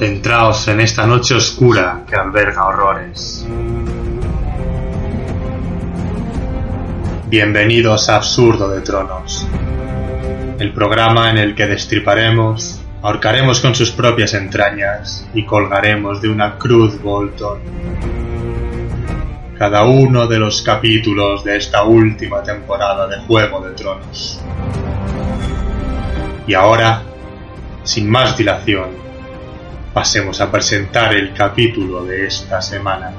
Adentraos 0.00 0.66
en 0.68 0.80
esta 0.80 1.06
noche 1.06 1.34
oscura 1.34 2.04
que 2.08 2.16
alberga 2.16 2.64
horrores. 2.64 3.46
Bienvenidos 7.26 8.08
a 8.08 8.16
Absurdo 8.16 8.70
de 8.70 8.80
Tronos, 8.80 9.46
el 10.58 10.72
programa 10.72 11.28
en 11.28 11.36
el 11.36 11.54
que 11.54 11.66
destriparemos, 11.66 12.80
ahorcaremos 13.02 13.60
con 13.60 13.74
sus 13.74 13.90
propias 13.90 14.32
entrañas 14.32 15.28
y 15.34 15.44
colgaremos 15.44 16.22
de 16.22 16.30
una 16.30 16.56
cruz 16.56 16.98
Bolton 17.02 17.60
cada 19.58 19.84
uno 19.84 20.26
de 20.26 20.38
los 20.38 20.62
capítulos 20.62 21.44
de 21.44 21.58
esta 21.58 21.82
última 21.82 22.42
temporada 22.42 23.06
de 23.06 23.18
Juego 23.26 23.60
de 23.60 23.74
Tronos. 23.74 24.40
Y 26.46 26.54
ahora, 26.54 27.02
sin 27.84 28.08
más 28.08 28.38
dilación, 28.38 29.09
pasemos 29.92 30.40
a 30.40 30.50
presentar 30.50 31.14
el 31.14 31.32
capítulo 31.34 32.04
de 32.04 32.26
esta 32.26 32.60
semana. 32.62 33.12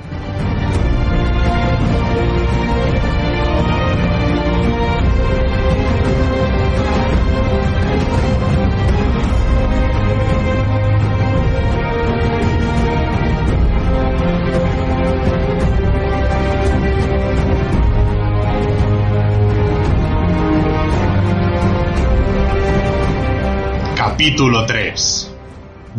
Capítulo 23.96 24.66
3 24.66 25.32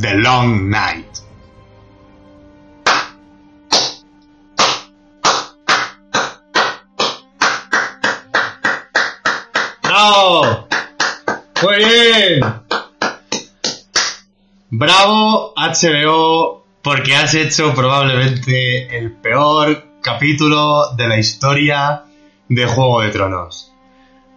The 0.01 0.15
Long 0.15 0.71
Night 0.71 1.07
¡Bravo! 9.83 10.67
¡Muy 11.63 11.77
bien! 11.77 12.41
Bravo 14.71 15.53
HBO 15.55 16.65
porque 16.83 17.15
has 17.15 17.35
hecho 17.35 17.75
probablemente 17.75 18.99
el 18.99 19.13
peor 19.13 19.85
capítulo 20.03 20.95
de 20.97 21.09
la 21.09 21.19
historia 21.19 22.05
de 22.49 22.67
Juego 22.67 23.03
de 23.03 23.11
Tronos. 23.11 23.73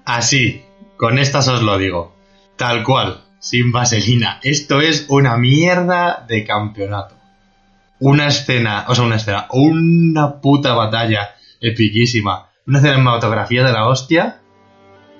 Así, 0.05 0.63
con 0.97 1.17
estas 1.17 1.47
os 1.47 1.63
lo 1.63 1.77
digo. 1.77 2.13
Tal 2.57 2.83
cual, 2.83 3.24
sin 3.45 3.71
vaselina. 3.71 4.39
Esto 4.41 4.81
es 4.81 5.05
una 5.07 5.37
mierda 5.37 6.25
de 6.27 6.43
campeonato. 6.45 7.13
Una 7.99 8.25
escena, 8.25 8.85
o 8.87 8.95
sea, 8.95 9.03
una 9.03 9.17
escena, 9.17 9.45
una 9.51 10.41
puta 10.41 10.73
batalla 10.73 11.35
epiquísima. 11.61 12.49
Una 12.65 12.79
cinematografía 12.79 13.63
de 13.63 13.71
la 13.71 13.87
hostia 13.87 14.41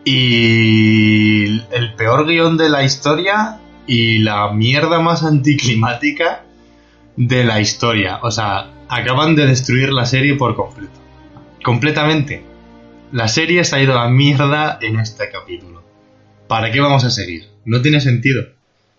y 0.04 1.62
el 1.72 1.94
peor 1.96 2.26
guion 2.26 2.58
de 2.58 2.70
la 2.70 2.84
historia 2.84 3.60
y 3.86 4.18
la 4.18 4.52
mierda 4.52 5.00
más 5.00 5.24
anticlimática 5.24 6.46
de 7.16 7.44
la 7.44 7.62
historia. 7.62 8.22
O 8.24 8.32
sea, 8.32 8.72
acaban 8.90 9.36
de 9.36 9.46
destruir 9.46 9.94
la 9.94 10.08
serie 10.08 10.34
por 10.34 10.56
completo. 10.56 11.00
Completamente. 11.64 12.44
La 13.12 13.28
serie 13.28 13.64
se 13.66 13.76
ha 13.76 13.84
ido 13.84 14.00
a 14.00 14.10
mierda 14.10 14.80
en 14.82 15.00
este 15.00 15.30
capítulo. 15.30 15.84
¿Para 16.48 16.72
qué 16.72 16.80
vamos 16.80 17.04
a 17.04 17.12
seguir? 17.12 17.55
No 17.66 17.82
tiene 17.82 18.00
sentido. 18.00 18.44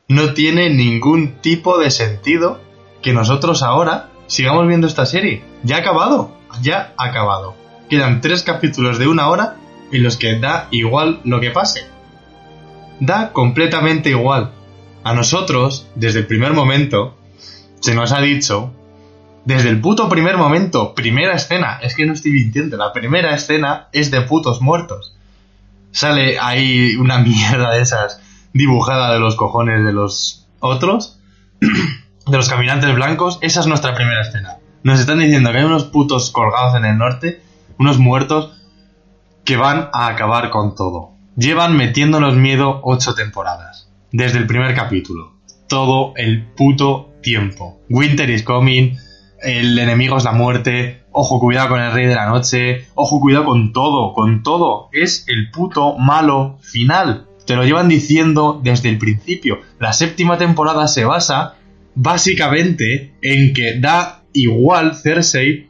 No 0.09 0.35
tiene 0.35 0.71
ningún 0.71 1.41
tipo 1.41 1.79
de 1.79 1.91
sentido 1.91 2.61
que 3.01 3.13
nosotros 3.13 3.63
ahora 3.63 4.11
sigamos 4.27 4.67
viendo 4.67 4.89
esta 4.89 5.07
serie. 5.07 5.45
Ya 5.63 5.77
ha 5.77 5.81
acabado. 5.81 6.37
Ya 6.63 6.93
ha 6.97 7.05
acabado. 7.05 7.55
Quedan 7.89 8.21
tres 8.21 8.43
capítulos 8.43 8.99
de 8.99 9.07
una 9.07 9.29
hora 9.29 9.57
en 9.93 10.03
los 10.03 10.17
que 10.17 10.39
da 10.39 10.67
igual 10.73 11.21
lo 11.25 11.41
que 11.41 11.53
pase. 11.53 11.87
Da 12.99 13.33
completamente 13.33 14.11
igual. 14.11 14.53
A 15.05 15.15
nosotros, 15.15 15.87
desde 15.95 16.21
el 16.21 16.27
primer 16.27 16.53
momento, 16.53 17.17
se 17.81 17.95
nos 17.95 18.11
ha 18.11 18.21
dicho, 18.21 18.73
desde 19.45 19.69
el 19.69 19.81
puto 19.81 20.09
primer 20.09 20.37
momento, 20.37 20.95
primera 20.95 21.35
escena, 21.35 21.79
es 21.81 21.95
que 21.95 22.05
no 22.05 22.15
estoy 22.15 22.33
mintiendo, 22.33 22.77
la 22.77 22.93
primera 22.93 23.33
escena 23.33 23.87
es 23.93 24.11
de 24.11 24.23
putos 24.23 24.61
muertos. 24.61 25.15
Sale 25.93 26.41
ahí 26.41 26.97
una 26.97 27.19
mierda 27.23 27.71
de 27.71 27.83
esas 27.83 28.21
dibujada 28.57 29.13
de 29.13 29.19
los 29.19 29.37
cojones 29.37 29.85
de 29.85 29.93
los 29.93 30.49
otros, 30.61 31.21
de 31.61 32.37
los 32.37 32.49
caminantes 32.49 32.95
blancos, 32.95 33.39
esa 33.41 33.61
es 33.61 33.67
nuestra 33.67 33.95
primera 33.95 34.23
escena. 34.23 34.59
Nos 34.83 35.01
están 35.01 35.19
diciendo 35.19 35.51
que 35.51 35.59
hay 35.59 35.65
unos 35.65 35.85
putos 35.85 36.31
colgados 36.31 36.77
en 36.77 36.85
el 36.85 36.99
norte, 36.99 37.43
unos 37.79 37.99
muertos, 37.99 38.53
que 39.45 39.57
van 39.57 39.89
a 39.93 40.09
acabar 40.09 40.51
con 40.51 40.75
todo. 40.75 41.13
Llevan 41.37 41.77
metiéndonos 41.77 42.35
miedo 42.35 42.81
ocho 42.83 43.15
temporadas. 43.15 43.91
Desde 44.11 44.39
el 44.39 44.47
primer 44.47 44.75
capítulo. 44.75 45.35
Todo 45.69 46.15
el 46.17 46.47
puto 46.47 47.13
tiempo. 47.23 47.81
Winter 47.91 48.29
is 48.31 48.43
coming. 48.43 48.97
El 49.43 49.79
enemigo 49.79 50.17
es 50.17 50.25
la 50.25 50.33
muerte. 50.33 51.05
Ojo, 51.13 51.39
cuidado 51.39 51.71
con 51.71 51.81
el 51.81 51.93
rey 51.93 52.07
de 52.07 52.15
la 52.15 52.27
noche. 52.27 52.87
Ojo, 52.95 53.21
cuidado 53.21 53.45
con 53.45 53.73
todo, 53.73 54.15
con 54.15 54.43
todo. 54.43 54.89
Es 54.93 55.25
el 55.29 55.51
puto 55.51 55.97
malo 55.99 56.59
final. 56.61 57.26
Te 57.47 57.57
lo 57.57 57.65
llevan 57.65 57.89
diciendo 57.89 58.61
desde 58.63 58.89
el 58.89 58.99
principio. 58.99 59.61
La 59.79 59.93
séptima 59.93 60.37
temporada 60.37 60.89
se 60.89 61.05
basa 61.05 61.55
básicamente 61.95 63.15
en 63.23 63.55
que 63.55 63.79
da 63.81 64.23
igual 64.33 64.97
Cersei 64.97 65.69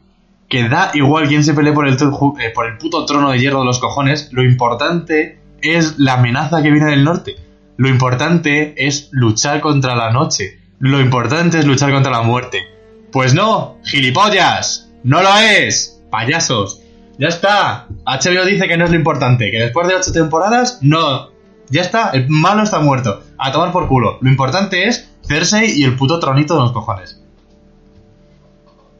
que 0.49 0.69
da 0.69 0.91
igual 0.93 1.27
quién 1.27 1.43
se 1.43 1.53
pelee 1.53 1.73
por 1.73 1.87
el, 1.87 1.95
eh, 1.95 2.51
por 2.53 2.67
el 2.67 2.77
puto 2.77 3.05
trono 3.05 3.31
de 3.31 3.39
hierro 3.39 3.59
de 3.59 3.65
los 3.65 3.79
cojones, 3.79 4.29
lo 4.31 4.43
importante 4.43 5.39
es 5.61 5.99
la 5.99 6.13
amenaza 6.13 6.61
que 6.61 6.71
viene 6.71 6.89
del 6.91 7.03
norte. 7.03 7.35
Lo 7.77 7.89
importante 7.89 8.73
es 8.77 9.09
luchar 9.11 9.59
contra 9.61 9.95
la 9.95 10.11
noche. 10.11 10.59
Lo 10.79 10.99
importante 10.99 11.59
es 11.59 11.65
luchar 11.65 11.91
contra 11.91 12.11
la 12.11 12.21
muerte. 12.21 12.63
Pues 13.11 13.33
no, 13.33 13.77
gilipollas. 13.83 14.89
No 15.03 15.21
lo 15.21 15.37
es. 15.37 16.01
Payasos. 16.09 16.81
Ya 17.19 17.27
está. 17.27 17.87
HBO 18.05 18.45
dice 18.45 18.67
que 18.67 18.77
no 18.77 18.85
es 18.85 18.91
lo 18.91 18.95
importante. 18.95 19.51
Que 19.51 19.59
después 19.59 19.87
de 19.87 19.95
ocho 19.95 20.11
temporadas, 20.11 20.79
no. 20.81 21.29
Ya 21.69 21.81
está. 21.81 22.11
El 22.11 22.29
malo 22.29 22.63
está 22.63 22.79
muerto. 22.79 23.23
A 23.37 23.51
tomar 23.51 23.71
por 23.71 23.87
culo. 23.87 24.17
Lo 24.21 24.29
importante 24.29 24.87
es 24.87 25.11
Cersei 25.25 25.71
y 25.79 25.83
el 25.83 25.95
puto 25.95 26.19
tronito 26.19 26.55
de 26.55 26.61
los 26.61 26.71
cojones. 26.71 27.21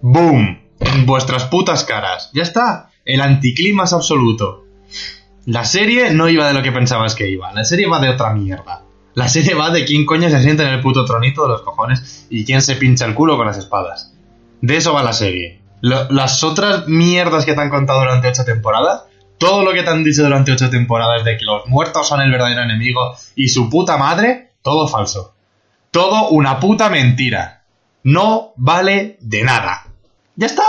¡Boom! 0.02 0.68
en 0.80 1.06
vuestras 1.06 1.46
putas 1.46 1.84
caras. 1.84 2.30
Ya 2.34 2.44
está. 2.44 2.90
El 3.06 3.22
anticlimas 3.22 3.94
absoluto. 3.94 4.66
La 5.46 5.64
serie 5.64 6.12
no 6.12 6.28
iba 6.30 6.48
de 6.48 6.54
lo 6.54 6.62
que 6.62 6.72
pensabas 6.72 7.16
que 7.16 7.30
iba. 7.30 7.54
La 7.54 7.64
serie 7.64 7.88
va 7.88 8.02
de 8.02 8.10
otra 8.10 8.34
mierda. 8.34 8.84
La 9.14 9.30
serie 9.30 9.56
va 9.56 9.72
de 9.72 9.86
quién 9.86 10.06
coño 10.06 10.30
se 10.30 10.42
siente 10.44 10.64
en 10.64 10.70
el 10.70 10.82
puto 10.82 11.06
tronito 11.06 11.44
de 11.44 11.50
los 11.50 11.62
cojones 11.62 12.28
y 12.30 12.46
quién 12.46 12.62
se 12.62 12.76
pincha 12.76 13.06
el 13.06 13.16
culo 13.16 13.38
con 13.38 13.48
las 13.48 13.58
espadas. 13.58 14.14
De 14.62 14.78
eso 14.78 14.94
va 14.94 15.04
la 15.04 15.14
serie. 15.14 15.62
las 15.82 16.44
otras 16.44 16.88
mierdas 16.88 17.46
que 17.46 17.54
te 17.54 17.62
han 17.62 17.70
contado 17.70 18.00
durante 18.00 18.28
ocho 18.28 18.44
temporadas, 18.44 19.04
todo 19.38 19.64
lo 19.64 19.74
que 19.74 19.84
te 19.84 19.90
han 19.90 20.04
dicho 20.04 20.24
durante 20.24 20.52
ocho 20.52 20.70
temporadas 20.70 21.24
de 21.24 21.38
que 21.38 21.46
los 21.46 21.68
muertos 21.68 22.08
son 22.08 22.22
el 22.22 22.32
verdadero 22.32 22.64
enemigo 22.64 23.16
y 23.36 23.50
su 23.50 23.70
puta 23.70 23.98
madre, 23.98 24.52
todo 24.62 24.88
falso. 24.88 25.36
Todo 25.92 26.30
una 26.30 26.60
puta 26.60 26.90
mentira. 26.90 27.64
No 28.04 28.54
vale 28.56 29.18
de 29.22 29.44
nada. 29.44 29.86
¡Ya 30.36 30.48
está! 30.48 30.64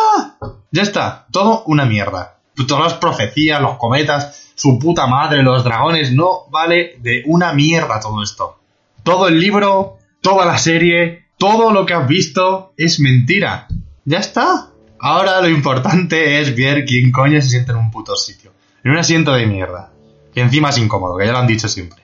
Ya 0.71 0.83
está. 0.83 1.27
Todo 1.31 1.63
una 1.67 1.85
mierda. 1.85 2.39
Todas 2.67 2.85
las 2.85 2.95
profecías, 2.95 3.61
los 3.61 3.77
cometas, 3.77 4.53
su 4.55 4.79
puta 4.79 5.07
madre, 5.07 5.43
los 5.43 5.63
dragones, 5.63 6.13
no 6.13 6.49
vale 6.51 6.97
de 6.99 7.23
una 7.27 7.53
mierda 7.53 8.01
todo 8.01 8.23
esto. 8.23 8.59
Todo 9.05 9.29
el 9.29 9.39
libro, 9.39 9.99
toda 10.21 10.45
la 10.45 10.59
serie, 10.59 11.27
todo 11.39 11.73
lo 11.73 11.87
que 11.87 11.95
has 11.95 12.09
visto 12.09 12.73
es 12.77 12.99
mentira. 12.99 13.69
Ya 14.05 14.19
está. 14.19 14.71
Ahora 14.99 15.41
lo 15.41 15.49
importante 15.49 16.41
es 16.41 16.57
ver 16.57 16.85
quién 16.85 17.13
coño 17.13 17.41
se 17.41 17.51
siente 17.51 17.71
en 17.71 17.79
un 17.79 17.91
puto 17.91 18.17
sitio 18.17 18.53
en 18.89 18.93
un 18.93 19.01
asiento 19.01 19.35
de 19.35 19.45
mierda, 19.45 19.91
que 20.33 20.41
encima 20.41 20.71
es 20.71 20.79
incómodo, 20.79 21.19
que 21.19 21.27
ya 21.27 21.33
lo 21.33 21.39
han 21.39 21.47
dicho 21.47 21.69
siempre. 21.69 22.03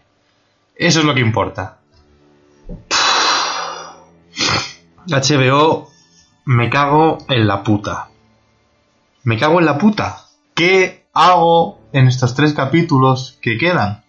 Eso 0.77 1.01
es 1.01 1.07
lo 1.07 1.15
que 1.15 1.21
importa. 1.21 1.79
HBO, 5.07 5.89
me 6.45 6.69
cago 6.69 7.25
en 7.31 7.47
la 7.47 7.63
puta. 7.63 8.11
Me 9.23 9.39
cago 9.39 9.61
en 9.61 9.65
la 9.65 9.79
puta. 9.79 10.27
¿Qué 10.53 11.07
hago 11.15 11.81
en 11.95 12.07
estos 12.07 12.35
tres 12.35 12.53
capítulos 12.53 13.39
que 13.41 13.57
quedan? 13.57 14.05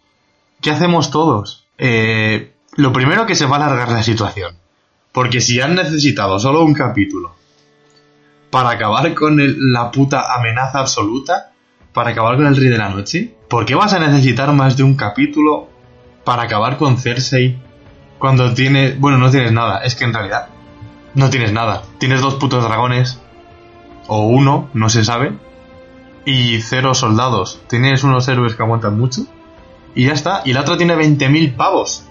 ¿Qué 0.60 0.69
hacemos 0.69 1.12
todos? 1.12 1.66
Eh, 1.78 2.56
lo 2.74 2.92
primero 2.92 3.25
que 3.25 3.36
se 3.36 3.45
va 3.45 3.56
a 3.56 3.68
alargar 3.68 3.89
la 3.89 4.04
situación. 4.04 4.57
Porque 5.13 5.39
si 5.39 5.62
han 5.62 5.75
necesitado 5.75 6.39
solo 6.39 6.62
un 6.66 6.74
capítulo 6.74 7.38
para 8.50 8.71
acabar 8.71 9.13
con 9.13 9.38
la 9.71 9.92
puta 9.92 10.36
amenaza 10.36 10.80
absoluta, 10.80 11.54
para 11.95 12.12
acabar 12.12 12.36
con 12.36 12.45
el 12.45 12.57
Rey 12.57 12.68
de 12.68 12.77
la 12.77 12.89
Noche, 12.89 13.33
¿por 13.47 13.65
qué 13.65 13.74
vas 13.74 13.94
a 13.94 14.00
necesitar 14.00 14.51
más 14.51 14.75
de 14.75 14.83
un 14.83 14.95
capítulo 14.95 15.69
para 16.25 16.44
acabar 16.44 16.77
con 16.77 16.97
Cersei 16.97 17.57
cuando 18.19 18.53
tienes... 18.53 19.00
Bueno, 19.00 19.18
no 19.18 19.31
tienes 19.31 19.53
nada, 19.53 19.80
es 19.80 19.95
que 19.95 20.03
en 20.03 20.13
realidad 20.13 20.50
no 21.13 21.30
tienes 21.30 21.53
nada. 21.53 21.83
Tienes 21.97 22.19
dos 22.19 22.36
putos 22.36 22.65
dragones, 22.65 23.21
o 24.07 24.25
uno, 24.25 24.69
no 24.74 24.89
se 24.89 25.06
sabe, 25.06 25.38
y 26.25 26.59
cero 26.59 26.94
soldados. 26.94 27.62
Tienes 27.69 28.03
unos 28.03 28.27
héroes 28.27 28.56
que 28.56 28.63
aguantan 28.63 29.00
mucho, 29.00 29.21
y 29.95 30.07
ya 30.07 30.12
está. 30.12 30.42
Y 30.44 30.51
el 30.51 30.57
otro 30.57 30.75
tiene 30.75 30.97
20.000 30.97 31.56
pavos. 31.56 32.03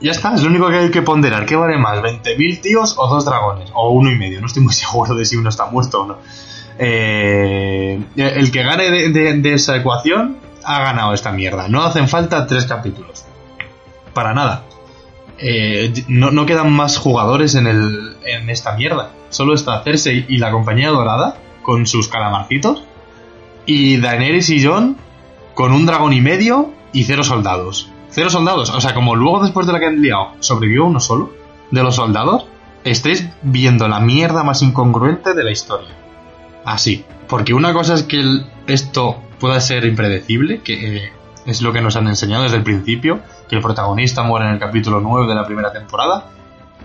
Ya 0.00 0.10
está, 0.10 0.34
es 0.34 0.42
lo 0.42 0.50
único 0.50 0.68
que 0.70 0.76
hay 0.76 0.90
que 0.90 1.02
ponderar. 1.02 1.46
¿Qué 1.46 1.54
vale 1.54 1.78
más? 1.78 2.00
¿20.000 2.00 2.60
tíos 2.60 2.96
o 2.98 3.06
dos 3.06 3.24
dragones? 3.24 3.70
O 3.74 3.90
uno 3.90 4.10
y 4.10 4.16
medio. 4.16 4.40
No 4.40 4.48
estoy 4.48 4.64
muy 4.64 4.74
seguro 4.74 5.14
de 5.14 5.24
si 5.24 5.36
uno 5.36 5.50
está 5.50 5.66
muerto 5.66 6.02
o 6.02 6.06
no. 6.08 6.18
Eh, 6.78 8.02
el 8.16 8.50
que 8.52 8.62
gane 8.62 8.90
de, 8.90 9.54
esa 9.54 9.76
ecuación 9.76 10.36
ha 10.64 10.80
ganado 10.80 11.14
esta 11.14 11.32
mierda. 11.32 11.68
No 11.68 11.82
hacen 11.82 12.08
falta 12.08 12.46
tres 12.46 12.66
capítulos. 12.66 13.24
Para 14.12 14.34
nada. 14.34 14.64
Eh, 15.38 15.92
no, 16.08 16.46
quedan 16.46 16.72
más 16.72 16.98
jugadores 16.98 17.54
en, 17.54 17.66
el, 17.66 18.16
en 18.24 18.48
esta 18.50 18.74
mierda. 18.76 19.10
Solo 19.28 19.54
está 19.54 19.82
Cersei 19.82 20.24
y 20.28 20.38
la 20.38 20.50
compañía 20.50 20.90
dorada 20.90 21.36
con 21.62 21.86
sus 21.86 22.08
calamarcitos. 22.08 22.82
Y 23.66 23.98
Daenerys 23.98 24.50
y 24.50 24.64
Jon 24.64 24.96
con 25.54 25.72
un 25.72 25.86
dragón 25.86 26.12
y 26.12 26.20
medio 26.20 26.72
y 26.92 27.04
cero 27.04 27.24
soldados. 27.24 27.90
Cero 28.10 28.30
soldados. 28.30 28.70
O 28.70 28.80
sea, 28.80 28.94
como 28.94 29.16
luego 29.16 29.42
después 29.42 29.66
de 29.66 29.72
la 29.72 29.80
que 29.80 29.86
han 29.86 30.00
liado 30.00 30.32
sobrevivió 30.40 30.84
uno 30.84 31.00
solo 31.00 31.32
de 31.70 31.82
los 31.82 31.96
soldados, 31.96 32.46
estáis 32.84 33.28
viendo 33.42 33.88
la 33.88 34.00
mierda 34.00 34.44
más 34.44 34.62
incongruente 34.62 35.34
de 35.34 35.44
la 35.44 35.50
historia. 35.50 36.05
Así. 36.66 37.04
Porque 37.28 37.54
una 37.54 37.72
cosa 37.72 37.94
es 37.94 38.02
que 38.02 38.22
esto 38.66 39.22
pueda 39.38 39.60
ser 39.60 39.84
impredecible, 39.84 40.60
que 40.60 40.96
eh, 40.96 41.12
es 41.46 41.62
lo 41.62 41.72
que 41.72 41.80
nos 41.80 41.96
han 41.96 42.08
enseñado 42.08 42.42
desde 42.42 42.56
el 42.56 42.64
principio, 42.64 43.20
que 43.48 43.56
el 43.56 43.62
protagonista 43.62 44.24
muere 44.24 44.46
en 44.46 44.54
el 44.54 44.58
capítulo 44.58 45.00
9 45.00 45.28
de 45.28 45.34
la 45.34 45.46
primera 45.46 45.72
temporada. 45.72 46.26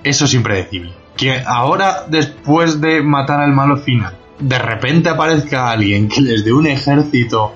Eso 0.03 0.25
es 0.25 0.33
impredecible. 0.33 0.93
Que 1.17 1.43
ahora, 1.45 2.05
después 2.07 2.79
de 2.79 3.01
matar 3.01 3.41
al 3.41 3.53
malo 3.53 3.77
final, 3.77 4.15
de 4.39 4.57
repente 4.59 5.09
aparezca 5.09 5.71
alguien 5.71 6.07
que 6.07 6.21
les 6.21 6.45
dé 6.45 6.53
un 6.53 6.67
ejército 6.67 7.53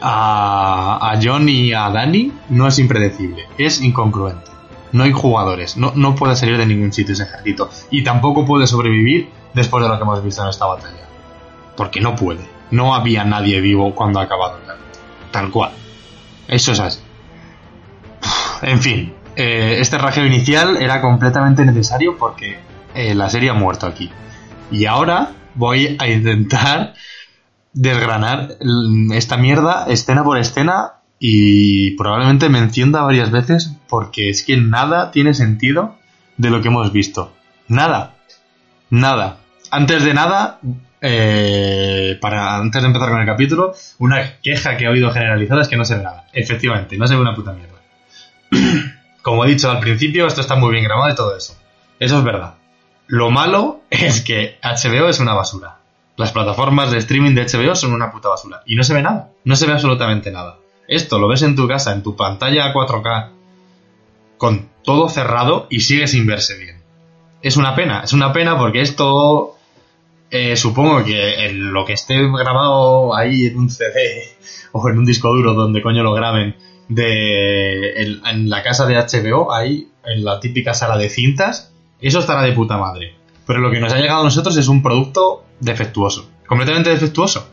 a, 0.00 1.10
a 1.10 1.20
John 1.22 1.48
y 1.48 1.72
a 1.72 1.88
Danny 1.88 2.32
no 2.50 2.68
es 2.68 2.78
impredecible, 2.78 3.44
es 3.56 3.80
incongruente. 3.80 4.50
No 4.92 5.04
hay 5.04 5.12
jugadores, 5.12 5.76
no, 5.76 5.92
no 5.96 6.14
puede 6.14 6.36
salir 6.36 6.56
de 6.58 6.66
ningún 6.66 6.92
sitio 6.92 7.14
ese 7.14 7.24
ejército. 7.24 7.70
Y 7.90 8.04
tampoco 8.04 8.44
puede 8.44 8.66
sobrevivir 8.66 9.30
después 9.54 9.82
de 9.82 9.88
lo 9.88 9.96
que 9.96 10.02
hemos 10.02 10.22
visto 10.22 10.42
en 10.42 10.48
esta 10.48 10.66
batalla. 10.66 11.03
Porque 11.76 12.00
no 12.00 12.14
puede. 12.16 12.48
No 12.70 12.94
había 12.94 13.24
nadie 13.24 13.60
vivo 13.60 13.94
cuando 13.94 14.20
ha 14.20 14.24
acabado 14.24 14.58
el 14.58 15.30
Tal 15.30 15.50
cual. 15.50 15.72
Eso 16.48 16.72
es 16.72 16.80
así. 16.80 17.00
En 18.62 18.80
fin, 18.80 19.14
eh, 19.36 19.76
este 19.80 19.98
rajeo 19.98 20.24
inicial 20.24 20.76
era 20.76 21.00
completamente 21.00 21.64
necesario 21.64 22.16
porque 22.16 22.58
eh, 22.94 23.14
la 23.14 23.28
serie 23.28 23.50
ha 23.50 23.54
muerto 23.54 23.86
aquí. 23.86 24.10
Y 24.70 24.86
ahora 24.86 25.32
voy 25.54 25.96
a 25.98 26.08
intentar 26.08 26.94
desgranar 27.72 28.56
esta 29.12 29.36
mierda 29.36 29.86
escena 29.88 30.22
por 30.22 30.38
escena 30.38 30.94
y 31.18 31.92
probablemente 31.96 32.48
me 32.48 32.58
encienda 32.58 33.02
varias 33.02 33.30
veces 33.30 33.76
porque 33.88 34.30
es 34.30 34.44
que 34.44 34.56
nada 34.56 35.10
tiene 35.10 35.34
sentido 35.34 35.96
de 36.36 36.50
lo 36.50 36.62
que 36.62 36.68
hemos 36.68 36.92
visto. 36.92 37.32
Nada. 37.68 38.14
Nada. 38.90 39.38
Antes 39.70 40.04
de 40.04 40.14
nada, 40.14 40.60
eh, 41.06 42.16
para 42.18 42.56
antes 42.56 42.80
de 42.80 42.86
empezar 42.86 43.10
con 43.10 43.20
el 43.20 43.26
capítulo, 43.26 43.74
una 43.98 44.40
queja 44.40 44.78
que 44.78 44.84
he 44.84 44.88
oído 44.88 45.10
generalizada 45.10 45.60
es 45.60 45.68
que 45.68 45.76
no 45.76 45.84
se 45.84 45.96
ve 45.96 46.02
nada. 46.02 46.24
Efectivamente, 46.32 46.96
no 46.96 47.06
se 47.06 47.14
ve 47.14 47.20
una 47.20 47.34
puta 47.34 47.52
mierda. 47.52 47.74
Como 49.22 49.44
he 49.44 49.48
dicho 49.48 49.70
al 49.70 49.80
principio, 49.80 50.26
esto 50.26 50.40
está 50.40 50.56
muy 50.56 50.72
bien 50.72 50.84
grabado 50.84 51.12
y 51.12 51.14
todo 51.14 51.36
eso. 51.36 51.58
Eso 52.00 52.18
es 52.18 52.24
verdad. 52.24 52.54
Lo 53.06 53.30
malo 53.30 53.82
es 53.90 54.22
que 54.22 54.58
HBO 54.62 55.10
es 55.10 55.20
una 55.20 55.34
basura. 55.34 55.76
Las 56.16 56.32
plataformas 56.32 56.90
de 56.90 56.98
streaming 56.98 57.34
de 57.34 57.44
HBO 57.44 57.74
son 57.74 57.92
una 57.92 58.10
puta 58.10 58.30
basura. 58.30 58.62
Y 58.64 58.74
no 58.74 58.82
se 58.82 58.94
ve 58.94 59.02
nada. 59.02 59.28
No 59.44 59.56
se 59.56 59.66
ve 59.66 59.72
absolutamente 59.72 60.30
nada. 60.30 60.56
Esto 60.88 61.18
lo 61.18 61.28
ves 61.28 61.42
en 61.42 61.54
tu 61.54 61.68
casa, 61.68 61.92
en 61.92 62.02
tu 62.02 62.16
pantalla 62.16 62.72
4K, 62.72 63.28
con 64.38 64.70
todo 64.82 65.10
cerrado 65.10 65.66
y 65.68 65.80
sigue 65.80 66.06
sin 66.06 66.26
verse 66.26 66.56
bien. 66.56 66.82
Es 67.42 67.58
una 67.58 67.74
pena, 67.74 68.00
es 68.04 68.14
una 68.14 68.32
pena 68.32 68.56
porque 68.56 68.80
esto 68.80 69.53
eh, 70.30 70.56
supongo 70.56 71.04
que 71.04 71.46
en 71.46 71.72
lo 71.72 71.84
que 71.84 71.92
esté 71.92 72.16
grabado 72.16 73.14
ahí 73.14 73.46
en 73.46 73.58
un 73.58 73.70
CD 73.70 74.36
o 74.72 74.88
en 74.88 74.98
un 74.98 75.04
disco 75.04 75.28
duro 75.28 75.54
donde 75.54 75.82
coño 75.82 76.02
lo 76.02 76.12
graben 76.12 76.56
de 76.88 77.92
en 78.00 78.50
la 78.50 78.62
casa 78.62 78.86
de 78.86 78.96
HBO, 78.96 79.52
ahí 79.52 79.88
en 80.04 80.24
la 80.24 80.40
típica 80.40 80.74
sala 80.74 80.98
de 80.98 81.08
cintas, 81.08 81.72
eso 82.00 82.18
estará 82.18 82.42
de 82.42 82.52
puta 82.52 82.76
madre. 82.76 83.14
Pero 83.46 83.60
lo 83.60 83.70
que 83.70 83.80
nos 83.80 83.92
ha 83.92 83.98
llegado 83.98 84.20
a 84.20 84.24
nosotros 84.24 84.56
es 84.56 84.68
un 84.68 84.82
producto 84.82 85.44
defectuoso. 85.60 86.28
Completamente 86.46 86.90
defectuoso. 86.90 87.48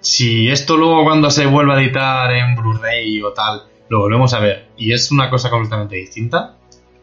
Si 0.00 0.48
esto 0.48 0.76
luego 0.76 1.04
cuando 1.04 1.30
se 1.30 1.46
vuelva 1.46 1.76
a 1.76 1.82
editar 1.82 2.32
en 2.32 2.54
Blu-ray 2.54 3.22
o 3.22 3.32
tal, 3.32 3.64
lo 3.88 4.00
volvemos 4.00 4.32
a 4.34 4.40
ver 4.40 4.68
y 4.76 4.92
es 4.92 5.10
una 5.10 5.30
cosa 5.30 5.50
completamente 5.50 5.96
distinta, 5.96 6.56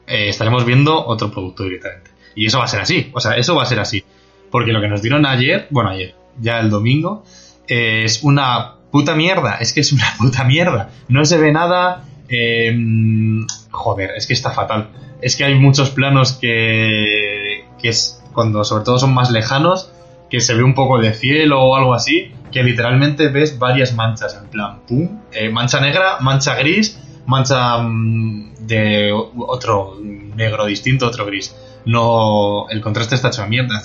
eh, 0.07 0.30
estaremos 0.30 0.66
viendo 0.66 1.06
otro 1.06 1.31
producto 1.31 1.63
directamente. 1.63 2.12
Y 2.36 2.45
eso 2.45 2.59
va 2.59 2.66
a 2.66 2.68
ser 2.68 2.81
así. 2.81 3.12
O 3.13 3.19
sea, 3.19 3.33
eso 3.38 3.56
va 3.56 3.63
a 3.63 3.68
ser 3.68 3.80
así. 3.80 4.04
Porque 4.53 4.71
lo 4.71 4.81
que 4.81 4.88
nos 4.88 5.01
dieron 5.01 5.25
ayer, 5.25 5.65
bueno, 5.71 5.89
ayer, 5.89 6.13
ya 6.39 6.59
el 6.59 6.69
domingo, 6.69 7.23
es 7.67 8.21
una 8.21 8.75
puta 8.91 9.15
mierda. 9.15 9.55
Es 9.55 9.73
que 9.73 9.79
es 9.79 9.91
una 9.91 10.05
puta 10.19 10.44
mierda. 10.44 10.91
No 11.07 11.25
se 11.25 11.39
ve 11.39 11.51
nada. 11.51 12.03
Em, 12.29 13.47
joder, 13.71 14.11
es 14.15 14.27
que 14.27 14.33
está 14.33 14.51
fatal. 14.51 14.89
Es 15.21 15.35
que 15.35 15.45
hay 15.45 15.56
muchos 15.56 15.89
planos 15.89 16.33
que, 16.33 17.66
que 17.81 17.89
es 17.89 18.23
cuando 18.31 18.63
sobre 18.63 18.83
todo 18.83 18.99
son 18.99 19.16
más 19.16 19.31
lejanos, 19.31 19.92
que 20.30 20.39
se 20.39 20.54
ve 20.54 20.61
un 20.61 20.75
poco 20.75 20.99
de 20.99 21.16
cielo 21.16 21.59
o 21.59 21.75
algo 21.75 21.95
así, 21.95 22.31
que 22.51 22.61
literalmente 22.61 23.30
ves 23.30 23.57
varias 23.57 23.95
manchas, 23.95 24.37
en 24.39 24.49
plan, 24.49 24.81
pum, 24.87 25.19
eh, 25.31 25.49
mancha 25.49 25.81
negra, 25.81 26.19
mancha 26.19 26.54
gris, 26.54 26.99
mancha 27.25 27.80
mm, 27.80 28.68
de 28.68 29.11
otro 29.11 29.97
negro 29.99 30.68
distinto, 30.68 31.07
otro 31.07 31.25
gris. 31.25 31.56
No, 31.85 32.69
el 32.69 32.81
contraste 32.81 33.16
está 33.16 33.30
hecho 33.30 33.42
a 33.42 33.47
mierda. 33.47 33.81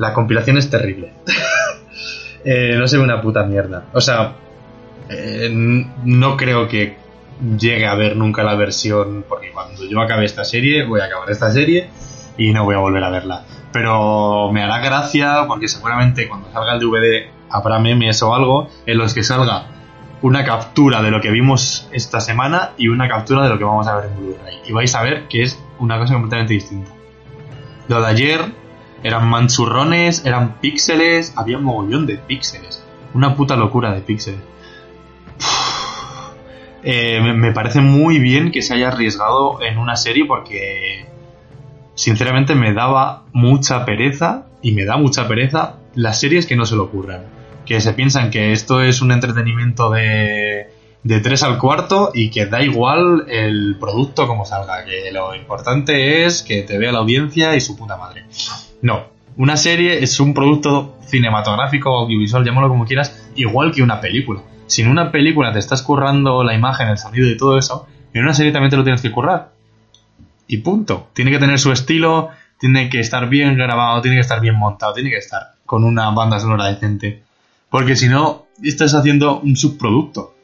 La 0.00 0.14
compilación 0.14 0.56
es 0.56 0.70
terrible. 0.70 1.12
Eh, 2.42 2.74
no 2.78 2.88
se 2.88 2.96
ve 2.96 3.04
una 3.04 3.20
puta 3.20 3.44
mierda. 3.44 3.84
O 3.92 4.00
sea, 4.00 4.32
eh, 5.10 5.50
no 5.52 6.38
creo 6.38 6.66
que 6.68 6.96
llegue 7.58 7.86
a 7.86 7.94
ver 7.94 8.16
nunca 8.16 8.42
la 8.42 8.54
versión, 8.54 9.26
porque 9.28 9.52
cuando 9.52 9.84
yo 9.84 10.00
acabe 10.00 10.24
esta 10.24 10.42
serie, 10.42 10.86
voy 10.86 11.02
a 11.02 11.04
acabar 11.04 11.28
esta 11.28 11.52
serie 11.52 11.90
y 12.38 12.50
no 12.52 12.64
voy 12.64 12.76
a 12.76 12.78
volver 12.78 13.04
a 13.04 13.10
verla. 13.10 13.44
Pero 13.72 14.50
me 14.52 14.62
hará 14.62 14.78
gracia 14.78 15.44
porque 15.46 15.68
seguramente 15.68 16.28
cuando 16.28 16.50
salga 16.50 16.72
el 16.72 16.80
DVD 16.80 17.28
habrá 17.50 17.78
memes 17.78 18.22
o 18.22 18.34
algo 18.34 18.70
en 18.86 18.96
los 18.96 19.12
que 19.12 19.22
salga 19.22 19.66
una 20.22 20.42
captura 20.42 21.02
de 21.02 21.10
lo 21.10 21.20
que 21.20 21.30
vimos 21.30 21.90
esta 21.92 22.20
semana 22.20 22.70
y 22.78 22.88
una 22.88 23.06
captura 23.06 23.42
de 23.42 23.50
lo 23.50 23.58
que 23.58 23.64
vamos 23.64 23.86
a 23.86 23.96
ver 23.96 24.06
en 24.06 24.16
Blu-ray. 24.16 24.60
Y 24.66 24.72
vais 24.72 24.94
a 24.94 25.02
ver 25.02 25.28
que 25.28 25.42
es 25.42 25.62
una 25.78 25.98
cosa 25.98 26.14
completamente 26.14 26.54
distinta. 26.54 26.90
Lo 27.86 28.00
de 28.00 28.06
ayer 28.08 28.59
eran 29.02 29.28
manchurrones, 29.28 30.24
eran 30.26 30.60
píxeles, 30.60 31.32
había 31.36 31.58
un 31.58 31.64
mogollón 31.64 32.06
de 32.06 32.16
píxeles. 32.16 32.84
Una 33.14 33.34
puta 33.34 33.56
locura 33.56 33.92
de 33.92 34.00
píxeles. 34.00 34.40
Eh, 36.82 37.20
me 37.20 37.52
parece 37.52 37.82
muy 37.82 38.18
bien 38.18 38.50
que 38.50 38.62
se 38.62 38.72
haya 38.72 38.88
arriesgado 38.88 39.60
en 39.60 39.76
una 39.76 39.96
serie 39.96 40.24
porque 40.24 41.06
sinceramente 41.94 42.54
me 42.54 42.72
daba 42.72 43.24
mucha 43.32 43.84
pereza 43.84 44.46
y 44.62 44.72
me 44.72 44.86
da 44.86 44.96
mucha 44.96 45.28
pereza 45.28 45.76
las 45.94 46.18
series 46.20 46.46
que 46.46 46.56
no 46.56 46.64
se 46.64 46.76
lo 46.76 46.84
ocurran. 46.84 47.24
Que 47.66 47.80
se 47.80 47.92
piensan 47.92 48.30
que 48.30 48.52
esto 48.52 48.80
es 48.80 49.02
un 49.02 49.12
entretenimiento 49.12 49.90
de, 49.90 50.70
de 51.02 51.20
3 51.20 51.42
al 51.42 51.58
cuarto 51.58 52.10
y 52.14 52.30
que 52.30 52.46
da 52.46 52.62
igual 52.62 53.26
el 53.28 53.76
producto 53.78 54.26
como 54.26 54.44
salga, 54.44 54.84
que 54.84 55.10
lo 55.12 55.34
importante 55.34 56.24
es 56.24 56.42
que 56.42 56.62
te 56.62 56.78
vea 56.78 56.92
la 56.92 56.98
audiencia 56.98 57.54
y 57.56 57.60
su 57.60 57.76
puta 57.76 57.96
madre. 57.96 58.24
No, 58.82 59.04
una 59.36 59.56
serie 59.56 60.02
es 60.02 60.20
un 60.20 60.34
producto 60.34 60.98
cinematográfico, 61.06 61.90
audiovisual, 61.98 62.44
llámalo 62.44 62.68
como 62.68 62.86
quieras, 62.86 63.30
igual 63.34 63.72
que 63.72 63.82
una 63.82 64.00
película. 64.00 64.42
Si 64.66 64.82
en 64.82 64.88
una 64.88 65.10
película 65.10 65.52
te 65.52 65.58
estás 65.58 65.82
currando 65.82 66.44
la 66.44 66.54
imagen, 66.54 66.88
el 66.88 66.98
sonido 66.98 67.28
y 67.28 67.36
todo 67.36 67.58
eso, 67.58 67.86
en 68.12 68.22
una 68.22 68.34
serie 68.34 68.52
también 68.52 68.70
te 68.70 68.76
lo 68.76 68.84
tienes 68.84 69.02
que 69.02 69.10
currar 69.10 69.52
y 70.50 70.58
punto. 70.58 71.08
Tiene 71.12 71.30
que 71.30 71.38
tener 71.38 71.58
su 71.58 71.70
estilo, 71.70 72.30
tiene 72.58 72.90
que 72.90 72.98
estar 72.98 73.28
bien 73.28 73.56
grabado, 73.56 74.02
tiene 74.02 74.16
que 74.16 74.22
estar 74.22 74.40
bien 74.40 74.56
montado, 74.56 74.92
tiene 74.92 75.10
que 75.10 75.18
estar 75.18 75.54
con 75.64 75.84
una 75.84 76.10
banda 76.10 76.40
sonora 76.40 76.66
decente. 76.66 77.22
Porque 77.70 77.94
si 77.94 78.08
no, 78.08 78.46
estás 78.62 78.94
haciendo 78.94 79.38
un 79.40 79.56
subproducto. 79.56 80.34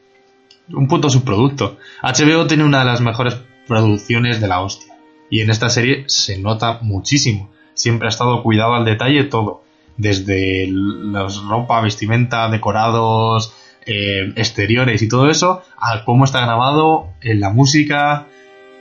Un 0.73 0.87
puto 0.87 1.11
subproducto. 1.11 1.79
HBO 2.03 2.47
tiene 2.47 2.63
una 2.63 2.81
de 2.81 2.85
las 2.85 3.01
mejores 3.01 3.37
producciones 3.67 4.41
de 4.41 4.47
la 4.47 4.61
hostia. 4.61 4.95
Y 5.29 5.41
en 5.41 5.51
esta 5.51 5.69
serie 5.69 6.05
se 6.07 6.39
nota 6.39 6.79
muchísimo. 6.83 7.51
Siempre 7.77 8.09
ha 8.09 8.11
estado 8.11 8.43
cuidado 8.43 8.75
al 8.75 8.85
detalle 8.85 9.23
todo. 9.23 9.63
Desde 9.97 10.67
las 10.69 11.41
ropa, 11.45 11.81
vestimenta, 11.81 12.49
decorados, 12.51 13.55
eh, 13.87 14.33
exteriores 14.35 15.01
y 15.03 15.09
todo 15.09 15.31
eso, 15.31 15.63
a 15.79 16.05
cómo 16.05 16.25
está 16.25 16.41
grabado, 16.41 17.11
en 17.21 17.39
la 17.39 17.51
música, 17.51 18.27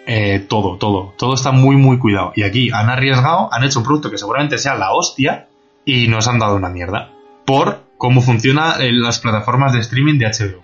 eh, 0.08 0.40
todo, 0.40 0.78
todo. 0.78 1.14
Todo 1.18 1.36
está 1.36 1.52
muy, 1.52 1.76
muy 1.76 2.00
cuidado. 2.00 2.34
Y 2.36 2.42
aquí 2.42 2.72
han 2.74 2.90
arriesgado, 2.90 3.54
han 3.54 3.64
hecho 3.64 3.80
un 3.80 3.86
producto 3.86 4.10
que 4.10 4.18
seguramente 4.18 4.58
sea 4.58 4.76
la 4.76 4.94
hostia 4.94 5.48
y 5.86 6.08
nos 6.08 6.28
han 6.28 6.40
dado 6.40 6.56
una 6.56 6.70
mierda. 6.70 7.12
Por 7.46 7.84
cómo 7.98 8.22
funcionan 8.22 8.74
las 9.02 9.20
plataformas 9.20 9.74
de 9.74 9.80
streaming 9.80 10.18
de 10.18 10.26
HBO. 10.26 10.64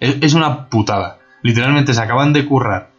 Es, 0.00 0.34
una 0.34 0.68
putada. 0.68 1.18
Literalmente 1.42 1.94
se 1.94 2.02
acaban 2.02 2.32
de 2.32 2.46
currar 2.46 2.90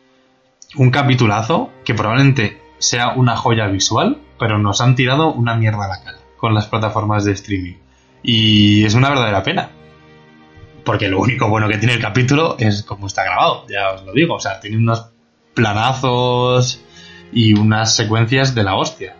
un 0.75 0.91
capitulazo 0.91 1.71
que 1.85 1.93
probablemente 1.93 2.61
sea 2.77 3.13
una 3.13 3.35
joya 3.35 3.67
visual, 3.67 4.19
pero 4.39 4.57
nos 4.57 4.81
han 4.81 4.95
tirado 4.95 5.31
una 5.31 5.55
mierda 5.55 5.85
a 5.85 5.89
la 5.89 6.03
cara 6.03 6.17
con 6.37 6.53
las 6.53 6.67
plataformas 6.67 7.25
de 7.25 7.33
streaming. 7.33 7.75
Y 8.23 8.85
es 8.85 8.93
una 8.95 9.09
verdadera 9.09 9.43
pena. 9.43 9.69
Porque 10.83 11.09
lo 11.09 11.19
único 11.19 11.49
bueno 11.49 11.67
que 11.67 11.77
tiene 11.77 11.93
el 11.93 12.01
capítulo 12.01 12.55
es 12.57 12.83
cómo 12.83 13.07
está 13.07 13.23
grabado, 13.23 13.65
ya 13.69 13.91
os 13.91 14.05
lo 14.05 14.13
digo. 14.13 14.35
O 14.35 14.39
sea, 14.39 14.59
tiene 14.59 14.77
unos 14.77 15.09
planazos 15.53 16.81
y 17.31 17.53
unas 17.53 17.95
secuencias 17.95 18.55
de 18.55 18.63
la 18.63 18.75
hostia. 18.75 19.15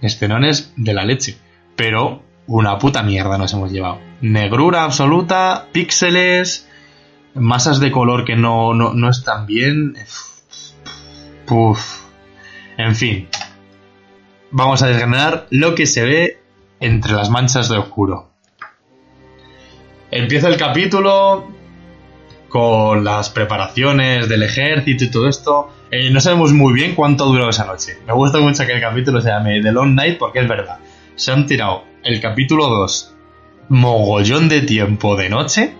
Escenones 0.00 0.72
de 0.76 0.94
la 0.94 1.04
leche. 1.04 1.36
Pero 1.76 2.22
una 2.46 2.78
puta 2.78 3.02
mierda 3.02 3.36
nos 3.36 3.52
hemos 3.52 3.70
llevado. 3.70 3.98
Negrura 4.20 4.84
absoluta, 4.84 5.66
píxeles, 5.72 6.68
masas 7.34 7.80
de 7.80 7.90
color 7.90 8.24
que 8.24 8.36
no, 8.36 8.74
no, 8.74 9.10
están 9.10 9.46
bien. 9.46 9.94
Puf. 11.46 12.02
En 12.76 12.94
fin. 12.94 13.28
Vamos 14.52 14.82
a 14.82 14.88
desgranar 14.88 15.46
lo 15.50 15.74
que 15.74 15.86
se 15.86 16.04
ve 16.04 16.40
entre 16.80 17.12
las 17.12 17.30
manchas 17.30 17.68
de 17.68 17.78
oscuro. 17.78 18.30
Empieza 20.10 20.48
el 20.48 20.56
capítulo 20.56 21.48
con 22.48 23.04
las 23.04 23.30
preparaciones 23.30 24.28
del 24.28 24.42
ejército 24.42 25.04
y 25.04 25.10
todo 25.10 25.28
esto. 25.28 25.68
Eh, 25.90 26.10
no 26.10 26.20
sabemos 26.20 26.52
muy 26.52 26.72
bien 26.72 26.94
cuánto 26.94 27.26
duró 27.26 27.48
esa 27.48 27.64
noche. 27.64 27.98
Me 28.06 28.12
gusta 28.12 28.38
mucho 28.38 28.66
que 28.66 28.72
el 28.72 28.80
capítulo 28.80 29.20
se 29.20 29.28
llame 29.28 29.62
The 29.62 29.70
Long 29.70 29.94
Night 29.94 30.18
porque 30.18 30.40
es 30.40 30.48
verdad. 30.48 30.78
Se 31.14 31.30
han 31.30 31.46
tirado 31.46 31.84
el 32.02 32.20
capítulo 32.20 32.66
2 32.68 33.14
mogollón 33.70 34.48
de 34.48 34.62
tiempo 34.62 35.16
de 35.16 35.28
noche. 35.30 35.74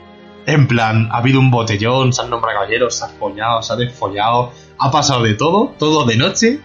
En 0.47 0.67
plan, 0.69 1.09
ha 1.11 1.19
habido 1.19 1.41
un 1.41 1.51
botellón, 1.51 2.13
se 2.13 2.23
han 2.23 2.31
nombrado 2.31 2.61
caballeros, 2.61 2.95
se 2.95 3.05
ha 3.05 3.09
follado, 3.09 3.63
se 3.63 3.73
ha 3.73 3.77
desfollado, 3.77 4.53
ha 4.79 4.91
pasado 4.91 5.23
de 5.23 5.35
todo, 5.35 5.75
todo 5.79 6.07
de 6.07 6.17
noche. 6.17 6.61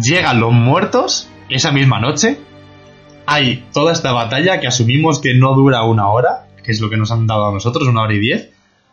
Llegan 0.00 0.40
los 0.40 0.52
muertos 0.52 1.28
esa 1.48 1.72
misma 1.72 2.00
noche. 2.00 2.38
Hay 3.26 3.66
toda 3.72 3.92
esta 3.92 4.12
batalla 4.12 4.60
que 4.60 4.66
asumimos 4.66 5.20
que 5.20 5.34
no 5.34 5.54
dura 5.54 5.82
una 5.84 6.08
hora, 6.08 6.46
que 6.62 6.72
es 6.72 6.80
lo 6.80 6.90
que 6.90 6.96
nos 6.96 7.10
han 7.10 7.26
dado 7.26 7.46
a 7.46 7.52
nosotros, 7.52 7.86
una 7.88 8.02
hora 8.02 8.14
y 8.14 8.18
diez. 8.18 8.50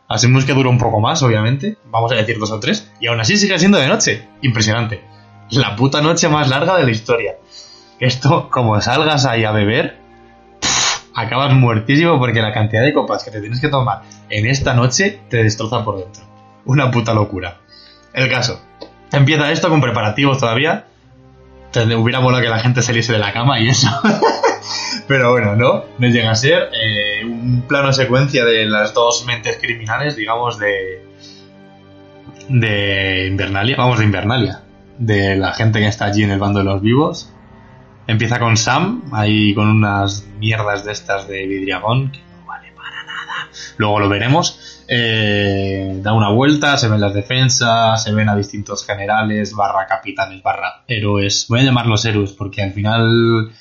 Asumimos 0.07 0.45
que 0.45 0.53
dura 0.53 0.69
un 0.69 0.77
poco 0.77 0.99
más, 0.99 1.23
obviamente. 1.23 1.77
Vamos 1.85 2.11
a 2.11 2.15
decir 2.15 2.37
dos 2.37 2.51
o 2.51 2.59
tres. 2.59 2.91
Y 2.99 3.07
aún 3.07 3.19
así 3.19 3.37
sigue 3.37 3.57
siendo 3.57 3.77
de 3.77 3.87
noche. 3.87 4.27
Impresionante. 4.41 5.01
La 5.49 5.75
puta 5.75 6.01
noche 6.01 6.29
más 6.29 6.49
larga 6.49 6.77
de 6.77 6.83
la 6.83 6.91
historia. 6.91 7.35
Esto, 7.99 8.49
como 8.49 8.79
salgas 8.81 9.25
ahí 9.25 9.43
a 9.43 9.51
beber, 9.51 9.97
acabas 11.15 11.53
muertísimo 11.53 12.19
porque 12.19 12.41
la 12.41 12.53
cantidad 12.53 12.83
de 12.83 12.93
copas 12.93 13.23
que 13.23 13.31
te 13.31 13.41
tienes 13.41 13.61
que 13.61 13.69
tomar 13.69 14.01
en 14.29 14.45
esta 14.47 14.73
noche 14.73 15.21
te 15.29 15.43
destroza 15.43 15.83
por 15.83 15.97
dentro. 15.97 16.23
Una 16.65 16.91
puta 16.91 17.13
locura. 17.13 17.57
El 18.13 18.29
caso. 18.29 18.61
Empieza 19.11 19.51
esto 19.51 19.69
con 19.69 19.81
preparativos 19.81 20.39
todavía. 20.39 20.87
Te 21.71 21.95
hubiera 21.95 22.19
molado 22.19 22.43
que 22.43 22.49
la 22.49 22.59
gente 22.59 22.81
saliese 22.81 23.13
de 23.13 23.19
la 23.19 23.31
cama 23.31 23.59
y 23.59 23.69
eso. 23.69 23.87
Pero 25.07 25.31
bueno, 25.31 25.55
no. 25.55 25.85
No 25.97 26.07
llega 26.07 26.31
a 26.31 26.35
ser 26.35 26.69
eh, 26.73 27.25
un 27.25 27.63
plano 27.67 27.93
secuencia 27.93 28.45
de 28.45 28.65
las 28.65 28.93
dos 28.93 29.25
mentes 29.25 29.57
criminales, 29.57 30.15
digamos, 30.15 30.59
de. 30.59 31.05
de 32.49 33.27
Invernalia. 33.27 33.75
Vamos, 33.77 33.99
de 33.99 34.05
Invernalia. 34.05 34.61
De 34.97 35.35
la 35.35 35.53
gente 35.53 35.79
que 35.79 35.87
está 35.87 36.05
allí 36.05 36.23
en 36.23 36.31
el 36.31 36.39
bando 36.39 36.59
de 36.59 36.65
los 36.65 36.81
vivos 36.81 37.31
Empieza 38.07 38.39
con 38.39 38.57
Sam, 38.57 39.03
ahí 39.13 39.53
con 39.53 39.69
unas 39.69 40.25
mierdas 40.37 40.83
de 40.83 40.91
estas 40.91 41.27
de 41.27 41.45
vidriagón, 41.45 42.11
que 42.11 42.19
no 42.19 42.45
vale 42.45 42.73
para 42.75 43.03
nada. 43.03 43.47
Luego 43.77 43.99
lo 43.99 44.09
veremos. 44.09 44.80
Eh, 44.93 45.99
da 46.01 46.11
una 46.11 46.31
vuelta, 46.31 46.75
se 46.77 46.89
ven 46.89 46.99
las 46.99 47.13
defensas, 47.13 48.03
se 48.03 48.11
ven 48.11 48.27
a 48.27 48.35
distintos 48.35 48.85
generales, 48.85 49.55
barra 49.55 49.87
capitanes, 49.87 50.43
barra 50.43 50.83
héroes. 50.85 51.45
Voy 51.47 51.61
a 51.61 51.63
llamarlos 51.63 52.03
héroes 52.03 52.33
porque 52.33 52.61
al 52.61 52.73
final 52.73 53.53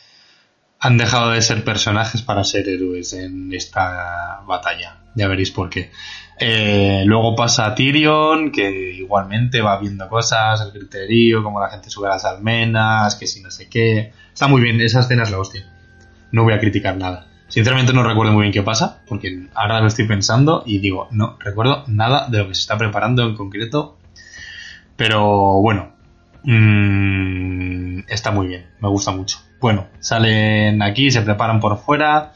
han 0.80 0.98
dejado 0.98 1.30
de 1.30 1.40
ser 1.40 1.62
personajes 1.62 2.22
para 2.22 2.42
ser 2.42 2.68
héroes 2.68 3.12
en 3.12 3.52
esta 3.52 4.40
batalla. 4.44 5.02
Ya 5.14 5.28
veréis 5.28 5.52
por 5.52 5.70
qué. 5.70 5.92
Eh, 6.36 7.04
luego 7.06 7.36
pasa 7.36 7.76
Tyrion, 7.76 8.50
que 8.50 8.90
igualmente 8.94 9.60
va 9.60 9.78
viendo 9.78 10.08
cosas, 10.08 10.60
el 10.62 10.72
criterio, 10.72 11.44
como 11.44 11.60
la 11.60 11.70
gente 11.70 11.90
sube 11.90 12.08
a 12.08 12.10
las 12.10 12.24
almenas, 12.24 13.14
que 13.14 13.28
si 13.28 13.40
no 13.40 13.52
sé 13.52 13.68
qué. 13.68 14.12
Está 14.32 14.48
muy 14.48 14.60
bien, 14.60 14.80
esa 14.80 14.98
escena 14.98 15.22
es 15.22 15.30
la 15.30 15.38
hostia. 15.38 15.64
No 16.32 16.42
voy 16.42 16.54
a 16.54 16.58
criticar 16.58 16.96
nada. 16.96 17.29
Sinceramente 17.50 17.92
no 17.92 18.04
recuerdo 18.04 18.32
muy 18.32 18.42
bien 18.42 18.52
qué 18.52 18.62
pasa, 18.62 19.02
porque 19.08 19.48
ahora 19.54 19.80
lo 19.80 19.88
estoy 19.88 20.06
pensando 20.06 20.62
y 20.64 20.78
digo, 20.78 21.08
no 21.10 21.36
recuerdo 21.40 21.82
nada 21.88 22.28
de 22.28 22.38
lo 22.38 22.48
que 22.48 22.54
se 22.54 22.60
está 22.60 22.78
preparando 22.78 23.24
en 23.24 23.34
concreto. 23.34 23.98
Pero 24.96 25.60
bueno, 25.60 25.90
mm, 26.44 28.02
está 28.06 28.30
muy 28.30 28.46
bien, 28.46 28.66
me 28.80 28.88
gusta 28.88 29.10
mucho. 29.10 29.38
Bueno, 29.60 29.88
salen 29.98 30.80
aquí, 30.80 31.10
se 31.10 31.22
preparan 31.22 31.58
por 31.58 31.76
fuera. 31.78 32.34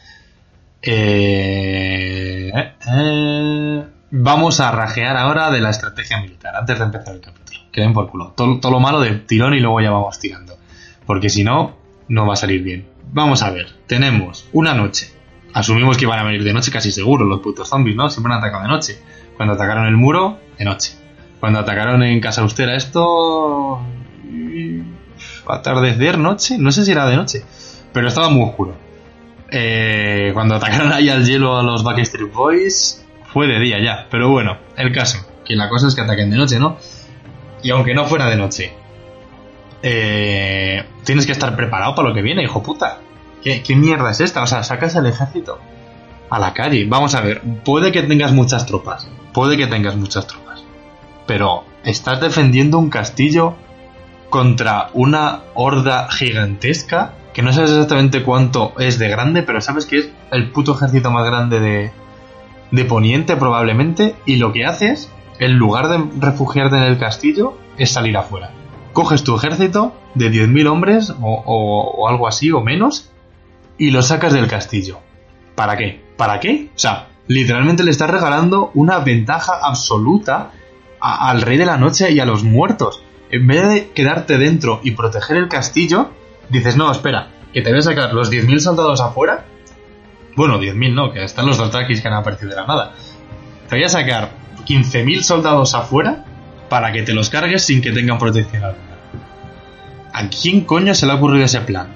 Eh, 0.83 2.52
eh, 2.52 3.85
vamos 4.11 4.59
a 4.59 4.73
rajear 4.73 5.16
ahora 5.16 5.52
de 5.52 5.61
la 5.61 5.71
estrategia 5.71 6.21
militar, 6.21 6.56
antes 6.56 6.76
de 6.76 6.85
empezar 6.87 7.14
el 7.14 7.21
capítulo. 7.21 7.61
Que 7.71 7.88
por 7.90 8.11
culo. 8.11 8.33
Todo, 8.37 8.59
todo 8.59 8.73
lo 8.73 8.80
malo 8.80 9.00
de 9.00 9.12
tirón 9.12 9.54
y 9.54 9.61
luego 9.61 9.80
ya 9.80 9.90
vamos 9.90 10.18
tirando. 10.18 10.59
Porque 11.06 11.28
si 11.28 11.44
no, 11.44 11.84
no 12.08 12.26
va 12.26 12.34
a 12.34 12.37
salir 12.37 12.62
bien. 12.62 12.87
Vamos 13.12 13.42
a 13.42 13.50
ver, 13.50 13.68
tenemos 13.87 14.49
una 14.52 14.75
noche. 14.75 15.11
Asumimos 15.52 15.96
que 15.96 16.04
iban 16.04 16.18
a 16.18 16.25
venir 16.25 16.42
de 16.42 16.52
noche 16.52 16.70
casi 16.70 16.90
seguro 16.90 17.25
los 17.25 17.40
putos 17.40 17.68
zombies, 17.68 17.96
¿no? 17.96 18.11
Siempre 18.11 18.32
han 18.32 18.40
atacado 18.40 18.62
de 18.62 18.68
noche. 18.68 18.99
Cuando 19.37 19.54
atacaron 19.54 19.87
el 19.87 19.96
muro, 19.96 20.38
de 20.58 20.64
noche. 20.64 20.92
Cuando 21.40 21.61
atacaron 21.61 22.02
en 22.02 22.20
Casa 22.20 22.42
Austera 22.42 22.75
esto... 22.75 23.80
Atardecer, 25.46 26.18
noche, 26.18 26.56
no 26.58 26.73
sé 26.73 26.84
si 26.84 26.92
era 26.92 27.06
de 27.06 27.16
noche, 27.16 27.44
pero 27.92 28.08
estaba 28.08 28.30
muy 28.30 28.49
oscuro. 28.49 28.75
Eh, 29.50 30.30
cuando 30.32 30.54
atacaron 30.54 30.92
ahí 30.92 31.08
al 31.08 31.25
hielo 31.25 31.56
a 31.56 31.62
los 31.62 31.84
Backstreet 31.84 32.32
Boys, 32.32 33.04
fue 33.32 33.46
de 33.46 33.61
día 33.61 33.78
ya, 33.78 34.06
pero 34.11 34.30
bueno, 34.30 34.56
el 34.76 34.90
caso, 34.92 35.18
que 35.44 35.54
la 35.54 35.68
cosa 35.68 35.87
es 35.87 35.94
que 35.94 36.00
ataquen 36.00 36.30
de 36.30 36.37
noche, 36.38 36.58
¿no? 36.58 36.78
Y 37.62 37.70
aunque 37.70 37.94
no 37.94 38.06
fuera 38.06 38.28
de 38.28 38.37
noche, 38.37 38.73
eh, 39.87 40.83
tienes 41.05 41.26
que 41.26 41.33
estar 41.33 41.55
preparado 41.55 41.95
para 41.95 42.09
lo 42.09 42.14
que 42.14 42.23
viene, 42.23 42.43
hijo 42.43 42.62
puta. 42.62 43.00
¿Qué, 43.43 43.62
mierda 43.76 44.11
es 44.11 44.21
esta? 44.21 44.43
O 44.43 44.47
sea, 44.47 44.62
sacas 44.62 44.97
al 44.97 45.07
ejército 45.07 45.59
a 46.31 46.38
la 46.38 46.55
calle. 46.55 46.87
Vamos 46.88 47.14
a 47.14 47.21
ver, 47.21 47.43
puede 47.62 47.93
que 47.93 48.03
tengas 48.03 48.33
muchas 48.33 48.64
tropas, 48.64 49.07
puede 49.35 49.59
que 49.59 49.67
tengas 49.67 49.95
muchas 49.97 50.26
tropas, 50.26 50.64
pero 51.26 51.64
estás 51.85 52.19
defendiendo 52.23 52.79
un 52.79 52.88
castillo 52.88 53.57
contra 54.31 54.88
una 54.95 55.43
horda 55.53 56.11
gigantesca 56.11 57.12
que 57.35 57.43
no 57.43 57.53
sabes 57.53 57.73
exactamente 57.73 58.23
cuánto 58.23 58.73
es 58.79 58.99
de 58.99 59.11
grande, 59.11 59.43
pero 59.43 59.61
sabes 59.61 59.85
que 59.85 59.99
es 59.99 60.09
el 60.31 60.50
puto 60.50 60.75
ejército 60.76 61.11
más 61.11 61.26
grande 61.26 61.61
de, 61.61 61.93
de 62.71 62.85
Poniente 62.87 63.37
probablemente, 63.37 64.14
y 64.25 64.37
lo 64.37 64.50
que 64.50 64.64
haces, 64.64 65.11
en 65.41 65.59
lugar 65.59 65.88
de 65.88 66.03
refugiarte 66.19 66.76
en 66.76 66.85
el 66.85 66.99
castillo, 66.99 67.59
es 67.76 67.91
salir 67.91 68.17
afuera 68.17 68.50
coges 68.95 69.25
tu 69.25 69.37
ejército 69.37 69.93
de 70.15 70.31
10.000 70.31 70.67
hombres 70.69 71.13
o, 71.21 72.09
algo 72.09 72.27
así 72.27 72.51
o 72.51 72.63
menos 72.63 73.11
y 73.77 73.91
lo 73.91 74.01
sacas 74.01 74.33
del 74.33 74.47
castillo. 74.47 75.01
¿Para 75.55 75.77
qué? 75.77 76.03
¿Para 76.17 76.41
qué? 76.41 76.71
O 76.75 76.79
sea, 76.79 77.09
literalmente 77.27 77.83
le 77.83 77.91
estás 77.91 78.09
regalando 78.09 78.71
una 78.73 79.01
ventaja 79.01 79.59
absoluta 79.61 80.53
al 81.01 81.43
rey 81.43 81.59
de 81.59 81.67
la 81.67 81.77
noche 81.77 82.11
y 82.13 82.21
a 82.21 82.25
los 82.25 82.45
muertos. 82.45 83.03
En 83.31 83.47
vez 83.47 83.69
de 83.69 83.91
quedarte 83.91 84.39
dentro 84.39 84.81
y 84.83 84.93
proteger 84.93 85.37
el 85.37 85.49
castillo, 85.49 86.11
dices, 86.49 86.77
no, 86.77 86.91
espera, 86.91 87.29
que 87.53 87.63
te 87.63 87.71
voy 87.71 87.81
a 87.81 87.83
sacar 87.83 88.15
los 88.15 88.31
10.000 88.31 88.59
soldados 88.61 89.01
afuera. 89.01 89.45
Bueno, 90.37 90.61
10.000 90.61 90.95
no, 90.95 91.13
que 91.13 91.25
están 91.25 91.47
los 91.47 91.59
Dotrakis 91.59 92.01
que 92.01 92.09
han 92.09 92.15
aparecido 92.15 92.51
de 92.51 92.57
la 92.57 92.67
nada. 92.67 92.93
Te 93.69 93.77
voy 93.77 93.85
a 93.85 93.89
sacar 93.89 94.31
15.000 94.67 95.23
soldados 95.23 95.75
afuera 95.75 96.25
para 96.69 96.93
que 96.93 97.03
te 97.03 97.13
los 97.13 97.29
cargues 97.29 97.65
sin 97.65 97.81
que 97.83 97.93
tengan 97.93 98.19
protección. 98.19 98.75
¿A 100.14 100.28
quién 100.28 100.61
coño 100.61 100.94
se 100.94 101.06
le 101.06 101.12
ha 101.12 101.16
ocurrido 101.16 101.44
ese 101.44 101.61
plan? 101.61 101.88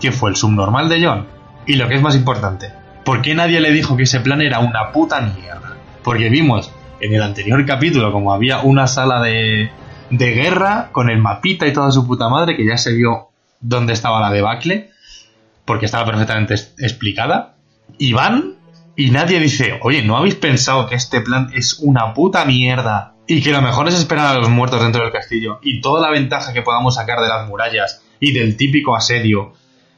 ¿Qué 0.00 0.10
fue 0.10 0.30
el 0.30 0.36
subnormal 0.36 0.88
de 0.88 1.06
John? 1.06 1.28
Y 1.64 1.76
lo 1.76 1.86
que 1.88 1.94
es 1.94 2.02
más 2.02 2.16
importante, 2.16 2.72
¿por 3.04 3.22
qué 3.22 3.36
nadie 3.36 3.60
le 3.60 3.70
dijo 3.70 3.96
que 3.96 4.02
ese 4.02 4.18
plan 4.18 4.42
era 4.42 4.58
una 4.58 4.90
puta 4.90 5.20
mierda? 5.20 5.76
Porque 6.02 6.28
vimos 6.28 6.72
en 6.98 7.14
el 7.14 7.22
anterior 7.22 7.64
capítulo 7.64 8.10
como 8.10 8.32
había 8.32 8.62
una 8.62 8.88
sala 8.88 9.22
de, 9.22 9.70
de 10.10 10.30
guerra 10.32 10.88
con 10.90 11.08
el 11.08 11.18
mapita 11.18 11.64
y 11.68 11.72
toda 11.72 11.92
su 11.92 12.04
puta 12.04 12.28
madre 12.28 12.56
que 12.56 12.66
ya 12.66 12.76
se 12.76 12.94
vio 12.94 13.28
dónde 13.60 13.92
estaba 13.92 14.20
la 14.20 14.32
debacle 14.32 14.90
porque 15.64 15.86
estaba 15.86 16.04
perfectamente 16.04 16.54
explicada. 16.78 17.54
Y 17.96 18.12
van 18.12 18.56
y 18.96 19.12
nadie 19.12 19.38
dice, 19.38 19.78
oye, 19.82 20.02
¿no 20.02 20.16
habéis 20.16 20.34
pensado 20.34 20.88
que 20.88 20.96
este 20.96 21.20
plan 21.20 21.50
es 21.54 21.78
una 21.78 22.12
puta 22.12 22.44
mierda? 22.44 23.11
Y 23.32 23.40
que 23.40 23.50
lo 23.50 23.62
mejor 23.62 23.88
es 23.88 23.94
esperar 23.94 24.26
a 24.26 24.38
los 24.38 24.50
muertos 24.50 24.82
dentro 24.82 25.02
del 25.02 25.10
castillo 25.10 25.58
y 25.62 25.80
toda 25.80 26.02
la 26.02 26.10
ventaja 26.10 26.52
que 26.52 26.60
podamos 26.60 26.96
sacar 26.96 27.18
de 27.22 27.28
las 27.28 27.48
murallas 27.48 28.02
y 28.20 28.32
del 28.32 28.58
típico 28.58 28.94
asedio 28.94 29.54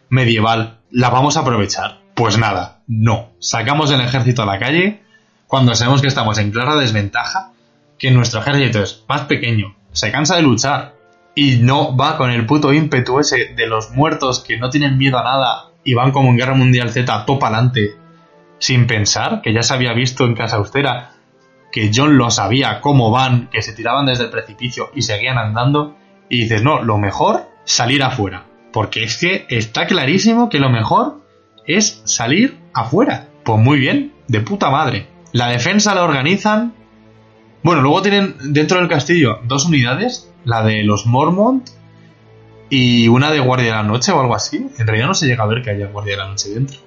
medieval 0.09 0.79
la 0.93 1.11
vamos 1.11 1.37
a 1.37 1.41
aprovechar. 1.41 1.99
Pues 2.15 2.39
nada, 2.39 2.83
no. 2.87 3.33
Sacamos 3.41 3.91
el 3.91 4.01
ejército 4.03 4.45
a 4.45 4.47
la 4.47 4.61
calle 4.61 5.03
cuando 5.49 5.75
sabemos 5.75 6.01
que 6.01 6.07
estamos 6.07 6.39
en 6.39 6.53
clara 6.53 6.77
desventaja, 6.77 7.51
que 7.99 8.13
nuestro 8.13 8.39
ejército 8.39 8.81
es 8.81 9.05
más 9.09 9.23
pequeño, 9.23 9.75
se 9.91 10.13
cansa 10.13 10.37
de 10.37 10.43
luchar 10.43 10.95
y 11.35 11.57
no 11.57 11.97
va 11.97 12.17
con 12.17 12.31
el 12.31 12.47
puto 12.47 12.73
ímpetu 12.73 13.19
ese 13.19 13.47
de 13.57 13.67
los 13.67 13.91
muertos 13.91 14.45
que 14.45 14.59
no 14.59 14.71
tienen 14.71 14.97
miedo 14.97 15.19
a 15.19 15.25
nada 15.25 15.71
y 15.83 15.95
van 15.95 16.13
como 16.13 16.29
en 16.29 16.37
Guerra 16.37 16.55
Mundial 16.55 16.93
Z 16.93 17.27
topa 17.27 17.49
adelante 17.49 17.97
sin 18.61 18.87
pensar, 18.87 19.43
que 19.43 19.53
ya 19.53 19.65
se 19.65 19.75
había 19.75 19.93
visto 19.93 20.25
en 20.25 20.37
Casa 20.37 20.55
Austera, 20.55 21.14
que 21.75 21.91
John 21.93 22.17
lo 22.17 22.31
sabía 22.31 22.81
cómo 22.81 23.11
van, 23.11 23.51
que 23.51 23.61
se 23.61 23.73
tiraban 23.73 24.07
desde 24.07 24.23
el 24.23 24.31
precipicio 24.31 24.93
y 24.95 25.03
seguían 25.03 25.39
andando, 25.39 25.97
y 26.29 26.43
dices, 26.43 26.63
no, 26.63 26.81
lo 26.85 26.99
mejor, 26.99 27.49
salir 27.65 28.05
afuera. 28.05 28.45
Porque 28.73 29.03
es 29.03 29.17
que 29.17 29.45
está 29.49 29.89
clarísimo 29.89 30.49
que 30.49 30.61
lo 30.61 30.71
mejor 30.71 31.25
es 31.67 32.01
salir 32.05 32.61
afuera. 32.73 33.27
Pues 33.43 33.59
muy 33.59 33.81
bien, 33.81 34.13
de 34.29 34.39
puta 34.39 34.71
madre. 34.71 35.09
La 35.33 35.49
defensa 35.49 35.97
la 35.97 36.05
organizan. 36.05 36.75
Bueno, 37.65 37.83
luego 37.83 38.03
tienen 38.03 38.37
dentro 38.53 38.79
del 38.79 38.89
castillo 38.89 39.41
dos 39.43 39.67
unidades, 39.67 40.33
la 40.45 40.63
de 40.63 40.85
los 40.85 41.07
Mormont 41.07 41.69
y 42.71 43.09
una 43.09 43.33
de 43.33 43.41
Guardia 43.41 43.67
de 43.67 43.73
la 43.73 43.83
Noche 43.83 44.13
o 44.13 44.21
algo 44.21 44.37
así. 44.37 44.69
En 44.79 44.87
realidad 44.87 45.09
no 45.09 45.15
se 45.15 45.27
llega 45.27 45.43
a 45.43 45.49
ver 45.49 45.61
que 45.61 45.71
haya 45.71 45.89
Guardia 45.89 46.13
de 46.13 46.19
la 46.19 46.29
Noche 46.29 46.51
dentro. 46.51 46.79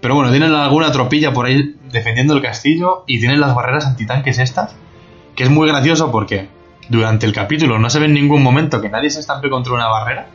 Pero 0.00 0.14
bueno, 0.14 0.30
tienen 0.30 0.52
alguna 0.52 0.92
tropilla 0.92 1.32
por 1.32 1.46
ahí 1.46 1.74
defendiendo 1.90 2.34
el 2.34 2.42
castillo 2.42 3.04
y 3.06 3.18
tienen 3.18 3.40
las 3.40 3.54
barreras 3.54 3.86
antitanques 3.86 4.38
estas, 4.38 4.74
que 5.34 5.42
es 5.42 5.50
muy 5.50 5.66
gracioso 5.68 6.12
porque 6.12 6.48
durante 6.88 7.26
el 7.26 7.32
capítulo 7.32 7.78
no 7.78 7.90
se 7.90 7.98
ve 7.98 8.06
en 8.06 8.14
ningún 8.14 8.42
momento 8.42 8.80
que 8.80 8.88
nadie 8.88 9.10
se 9.10 9.20
estampe 9.20 9.50
contra 9.50 9.72
una 9.72 9.88
barrera. 9.88 10.28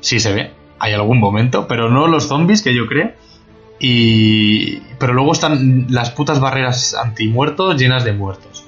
Sí 0.00 0.20
se 0.20 0.32
ve, 0.32 0.52
hay 0.78 0.92
algún 0.92 1.18
momento, 1.18 1.66
pero 1.66 1.90
no 1.90 2.06
los 2.06 2.28
zombies 2.28 2.62
que 2.62 2.74
yo 2.74 2.86
creo. 2.86 3.12
Y... 3.80 4.76
Pero 4.98 5.14
luego 5.14 5.32
están 5.32 5.86
las 5.88 6.10
putas 6.10 6.38
barreras 6.38 6.94
antimuertos 6.94 7.76
llenas 7.80 8.04
de 8.04 8.12
muertos. 8.12 8.64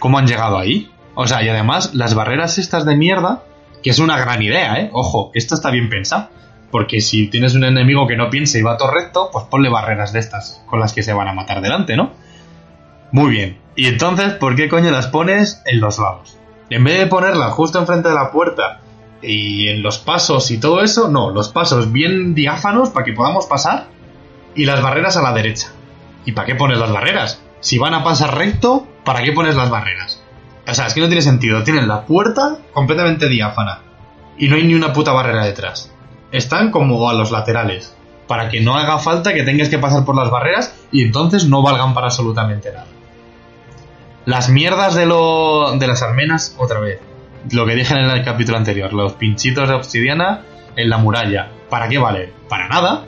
¿Cómo 0.00 0.18
han 0.18 0.26
llegado 0.26 0.58
ahí? 0.58 0.90
O 1.14 1.28
sea, 1.28 1.44
y 1.44 1.48
además 1.48 1.94
las 1.94 2.14
barreras 2.14 2.58
estas 2.58 2.84
de 2.84 2.96
mierda, 2.96 3.44
que 3.84 3.90
es 3.90 4.00
una 4.00 4.18
gran 4.18 4.42
idea, 4.42 4.80
¿eh? 4.80 4.90
Ojo, 4.92 5.30
esto 5.34 5.54
está 5.54 5.70
bien 5.70 5.88
pensado 5.88 6.28
porque 6.74 7.00
si 7.00 7.28
tienes 7.28 7.54
un 7.54 7.62
enemigo 7.62 8.08
que 8.08 8.16
no 8.16 8.30
piensa 8.30 8.58
y 8.58 8.62
va 8.62 8.76
todo 8.76 8.90
recto, 8.90 9.30
pues 9.30 9.44
ponle 9.44 9.68
barreras 9.68 10.12
de 10.12 10.18
estas 10.18 10.60
con 10.66 10.80
las 10.80 10.92
que 10.92 11.04
se 11.04 11.12
van 11.12 11.28
a 11.28 11.32
matar 11.32 11.60
delante, 11.60 11.96
¿no? 11.96 12.10
Muy 13.12 13.30
bien. 13.30 13.60
Y 13.76 13.86
entonces, 13.86 14.32
¿por 14.32 14.56
qué 14.56 14.68
coño 14.68 14.90
las 14.90 15.06
pones 15.06 15.62
en 15.66 15.80
los 15.80 16.00
lados? 16.00 16.36
En 16.70 16.82
vez 16.82 16.98
de 16.98 17.06
ponerlas 17.06 17.52
justo 17.52 17.78
enfrente 17.78 18.08
de 18.08 18.16
la 18.16 18.32
puerta 18.32 18.80
y 19.22 19.68
en 19.68 19.84
los 19.84 19.98
pasos 19.98 20.50
y 20.50 20.58
todo 20.58 20.82
eso, 20.82 21.08
no, 21.08 21.30
los 21.30 21.50
pasos 21.50 21.92
bien 21.92 22.34
diáfanos 22.34 22.90
para 22.90 23.04
que 23.04 23.12
podamos 23.12 23.46
pasar 23.46 23.86
y 24.56 24.64
las 24.64 24.82
barreras 24.82 25.16
a 25.16 25.22
la 25.22 25.32
derecha. 25.32 25.68
¿Y 26.24 26.32
para 26.32 26.48
qué 26.48 26.56
pones 26.56 26.80
las 26.80 26.90
barreras? 26.90 27.40
Si 27.60 27.78
van 27.78 27.94
a 27.94 28.02
pasar 28.02 28.36
recto, 28.36 28.84
¿para 29.04 29.22
qué 29.22 29.30
pones 29.30 29.54
las 29.54 29.70
barreras? 29.70 30.24
O 30.66 30.74
sea, 30.74 30.88
es 30.88 30.94
que 30.94 31.00
no 31.00 31.06
tiene 31.06 31.22
sentido. 31.22 31.62
Tienen 31.62 31.86
la 31.86 32.04
puerta 32.04 32.58
completamente 32.72 33.28
diáfana 33.28 33.78
y 34.36 34.48
no 34.48 34.56
hay 34.56 34.64
ni 34.64 34.74
una 34.74 34.92
puta 34.92 35.12
barrera 35.12 35.44
detrás 35.44 35.93
están 36.34 36.72
como 36.72 37.08
a 37.08 37.14
los 37.14 37.30
laterales, 37.30 37.94
para 38.26 38.48
que 38.48 38.60
no 38.60 38.74
haga 38.74 38.98
falta 38.98 39.32
que 39.32 39.44
tengas 39.44 39.68
que 39.68 39.78
pasar 39.78 40.04
por 40.04 40.16
las 40.16 40.30
barreras 40.30 40.74
y 40.90 41.04
entonces 41.04 41.46
no 41.48 41.62
valgan 41.62 41.94
para 41.94 42.08
absolutamente 42.08 42.72
nada. 42.72 42.86
Las 44.24 44.48
mierdas 44.48 44.94
de, 44.96 45.06
lo, 45.06 45.76
de 45.78 45.86
las 45.86 46.02
almenas, 46.02 46.56
otra 46.58 46.80
vez. 46.80 46.98
Lo 47.52 47.66
que 47.66 47.76
dije 47.76 47.94
en 47.94 48.10
el 48.10 48.24
capítulo 48.24 48.58
anterior, 48.58 48.92
los 48.92 49.12
pinchitos 49.12 49.68
de 49.68 49.74
obsidiana 49.74 50.42
en 50.74 50.90
la 50.90 50.98
muralla. 50.98 51.50
¿Para 51.70 51.88
qué 51.88 51.98
vale? 51.98 52.32
Para 52.48 52.68
nada. 52.68 53.04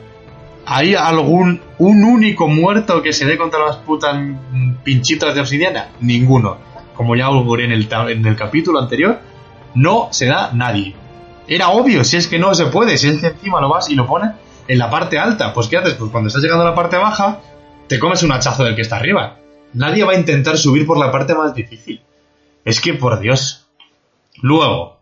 ¿Hay 0.65 0.95
algún, 0.95 1.61
un 1.79 2.03
único 2.05 2.47
muerto 2.47 3.01
que 3.01 3.11
se 3.11 3.25
dé 3.25 3.37
contra 3.37 3.59
las 3.65 3.77
putas 3.77 4.15
pinchitos 4.83 5.35
de 5.35 5.41
obsidiana? 5.41 5.89
Ninguno. 5.99 6.57
Como 6.93 7.15
ya 7.15 7.25
auguré 7.25 7.65
en 7.65 7.71
el, 7.71 7.89
en 7.91 8.25
el 8.25 8.35
capítulo 8.37 8.79
anterior, 8.79 9.19
no 9.75 10.07
se 10.11 10.27
da 10.27 10.51
nadie. 10.53 10.95
Era 11.47 11.69
obvio, 11.69 12.03
si 12.03 12.17
es 12.17 12.27
que 12.27 12.39
no 12.39 12.53
se 12.53 12.65
puede, 12.65 12.97
si 12.97 13.07
es 13.07 13.19
que 13.19 13.27
encima 13.27 13.61
lo 13.61 13.69
vas 13.69 13.89
y 13.89 13.95
lo 13.95 14.05
pones 14.05 14.31
en 14.67 14.77
la 14.77 14.89
parte 14.89 15.17
alta, 15.17 15.53
pues 15.53 15.67
¿qué 15.67 15.77
haces? 15.77 15.93
Pues 15.93 16.11
cuando 16.11 16.27
estás 16.27 16.43
llegando 16.43 16.63
a 16.65 16.69
la 16.69 16.75
parte 16.75 16.97
baja, 16.97 17.39
te 17.87 17.99
comes 17.99 18.23
un 18.23 18.31
hachazo 18.31 18.63
del 18.63 18.75
que 18.75 18.81
está 18.81 18.97
arriba. 18.97 19.37
Nadie 19.73 20.03
va 20.03 20.13
a 20.13 20.17
intentar 20.17 20.57
subir 20.57 20.85
por 20.85 20.97
la 20.97 21.11
parte 21.11 21.33
más 21.35 21.53
difícil. 21.53 22.01
Es 22.65 22.81
que, 22.81 22.93
por 22.93 23.19
Dios. 23.19 23.67
Luego, 24.41 24.99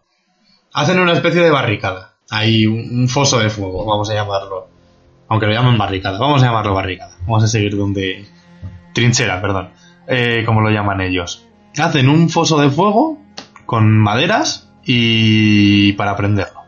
hacen 0.74 1.00
una 1.00 1.14
especie 1.14 1.42
de 1.42 1.50
barricada. 1.50 2.14
Hay 2.30 2.66
un 2.68 3.08
foso 3.08 3.40
de 3.40 3.50
fuego, 3.50 3.86
vamos 3.86 4.10
a 4.10 4.14
llamarlo. 4.14 4.68
Aunque 5.28 5.48
lo 5.48 5.54
llamen 5.54 5.78
barricada, 5.78 6.20
vamos 6.20 6.44
a 6.44 6.46
llamarlo 6.46 6.74
barricada. 6.74 7.16
Vamos 7.22 7.44
a 7.44 7.48
seguir 7.48 7.76
donde... 7.76 8.26
Trinchera, 8.94 9.42
perdón. 9.42 9.72
Eh, 10.08 10.44
como 10.46 10.62
lo 10.62 10.70
llaman 10.70 11.02
ellos. 11.02 11.46
Hacen 11.78 12.08
un 12.08 12.30
foso 12.30 12.60
de 12.60 12.70
fuego 12.70 13.18
con 13.66 13.90
maderas 13.98 14.65
y 14.86 15.94
para 15.94 16.12
aprenderlo. 16.12 16.62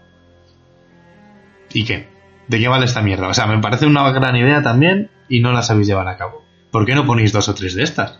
¿Y 1.72 1.86
qué? 1.86 2.10
¿De 2.48 2.60
qué 2.60 2.68
vale 2.68 2.86
esta 2.86 3.02
mierda? 3.02 3.28
O 3.28 3.34
sea, 3.34 3.46
me 3.46 3.60
parece 3.60 3.86
una 3.86 4.10
gran 4.12 4.36
idea 4.36 4.62
también 4.62 5.12
y 5.30 5.42
no 5.42 5.52
la 5.52 5.62
sabéis 5.62 5.88
llevar 5.88 6.08
a 6.08 6.18
cabo. 6.18 6.44
¿Por 6.72 6.86
qué 6.86 6.96
no 6.96 7.06
ponéis 7.06 7.32
dos 7.32 7.50
o 7.50 7.54
tres 7.54 7.76
de 7.76 7.84
estas? 7.84 8.20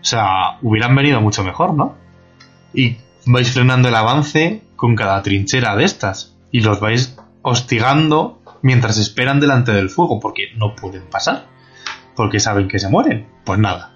O 0.00 0.04
sea, 0.04 0.58
hubieran 0.62 0.94
venido 0.94 1.20
mucho 1.20 1.42
mejor, 1.42 1.74
¿no? 1.74 1.96
Y 2.72 2.98
vais 3.26 3.50
frenando 3.50 3.88
el 3.88 3.94
avance 3.94 4.62
con 4.76 4.94
cada 4.94 5.22
trinchera 5.22 5.74
de 5.74 5.84
estas 5.84 6.36
y 6.52 6.60
los 6.60 6.80
vais 6.80 7.18
hostigando 7.42 8.40
mientras 8.62 8.98
esperan 8.98 9.40
delante 9.40 9.72
del 9.72 9.90
fuego 9.90 10.20
porque 10.20 10.52
no 10.56 10.74
pueden 10.76 11.08
pasar. 11.08 11.46
Porque 12.14 12.40
saben 12.40 12.68
que 12.68 12.78
se 12.78 12.88
mueren. 12.88 13.28
Pues 13.44 13.58
nada. 13.58 13.94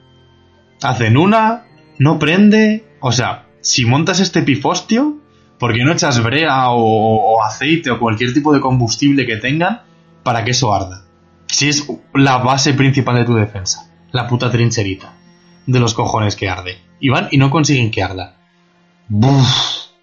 Hacen 0.82 1.16
una, 1.16 1.66
no 1.98 2.18
prende. 2.18 2.84
O 3.00 3.12
sea, 3.12 3.46
si 3.60 3.84
montas 3.84 4.20
este 4.20 4.42
pifostio, 4.42 5.18
¿por 5.58 5.74
qué 5.74 5.84
no 5.84 5.92
echas 5.92 6.22
brea 6.22 6.70
o, 6.70 7.42
aceite 7.42 7.90
o 7.90 7.98
cualquier 7.98 8.32
tipo 8.32 8.52
de 8.52 8.60
combustible 8.60 9.26
que 9.26 9.36
tengan 9.36 9.82
para 10.22 10.44
que 10.44 10.52
eso 10.52 10.74
arda? 10.74 11.04
Si 11.46 11.68
es 11.68 11.86
la 12.14 12.38
base 12.38 12.74
principal 12.74 13.16
de 13.16 13.24
tu 13.24 13.34
defensa, 13.34 13.90
la 14.12 14.26
puta 14.26 14.50
trincherita 14.50 15.12
de 15.66 15.80
los 15.80 15.94
cojones 15.94 16.36
que 16.36 16.48
arde. 16.48 16.78
Y 17.00 17.08
van 17.08 17.28
y 17.30 17.38
no 17.38 17.50
consiguen 17.50 17.90
que 17.90 18.02
arda. 18.02 18.36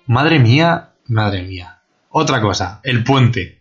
madre 0.06 0.40
mía, 0.40 0.90
madre 1.08 1.44
mía. 1.44 1.80
Otra 2.10 2.42
cosa, 2.42 2.80
el 2.84 3.04
puente. 3.04 3.60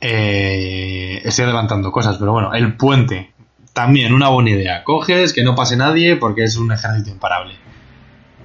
Eh, 0.00 1.22
estoy 1.24 1.44
adelantando 1.44 1.90
cosas, 1.90 2.18
pero 2.18 2.32
bueno, 2.32 2.52
el 2.54 2.76
puente. 2.76 3.32
También 3.72 4.14
una 4.14 4.28
buena 4.28 4.50
idea. 4.50 4.84
Coges 4.84 5.32
que 5.32 5.42
no 5.42 5.54
pase 5.54 5.76
nadie 5.76 6.16
porque 6.16 6.44
es 6.44 6.56
un 6.56 6.70
ejército 6.70 7.10
imparable. 7.10 7.63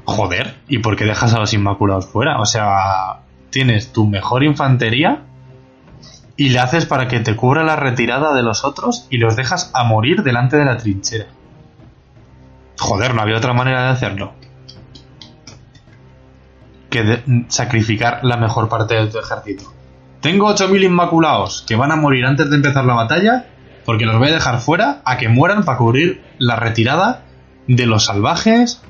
Joder, 0.09 0.55
¿y 0.67 0.79
por 0.79 0.95
qué 0.95 1.05
dejas 1.05 1.35
a 1.35 1.39
los 1.39 1.53
Inmaculados 1.53 2.07
fuera? 2.07 2.39
O 2.41 2.45
sea, 2.45 3.19
tienes 3.51 3.93
tu 3.93 4.07
mejor 4.07 4.43
infantería 4.43 5.21
y 6.35 6.49
le 6.49 6.59
haces 6.59 6.87
para 6.87 7.07
que 7.07 7.19
te 7.19 7.35
cubra 7.35 7.63
la 7.63 7.75
retirada 7.75 8.33
de 8.33 8.41
los 8.41 8.65
otros 8.65 9.05
y 9.11 9.17
los 9.17 9.35
dejas 9.35 9.69
a 9.73 9.83
morir 9.83 10.23
delante 10.23 10.57
de 10.57 10.65
la 10.65 10.77
trinchera. 10.77 11.27
Joder, 12.79 13.13
no 13.13 13.21
había 13.21 13.37
otra 13.37 13.53
manera 13.53 13.83
de 13.83 13.89
hacerlo. 13.89 14.33
Que 16.89 17.45
sacrificar 17.49 18.21
la 18.23 18.37
mejor 18.37 18.67
parte 18.67 18.95
de 18.95 19.07
tu 19.07 19.19
ejército. 19.19 19.71
Tengo 20.21 20.49
8.000 20.49 20.85
Inmaculados 20.85 21.63
que 21.67 21.75
van 21.75 21.91
a 21.91 21.95
morir 21.95 22.25
antes 22.25 22.49
de 22.49 22.55
empezar 22.55 22.83
la 22.83 22.95
batalla 22.95 23.45
porque 23.85 24.05
los 24.05 24.17
voy 24.17 24.29
a 24.29 24.33
dejar 24.33 24.59
fuera 24.59 25.01
a 25.05 25.17
que 25.17 25.29
mueran 25.29 25.65
para 25.65 25.77
cubrir 25.77 26.23
la 26.39 26.55
retirada 26.55 27.25
de 27.67 27.85
los 27.85 28.05
salvajes 28.05 28.81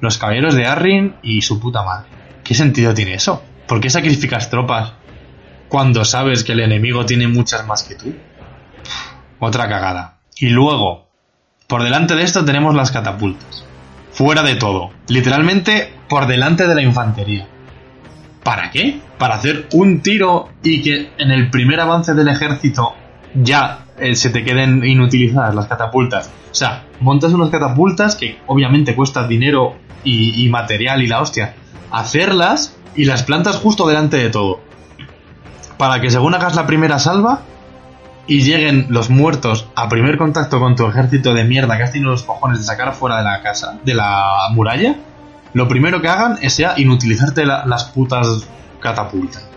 los 0.00 0.18
caballeros 0.18 0.54
de 0.54 0.66
Arryn 0.66 1.16
y 1.22 1.42
su 1.42 1.60
puta 1.60 1.82
madre. 1.82 2.08
¿Qué 2.44 2.54
sentido 2.54 2.94
tiene 2.94 3.14
eso? 3.14 3.42
¿Por 3.66 3.80
qué 3.80 3.90
sacrificas 3.90 4.50
tropas 4.50 4.92
cuando 5.68 6.04
sabes 6.04 6.44
que 6.44 6.52
el 6.52 6.60
enemigo 6.60 7.04
tiene 7.04 7.28
muchas 7.28 7.66
más 7.66 7.82
que 7.82 7.94
tú? 7.94 8.14
Otra 9.38 9.68
cagada. 9.68 10.18
Y 10.36 10.48
luego, 10.48 11.08
por 11.66 11.82
delante 11.82 12.14
de 12.14 12.22
esto 12.22 12.44
tenemos 12.44 12.74
las 12.74 12.90
catapultas. 12.90 13.64
Fuera 14.12 14.42
de 14.42 14.56
todo. 14.56 14.90
Literalmente 15.08 15.92
por 16.08 16.26
delante 16.26 16.66
de 16.66 16.74
la 16.74 16.82
infantería. 16.82 17.46
¿Para 18.42 18.70
qué? 18.70 19.00
Para 19.18 19.34
hacer 19.34 19.68
un 19.72 20.00
tiro 20.00 20.48
y 20.62 20.80
que 20.82 21.10
en 21.18 21.30
el 21.30 21.50
primer 21.50 21.80
avance 21.80 22.14
del 22.14 22.28
ejército 22.28 22.94
ya 23.34 23.84
eh, 23.98 24.14
se 24.14 24.30
te 24.30 24.44
queden 24.44 24.84
inutilizadas 24.84 25.54
las 25.54 25.66
catapultas. 25.66 26.30
O 26.50 26.54
sea, 26.54 26.84
montas 27.00 27.32
unas 27.32 27.50
catapultas 27.50 28.16
que 28.16 28.38
obviamente 28.46 28.94
cuestan 28.94 29.28
dinero 29.28 29.76
y, 30.04 30.48
material 30.48 31.02
y 31.02 31.06
la 31.06 31.20
hostia. 31.20 31.54
Hacerlas 31.90 32.76
y 32.94 33.04
las 33.04 33.22
plantas 33.22 33.56
justo 33.56 33.86
delante 33.86 34.16
de 34.16 34.30
todo. 34.30 34.60
Para 35.76 36.00
que 36.00 36.10
según 36.10 36.34
hagas 36.34 36.54
la 36.56 36.66
primera 36.66 36.98
salva 36.98 37.40
y 38.26 38.42
lleguen 38.42 38.86
los 38.90 39.10
muertos 39.10 39.68
a 39.74 39.88
primer 39.88 40.18
contacto 40.18 40.58
con 40.60 40.76
tu 40.76 40.86
ejército 40.86 41.32
de 41.34 41.44
mierda 41.44 41.76
que 41.76 41.84
has 41.84 41.92
tenido 41.92 42.10
los 42.10 42.22
cojones 42.24 42.58
de 42.58 42.64
sacar 42.64 42.92
fuera 42.94 43.18
de 43.18 43.24
la 43.24 43.40
casa, 43.42 43.78
de 43.84 43.94
la 43.94 44.48
muralla, 44.52 44.96
lo 45.54 45.66
primero 45.68 46.02
que 46.02 46.08
hagan 46.08 46.38
es 46.42 46.56
ya 46.58 46.74
inutilizarte 46.76 47.46
la- 47.46 47.64
las 47.64 47.84
putas 47.84 48.46
catapultas. 48.80 49.48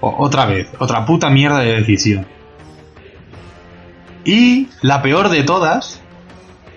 Otra 0.00 0.44
vez, 0.44 0.68
otra 0.78 1.06
puta 1.06 1.30
mierda 1.30 1.60
de 1.60 1.76
decisión. 1.76 2.26
Y 4.24 4.68
la 4.82 5.00
peor 5.02 5.28
de 5.30 5.42
todas 5.42 6.00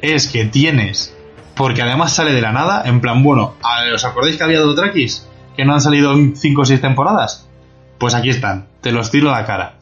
es 0.01 0.27
que 0.27 0.45
tienes, 0.45 1.16
porque 1.57 1.81
además 1.81 2.13
sale 2.13 2.33
de 2.33 2.41
la 2.41 2.51
nada, 2.51 2.83
en 2.85 3.01
plan, 3.01 3.23
bueno, 3.23 3.55
¿os 3.93 4.05
acordáis 4.05 4.37
que 4.37 4.43
había 4.43 4.59
Dothrakis? 4.59 5.27
Que 5.55 5.65
no 5.65 5.73
han 5.73 5.81
salido 5.81 6.13
en 6.13 6.35
5 6.35 6.61
o 6.61 6.65
6 6.65 6.81
temporadas. 6.81 7.47
Pues 7.97 8.13
aquí 8.13 8.29
están, 8.29 8.67
te 8.81 8.91
los 8.91 9.09
tiro 9.09 9.33
a 9.33 9.39
la 9.39 9.45
cara. 9.45 9.79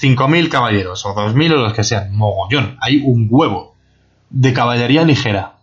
5.000 0.00 0.48
caballeros, 0.48 1.04
o 1.04 1.14
2.000 1.14 1.52
o 1.52 1.56
los 1.56 1.74
que 1.74 1.84
sean, 1.84 2.16
mogollón, 2.16 2.78
hay 2.80 3.02
un 3.04 3.28
huevo 3.30 3.74
de 4.30 4.52
caballería 4.54 5.04
ligera. 5.04 5.58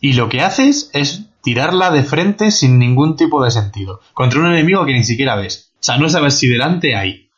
Y 0.00 0.14
lo 0.14 0.28
que 0.28 0.40
haces 0.40 0.90
es 0.92 1.26
tirarla 1.42 1.90
de 1.90 2.02
frente 2.02 2.50
sin 2.50 2.78
ningún 2.78 3.16
tipo 3.16 3.42
de 3.44 3.52
sentido, 3.52 4.00
contra 4.14 4.40
un 4.40 4.46
enemigo 4.46 4.84
que 4.84 4.92
ni 4.92 5.04
siquiera 5.04 5.36
ves. 5.36 5.72
O 5.74 5.84
sea, 5.84 5.96
no 5.96 6.08
sabes 6.08 6.38
si 6.38 6.48
delante 6.48 6.96
hay 6.96 7.28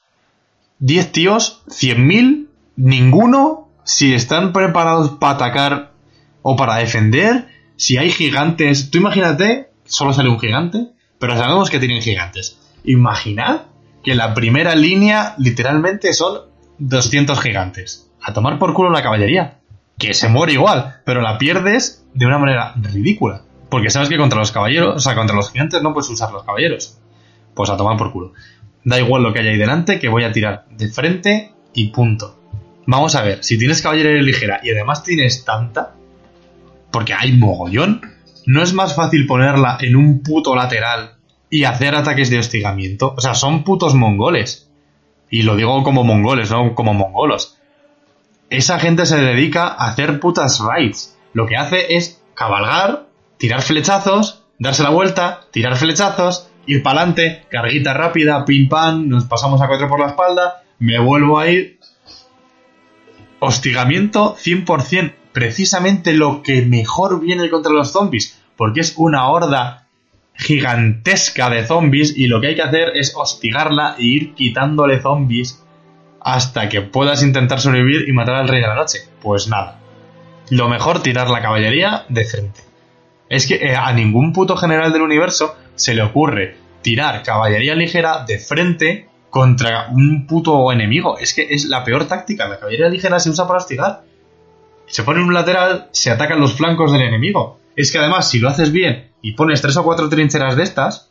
10 0.78 1.12
tíos, 1.12 1.62
100.000, 1.68 2.46
ninguno, 2.76 3.68
si 3.84 4.14
están 4.14 4.52
preparados 4.52 5.10
para 5.18 5.34
atacar 5.34 5.93
o 6.46 6.56
para 6.56 6.76
defender, 6.76 7.48
si 7.76 7.96
hay 7.96 8.10
gigantes. 8.10 8.90
Tú 8.90 8.98
imagínate, 8.98 9.70
solo 9.86 10.12
sale 10.12 10.28
un 10.28 10.38
gigante, 10.38 10.88
pero 11.18 11.36
sabemos 11.38 11.70
que 11.70 11.78
tienen 11.78 12.02
gigantes. 12.02 12.60
Imaginad 12.84 13.62
que 14.04 14.14
la 14.14 14.34
primera 14.34 14.74
línea 14.74 15.34
literalmente 15.38 16.12
son 16.12 16.42
200 16.78 17.40
gigantes. 17.40 18.10
A 18.22 18.34
tomar 18.34 18.58
por 18.58 18.74
culo 18.74 18.90
la 18.90 19.02
caballería. 19.02 19.60
Que 19.98 20.12
se 20.12 20.28
muere 20.28 20.52
igual, 20.52 20.96
pero 21.06 21.22
la 21.22 21.38
pierdes 21.38 22.04
de 22.12 22.26
una 22.26 22.38
manera 22.38 22.74
ridícula. 22.76 23.40
Porque 23.70 23.88
sabes 23.88 24.10
que 24.10 24.18
contra 24.18 24.38
los 24.38 24.52
caballeros, 24.52 24.96
o 24.96 25.00
sea, 25.00 25.14
contra 25.14 25.34
los 25.34 25.50
gigantes 25.50 25.82
no 25.82 25.94
puedes 25.94 26.10
usar 26.10 26.30
los 26.30 26.44
caballeros. 26.44 26.98
Pues 27.54 27.70
a 27.70 27.78
tomar 27.78 27.96
por 27.96 28.12
culo. 28.12 28.34
Da 28.84 29.00
igual 29.00 29.22
lo 29.22 29.32
que 29.32 29.40
haya 29.40 29.50
ahí 29.50 29.56
delante, 29.56 29.98
que 29.98 30.08
voy 30.08 30.24
a 30.24 30.32
tirar 30.32 30.66
de 30.70 30.88
frente 30.88 31.52
y 31.72 31.88
punto. 31.88 32.38
Vamos 32.86 33.14
a 33.14 33.22
ver, 33.22 33.42
si 33.42 33.56
tienes 33.56 33.80
caballería 33.80 34.20
ligera 34.20 34.60
y 34.62 34.72
además 34.72 35.02
tienes 35.02 35.46
tanta, 35.46 35.94
porque 36.94 37.12
hay 37.12 37.32
mogollón, 37.32 38.02
¿no 38.46 38.62
es 38.62 38.72
más 38.72 38.94
fácil 38.94 39.26
ponerla 39.26 39.78
en 39.80 39.96
un 39.96 40.22
puto 40.22 40.54
lateral 40.54 41.16
y 41.50 41.64
hacer 41.64 41.96
ataques 41.96 42.30
de 42.30 42.38
hostigamiento? 42.38 43.14
O 43.16 43.20
sea, 43.20 43.34
son 43.34 43.64
putos 43.64 43.96
mongoles. 43.96 44.70
Y 45.28 45.42
lo 45.42 45.56
digo 45.56 45.82
como 45.82 46.04
mongoles, 46.04 46.52
no 46.52 46.72
como 46.76 46.94
mongolos. 46.94 47.58
Esa 48.48 48.78
gente 48.78 49.06
se 49.06 49.20
dedica 49.20 49.66
a 49.66 49.88
hacer 49.88 50.20
putas 50.20 50.60
raids. 50.60 51.18
Lo 51.32 51.46
que 51.46 51.56
hace 51.56 51.96
es 51.96 52.22
cabalgar, 52.34 53.06
tirar 53.38 53.62
flechazos, 53.62 54.44
darse 54.60 54.84
la 54.84 54.90
vuelta, 54.90 55.40
tirar 55.50 55.74
flechazos, 55.74 56.48
ir 56.66 56.84
para 56.84 57.00
adelante, 57.00 57.44
carguita 57.50 57.92
rápida, 57.92 58.44
pim 58.44 58.68
pam, 58.68 59.08
nos 59.08 59.24
pasamos 59.24 59.60
a 59.60 59.66
cuatro 59.66 59.88
por 59.88 59.98
la 59.98 60.10
espalda, 60.10 60.62
me 60.78 61.00
vuelvo 61.00 61.40
a 61.40 61.48
ir. 61.48 61.80
Hostigamiento 63.40 64.36
100%, 64.36 65.14
precisamente 65.34 66.12
lo 66.14 66.42
que 66.42 66.62
mejor 66.62 67.20
viene 67.20 67.50
contra 67.50 67.72
los 67.72 67.90
zombies, 67.92 68.40
porque 68.56 68.80
es 68.80 68.94
una 68.96 69.28
horda 69.28 69.88
gigantesca 70.36 71.50
de 71.50 71.66
zombies 71.66 72.16
y 72.16 72.28
lo 72.28 72.40
que 72.40 72.46
hay 72.46 72.54
que 72.54 72.62
hacer 72.62 72.92
es 72.94 73.12
hostigarla 73.16 73.96
e 73.98 74.04
ir 74.04 74.34
quitándole 74.34 75.02
zombies 75.02 75.60
hasta 76.20 76.68
que 76.68 76.82
puedas 76.82 77.22
intentar 77.24 77.60
sobrevivir 77.60 78.08
y 78.08 78.12
matar 78.12 78.36
al 78.36 78.48
rey 78.48 78.60
de 78.60 78.68
la 78.68 78.76
noche. 78.76 79.00
Pues 79.20 79.48
nada. 79.48 79.80
Lo 80.50 80.68
mejor 80.68 81.02
tirar 81.02 81.28
la 81.28 81.42
caballería 81.42 82.04
de 82.08 82.24
frente. 82.24 82.60
Es 83.28 83.48
que 83.48 83.56
eh, 83.56 83.74
a 83.74 83.92
ningún 83.92 84.32
puto 84.32 84.56
general 84.56 84.92
del 84.92 85.02
universo 85.02 85.56
se 85.74 85.94
le 85.94 86.02
ocurre 86.02 86.56
tirar 86.80 87.24
caballería 87.24 87.74
ligera 87.74 88.24
de 88.24 88.38
frente 88.38 89.08
contra 89.30 89.88
un 89.90 90.28
puto 90.28 90.70
enemigo. 90.70 91.18
Es 91.18 91.34
que 91.34 91.48
es 91.50 91.64
la 91.64 91.82
peor 91.82 92.06
táctica. 92.06 92.46
La 92.46 92.60
caballería 92.60 92.88
ligera 92.88 93.18
se 93.18 93.30
usa 93.30 93.48
para 93.48 93.58
hostigar. 93.58 94.02
Se 94.86 95.02
pone 95.02 95.22
un 95.22 95.32
lateral, 95.32 95.88
se 95.92 96.10
atacan 96.10 96.40
los 96.40 96.54
flancos 96.54 96.92
del 96.92 97.02
enemigo. 97.02 97.58
Es 97.76 97.90
que 97.90 97.98
además, 97.98 98.30
si 98.30 98.38
lo 98.38 98.48
haces 98.48 98.70
bien 98.70 99.10
y 99.22 99.32
pones 99.32 99.60
tres 99.60 99.76
o 99.76 99.82
cuatro 99.82 100.08
trincheras 100.08 100.56
de 100.56 100.62
estas, 100.62 101.10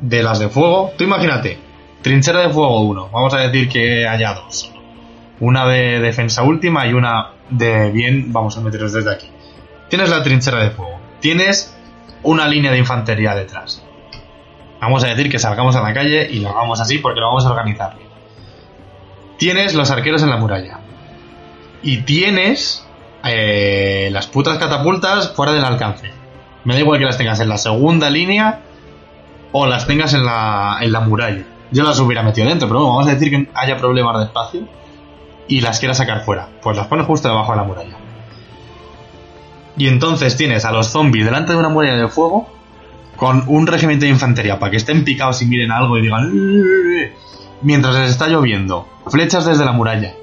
de 0.00 0.22
las 0.22 0.38
de 0.38 0.48
fuego, 0.48 0.92
tú 0.96 1.04
imagínate, 1.04 1.58
trinchera 2.02 2.40
de 2.40 2.50
fuego 2.50 2.80
1, 2.80 3.10
vamos 3.12 3.34
a 3.34 3.38
decir 3.38 3.68
que 3.68 4.06
haya 4.06 4.34
dos. 4.34 4.72
Una 5.40 5.66
de 5.66 6.00
defensa 6.00 6.42
última 6.42 6.86
y 6.86 6.92
una 6.92 7.32
de 7.50 7.90
bien, 7.90 8.32
vamos 8.32 8.56
a 8.56 8.60
meterlos 8.60 8.92
desde 8.92 9.12
aquí. 9.12 9.28
Tienes 9.88 10.10
la 10.10 10.22
trinchera 10.22 10.62
de 10.62 10.70
fuego, 10.70 10.98
tienes 11.20 11.76
una 12.22 12.48
línea 12.48 12.72
de 12.72 12.78
infantería 12.78 13.34
detrás. 13.34 13.84
Vamos 14.80 15.04
a 15.04 15.08
decir 15.08 15.30
que 15.30 15.38
salgamos 15.38 15.76
a 15.76 15.82
la 15.82 15.92
calle 15.92 16.28
y 16.30 16.40
lo 16.40 16.50
hagamos 16.50 16.80
así 16.80 16.98
porque 16.98 17.20
lo 17.20 17.26
vamos 17.26 17.44
a 17.44 17.50
organizar. 17.50 17.96
Tienes 19.36 19.74
los 19.74 19.90
arqueros 19.90 20.22
en 20.22 20.30
la 20.30 20.36
muralla. 20.38 20.80
Y 21.82 22.02
tienes 22.02 22.86
eh, 23.24 24.08
las 24.12 24.26
putas 24.26 24.58
catapultas 24.58 25.32
fuera 25.34 25.52
del 25.52 25.64
alcance. 25.64 26.10
Me 26.64 26.74
da 26.74 26.80
igual 26.80 26.98
que 26.98 27.04
las 27.04 27.16
tengas 27.16 27.40
en 27.40 27.48
la 27.48 27.58
segunda 27.58 28.10
línea 28.10 28.60
o 29.52 29.66
las 29.66 29.86
tengas 29.86 30.14
en 30.14 30.24
la, 30.24 30.78
en 30.80 30.92
la 30.92 31.00
muralla. 31.00 31.44
Yo 31.70 31.84
las 31.84 31.98
hubiera 32.00 32.22
metido 32.22 32.48
dentro, 32.48 32.68
pero 32.68 32.80
bueno, 32.80 32.96
vamos 32.96 33.08
a 33.08 33.14
decir 33.14 33.30
que 33.30 33.48
haya 33.54 33.76
problemas 33.76 34.18
de 34.18 34.24
espacio 34.24 34.62
y 35.48 35.60
las 35.60 35.78
quieras 35.78 35.98
sacar 35.98 36.24
fuera. 36.24 36.48
Pues 36.62 36.76
las 36.76 36.86
pones 36.86 37.06
justo 37.06 37.28
debajo 37.28 37.52
de 37.52 37.58
la 37.58 37.64
muralla. 37.64 37.96
Y 39.76 39.88
entonces 39.88 40.36
tienes 40.36 40.64
a 40.64 40.72
los 40.72 40.88
zombies 40.88 41.24
delante 41.24 41.52
de 41.52 41.58
una 41.58 41.68
muralla 41.68 41.96
de 41.96 42.08
fuego 42.08 42.48
con 43.16 43.44
un 43.46 43.66
regimiento 43.66 44.04
de 44.04 44.10
infantería 44.10 44.58
para 44.58 44.70
que 44.70 44.76
estén 44.76 45.04
picados 45.04 45.42
y 45.42 45.46
miren 45.46 45.70
algo 45.70 45.98
y 45.98 46.02
digan 46.02 46.32
mientras 47.62 47.94
les 47.94 48.10
está 48.10 48.28
lloviendo. 48.28 48.88
Flechas 49.06 49.46
desde 49.46 49.64
la 49.64 49.72
muralla. 49.72 50.14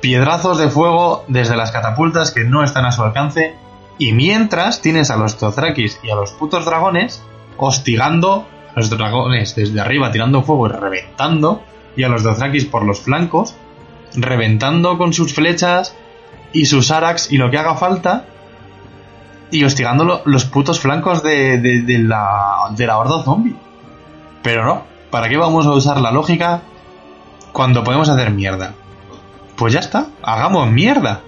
Piedrazos 0.00 0.58
de 0.58 0.68
fuego 0.68 1.24
desde 1.28 1.56
las 1.56 1.72
catapultas 1.72 2.30
que 2.30 2.44
no 2.44 2.62
están 2.62 2.84
a 2.86 2.92
su 2.92 3.02
alcance. 3.02 3.56
Y 3.98 4.12
mientras 4.12 4.80
tienes 4.80 5.10
a 5.10 5.16
los 5.16 5.38
Dothrakis 5.38 5.98
y 6.04 6.10
a 6.10 6.14
los 6.14 6.32
putos 6.32 6.64
dragones 6.64 7.22
hostigando 7.56 8.46
a 8.70 8.78
los 8.80 8.90
dragones 8.90 9.56
desde 9.56 9.80
arriba 9.80 10.12
tirando 10.12 10.42
fuego 10.42 10.68
y 10.68 10.70
reventando. 10.70 11.62
Y 11.96 12.04
a 12.04 12.08
los 12.08 12.22
Dothrakis 12.22 12.64
por 12.66 12.84
los 12.84 13.00
flancos 13.00 13.56
reventando 14.14 14.96
con 14.98 15.12
sus 15.12 15.34
flechas 15.34 15.94
y 16.52 16.64
sus 16.66 16.90
arax 16.92 17.30
y 17.32 17.36
lo 17.38 17.50
que 17.50 17.58
haga 17.58 17.74
falta. 17.74 18.26
Y 19.50 19.64
hostigando 19.64 20.04
lo- 20.04 20.22
los 20.26 20.44
putos 20.44 20.78
flancos 20.78 21.22
de, 21.24 21.58
de- 21.58 21.82
de 21.82 21.98
la, 21.98 22.68
de 22.76 22.86
la 22.86 22.98
horda 22.98 23.22
zombie. 23.24 23.56
Pero 24.42 24.64
no, 24.64 24.82
¿para 25.10 25.28
qué 25.28 25.36
vamos 25.36 25.66
a 25.66 25.72
usar 25.72 26.00
la 26.00 26.12
lógica 26.12 26.62
cuando 27.52 27.82
podemos 27.82 28.08
hacer 28.08 28.30
mierda? 28.30 28.74
Pues 29.58 29.74
ya 29.74 29.80
está, 29.80 30.06
hagamos 30.22 30.70
mierda. 30.70 31.22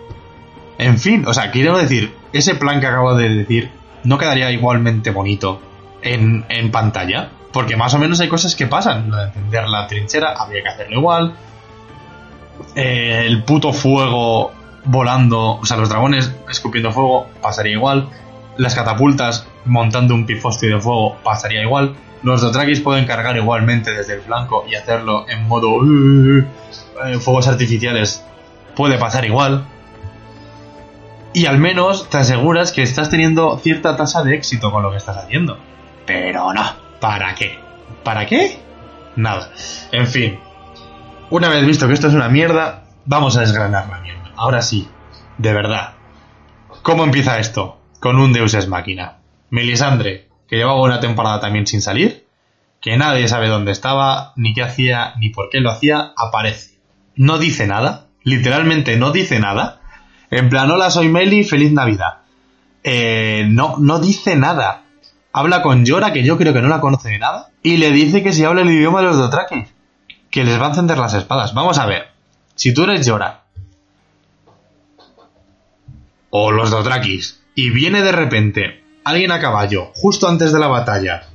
En 0.79 0.99
fin, 0.99 1.27
o 1.27 1.35
sea, 1.35 1.51
quiero 1.51 1.77
decir, 1.77 2.15
ese 2.33 2.55
plan 2.55 2.81
que 2.81 2.87
acabo 2.87 3.15
de 3.17 3.29
decir 3.29 3.71
no 4.05 4.17
quedaría 4.19 4.51
igualmente 4.53 5.11
bonito 5.11 5.61
en, 6.01 6.47
en 6.49 6.71
pantalla. 6.71 7.31
Porque 7.53 7.77
más 7.77 7.93
o 7.95 7.99
menos 7.99 8.21
hay 8.21 8.29
cosas 8.29 8.55
que 8.55 8.69
pasan. 8.69 9.11
Lo 9.11 9.17
de 9.17 9.25
encender 9.25 9.69
la 9.69 9.87
trinchera 9.89 10.35
habría 10.35 10.63
que 10.63 10.69
hacerlo 10.69 10.99
igual. 10.99 11.35
Eh, 12.77 13.25
el 13.27 13.43
puto 13.43 13.73
fuego 13.73 14.53
volando, 14.85 15.57
o 15.57 15.67
sea, 15.67 15.77
los 15.77 15.89
dragones 15.89 16.33
escupiendo 16.49 16.93
fuego 16.93 17.27
pasaría 17.43 17.73
igual. 17.73 18.09
Las 18.57 18.77
catapultas 18.77 19.49
montando 19.65 20.15
un 20.15 20.27
pifostio 20.27 20.77
de 20.77 20.81
fuego 20.81 21.17
pasaría 21.25 21.63
igual. 21.63 21.97
Los 22.23 22.43
Dothrakis 22.43 22.81
pueden 22.81 23.07
cargar 23.07 23.37
igualmente 23.37 23.93
desde 23.93 24.15
el 24.15 24.21
flanco 24.21 24.65
y 24.71 24.75
hacerlo 24.77 25.27
en 25.29 25.49
modo 25.49 25.81
Eh, 27.05 27.19
fuegos 27.19 27.49
artificiales. 27.49 28.25
Puede 28.77 28.99
pasar 28.99 29.25
igual. 29.25 29.67
Y 31.33 31.47
al 31.47 31.59
menos 31.59 32.09
te 32.11 32.19
aseguras 32.19 32.73
que 32.73 32.83
estás 32.83 33.11
teniendo 33.11 33.59
cierta 33.59 33.97
tasa 33.97 34.23
de 34.23 34.35
éxito 34.35 34.71
con 34.73 34.83
lo 34.83 34.91
que 34.91 34.97
estás 34.97 35.17
haciendo. 35.17 35.59
Pero 36.07 36.53
no, 36.53 36.63
¿para 37.01 37.35
qué? 37.35 37.59
¿Para 38.03 38.27
qué? 38.27 38.59
Nada. 39.17 39.51
En 39.93 40.07
fin, 40.07 40.41
una 41.31 41.49
vez 41.49 41.65
visto 41.65 41.87
que 41.87 41.95
esto 41.95 42.09
es 42.09 42.15
una 42.15 42.29
mierda, 42.29 42.85
vamos 43.05 43.37
a 43.37 43.41
desgranar 43.41 43.89
la 43.89 44.01
mierda. 44.01 44.33
Ahora 44.37 44.63
sí, 44.63 44.89
de 45.39 45.53
verdad. 45.53 45.95
¿Cómo 46.83 47.05
empieza 47.05 47.39
esto? 47.39 47.81
Con 48.01 48.19
un 48.19 48.33
Deus 48.33 48.55
es 48.55 48.67
máquina. 48.67 49.19
Melisandre, 49.51 50.29
que 50.49 50.57
llevaba 50.57 50.83
una 50.83 50.99
temporada 50.99 51.41
también 51.41 51.67
sin 51.67 51.83
salir, 51.83 52.27
que 52.81 52.97
nadie 52.97 53.29
sabe 53.29 53.49
dónde 53.49 53.71
estaba, 53.73 54.33
ni 54.35 54.55
qué 54.55 54.63
hacía, 54.63 55.15
ni 55.19 55.29
por 55.29 55.51
qué 55.51 55.61
lo 55.61 55.71
hacía, 55.71 56.13
aparece. 56.17 56.70
No 57.21 57.37
dice 57.37 57.67
nada, 57.67 58.07
literalmente 58.23 58.97
no 58.97 59.13
dice 59.13 59.41
nada. 59.41 59.83
En 60.31 60.49
plan, 60.49 60.71
hola, 60.71 60.89
soy 60.89 61.11
Meli, 61.11 61.45
feliz 61.45 61.71
Navidad. 61.71 62.21
Eh, 62.83 63.45
no, 63.47 63.77
no 63.77 63.99
dice 63.99 64.37
nada. 64.37 64.85
Habla 65.31 65.61
con 65.61 65.85
Yora, 65.85 66.15
que 66.15 66.23
yo 66.23 66.39
creo 66.39 66.55
que 66.55 66.63
no 66.63 66.69
la 66.69 66.81
conoce 66.81 67.11
de 67.11 67.19
nada, 67.19 67.51
y 67.63 67.77
le 67.77 67.91
dice 67.91 68.23
que 68.23 68.33
si 68.33 68.43
habla 68.43 68.63
el 68.63 68.71
idioma 68.71 69.01
de 69.01 69.09
los 69.09 69.19
Dothraki, 69.19 69.67
que 70.31 70.45
les 70.45 70.59
va 70.59 70.65
a 70.65 70.69
encender 70.71 70.97
las 70.97 71.13
espadas. 71.13 71.53
Vamos 71.53 71.77
a 71.77 71.85
ver, 71.85 72.09
si 72.55 72.73
tú 72.73 72.85
eres 72.85 73.05
Yora, 73.05 73.43
o 76.31 76.53
los 76.53 76.71
Dothrakis, 76.71 77.43
y 77.55 77.69
viene 77.69 78.01
de 78.01 78.13
repente 78.13 78.83
alguien 79.05 79.31
a 79.31 79.41
caballo, 79.41 79.91
justo 79.95 80.27
antes 80.27 80.55
de 80.55 80.59
la 80.59 80.69
batalla, 80.69 81.27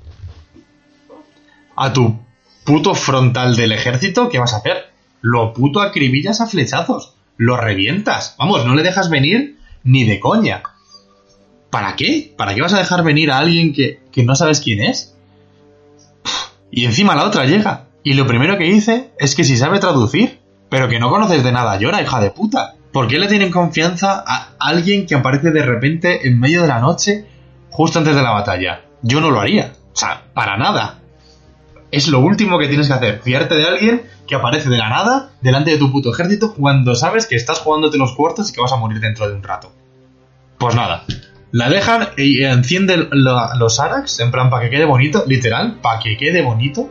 a 1.76 1.94
tu 1.94 2.26
puto 2.64 2.96
frontal 2.96 3.56
del 3.56 3.72
ejército, 3.72 4.30
¿qué 4.30 4.40
vas 4.40 4.56
a 4.56 4.58
hacer? 4.58 4.95
Lo 5.26 5.54
puto 5.54 5.82
acribillas 5.82 6.40
a 6.40 6.46
flechazos, 6.46 7.16
lo 7.36 7.58
revientas. 7.58 8.36
Vamos, 8.38 8.64
no 8.64 8.76
le 8.76 8.84
dejas 8.84 9.10
venir 9.10 9.58
ni 9.84 10.04
de 10.04 10.20
coña. 10.20 10.62
¿Para 11.72 11.96
qué? 11.96 12.32
¿Para 12.38 12.54
qué 12.54 12.62
vas 12.62 12.76
a 12.76 12.78
dejar 12.78 13.04
venir 13.04 13.32
a 13.32 13.40
alguien 13.40 13.74
que, 13.74 14.02
que 14.12 14.22
no 14.22 14.36
sabes 14.36 14.60
quién 14.60 14.82
es? 14.82 15.16
Y 16.70 16.86
encima 16.86 17.16
la 17.16 17.26
otra 17.26 17.46
llega. 17.46 17.88
Y 18.04 18.14
lo 18.14 18.28
primero 18.28 18.60
que 18.60 18.66
dice 18.66 19.10
es 19.18 19.34
que 19.34 19.44
si 19.44 19.58
sabe 19.58 19.80
traducir, 19.80 20.42
pero 20.70 20.90
que 20.90 21.00
no 21.00 21.10
conoces 21.10 21.44
de 21.44 21.52
nada 21.52 21.80
llora, 21.80 22.04
hija 22.04 22.22
de 22.22 22.30
puta. 22.30 22.76
¿Por 22.92 23.08
qué 23.08 23.18
le 23.18 23.28
tienen 23.28 23.50
confianza 23.50 24.24
a 24.28 24.52
alguien 24.60 25.08
que 25.08 25.16
aparece 25.16 25.50
de 25.50 25.64
repente 25.64 26.28
en 26.28 26.40
medio 26.40 26.62
de 26.62 26.68
la 26.68 26.82
noche, 26.82 27.26
justo 27.72 27.98
antes 27.98 28.16
de 28.16 28.22
la 28.22 28.30
batalla? 28.30 28.84
Yo 29.02 29.22
no 29.22 29.32
lo 29.32 29.42
haría. 29.42 29.74
O 29.92 29.96
sea, 29.96 30.26
para 30.36 30.56
nada. 30.56 31.00
Es 31.96 32.10
lo 32.10 32.20
último 32.20 32.60
que 32.60 32.68
tienes 32.68 32.88
que 32.88 32.94
hacer, 32.94 33.22
fiarte 33.22 33.56
de 33.56 33.66
alguien 33.66 34.02
que 34.28 34.36
aparece 34.36 34.68
de 34.68 34.78
la 34.78 34.90
nada 34.90 35.30
delante 35.40 35.72
de 35.72 35.78
tu 35.78 35.94
puto 35.94 36.12
ejército 36.12 36.54
cuando 36.54 36.94
sabes 36.94 37.26
que 37.26 37.38
estás 37.38 37.60
jugándote 37.60 37.98
los 37.98 38.14
cuartos 38.16 38.50
y 38.50 38.54
que 38.54 38.60
vas 38.60 38.74
a 38.74 38.76
morir 38.76 39.00
dentro 39.00 39.30
de 39.30 39.34
un 39.34 39.42
rato. 39.42 39.72
Pues 40.58 40.76
nada, 40.76 41.06
la 41.54 41.70
dejan 41.70 42.10
y 42.18 42.44
encienden 42.44 43.08
los 43.12 43.80
Arax, 43.80 44.20
en 44.20 44.30
plan, 44.30 44.50
para 44.50 44.66
que 44.66 44.72
quede 44.72 44.84
bonito, 44.84 45.24
literal, 45.26 45.78
para 45.82 46.02
que 46.02 46.18
quede 46.18 46.42
bonito, 46.42 46.90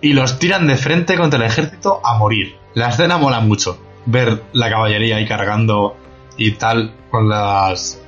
y 0.00 0.12
los 0.12 0.38
tiran 0.38 0.68
de 0.68 0.76
frente 0.76 1.16
contra 1.16 1.40
el 1.40 1.46
ejército 1.46 2.00
a 2.04 2.16
morir. 2.18 2.54
La 2.74 2.90
escena 2.90 3.18
mola 3.18 3.40
mucho, 3.40 3.82
ver 4.06 4.44
la 4.52 4.70
caballería 4.70 5.16
ahí 5.16 5.26
cargando 5.26 5.96
y 6.36 6.52
tal, 6.52 6.94
con 7.10 7.28
las... 7.28 8.00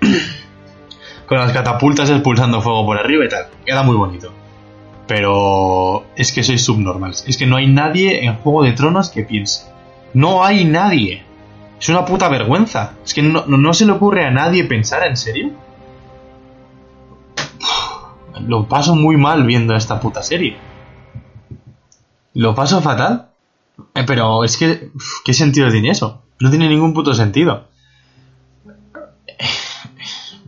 con 1.28 1.36
las 1.36 1.52
catapultas 1.52 2.08
expulsando 2.08 2.62
fuego 2.62 2.86
por 2.86 2.96
arriba 2.96 3.26
y 3.26 3.28
tal. 3.28 3.48
Queda 3.66 3.82
muy 3.82 3.96
bonito. 3.96 4.32
Pero 5.06 6.04
es 6.16 6.32
que 6.32 6.42
sois 6.42 6.64
subnormales. 6.64 7.24
Es 7.28 7.36
que 7.36 7.46
no 7.46 7.56
hay 7.56 7.68
nadie 7.68 8.24
en 8.24 8.34
Juego 8.36 8.62
de 8.64 8.72
Tronos 8.72 9.08
que 9.10 9.22
piense. 9.22 9.66
No 10.14 10.44
hay 10.44 10.64
nadie. 10.64 11.24
Es 11.78 11.88
una 11.88 12.04
puta 12.04 12.28
vergüenza. 12.28 12.94
Es 13.04 13.14
que 13.14 13.22
no, 13.22 13.44
no- 13.46 13.74
se 13.74 13.86
le 13.86 13.92
ocurre 13.92 14.24
a 14.26 14.30
nadie 14.30 14.64
pensar 14.64 15.06
en 15.06 15.16
serio. 15.16 15.50
Lo 18.46 18.66
paso 18.68 18.94
muy 18.96 19.16
mal 19.16 19.44
viendo 19.44 19.74
esta 19.76 20.00
puta 20.00 20.22
serie. 20.22 20.56
Lo 22.34 22.54
paso 22.54 22.80
fatal. 22.82 23.28
Eh, 23.94 24.04
pero 24.06 24.42
es 24.44 24.56
que... 24.56 24.90
¿Qué 25.24 25.32
sentido 25.34 25.70
tiene 25.70 25.90
eso? 25.90 26.22
No 26.40 26.50
tiene 26.50 26.68
ningún 26.68 26.92
puto 26.94 27.14
sentido. 27.14 27.68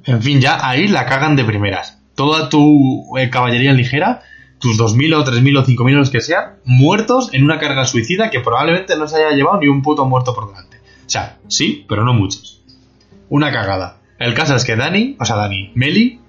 En 0.04 0.22
fin, 0.22 0.40
ya 0.40 0.66
ahí 0.66 0.88
la 0.88 1.06
cagan 1.06 1.36
de 1.36 1.44
primeras. 1.44 1.98
Toda 2.14 2.48
tu 2.48 3.16
eh, 3.18 3.30
caballería 3.30 3.72
ligera, 3.72 4.22
tus 4.58 4.78
2.000 4.78 5.14
o 5.16 5.24
3.000 5.24 5.58
o 5.58 5.64
5.000 5.64 5.92
los 5.94 6.10
que 6.10 6.20
sean, 6.20 6.56
muertos 6.64 7.32
en 7.32 7.44
una 7.44 7.58
carga 7.58 7.84
suicida 7.86 8.30
que 8.30 8.40
probablemente 8.40 8.96
no 8.96 9.06
se 9.08 9.16
haya 9.24 9.36
llevado 9.36 9.60
ni 9.60 9.68
un 9.68 9.82
puto 9.82 10.04
muerto 10.06 10.34
por 10.34 10.48
delante. 10.48 10.78
O 10.78 11.10
sea, 11.10 11.38
sí, 11.48 11.84
pero 11.88 12.04
no 12.04 12.12
muchos. 12.12 12.62
Una 13.28 13.52
cagada. 13.52 13.98
El 14.18 14.34
caso 14.34 14.54
es 14.56 14.64
que 14.64 14.74
Dani, 14.76 15.16
o 15.20 15.24
sea, 15.24 15.36
Dani, 15.36 15.70
Meli, 15.74 16.20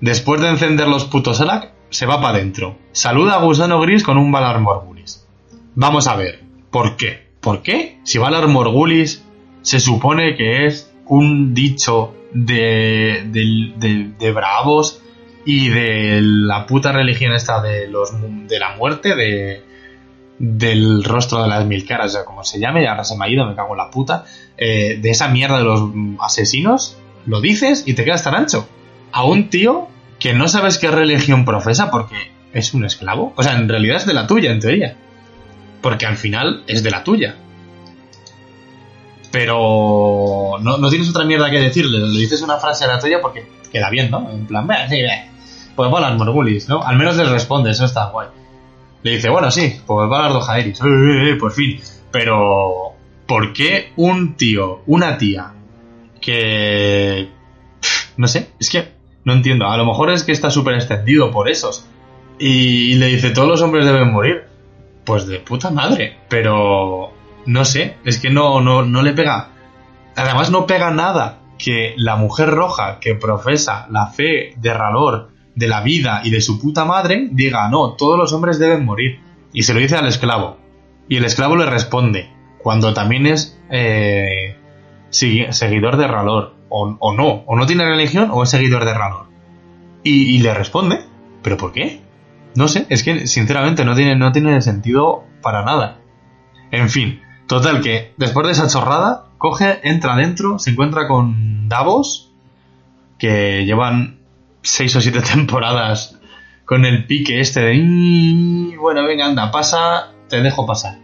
después 0.00 0.40
de 0.40 0.48
encender 0.48 0.88
los 0.88 1.04
putos 1.04 1.40
Alak, 1.40 1.72
se 1.90 2.06
va 2.06 2.20
para 2.20 2.38
adentro. 2.38 2.78
Saluda 2.92 3.34
a 3.34 3.42
Gusano 3.42 3.80
Gris 3.80 4.02
con 4.02 4.16
un 4.18 4.32
Valar 4.32 4.60
Morgulis. 4.60 5.26
Vamos 5.74 6.06
a 6.08 6.16
ver, 6.16 6.42
¿por 6.70 6.96
qué? 6.96 7.28
¿Por 7.40 7.62
qué? 7.62 8.00
Si 8.04 8.18
Valar 8.18 8.48
Morgulis 8.48 9.24
se 9.62 9.78
supone 9.80 10.34
que 10.36 10.66
es 10.66 10.90
un 11.06 11.52
dicho 11.54 12.14
de, 12.32 13.24
de, 13.30 13.72
de- 13.76 14.10
de 14.18 14.32
bravos 14.32 15.02
y 15.44 15.68
de 15.68 16.20
la 16.22 16.66
puta 16.66 16.92
religión 16.92 17.32
esta 17.32 17.60
de 17.60 17.88
los 17.88 18.10
de 18.48 18.58
la 18.58 18.76
muerte, 18.76 19.14
de 19.14 19.62
del 20.38 21.04
rostro 21.04 21.42
de 21.42 21.48
las 21.48 21.64
mil 21.64 21.86
caras, 21.86 22.06
o 22.06 22.14
sea, 22.14 22.24
como 22.24 22.42
se 22.44 22.58
llame, 22.58 22.88
ahora 22.88 23.04
se 23.04 23.16
me 23.16 23.24
ha 23.24 23.28
ido, 23.28 23.46
me 23.46 23.54
cago 23.54 23.72
en 23.74 23.78
la 23.78 23.90
puta, 23.90 24.24
eh, 24.56 24.98
de 25.00 25.10
esa 25.10 25.28
mierda 25.28 25.58
de 25.58 25.64
los 25.64 25.80
asesinos, 26.20 26.96
lo 27.26 27.40
dices 27.40 27.84
y 27.86 27.94
te 27.94 28.04
quedas 28.04 28.24
tan 28.24 28.34
ancho. 28.34 28.68
A 29.12 29.24
un 29.24 29.48
tío 29.48 29.88
que 30.18 30.32
no 30.34 30.48
sabes 30.48 30.78
qué 30.78 30.90
religión 30.90 31.44
profesa 31.44 31.90
porque 31.90 32.32
es 32.52 32.74
un 32.74 32.84
esclavo. 32.84 33.32
O 33.36 33.42
sea, 33.42 33.56
en 33.56 33.68
realidad 33.68 33.98
es 33.98 34.06
de 34.06 34.14
la 34.14 34.26
tuya, 34.26 34.50
en 34.50 34.60
teoría. 34.60 34.96
Porque 35.80 36.06
al 36.06 36.16
final 36.16 36.64
es 36.66 36.82
de 36.82 36.90
la 36.90 37.04
tuya. 37.04 37.36
Pero 39.30 40.58
no, 40.60 40.78
no 40.78 40.88
tienes 40.90 41.08
otra 41.10 41.24
mierda 41.24 41.50
que 41.50 41.60
decirle. 41.60 41.98
Le 41.98 42.18
dices 42.20 42.42
una 42.42 42.56
frase 42.56 42.84
a 42.84 42.88
la 42.88 42.98
tuya 43.00 43.20
porque 43.20 43.46
queda 43.72 43.90
bien, 43.90 44.10
¿no? 44.10 44.30
En 44.30 44.46
plan, 44.46 44.66
"Bah, 44.66 44.88
sí, 44.88 45.00
bah". 45.74 45.76
pues 45.76 45.90
Valar 45.90 46.16
Morgulis, 46.16 46.68
¿no? 46.68 46.82
Al 46.82 46.96
menos 46.96 47.16
les 47.16 47.28
responde, 47.28 47.70
eso 47.70 47.84
está 47.84 48.06
guay. 48.06 48.28
Le 49.02 49.12
dice, 49.12 49.28
bueno, 49.28 49.50
sí, 49.50 49.80
pues 49.86 50.08
Valar 50.08 50.32
Dojaeris. 50.32 50.80
Eh, 50.80 50.84
eh, 50.86 51.30
eh, 51.30 51.36
por 51.36 51.52
fin. 51.52 51.80
Pero, 52.10 52.92
¿por 53.26 53.52
qué 53.52 53.92
un 53.96 54.34
tío, 54.34 54.82
una 54.86 55.18
tía, 55.18 55.52
que... 56.20 57.28
No 58.16 58.28
sé, 58.28 58.50
es 58.58 58.70
que 58.70 58.92
no 59.24 59.32
entiendo. 59.32 59.68
A 59.68 59.76
lo 59.76 59.84
mejor 59.84 60.10
es 60.10 60.22
que 60.22 60.32
está 60.32 60.50
súper 60.50 60.74
extendido 60.74 61.30
por 61.30 61.48
esos. 61.48 61.86
Y 62.38 62.94
le 62.94 63.06
dice, 63.06 63.30
todos 63.30 63.48
los 63.48 63.62
hombres 63.62 63.84
deben 63.84 64.12
morir. 64.12 64.44
Pues 65.04 65.26
de 65.26 65.40
puta 65.40 65.70
madre. 65.70 66.18
Pero, 66.28 67.12
no 67.46 67.64
sé, 67.64 67.96
es 68.04 68.18
que 68.18 68.30
no, 68.30 68.60
no, 68.60 68.84
no 68.84 69.02
le 69.02 69.12
pega. 69.12 69.50
Además 70.16 70.50
no 70.50 70.66
pega 70.66 70.90
nada 70.90 71.40
que 71.58 71.94
la 71.96 72.16
mujer 72.16 72.50
roja 72.50 72.98
que 73.00 73.14
profesa 73.14 73.86
la 73.90 74.06
fe 74.08 74.54
de 74.56 74.74
Ralor, 74.74 75.30
de 75.54 75.68
la 75.68 75.80
vida 75.82 76.20
y 76.24 76.30
de 76.30 76.40
su 76.40 76.60
puta 76.60 76.84
madre, 76.84 77.28
diga, 77.30 77.68
no, 77.68 77.92
todos 77.92 78.18
los 78.18 78.32
hombres 78.32 78.58
deben 78.58 78.84
morir. 78.84 79.20
Y 79.52 79.62
se 79.62 79.74
lo 79.74 79.80
dice 79.80 79.96
al 79.96 80.06
esclavo. 80.06 80.58
Y 81.08 81.16
el 81.16 81.24
esclavo 81.24 81.56
le 81.56 81.66
responde, 81.66 82.30
cuando 82.58 82.94
también 82.94 83.26
es 83.26 83.58
eh, 83.70 84.56
seguidor 85.10 85.96
de 85.96 86.06
Ralor. 86.08 86.54
O, 86.68 86.96
o 86.98 87.14
no, 87.14 87.44
o 87.46 87.56
no 87.56 87.66
tiene 87.66 87.84
religión 87.84 88.30
o 88.32 88.42
es 88.42 88.50
seguidor 88.50 88.84
de 88.84 88.94
Ralor. 88.94 89.26
Y, 90.02 90.34
y 90.34 90.38
le 90.38 90.54
responde, 90.54 91.00
¿pero 91.42 91.56
por 91.56 91.72
qué? 91.72 92.00
No 92.56 92.68
sé, 92.68 92.86
es 92.88 93.02
que 93.02 93.26
sinceramente 93.26 93.84
no 93.84 93.94
tiene, 93.94 94.16
no 94.16 94.32
tiene 94.32 94.60
sentido 94.60 95.24
para 95.42 95.64
nada. 95.64 95.98
En 96.70 96.88
fin, 96.88 97.20
total 97.46 97.80
que 97.80 98.14
después 98.16 98.46
de 98.46 98.52
esa 98.52 98.68
chorrada, 98.68 99.26
coge, 99.38 99.80
entra 99.82 100.14
adentro, 100.14 100.58
se 100.58 100.70
encuentra 100.70 101.06
con 101.06 101.68
Davos, 101.68 102.32
que 103.18 103.64
llevan 103.64 104.18
seis 104.64 104.94
o 104.96 105.00
siete 105.00 105.20
temporadas 105.34 106.18
con 106.64 106.84
el 106.84 107.06
pique 107.06 107.40
este 107.40 107.60
de 107.60 107.74
"Mm, 107.74 108.76
bueno, 108.80 109.04
venga, 109.04 109.26
anda, 109.26 109.50
pasa, 109.52 110.12
te 110.28 110.42
dejo 110.42 110.66
pasar. 110.66 110.98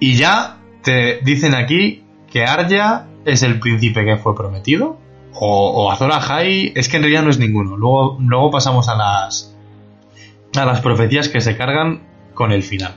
Y 0.00 0.16
ya 0.16 0.58
te 0.82 1.20
dicen 1.22 1.54
aquí 1.54 2.02
que 2.30 2.44
Arya 2.44 3.06
es 3.24 3.42
el 3.42 3.60
príncipe 3.60 4.04
que 4.04 4.16
fue 4.16 4.34
prometido. 4.34 4.98
O, 5.36 5.70
o 5.70 5.90
Azor 5.90 6.12
Ahai, 6.12 6.72
es 6.76 6.88
que 6.88 6.96
en 6.96 7.02
realidad 7.02 7.22
no 7.22 7.30
es 7.30 7.38
ninguno. 7.38 7.76
Luego, 7.76 8.16
luego 8.20 8.50
pasamos 8.50 8.88
a 8.88 8.96
las 8.96 9.54
a 10.56 10.64
las 10.64 10.80
profecías 10.80 11.28
que 11.28 11.40
se 11.40 11.56
cargan 11.56 12.02
con 12.34 12.52
el 12.52 12.62
final. 12.62 12.94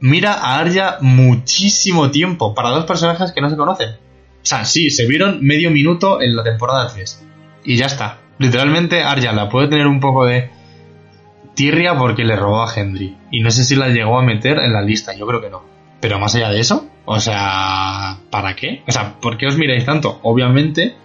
Mira 0.00 0.34
a 0.34 0.58
Arya 0.58 0.98
muchísimo 1.00 2.10
tiempo 2.10 2.54
para 2.54 2.70
dos 2.70 2.84
personajes 2.84 3.32
que 3.32 3.40
no 3.40 3.50
se 3.50 3.56
conocen. 3.56 3.90
O 3.90 4.44
sea, 4.44 4.64
sí, 4.64 4.90
se 4.90 5.06
vieron 5.06 5.44
medio 5.44 5.70
minuto 5.70 6.20
en 6.20 6.34
la 6.36 6.42
temporada 6.44 6.88
3. 6.92 7.24
Y 7.64 7.76
ya 7.76 7.86
está. 7.86 8.18
Literalmente 8.42 9.04
Arya 9.04 9.32
la 9.32 9.48
puede 9.48 9.68
tener 9.68 9.86
un 9.86 10.00
poco 10.00 10.24
de 10.24 10.50
tirria 11.54 11.96
porque 11.96 12.24
le 12.24 12.34
robó 12.34 12.62
a 12.62 12.74
Henry. 12.74 13.16
Y 13.30 13.40
no 13.40 13.52
sé 13.52 13.62
si 13.62 13.76
la 13.76 13.88
llegó 13.88 14.18
a 14.18 14.22
meter 14.22 14.58
en 14.58 14.72
la 14.72 14.82
lista, 14.82 15.14
yo 15.14 15.28
creo 15.28 15.40
que 15.40 15.48
no. 15.48 15.62
Pero 16.00 16.18
más 16.18 16.34
allá 16.34 16.50
de 16.50 16.58
eso, 16.58 16.88
o 17.04 17.20
sea, 17.20 18.18
¿para 18.30 18.56
qué? 18.56 18.82
O 18.88 18.90
sea, 18.90 19.14
¿por 19.20 19.38
qué 19.38 19.46
os 19.46 19.56
miráis 19.56 19.84
tanto? 19.84 20.18
Obviamente, 20.24 20.96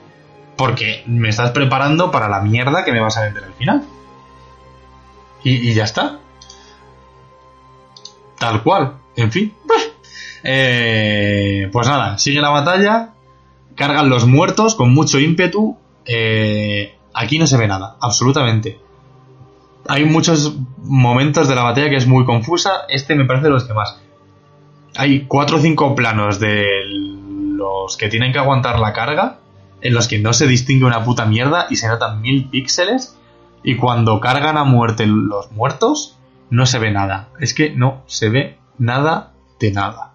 porque 0.56 1.04
me 1.06 1.30
estás 1.30 1.52
preparando 1.52 2.10
para 2.10 2.28
la 2.28 2.42
mierda 2.42 2.84
que 2.84 2.92
me 2.92 3.02
vas 3.02 3.18
a 3.18 3.26
vender 3.26 3.44
al 3.44 3.54
final. 3.54 3.84
Y, 5.44 5.70
y 5.70 5.74
ya 5.76 5.84
está. 5.84 6.18
Tal 8.40 8.64
cual. 8.64 8.94
En 9.16 9.32
fin. 9.32 9.54
Eh, 10.44 11.70
pues 11.72 11.88
nada, 11.88 12.18
sigue 12.18 12.42
la 12.42 12.50
batalla. 12.50 13.10
Cargan 13.76 14.10
los 14.10 14.26
muertos 14.26 14.74
con 14.74 14.92
mucho 14.92 15.20
ímpetu. 15.20 15.78
eh, 16.06 16.97
aquí 17.18 17.40
no 17.40 17.48
se 17.48 17.58
ve 17.58 17.68
nada, 17.68 17.98
absolutamente. 18.00 18.80
hay 19.88 20.06
muchos 20.06 20.56
momentos 20.84 21.48
de 21.48 21.56
la 21.56 21.64
batalla 21.64 21.90
que 21.90 21.96
es 21.96 22.08
muy 22.08 22.26
confusa. 22.26 22.82
Este 22.90 23.16
me 23.16 23.26
parece 23.26 23.46
de 23.46 23.52
los 23.52 23.64
que 23.64 23.74
más. 23.74 24.00
Hay 24.96 25.26
cuatro 25.28 25.58
o 25.58 25.60
cinco 25.60 25.96
planos 25.96 26.40
de 26.40 26.66
los 27.56 27.98
que 27.98 28.10
tienen 28.10 28.34
que 28.34 28.40
aguantar 28.40 28.80
la 28.80 28.94
carga, 28.94 29.40
en 29.82 29.94
los 29.94 30.08
que 30.08 30.20
no 30.20 30.34
se 30.34 30.48
distingue 30.48 30.86
una 30.86 31.04
puta 31.04 31.26
mierda 31.26 31.68
y 31.70 31.78
se 31.78 31.88
notan 31.88 32.22
mil 32.22 32.50
píxeles. 32.50 33.18
Y 33.64 33.76
cuando 33.76 34.20
cargan 34.20 34.58
a 34.58 34.64
muerte 34.64 35.08
los 35.08 35.52
muertos, 35.52 36.18
no 36.50 36.66
se 36.66 36.80
ve 36.80 36.92
nada. 36.92 37.30
Es 37.40 37.54
que 37.54 37.72
no 37.72 38.04
se 38.06 38.30
ve 38.30 38.58
nada 38.78 39.34
de 39.60 39.72
nada. 39.72 40.14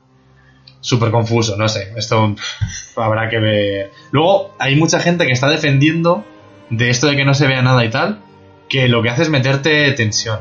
Súper 0.80 1.10
confuso, 1.10 1.56
no 1.56 1.68
sé. 1.68 1.92
Esto 1.96 2.34
habrá 2.96 3.28
que 3.28 3.38
ver. 3.38 3.90
Luego, 4.10 4.54
hay 4.58 4.76
mucha 4.76 5.00
gente 5.00 5.26
que 5.26 5.32
está 5.32 5.48
defendiendo 5.48 6.24
de 6.72 6.88
esto 6.88 7.06
de 7.06 7.16
que 7.16 7.24
no 7.24 7.34
se 7.34 7.46
vea 7.46 7.62
nada 7.62 7.84
y 7.84 7.90
tal, 7.90 8.20
que 8.68 8.88
lo 8.88 9.02
que 9.02 9.10
hace 9.10 9.22
es 9.22 9.28
meterte 9.28 9.92
tensión. 9.92 10.40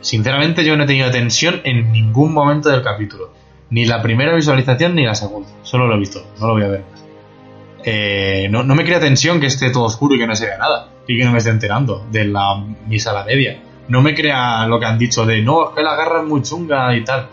Sinceramente, 0.00 0.64
yo 0.64 0.76
no 0.76 0.84
he 0.84 0.86
tenido 0.86 1.10
tensión 1.10 1.60
en 1.64 1.92
ningún 1.92 2.32
momento 2.32 2.70
del 2.70 2.82
capítulo. 2.82 3.32
Ni 3.70 3.84
la 3.84 4.00
primera 4.00 4.34
visualización 4.34 4.94
ni 4.94 5.04
la 5.04 5.14
segunda. 5.14 5.50
Solo 5.62 5.86
lo 5.86 5.96
he 5.96 5.98
visto, 5.98 6.24
no 6.40 6.46
lo 6.46 6.52
voy 6.54 6.62
a 6.62 6.68
ver 6.68 6.84
más. 6.90 7.04
Eh, 7.84 8.48
no, 8.50 8.62
no, 8.62 8.74
me 8.74 8.84
crea 8.84 9.00
tensión 9.00 9.40
que 9.40 9.46
esté 9.46 9.70
todo 9.70 9.84
oscuro 9.84 10.14
y 10.14 10.18
que 10.18 10.26
no 10.26 10.36
se 10.36 10.46
vea 10.46 10.58
nada. 10.58 10.88
Y 11.06 11.18
que 11.18 11.24
no 11.24 11.32
me 11.32 11.38
esté 11.38 11.50
enterando 11.50 12.06
de 12.10 12.26
la 12.26 12.64
misa 12.86 13.10
a 13.10 13.14
la 13.14 13.24
media. 13.24 13.60
No 13.88 14.02
me 14.02 14.14
crea 14.14 14.66
lo 14.66 14.78
que 14.78 14.86
han 14.86 14.98
dicho 14.98 15.26
de 15.26 15.42
no, 15.42 15.70
es 15.70 15.76
que 15.76 15.82
la 15.82 15.96
garra 15.96 16.20
es 16.20 16.28
muy 16.28 16.42
chunga 16.42 16.96
y 16.96 17.02
tal. 17.02 17.28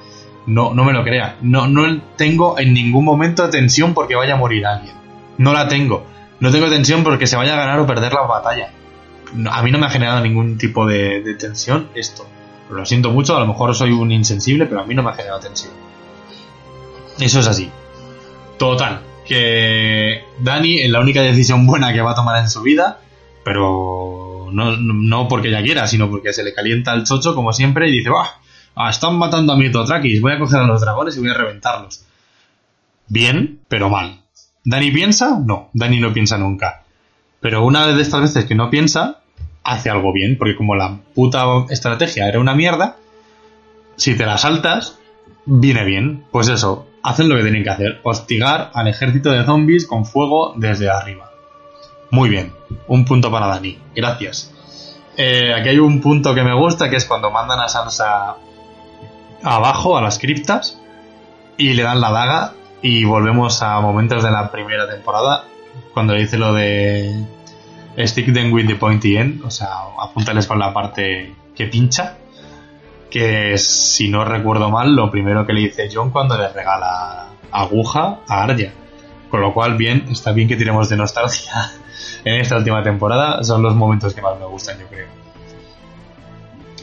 No, 0.47 0.73
no 0.73 0.83
me 0.83 0.93
lo 0.93 1.03
crea. 1.03 1.35
No, 1.41 1.67
no 1.67 2.01
tengo 2.15 2.57
en 2.57 2.73
ningún 2.73 3.05
momento 3.05 3.47
tensión 3.49 3.93
porque 3.93 4.15
vaya 4.15 4.33
a 4.33 4.37
morir 4.37 4.65
alguien. 4.65 4.95
No 5.37 5.53
la 5.53 5.67
tengo. 5.67 6.16
No 6.39 6.51
tengo 6.51 6.69
tensión 6.69 7.03
porque 7.03 7.27
se 7.27 7.35
vaya 7.35 7.53
a 7.53 7.57
ganar 7.57 7.79
o 7.79 7.87
perder 7.87 8.13
la 8.13 8.21
batalla. 8.21 8.71
a 9.51 9.63
mí 9.63 9.71
no 9.71 9.79
me 9.79 9.87
ha 9.87 9.89
generado 9.89 10.21
ningún 10.21 10.57
tipo 10.57 10.85
de, 10.85 11.35
tensión 11.39 11.89
esto. 11.95 12.27
Lo 12.69 12.85
siento 12.85 13.11
mucho, 13.11 13.35
a 13.35 13.39
lo 13.39 13.47
mejor 13.47 13.73
soy 13.75 13.91
un 13.91 14.11
insensible, 14.11 14.65
pero 14.65 14.81
a 14.81 14.85
mí 14.85 14.93
no 14.93 15.03
me 15.03 15.09
ha 15.09 15.13
generado 15.13 15.39
tensión. 15.39 15.73
Eso 17.19 17.39
es 17.39 17.47
así. 17.47 17.71
Total, 18.57 19.01
que 19.25 20.23
Dani 20.39 20.79
es 20.79 20.89
la 20.89 20.99
única 20.99 21.21
decisión 21.21 21.65
buena 21.65 21.93
que 21.93 22.01
va 22.01 22.11
a 22.11 22.15
tomar 22.15 22.41
en 22.41 22.49
su 22.49 22.61
vida, 22.61 22.99
pero 23.43 24.49
no, 24.51 24.77
no 24.77 25.27
porque 25.27 25.47
ella 25.47 25.63
quiera, 25.63 25.87
sino 25.87 26.09
porque 26.09 26.33
se 26.33 26.43
le 26.43 26.53
calienta 26.53 26.93
el 26.93 27.03
chocho 27.03 27.33
como 27.33 27.53
siempre 27.53 27.89
y 27.89 27.91
dice, 27.91 28.09
¡bah! 28.09 28.39
están 28.89 29.17
matando 29.17 29.53
a 29.53 29.57
mi 29.57 29.71
Totrakis, 29.71 30.21
voy 30.21 30.33
a 30.33 30.39
coger 30.39 30.59
a 30.59 30.67
los 30.67 30.81
dragones 30.81 31.15
y 31.17 31.19
voy 31.19 31.29
a 31.29 31.33
reventarlos. 31.33 32.03
Bien, 33.07 33.59
pero 33.67 33.89
mal. 33.89 34.21
¿Dani 34.67 34.91
piensa? 34.91 35.39
No, 35.45 35.69
Dani 35.71 36.01
no 36.01 36.11
piensa 36.11 36.37
nunca. 36.37 36.83
Pero 37.39 37.63
una 37.63 37.87
de 37.87 38.01
estas 38.01 38.19
veces 38.19 38.43
que 38.43 38.53
no 38.53 38.69
piensa, 38.69 39.21
hace 39.63 39.89
algo 39.89 40.11
bien, 40.11 40.37
porque 40.37 40.57
como 40.57 40.75
la 40.75 40.97
puta 41.15 41.45
estrategia 41.69 42.27
era 42.27 42.41
una 42.41 42.53
mierda, 42.53 42.97
si 43.95 44.17
te 44.17 44.25
la 44.25 44.37
saltas, 44.37 44.99
viene 45.45 45.85
bien. 45.85 46.25
Pues 46.33 46.49
eso, 46.49 46.85
hacen 47.01 47.29
lo 47.29 47.37
que 47.37 47.43
tienen 47.43 47.63
que 47.63 47.69
hacer, 47.69 48.01
hostigar 48.03 48.71
al 48.73 48.89
ejército 48.89 49.31
de 49.31 49.45
zombies 49.45 49.87
con 49.87 50.05
fuego 50.05 50.53
desde 50.57 50.89
arriba. 50.89 51.31
Muy 52.11 52.27
bien, 52.27 52.51
un 52.89 53.05
punto 53.05 53.31
para 53.31 53.47
Dani, 53.47 53.79
gracias. 53.95 54.51
Eh, 55.15 55.53
aquí 55.53 55.69
hay 55.69 55.79
un 55.79 56.01
punto 56.01 56.35
que 56.35 56.43
me 56.43 56.53
gusta, 56.53 56.89
que 56.89 56.97
es 56.97 57.05
cuando 57.05 57.31
mandan 57.31 57.61
a 57.61 57.69
Sansa 57.69 58.35
abajo, 59.41 59.97
a 59.97 60.01
las 60.01 60.19
criptas, 60.19 60.77
y 61.55 61.71
le 61.71 61.83
dan 61.83 62.01
la 62.01 62.11
daga, 62.11 62.53
y 62.81 63.03
volvemos 63.03 63.61
a 63.61 63.79
momentos 63.79 64.23
de 64.23 64.31
la 64.31 64.51
primera 64.51 64.87
temporada, 64.89 65.45
cuando 65.93 66.13
le 66.13 66.21
dice 66.21 66.37
lo 66.37 66.53
de 66.53 67.25
stick 68.05 68.31
them 68.33 68.53
with 68.53 68.67
the 68.67 68.75
pointy 68.75 69.17
end, 69.17 69.43
o 69.43 69.49
sea, 69.49 69.69
apúntales 69.99 70.45
con 70.45 70.59
la 70.59 70.73
parte 70.73 71.33
que 71.55 71.65
pincha 71.65 72.17
que 73.09 73.57
si 73.57 74.09
no 74.09 74.25
recuerdo 74.25 74.69
mal, 74.69 74.95
lo 74.95 75.09
primero 75.09 75.45
que 75.45 75.53
le 75.53 75.61
dice 75.61 75.89
John 75.91 76.11
cuando 76.11 76.37
le 76.37 76.49
regala 76.49 77.27
aguja 77.51 78.19
a 78.27 78.43
Arya. 78.43 78.73
Con 79.29 79.41
lo 79.41 79.53
cual, 79.53 79.75
bien, 79.75 80.05
está 80.09 80.31
bien 80.31 80.47
que 80.47 80.55
tiremos 80.55 80.89
de 80.89 80.97
nostalgia 80.97 81.71
en 82.23 82.35
esta 82.35 82.57
última 82.57 82.83
temporada. 82.83 83.43
Son 83.43 83.61
los 83.61 83.75
momentos 83.75 84.13
que 84.13 84.21
más 84.21 84.37
me 84.39 84.45
gustan, 84.45 84.79
yo 84.79 84.87
creo. 84.87 85.07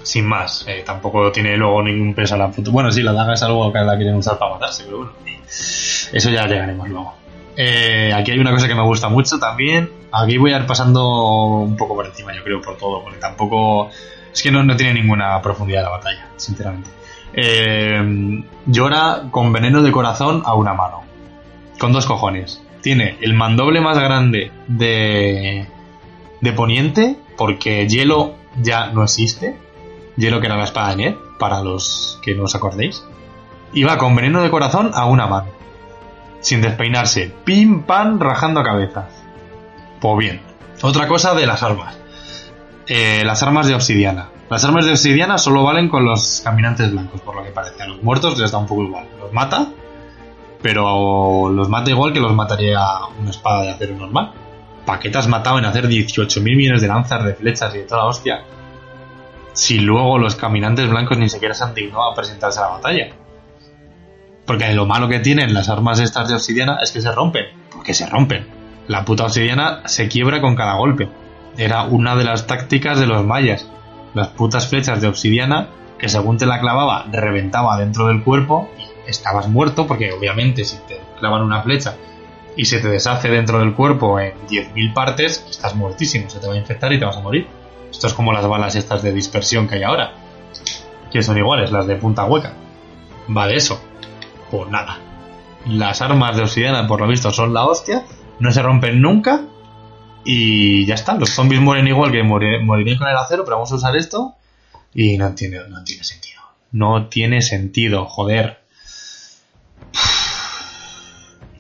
Sin 0.03 0.27
más, 0.27 0.67
eh, 0.69 0.83
tampoco 0.85 1.33
tiene 1.33 1.57
luego 1.57 1.83
ningún 1.83 2.15
peso 2.15 2.35
a 2.35 2.39
la 2.39 2.51
puta. 2.51 2.71
Bueno, 2.71 2.91
sí, 2.91 3.03
la 3.03 3.13
daga 3.13 3.35
es 3.35 3.43
algo 3.43 3.73
que 3.73 3.79
la 3.79 3.97
quieren 3.97 4.17
usar 4.17 4.39
para 4.39 4.55
matarse, 4.55 4.85
pero 4.85 4.99
bueno, 4.99 5.13
eso 6.13 6.31
ya 6.31 6.47
llegaremos 6.47 6.89
luego. 6.89 7.15
Eh, 7.57 8.13
aquí 8.15 8.33
hay 8.33 8.39
una 8.39 8.51
cosa 8.51 8.67
que 8.67 8.75
me 8.75 8.83
gusta 8.83 9.09
mucho 9.09 9.39
también. 9.39 9.91
Aquí 10.13 10.39
voy 10.39 10.53
a 10.53 10.59
ir 10.59 10.67
pasando 10.67 11.61
un 11.61 11.77
poco 11.77 11.95
por 11.95 12.07
encima, 12.07 12.35
yo 12.35 12.43
creo, 12.43 12.61
por 12.61 12.77
todo, 12.77 13.03
porque 13.03 13.19
tampoco 13.19 13.91
es 14.33 14.43
que 14.43 14.51
no, 14.51 14.77
tiene 14.77 14.95
ninguna 14.95 15.41
profundidad 15.41 15.83
la 15.83 15.91
batalla, 15.91 16.29
sinceramente. 16.37 16.91
Eh, 17.33 18.45
llora 18.67 19.25
con 19.31 19.53
veneno 19.53 19.83
de 19.83 19.93
corazón 19.93 20.43
a 20.45 20.55
una 20.55 20.75
mano. 20.75 21.03
Con 21.79 21.93
dos 21.93 22.07
cojones. 22.07 22.61
Tiene 22.81 23.17
el 23.21 23.35
mandoble 23.35 23.81
más 23.81 23.99
grande 23.99 24.53
de, 24.67 25.67
de 26.41 26.53
Poniente, 26.53 27.17
porque 27.37 27.89
hielo 27.89 28.35
ya 28.61 28.89
no 28.89 29.03
existe. 29.03 29.57
Hielo 30.17 30.41
que 30.41 30.47
era 30.47 30.57
la 30.57 30.65
espada 30.65 30.91
de 30.91 30.97
Ned, 30.97 31.15
para 31.39 31.63
los 31.63 32.21
que 32.23 32.35
no 32.35 32.45
os 32.45 32.55
acordéis. 32.55 33.05
Va 33.83 33.99
con 33.99 34.15
veneno 34.15 34.43
de 34.43 34.51
corazón 34.51 34.93
a 34.95 35.07
una 35.07 35.27
mano. 35.27 35.49
Sin 36.41 36.61
despeinarse. 36.61 37.35
Pim, 37.45 37.83
pam, 37.83 38.21
rajando 38.21 38.63
cabezas. 38.63 39.07
Pues 40.01 40.19
bien. 40.19 40.41
Otra 40.83 41.09
cosa 41.09 41.35
de 41.35 41.47
las 41.47 41.63
armas. 41.63 41.99
Eh, 42.87 43.23
las 43.25 43.43
armas 43.43 43.67
de 43.67 43.75
obsidiana. 43.75 44.29
Las 44.51 44.65
armas 44.65 44.85
de 44.85 44.93
obsidiana 44.93 45.39
solo 45.39 45.65
valen 45.65 45.89
con 45.89 46.05
los 46.05 46.43
caminantes 46.45 46.93
blancos, 46.93 47.23
por 47.23 47.35
lo 47.35 47.43
que 47.43 47.51
parece. 47.51 47.83
A 47.83 47.87
los 47.87 48.03
muertos 48.03 48.39
les 48.39 48.53
da 48.53 48.59
un 48.59 48.67
poco 48.67 48.83
igual. 48.83 49.09
Los 49.19 49.33
mata, 49.33 49.69
pero 50.61 51.51
los 51.51 51.69
mata 51.69 51.91
igual 51.91 52.13
que 52.13 52.21
los 52.21 52.35
mataría 52.35 52.81
una 53.19 53.31
espada 53.31 53.63
de 53.63 53.71
acero 53.71 53.97
normal. 53.97 54.33
¿Para 54.85 54.99
qué 54.99 55.09
te 55.09 55.17
has 55.17 55.29
matado 55.29 55.59
en 55.59 55.65
hacer 55.65 55.89
18.000 55.89 56.43
millones 56.43 56.83
de 56.83 56.89
lanzas, 56.89 57.25
de 57.25 57.35
flechas 57.35 57.75
y 57.75 57.79
de 57.79 57.85
toda 57.85 58.03
la 58.03 58.07
hostia? 58.09 58.45
Si 59.55 59.79
luego 59.79 60.19
los 60.19 60.35
caminantes 60.37 60.89
blancos 60.91 61.17
ni 61.17 61.31
siquiera 61.31 61.55
se 61.55 61.65
han 61.65 61.75
dignado 61.75 62.11
a 62.11 62.15
presentarse 62.15 62.61
a 62.61 62.63
la 62.63 62.69
batalla. 62.69 63.15
Porque 64.47 64.73
lo 64.73 64.87
malo 64.87 65.09
que 65.09 65.21
tienen 65.21 65.55
las 65.55 65.69
armas 65.69 66.01
estas 66.01 66.29
de 66.29 66.35
obsidiana 66.35 66.79
es 66.83 66.91
que 66.91 67.01
se 67.01 67.13
rompen. 67.13 67.47
Porque 67.73 67.95
se 67.95 68.07
rompen. 68.07 68.47
La 68.89 69.05
puta 69.05 69.25
obsidiana 69.25 69.83
se 69.87 70.09
quiebra 70.09 70.41
con 70.41 70.57
cada 70.57 70.75
golpe. 70.75 71.09
Era 71.57 71.85
una 71.85 72.17
de 72.17 72.25
las 72.25 72.47
tácticas 72.47 72.99
de 72.99 73.07
los 73.07 73.25
mayas. 73.25 73.69
Las 74.13 74.29
putas 74.29 74.69
flechas 74.69 75.01
de 75.01 75.09
obsidiana 75.09 75.69
que 75.99 76.09
según 76.09 76.37
te 76.37 76.47
la 76.47 76.61
clavaba 76.61 77.07
reventaba 77.11 77.79
dentro 77.79 78.09
del 78.09 78.23
cuerpo 78.23 78.69
y 78.79 79.11
estabas 79.11 79.49
muerto 79.49 79.87
porque 79.87 80.13
obviamente 80.13 80.65
si 80.65 80.77
te 80.87 81.01
clavan 81.19 81.43
una 81.43 81.63
flecha 81.63 81.97
y 82.57 82.67
se 82.67 82.81
te 82.81 82.89
deshace 82.89 83.29
dentro 83.29 83.59
del 83.59 83.75
cuerpo 83.75 84.21
en 84.21 84.35
10.000 84.49 84.93
partes, 84.93 85.45
estás 85.49 85.75
muertísimo, 85.75 86.31
se 86.31 86.39
te 86.39 86.47
va 86.47 86.55
a 86.55 86.57
infectar 86.57 86.93
y 86.93 86.99
te 86.99 87.05
vas 87.05 87.17
a 87.17 87.21
morir. 87.21 87.49
Esto 87.91 88.07
es 88.07 88.15
como 88.15 88.33
las 88.33 88.47
balas 88.47 88.75
estas 88.77 89.03
de 89.03 89.13
dispersión 89.13 89.67
que 89.67 89.77
hay 89.77 89.83
ahora, 89.83 90.13
que 91.11 91.23
son 91.23 91.39
iguales, 91.39 91.71
las 91.73 91.87
de 91.87 91.97
punta 91.97 92.25
hueca. 92.25 92.53
Va 93.37 93.47
de 93.47 93.57
eso. 93.57 93.81
Pues 94.55 94.71
nada. 94.71 95.01
Las 95.67 96.01
armas 96.01 96.37
de 96.37 96.43
obsidiana, 96.43 96.87
por 96.87 97.01
lo 97.01 97.09
visto, 97.09 97.33
son 97.33 97.53
la 97.53 97.65
hostia, 97.65 98.05
no 98.39 98.53
se 98.53 98.63
rompen 98.63 99.03
nunca 99.03 99.41
y 100.25 100.87
ya 100.87 100.95
está, 100.95 101.15
los 101.15 101.31
zombies 101.31 101.61
mueren 101.61 101.89
igual 101.89 102.13
que 102.13 102.23
morirían 102.23 102.99
con 102.99 103.09
el 103.09 103.17
acero, 103.17 103.45
pero 103.45 103.57
vamos 103.57 103.73
a 103.73 103.75
usar 103.75 103.97
esto. 103.97 104.37
Y 104.95 105.19
no 105.19 105.35
tiene, 105.35 105.59
no 105.69 105.83
tiene 105.83 106.05
sentido. 106.05 106.41
No 106.71 107.09
tiene 107.09 107.43
sentido, 107.43 108.05
joder. 108.05 108.61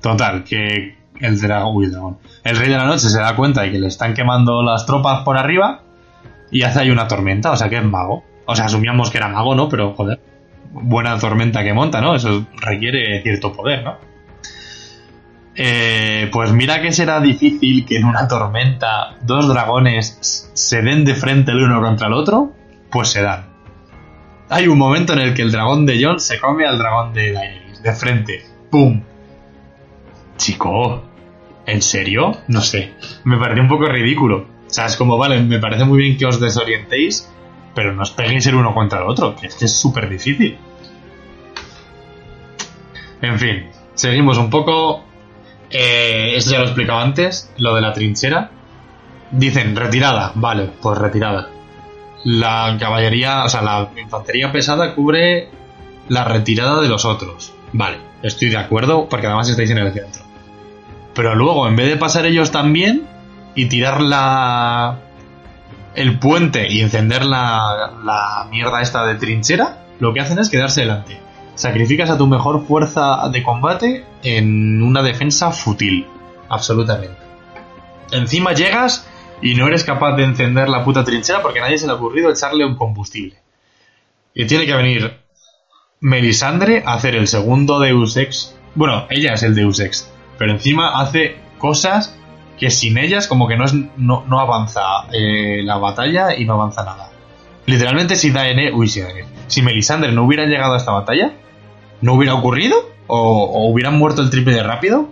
Total, 0.00 0.44
que 0.44 0.96
el 1.20 1.40
dragón, 1.40 2.18
El 2.44 2.56
rey 2.56 2.68
de 2.68 2.76
la 2.76 2.86
noche 2.86 3.08
se 3.08 3.18
da 3.18 3.34
cuenta 3.34 3.62
de 3.62 3.72
que 3.72 3.80
le 3.80 3.88
están 3.88 4.14
quemando 4.14 4.62
las 4.62 4.86
tropas 4.86 5.24
por 5.24 5.36
arriba 5.36 5.82
y 6.52 6.62
hace 6.62 6.78
ahí 6.78 6.90
una 6.90 7.08
tormenta, 7.08 7.50
o 7.50 7.56
sea 7.56 7.68
que 7.68 7.78
es 7.78 7.84
mago. 7.84 8.22
O 8.46 8.54
sea, 8.54 8.66
asumíamos 8.66 9.10
que 9.10 9.18
era 9.18 9.26
mago, 9.26 9.56
¿no? 9.56 9.68
Pero 9.68 9.94
joder, 9.94 10.20
buena 10.74 11.18
tormenta 11.18 11.62
que 11.62 11.72
monta, 11.72 12.00
¿no? 12.00 12.14
Eso 12.14 12.46
requiere 12.60 13.22
cierto 13.22 13.52
poder, 13.52 13.84
¿no? 13.84 13.98
Eh, 15.56 16.28
pues 16.32 16.52
mira 16.52 16.82
que 16.82 16.90
será 16.90 17.20
difícil 17.20 17.86
que 17.86 17.96
en 17.96 18.04
una 18.04 18.26
tormenta 18.26 19.16
dos 19.22 19.48
dragones 19.48 20.50
se 20.52 20.82
den 20.82 21.04
de 21.04 21.14
frente 21.14 21.52
el 21.52 21.62
uno 21.62 21.80
contra 21.80 22.08
el 22.08 22.12
otro, 22.12 22.52
pues 22.90 23.08
se 23.08 23.22
dan. 23.22 23.46
Hay 24.48 24.66
un 24.66 24.78
momento 24.78 25.12
en 25.12 25.20
el 25.20 25.34
que 25.34 25.42
el 25.42 25.52
dragón 25.52 25.86
de 25.86 26.02
Jon 26.02 26.20
se 26.20 26.40
come 26.40 26.66
al 26.66 26.78
dragón 26.78 27.12
de 27.14 27.32
Daenerys, 27.32 27.82
de 27.82 27.92
frente. 27.92 28.46
¡Pum! 28.70 29.02
Chico, 30.36 31.04
¿en 31.66 31.80
serio? 31.80 32.32
No 32.48 32.60
sé. 32.60 32.94
Me 33.22 33.38
pareció 33.38 33.62
un 33.62 33.68
poco 33.68 33.86
ridículo. 33.86 34.48
O 34.66 34.70
sea, 34.70 34.86
es 34.86 34.96
como, 34.96 35.16
vale, 35.16 35.40
me 35.40 35.60
parece 35.60 35.84
muy 35.84 35.98
bien 35.98 36.16
que 36.16 36.26
os 36.26 36.40
desorientéis, 36.40 37.30
pero 37.74 37.92
no 37.92 38.02
os 38.02 38.10
peguéis 38.10 38.46
el 38.46 38.54
uno 38.54 38.74
contra 38.74 39.00
el 39.00 39.08
otro, 39.08 39.34
que 39.36 39.48
es 39.48 39.54
que 39.54 39.64
es 39.64 39.74
súper 39.74 40.08
difícil. 40.08 40.58
En 43.20 43.38
fin, 43.38 43.70
seguimos 43.94 44.38
un 44.38 44.50
poco 44.50 45.04
eh, 45.76 46.36
esto 46.36 46.52
ya 46.52 46.58
lo 46.58 46.64
he 46.64 46.68
explicado 46.68 47.00
antes, 47.00 47.52
lo 47.58 47.74
de 47.74 47.80
la 47.80 47.92
trinchera. 47.92 48.50
Dicen 49.32 49.74
retirada, 49.74 50.30
vale, 50.36 50.70
pues 50.80 50.98
retirada. 50.98 51.50
la 52.22 52.76
caballería, 52.78 53.44
o 53.44 53.48
sea, 53.48 53.60
la 53.60 53.90
infantería 54.00 54.50
pesada 54.52 54.94
cubre 54.94 55.50
la 56.08 56.24
retirada 56.24 56.80
de 56.80 56.88
los 56.88 57.04
otros. 57.04 57.52
Vale, 57.72 57.98
estoy 58.22 58.50
de 58.50 58.56
acuerdo 58.56 59.08
porque 59.08 59.26
además 59.26 59.48
estáis 59.48 59.70
en 59.70 59.78
el 59.78 59.92
centro. 59.92 60.22
Pero 61.14 61.34
luego, 61.34 61.66
en 61.66 61.76
vez 61.76 61.88
de 61.88 61.96
pasar 61.96 62.24
ellos 62.24 62.50
también 62.50 63.06
y 63.54 63.66
tirar 63.66 64.00
la, 64.00 65.00
el 65.94 66.18
puente 66.18 66.70
y 66.70 66.80
encender 66.80 67.24
la, 67.24 68.46
mierda 68.50 68.82
esta 68.82 69.06
de 69.06 69.14
trinchera, 69.14 69.86
lo 70.00 70.12
que 70.12 70.20
hacen 70.20 70.38
es 70.38 70.50
quedarse 70.50 70.80
delante. 70.80 71.18
Sacrificas 71.54 72.10
a 72.10 72.18
tu 72.18 72.26
mejor 72.26 72.66
fuerza 72.66 73.28
de 73.28 73.42
combate 73.42 74.04
en 74.22 74.82
una 74.82 75.02
defensa 75.02 75.52
fútil. 75.52 76.06
Absolutamente. 76.48 77.16
Encima 78.10 78.52
llegas 78.52 79.08
y 79.40 79.54
no 79.54 79.66
eres 79.66 79.84
capaz 79.84 80.16
de 80.16 80.24
encender 80.24 80.68
la 80.68 80.84
puta 80.84 81.04
trinchera 81.04 81.42
porque 81.42 81.60
a 81.60 81.62
nadie 81.62 81.78
se 81.78 81.86
le 81.86 81.92
ha 81.92 81.96
ocurrido 81.96 82.30
echarle 82.30 82.64
un 82.64 82.76
combustible. 82.76 83.36
Y 84.34 84.46
tiene 84.46 84.66
que 84.66 84.74
venir 84.74 85.20
Melisandre 86.00 86.82
a 86.84 86.94
hacer 86.94 87.14
el 87.14 87.28
segundo 87.28 87.78
Deus 87.78 88.16
Ex. 88.16 88.54
Bueno, 88.74 89.06
ella 89.10 89.34
es 89.34 89.42
el 89.44 89.54
Deus 89.54 89.78
Ex, 89.80 90.10
pero 90.38 90.52
encima 90.52 91.00
hace 91.00 91.36
cosas 91.58 92.18
que 92.58 92.70
sin 92.70 92.98
ellas 92.98 93.26
como 93.26 93.48
que 93.48 93.56
no, 93.56 93.64
es, 93.64 93.74
no, 93.96 94.24
no 94.26 94.40
avanza 94.40 94.82
eh, 95.12 95.62
la 95.64 95.76
batalla 95.76 96.36
y 96.36 96.44
no 96.44 96.54
avanza 96.54 96.84
nada. 96.84 97.10
Literalmente 97.66 98.16
si 98.16 98.30
Daenerys, 98.30 98.74
uy, 98.74 98.88
si 98.88 99.00
Daenerys, 99.00 99.30
si 99.46 99.62
Melisandre 99.62 100.12
no 100.12 100.24
hubiera 100.24 100.46
llegado 100.46 100.74
a 100.74 100.76
esta 100.76 100.92
batalla, 100.92 101.32
no 102.00 102.14
hubiera 102.14 102.34
ocurrido 102.34 102.76
o, 103.06 103.18
o 103.18 103.70
hubieran 103.70 103.98
muerto 103.98 104.22
el 104.22 104.30
triple 104.30 104.54
de 104.54 104.62
rápido, 104.62 105.08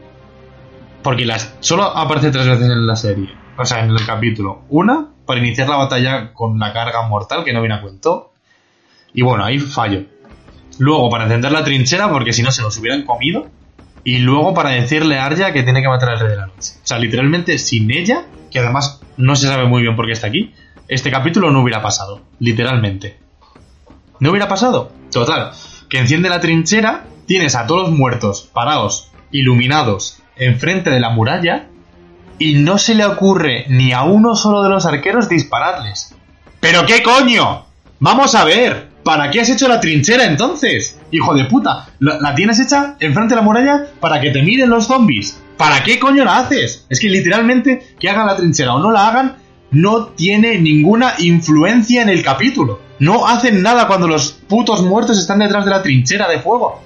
porque 1.03 1.25
las 1.25 1.55
solo 1.61 1.85
aparece 1.85 2.31
tres 2.31 2.47
veces 2.47 2.69
en 2.69 2.87
la 2.87 2.97
serie, 2.97 3.31
o 3.59 3.65
sea, 3.65 3.85
en 3.85 3.91
el 3.91 4.07
capítulo. 4.07 4.63
Una 4.69 5.09
para 5.27 5.41
iniciar 5.41 5.69
la 5.69 5.77
batalla 5.77 6.33
con 6.33 6.59
la 6.59 6.73
carga 6.73 7.07
mortal 7.09 7.45
que 7.45 7.53
no 7.53 7.61
viene 7.61 7.75
a 7.75 7.81
cuento. 7.81 8.33
Y 9.15 9.23
bueno, 9.23 9.45
ahí 9.45 9.59
fallo. 9.59 10.05
Luego 10.79 11.11
para 11.11 11.25
encender 11.25 11.53
la 11.53 11.65
trinchera 11.65 12.11
porque 12.11 12.33
si 12.33 12.43
no 12.43 12.51
se 12.51 12.63
los 12.63 12.77
hubieran 12.79 13.05
comido. 13.05 13.47
Y 14.05 14.19
luego 14.19 14.55
para 14.55 14.71
decirle 14.71 15.19
a 15.19 15.27
Arya 15.27 15.53
que 15.53 15.63
tiene 15.63 15.81
que 15.81 15.89
matar 15.89 16.11
al 16.11 16.21
rey 16.21 16.31
de 16.31 16.37
la 16.37 16.47
noche. 16.47 16.73
O 16.83 16.87
sea, 16.87 16.99
literalmente 16.99 17.59
sin 17.59 17.91
ella, 17.91 18.25
que 18.51 18.59
además 18.59 19.01
no 19.17 19.37
se 19.37 19.47
sabe 19.47 19.67
muy 19.67 19.83
bien 19.83 19.97
por 19.97 20.07
qué 20.07 20.13
está 20.13 20.27
aquí, 20.27 20.55
este 20.89 21.11
capítulo 21.11 21.51
no 21.51 21.63
hubiera 21.63 21.83
pasado. 21.83 22.21
Literalmente. 22.39 23.19
¿No 24.19 24.31
hubiera 24.31 24.49
pasado? 24.49 24.93
Total. 25.11 25.53
Que 25.89 25.99
enciende 25.99 26.29
la 26.29 26.41
trinchera, 26.41 27.05
tienes 27.27 27.55
a 27.55 27.67
todos 27.67 27.89
los 27.89 27.99
muertos, 27.99 28.49
parados, 28.53 29.11
iluminados, 29.31 30.19
enfrente 30.37 30.91
de 30.91 31.01
la 31.01 31.11
muralla, 31.11 31.69
y 32.39 32.55
no 32.55 32.79
se 32.79 32.95
le 32.95 33.05
ocurre 33.05 33.67
ni 33.69 33.93
a 33.93 34.03
uno 34.03 34.35
solo 34.35 34.63
de 34.63 34.69
los 34.69 34.87
arqueros 34.87 35.29
dispararles. 35.29 36.15
¿Pero 36.61 36.87
qué 36.87 37.03
coño? 37.03 37.67
Vamos 37.99 38.35
a 38.35 38.45
ver. 38.45 38.92
¿Para 39.05 39.31
qué 39.31 39.41
has 39.41 39.51
hecho 39.51 39.69
la 39.69 39.81
trinchera 39.81 40.25
entonces? 40.25 40.99
Hijo 41.11 41.35
de 41.35 41.45
puta. 41.45 41.89
La, 41.99 42.35
tienes 42.35 42.61
hecha 42.61 42.97
enfrente 43.01 43.35
de 43.35 43.41
la 43.41 43.43
muralla 43.43 43.87
para 44.01 44.21
que 44.21 44.31
te 44.31 44.43
miren 44.43 44.71
los 44.71 44.87
zombies. 44.87 45.39
¿Para 45.57 45.83
qué 45.83 45.99
coño 45.99 46.25
la 46.25 46.39
haces? 46.39 46.87
Es 46.89 47.01
que 47.01 47.09
literalmente 47.09 47.95
que 47.99 48.09
hagan 48.09 48.27
la 48.27 48.37
trinchera 48.37 48.75
o 48.75 48.79
no 48.79 48.91
la 48.91 49.09
hagan 49.09 49.37
no 49.73 50.07
tiene 50.09 50.59
ninguna 50.59 51.15
influencia 51.19 52.03
en 52.03 52.11
el 52.11 52.23
capítulo. 52.23 52.81
No 52.99 53.27
hacen 53.27 53.63
nada 53.63 53.89
cuando 53.89 54.07
los 54.07 54.33
putos 54.33 54.83
muertos 54.83 55.19
están 55.19 55.41
detrás 55.41 55.65
de 55.65 55.71
la 55.71 55.83
trinchera 55.83 56.29
de 56.29 56.39
fuego. 56.39 56.81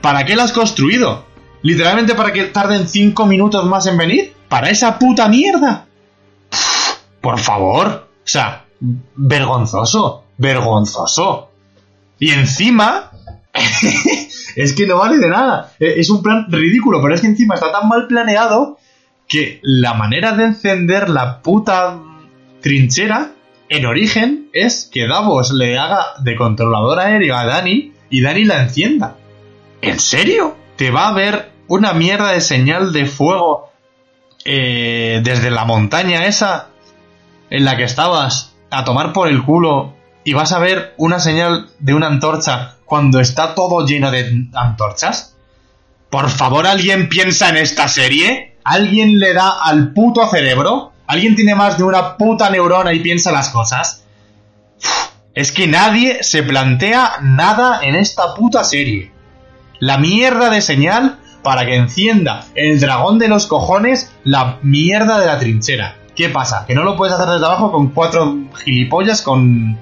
¿Para 0.00 0.24
qué 0.24 0.36
la 0.36 0.44
has 0.44 0.52
construido? 0.52 1.24
¿Literalmente 1.62 2.14
para 2.14 2.32
que 2.32 2.44
tarden 2.44 2.88
5 2.88 3.26
minutos 3.26 3.66
más 3.66 3.86
en 3.86 3.98
venir? 3.98 4.34
¿Para 4.48 4.70
esa 4.70 4.98
puta 4.98 5.28
mierda? 5.28 5.86
Por 7.20 7.38
favor. 7.38 8.08
O 8.16 8.22
sea, 8.24 8.64
vergonzoso. 8.80 10.24
Vergonzoso. 10.38 11.49
Y 12.20 12.30
encima... 12.30 13.10
es 14.54 14.72
que 14.74 14.86
no 14.86 14.98
vale 14.98 15.18
de 15.18 15.28
nada. 15.28 15.72
E, 15.80 15.98
Es 15.98 16.10
un 16.10 16.22
plan 16.22 16.46
ridículo, 16.48 17.02
pero 17.02 17.14
es 17.14 17.20
que 17.20 17.26
encima 17.26 17.56
está 17.56 17.72
tan 17.72 17.88
mal 17.88 18.06
planeado 18.06 18.78
que 19.26 19.58
la 19.62 19.94
manera 19.94 20.32
de 20.32 20.44
encender 20.44 21.08
la 21.08 21.40
puta 21.40 21.98
trinchera 22.60 23.32
en 23.68 23.86
origen 23.86 24.48
es 24.52 24.88
que 24.92 25.06
Davos 25.06 25.52
le 25.52 25.78
haga 25.78 26.04
de 26.22 26.34
controlador 26.36 26.98
aéreo 26.98 27.36
a 27.36 27.46
Dani 27.46 27.92
y 28.10 28.20
Dani 28.20 28.44
la 28.44 28.62
encienda. 28.62 29.16
¿En 29.80 29.98
serio? 29.98 30.56
¿Te 30.76 30.90
va 30.90 31.08
a 31.08 31.12
ver 31.12 31.50
una 31.68 31.92
mierda 31.92 32.32
de 32.32 32.40
señal 32.40 32.92
de 32.92 33.06
fuego 33.06 33.70
eh, 34.44 35.20
desde 35.22 35.50
la 35.50 35.64
montaña 35.64 36.26
esa 36.26 36.68
en 37.48 37.64
la 37.64 37.76
que 37.76 37.84
estabas 37.84 38.56
a 38.70 38.84
tomar 38.84 39.12
por 39.12 39.28
el 39.28 39.42
culo 39.44 39.94
y 40.24 40.34
vas 40.34 40.52
a 40.52 40.58
ver 40.58 40.94
una 40.96 41.20
señal 41.20 41.70
de 41.78 41.94
una 41.94 42.06
antorcha 42.06 42.76
cuando 42.84 43.20
está 43.20 43.54
todo 43.54 43.86
lleno 43.86 44.10
de 44.10 44.48
antorchas? 44.54 45.36
Por 46.10 46.28
favor, 46.28 46.66
¿alguien 46.66 47.08
piensa 47.08 47.48
en 47.48 47.56
esta 47.56 47.88
serie? 47.88 48.56
¿Alguien 48.64 49.18
le 49.18 49.32
da 49.32 49.62
al 49.62 49.92
puto 49.92 50.28
cerebro? 50.28 50.92
¿Alguien 51.06 51.34
tiene 51.34 51.54
más 51.54 51.78
de 51.78 51.84
una 51.84 52.16
puta 52.16 52.50
neurona 52.50 52.92
y 52.92 53.00
piensa 53.00 53.32
las 53.32 53.50
cosas? 53.50 54.04
Es 55.34 55.52
que 55.52 55.66
nadie 55.66 56.22
se 56.22 56.42
plantea 56.42 57.18
nada 57.22 57.80
en 57.82 57.94
esta 57.94 58.34
puta 58.34 58.64
serie. 58.64 59.12
La 59.78 59.98
mierda 59.98 60.50
de 60.50 60.60
señal 60.60 61.18
para 61.42 61.64
que 61.64 61.76
encienda 61.76 62.44
el 62.54 62.80
dragón 62.80 63.18
de 63.18 63.28
los 63.28 63.46
cojones 63.46 64.12
la 64.24 64.58
mierda 64.62 65.18
de 65.18 65.26
la 65.26 65.38
trinchera. 65.38 65.96
¿Qué 66.14 66.28
pasa? 66.28 66.66
¿Que 66.66 66.74
no 66.74 66.82
lo 66.82 66.96
puedes 66.96 67.14
hacer 67.14 67.28
desde 67.28 67.46
abajo 67.46 67.72
con 67.72 67.88
cuatro 67.90 68.36
gilipollas 68.62 69.22
con... 69.22 69.78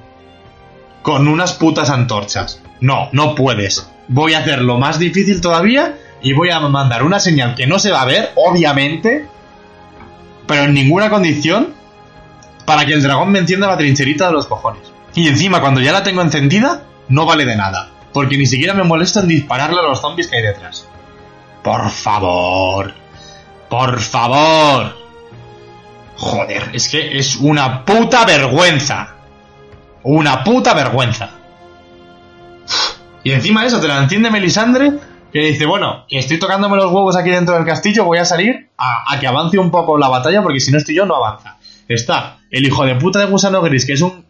con 1.03 1.29
unas 1.29 1.55
putas 1.55 1.91
antorchas? 1.91 2.63
No, 2.81 3.09
no 3.13 3.35
puedes. 3.35 3.89
Voy 4.09 4.35
a 4.35 4.39
hacerlo 4.39 4.79
más 4.79 4.99
difícil 4.99 5.41
todavía 5.41 5.97
y 6.23 6.33
voy 6.33 6.51
a 6.51 6.61
mandar 6.61 7.03
una 7.03 7.21
señal 7.21 7.55
que 7.55 7.67
no 7.67 7.79
se 7.79 7.91
va 7.91 8.03
a 8.03 8.07
ver, 8.07 8.33
obviamente, 8.35 9.27
pero 10.47 10.65
en 10.65 10.75
ninguna 10.75 11.11
condición, 11.11 11.75
para 12.65 12.85
que 12.87 12.95
el 12.95 13.03
dragón 13.03 13.31
me 13.31 13.39
encienda 13.39 13.67
la 13.67 13.77
trincherita 13.77 14.27
de 14.27 14.33
los 14.33 14.47
cojones. 14.47 14.93
Y 15.15 15.29
encima, 15.29 15.61
cuando 15.61 15.81
ya 15.81 15.93
la 15.93 16.03
tengo 16.03 16.23
encendida, 16.23 16.83
no 17.09 17.27
vale 17.27 17.45
de 17.45 17.57
nada, 17.57 17.91
porque 18.13 18.37
ni 18.37 18.47
siquiera 18.47 18.75
me 18.75 18.85
molesta 18.85 19.21
en 19.21 19.29
dispararle 19.29 19.81
a 19.81 19.83
los 19.83 20.01
zombies 20.01 20.29
que 20.29 20.37
hay 20.37 20.43
detrás. 20.43 20.87
Por 21.63 21.91
favor, 21.91 22.95
por 23.69 24.01
favor. 24.01 24.97
Joder, 26.17 26.71
es 26.73 26.89
que 26.89 27.19
es 27.19 27.37
una 27.37 27.85
puta 27.85 28.25
vergüenza. 28.25 29.15
Una 30.03 30.45
puta 30.45 30.75
vergüenza. 30.75 31.31
Y 33.25 33.33
encima 33.33 33.67
eso, 33.67 33.81
te 33.81 33.89
la 33.89 33.99
enciende 33.99 34.31
Melisandre, 34.31 34.93
que 35.33 35.41
dice, 35.41 35.67
bueno, 35.67 36.07
estoy 36.09 36.39
tocándome 36.39 36.77
los 36.77 36.93
huevos 36.93 37.17
aquí 37.17 37.31
dentro 37.31 37.55
del 37.55 37.67
castillo, 37.67 38.05
voy 38.05 38.19
a 38.19 38.25
salir 38.25 38.71
a, 38.79 39.13
a 39.13 39.21
que 39.21 39.27
avance 39.27 39.59
un 39.59 39.71
poco 39.71 39.99
la 39.99 40.09
batalla, 40.09 40.43
porque 40.43 40.61
si 40.61 40.73
no 40.73 40.79
estoy 40.79 40.95
yo, 40.95 41.05
no 41.05 41.17
avanza. 41.17 41.57
Está 41.89 42.39
el 42.51 42.65
hijo 42.65 42.85
de 42.85 42.95
puta 42.95 43.19
de 43.19 43.27
Gusano 43.27 43.61
Gris, 43.61 43.85
que 43.85 43.95
es 43.95 44.01
un 44.01 44.25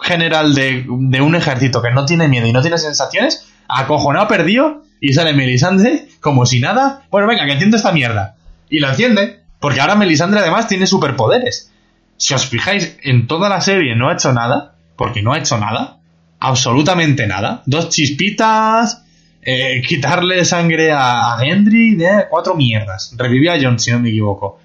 general 0.00 0.54
de, 0.54 0.86
de 0.88 1.20
un 1.20 1.34
ejército 1.34 1.82
que 1.82 1.90
no 1.90 2.06
tiene 2.06 2.28
miedo 2.28 2.46
y 2.46 2.52
no 2.52 2.62
tiene 2.62 2.78
sensaciones, 2.78 3.48
acojonado, 3.68 4.28
perdido, 4.28 4.82
y 5.00 5.12
sale 5.12 5.32
Melisandre 5.32 6.08
como 6.20 6.46
si 6.46 6.60
nada. 6.60 7.02
Bueno, 7.10 7.26
venga, 7.26 7.46
que 7.46 7.52
enciendo 7.52 7.76
esta 7.76 7.92
mierda. 7.92 8.36
Y 8.68 8.80
la 8.80 8.90
enciende, 8.90 9.42
porque 9.58 9.80
ahora 9.80 9.96
Melisandre 9.96 10.40
además 10.40 10.68
tiene 10.68 10.86
superpoderes. 10.86 11.72
Si 12.16 12.34
os 12.34 12.46
fijáis, 12.46 12.98
en 13.02 13.26
toda 13.26 13.48
la 13.48 13.60
serie 13.60 13.96
no 13.96 14.08
ha 14.08 14.12
hecho 14.12 14.32
nada, 14.32 14.74
porque 15.00 15.22
no 15.22 15.32
ha 15.32 15.38
hecho 15.38 15.56
nada, 15.56 15.96
absolutamente 16.40 17.26
nada. 17.26 17.62
Dos 17.64 17.88
chispitas, 17.88 19.02
eh, 19.40 19.80
quitarle 19.88 20.44
sangre 20.44 20.92
a, 20.92 21.32
a 21.32 21.38
Gendry, 21.38 21.94
de 21.94 22.26
cuatro 22.28 22.54
mierdas. 22.54 23.14
Revivía 23.16 23.54
a 23.54 23.58
Jon, 23.58 23.78
si 23.78 23.90
no 23.92 23.98
me 23.98 24.10
equivoco. 24.10 24.60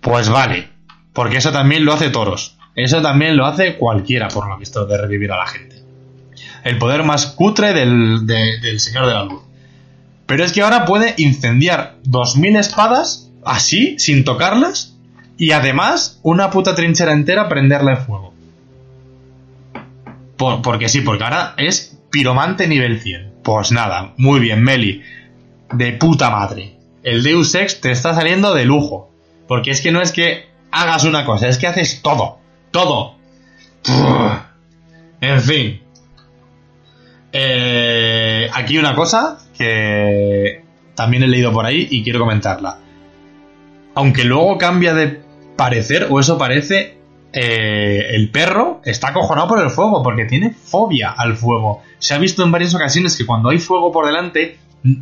Pues 0.00 0.30
vale, 0.30 0.68
porque 1.12 1.36
eso 1.36 1.52
también 1.52 1.84
lo 1.84 1.92
hace 1.92 2.08
Toros. 2.08 2.56
Eso 2.74 3.02
también 3.02 3.36
lo 3.36 3.44
hace 3.44 3.76
cualquiera, 3.76 4.28
por 4.28 4.48
lo 4.48 4.56
visto, 4.56 4.86
de 4.86 4.96
revivir 4.96 5.30
a 5.30 5.36
la 5.36 5.46
gente. 5.46 5.76
El 6.64 6.78
poder 6.78 7.02
más 7.04 7.26
cutre 7.26 7.74
del, 7.74 8.26
de- 8.26 8.60
del 8.62 8.80
Señor 8.80 9.06
de 9.08 9.12
la 9.12 9.24
Luz. 9.24 9.42
Pero 10.24 10.42
es 10.42 10.52
que 10.52 10.62
ahora 10.62 10.86
puede 10.86 11.12
incendiar 11.18 11.96
2000 12.04 12.56
espadas, 12.56 13.30
así, 13.44 13.98
sin 13.98 14.24
tocarlas, 14.24 14.96
y 15.36 15.50
además 15.52 16.18
una 16.22 16.48
puta 16.50 16.74
trinchera 16.74 17.12
entera 17.12 17.46
prenderla 17.46 17.90
en 17.92 17.98
fuego. 18.06 18.30
Por- 20.40 20.62
porque 20.62 20.88
sí, 20.88 21.02
porque 21.02 21.22
ahora 21.24 21.52
es 21.58 21.98
piromante 22.10 22.66
nivel 22.66 22.98
100. 22.98 23.34
Pues 23.44 23.72
nada, 23.72 24.14
muy 24.16 24.40
bien, 24.40 24.62
Meli. 24.64 25.02
De 25.70 25.92
puta 25.92 26.30
madre. 26.30 26.76
El 27.02 27.22
Deus 27.22 27.54
Ex 27.54 27.82
te 27.82 27.90
está 27.90 28.14
saliendo 28.14 28.54
de 28.54 28.64
lujo. 28.64 29.10
Porque 29.46 29.70
es 29.70 29.82
que 29.82 29.92
no 29.92 30.00
es 30.00 30.12
que 30.12 30.46
hagas 30.70 31.04
una 31.04 31.26
cosa, 31.26 31.46
es 31.46 31.58
que 31.58 31.66
haces 31.66 32.00
todo. 32.00 32.38
Todo. 32.70 33.16
En 35.20 35.40
fin. 35.42 35.82
Eh, 37.32 38.48
aquí 38.54 38.78
una 38.78 38.94
cosa 38.94 39.38
que 39.58 40.64
también 40.94 41.22
he 41.22 41.28
leído 41.28 41.52
por 41.52 41.66
ahí 41.66 41.86
y 41.90 42.02
quiero 42.02 42.18
comentarla. 42.18 42.78
Aunque 43.94 44.24
luego 44.24 44.56
cambia 44.56 44.94
de 44.94 45.20
parecer, 45.56 46.06
o 46.08 46.18
eso 46.18 46.38
parece, 46.38 46.96
eh, 47.32 48.06
el 48.10 48.30
perro 48.30 48.80
está 48.84 49.08
acojonado 49.08 49.48
por 49.48 49.60
el 49.60 49.70
fuego 49.70 50.02
porque 50.02 50.24
tiene 50.24 50.50
fobia 50.50 51.10
al 51.10 51.36
fuego. 51.36 51.82
Se 51.98 52.14
ha 52.14 52.18
visto 52.18 52.42
en 52.42 52.50
varias 52.50 52.74
ocasiones 52.74 53.16
que 53.16 53.26
cuando 53.26 53.50
hay 53.50 53.58
fuego 53.58 53.92
por 53.92 54.06
delante 54.06 54.58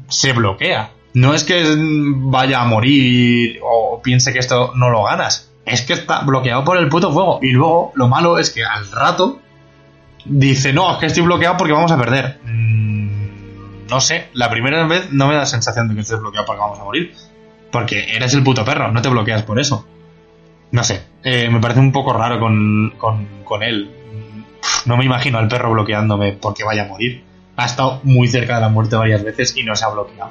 se 0.08 0.32
bloquea. 0.32 0.90
No 1.14 1.34
es 1.34 1.44
que 1.44 1.64
vaya 1.76 2.60
a 2.60 2.66
morir 2.66 3.60
o 3.62 4.00
piense 4.02 4.32
que 4.32 4.38
esto 4.38 4.72
no 4.74 4.90
lo 4.90 5.04
ganas. 5.04 5.50
Es 5.64 5.82
que 5.82 5.94
está 5.94 6.20
bloqueado 6.20 6.64
por 6.64 6.76
el 6.76 6.88
puto 6.88 7.12
fuego. 7.12 7.38
Y 7.42 7.50
luego 7.50 7.92
lo 7.94 8.08
malo 8.08 8.38
es 8.38 8.50
que 8.50 8.64
al 8.64 8.90
rato 8.90 9.40
dice, 10.24 10.72
no, 10.72 10.92
es 10.92 10.98
que 10.98 11.06
estoy 11.06 11.22
bloqueado 11.22 11.56
porque 11.56 11.72
vamos 11.72 11.92
a 11.92 11.98
perder. 11.98 12.40
Mm, 12.44 13.86
no 13.88 14.00
sé, 14.00 14.28
la 14.34 14.50
primera 14.50 14.86
vez 14.86 15.10
no 15.12 15.28
me 15.28 15.34
da 15.34 15.46
sensación 15.46 15.88
de 15.88 15.94
que 15.94 16.02
estés 16.02 16.20
bloqueado 16.20 16.46
porque 16.46 16.60
vamos 16.60 16.78
a 16.78 16.84
morir. 16.84 17.14
Porque 17.72 18.14
eres 18.14 18.34
el 18.34 18.42
puto 18.42 18.64
perro, 18.64 18.92
no 18.92 19.02
te 19.02 19.08
bloqueas 19.08 19.42
por 19.42 19.58
eso. 19.58 19.86
No 20.70 20.84
sé, 20.84 21.02
eh, 21.22 21.48
me 21.50 21.60
parece 21.60 21.80
un 21.80 21.92
poco 21.92 22.12
raro 22.12 22.38
con, 22.38 22.94
con, 22.98 23.62
él. 23.62 23.90
No 24.84 24.96
me 24.96 25.04
imagino 25.04 25.38
al 25.38 25.48
perro 25.48 25.72
bloqueándome 25.72 26.32
porque 26.32 26.64
vaya 26.64 26.84
a 26.84 26.88
morir. 26.88 27.24
Ha 27.56 27.64
estado 27.64 28.00
muy 28.04 28.28
cerca 28.28 28.56
de 28.56 28.60
la 28.60 28.68
muerte 28.68 28.96
varias 28.96 29.24
veces 29.24 29.56
y 29.56 29.62
no 29.62 29.74
se 29.74 29.84
ha 29.84 29.88
bloqueado. 29.88 30.30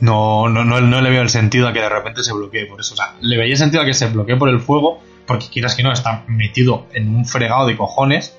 No, 0.00 0.48
no, 0.48 0.64
no, 0.64 0.80
no 0.80 1.00
le 1.00 1.10
veo 1.10 1.22
el 1.22 1.30
sentido 1.30 1.68
a 1.68 1.72
que 1.72 1.80
de 1.80 1.88
repente 1.88 2.22
se 2.22 2.32
bloquee 2.32 2.66
por 2.66 2.80
eso. 2.80 2.94
O 2.94 2.96
sea, 2.96 3.14
le 3.20 3.36
veía 3.36 3.56
sentido 3.56 3.82
a 3.82 3.86
que 3.86 3.94
se 3.94 4.06
bloquee 4.06 4.36
por 4.36 4.48
el 4.48 4.60
fuego, 4.60 5.00
porque 5.26 5.46
quieras 5.48 5.74
que 5.74 5.82
no, 5.82 5.92
está 5.92 6.24
metido 6.28 6.86
en 6.92 7.14
un 7.14 7.24
fregado 7.26 7.66
de 7.66 7.76
cojones 7.76 8.38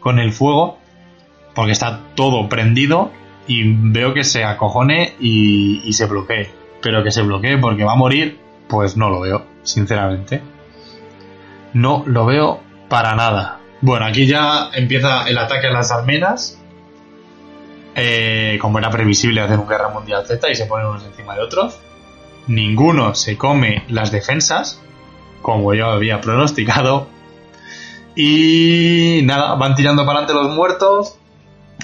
con 0.00 0.18
el 0.20 0.32
fuego, 0.32 0.78
porque 1.54 1.72
está 1.72 2.00
todo 2.14 2.48
prendido 2.48 3.10
y 3.48 3.64
veo 3.64 4.14
que 4.14 4.22
se 4.22 4.44
acojone 4.44 5.14
y, 5.18 5.82
y 5.84 5.92
se 5.92 6.06
bloquee. 6.06 6.50
Pero 6.82 7.02
que 7.02 7.10
se 7.10 7.22
bloquee 7.22 7.58
porque 7.58 7.84
va 7.84 7.92
a 7.92 7.96
morir, 7.96 8.38
pues 8.68 8.96
no 8.96 9.10
lo 9.10 9.20
veo 9.20 9.57
sinceramente. 9.68 10.42
No 11.74 12.02
lo 12.06 12.26
veo 12.26 12.60
para 12.88 13.14
nada. 13.14 13.60
Bueno, 13.80 14.06
aquí 14.06 14.26
ya 14.26 14.70
empieza 14.74 15.28
el 15.28 15.38
ataque 15.38 15.68
a 15.68 15.70
las 15.70 15.90
almenas. 15.92 16.58
Eh, 17.94 18.58
como 18.60 18.78
era 18.78 18.90
previsible 18.90 19.40
hacer 19.40 19.58
un 19.58 19.66
guerra 19.66 19.88
mundial 19.88 20.24
Z 20.24 20.48
y 20.48 20.54
se 20.54 20.66
ponen 20.66 20.86
unos 20.86 21.04
encima 21.04 21.34
de 21.34 21.40
otros. 21.40 21.78
Ninguno 22.46 23.14
se 23.14 23.36
come 23.36 23.84
las 23.88 24.10
defensas, 24.10 24.80
como 25.42 25.74
yo 25.74 25.86
había 25.86 26.20
pronosticado. 26.20 27.08
Y 28.16 29.20
nada, 29.24 29.54
van 29.54 29.74
tirando 29.74 30.04
para 30.06 30.20
adelante 30.20 30.46
los 30.46 30.54
muertos. 30.54 31.16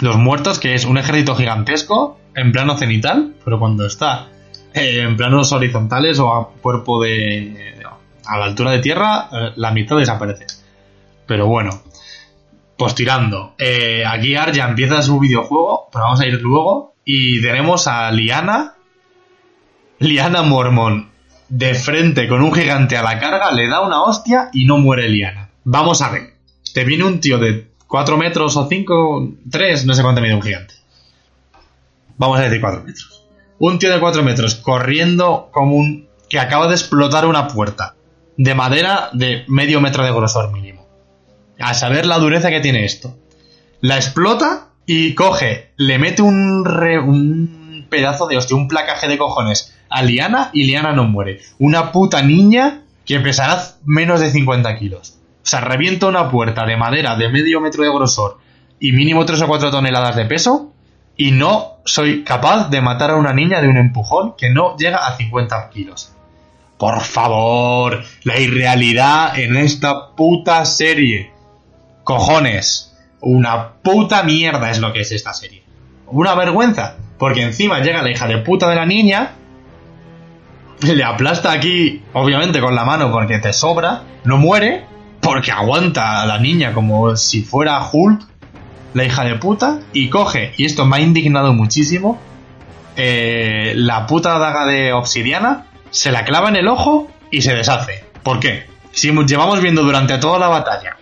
Los 0.00 0.16
muertos, 0.16 0.58
que 0.58 0.74
es 0.74 0.84
un 0.84 0.98
ejército 0.98 1.36
gigantesco 1.36 2.18
en 2.34 2.50
plano 2.50 2.76
cenital, 2.76 3.34
pero 3.44 3.60
cuando 3.60 3.86
está 3.86 4.28
eh, 4.74 5.02
en 5.02 5.16
planos 5.16 5.52
horizontales 5.52 6.18
o 6.18 6.34
a 6.34 6.48
cuerpo 6.50 7.00
de. 7.00 7.80
a 8.26 8.38
la 8.38 8.44
altura 8.44 8.72
de 8.72 8.80
tierra, 8.80 9.28
eh, 9.30 9.52
la 9.56 9.70
mitad 9.70 9.96
desaparece. 9.96 10.46
Pero 11.26 11.46
bueno, 11.46 11.82
pues 12.76 12.94
tirando. 12.94 13.54
Eh, 13.56 14.04
aquí 14.04 14.34
Arya 14.34 14.68
empieza 14.68 15.00
su 15.00 15.20
videojuego, 15.20 15.88
pero 15.92 16.04
vamos 16.06 16.20
a 16.20 16.26
ir 16.26 16.40
luego. 16.42 16.94
Y 17.04 17.40
tenemos 17.40 17.86
a 17.86 18.10
Liana. 18.10 18.74
Liana 20.00 20.42
Mormon 20.42 21.10
de 21.48 21.74
frente 21.74 22.26
con 22.26 22.42
un 22.42 22.52
gigante 22.52 22.96
a 22.96 23.02
la 23.02 23.20
carga, 23.20 23.52
le 23.52 23.68
da 23.68 23.80
una 23.80 24.02
hostia 24.02 24.50
y 24.52 24.64
no 24.64 24.78
muere 24.78 25.08
Liana. 25.08 25.50
Vamos 25.62 26.02
a 26.02 26.10
ver. 26.10 26.34
Te 26.72 26.84
viene 26.84 27.04
un 27.04 27.20
tío 27.20 27.38
de 27.38 27.68
4 27.86 28.16
metros 28.16 28.56
o 28.56 28.66
5, 28.68 29.34
3, 29.50 29.86
no 29.86 29.94
sé 29.94 30.02
cuánto 30.02 30.20
mide 30.20 30.34
un 30.34 30.42
gigante. 30.42 30.74
Vamos 32.16 32.40
a 32.40 32.42
decir 32.42 32.60
4 32.60 32.82
metros 32.82 33.23
un 33.58 33.78
tío 33.78 33.92
de 33.92 34.00
4 34.00 34.22
metros 34.22 34.56
corriendo 34.56 35.48
como 35.52 35.76
un... 35.76 36.08
que 36.28 36.38
acaba 36.38 36.68
de 36.68 36.74
explotar 36.74 37.26
una 37.26 37.48
puerta 37.48 37.96
de 38.36 38.54
madera 38.54 39.10
de 39.12 39.44
medio 39.48 39.80
metro 39.80 40.04
de 40.04 40.12
grosor 40.12 40.52
mínimo. 40.52 40.86
A 41.58 41.74
saber 41.74 42.06
la 42.06 42.18
dureza 42.18 42.50
que 42.50 42.60
tiene 42.60 42.84
esto. 42.84 43.16
La 43.80 43.96
explota 43.96 44.70
y 44.86 45.14
coge, 45.14 45.70
le 45.76 45.98
mete 45.98 46.22
un, 46.22 47.86
pedazo 47.88 48.26
de 48.26 48.36
hostia, 48.36 48.56
un 48.56 48.68
placaje 48.68 49.08
de 49.08 49.18
cojones 49.18 49.74
a 49.88 50.02
Liana 50.02 50.50
y 50.52 50.64
Liana 50.64 50.92
no 50.92 51.04
muere. 51.04 51.40
Una 51.58 51.92
puta 51.92 52.22
niña 52.22 52.82
que 53.06 53.20
pesará 53.20 53.62
menos 53.84 54.20
de 54.20 54.30
50 54.30 54.76
kilos. 54.76 55.18
O 55.42 55.46
sea, 55.46 55.60
revienta 55.60 56.06
una 56.06 56.30
puerta 56.30 56.66
de 56.66 56.76
madera 56.76 57.16
de 57.16 57.28
medio 57.28 57.60
metro 57.60 57.84
de 57.84 57.90
grosor 57.90 58.38
y 58.80 58.92
mínimo 58.92 59.24
3 59.24 59.42
o 59.42 59.46
4 59.46 59.70
toneladas 59.70 60.16
de 60.16 60.24
peso 60.24 60.73
y 61.16 61.30
no 61.30 61.78
soy 61.84 62.24
capaz 62.24 62.68
de 62.70 62.80
matar 62.80 63.10
a 63.10 63.16
una 63.16 63.32
niña 63.32 63.60
de 63.60 63.68
un 63.68 63.76
empujón 63.76 64.34
que 64.36 64.50
no 64.50 64.76
llega 64.76 65.06
a 65.06 65.16
50 65.16 65.70
kilos. 65.70 66.12
Por 66.78 67.00
favor, 67.00 68.02
la 68.24 68.38
irrealidad 68.38 69.38
en 69.38 69.56
esta 69.56 70.10
puta 70.16 70.64
serie. 70.64 71.32
Cojones, 72.02 72.94
una 73.20 73.74
puta 73.74 74.22
mierda 74.22 74.70
es 74.70 74.78
lo 74.80 74.92
que 74.92 75.00
es 75.00 75.12
esta 75.12 75.32
serie. 75.32 75.62
Una 76.06 76.34
vergüenza, 76.34 76.96
porque 77.18 77.42
encima 77.42 77.80
llega 77.80 78.02
la 78.02 78.10
hija 78.10 78.26
de 78.26 78.38
puta 78.38 78.68
de 78.68 78.76
la 78.76 78.86
niña, 78.86 79.32
le 80.80 81.04
aplasta 81.04 81.52
aquí, 81.52 82.02
obviamente 82.12 82.60
con 82.60 82.74
la 82.74 82.84
mano 82.84 83.10
porque 83.10 83.38
te 83.38 83.52
sobra, 83.52 84.02
no 84.24 84.36
muere, 84.36 84.84
porque 85.20 85.52
aguanta 85.52 86.20
a 86.20 86.26
la 86.26 86.38
niña 86.38 86.74
como 86.74 87.16
si 87.16 87.42
fuera 87.42 87.88
Hulk 87.90 88.33
la 88.94 89.04
hija 89.04 89.24
de 89.24 89.34
puta, 89.34 89.80
y 89.92 90.08
coge, 90.08 90.54
y 90.56 90.64
esto 90.64 90.86
me 90.86 90.96
ha 90.96 91.00
indignado 91.00 91.52
muchísimo, 91.52 92.18
eh, 92.96 93.74
la 93.76 94.06
puta 94.06 94.38
daga 94.38 94.64
de 94.64 94.92
obsidiana, 94.92 95.66
se 95.90 96.12
la 96.12 96.24
clava 96.24 96.48
en 96.48 96.56
el 96.56 96.68
ojo 96.68 97.08
y 97.30 97.42
se 97.42 97.54
deshace. 97.54 98.04
¿Por 98.22 98.40
qué? 98.40 98.66
Si 98.92 99.10
llevamos 99.10 99.60
viendo 99.60 99.82
durante 99.82 100.18
toda 100.18 100.38
la 100.38 100.48
batalla 100.48 100.96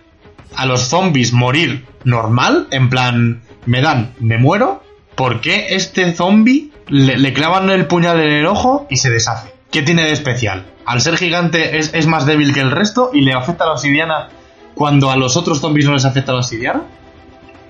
a 0.55 0.65
los 0.65 0.81
zombies 0.81 1.33
morir 1.33 1.85
normal, 2.03 2.67
en 2.71 2.89
plan, 2.89 3.41
me 3.65 3.81
dan, 3.81 4.13
me 4.19 4.37
muero, 4.37 4.83
¿por 5.15 5.41
qué 5.41 5.75
este 5.75 6.13
zombie 6.13 6.71
le, 6.87 7.33
clavan 7.33 7.69
el 7.69 7.85
puñal 7.85 8.19
en 8.19 8.31
el 8.31 8.45
ojo 8.47 8.87
y 8.89 8.97
se 8.97 9.09
deshace? 9.09 9.53
¿Qué 9.71 9.83
tiene 9.83 10.03
de 10.03 10.11
especial? 10.11 10.65
Al 10.85 11.01
ser 11.01 11.17
gigante 11.17 11.77
es, 11.77 11.93
es 11.93 12.07
más 12.07 12.25
débil 12.25 12.53
que 12.53 12.59
el 12.59 12.71
resto 12.71 13.11
y 13.13 13.21
le 13.21 13.33
afecta 13.33 13.65
la 13.65 13.73
obsidiana 13.73 14.29
cuando 14.73 15.11
a 15.11 15.15
los 15.15 15.37
otros 15.37 15.59
zombies 15.59 15.85
no 15.85 15.93
les 15.93 16.05
afecta 16.05 16.31
la 16.31 16.39
obsidiana? 16.39 16.83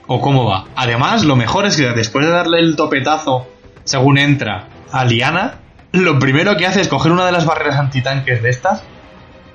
¿O 0.08 0.22
cómo 0.22 0.45
va? 0.45 0.66
Además, 0.76 1.24
lo 1.24 1.36
mejor 1.36 1.66
es 1.66 1.78
que 1.78 1.84
después 1.89 2.26
de 2.26 2.32
darle 2.32 2.60
el 2.60 2.76
topetazo 2.76 3.47
según 3.84 4.18
entra 4.18 4.68
a 4.91 5.06
Liana, 5.06 5.60
lo 5.91 6.20
primero 6.20 6.58
que 6.58 6.66
hace 6.66 6.82
es 6.82 6.88
coger 6.88 7.12
una 7.12 7.26
de 7.26 7.32
las 7.32 7.45
barreras 7.45 7.78
antitanques 7.78 8.41
de 8.41 8.49
estas, 8.49 8.84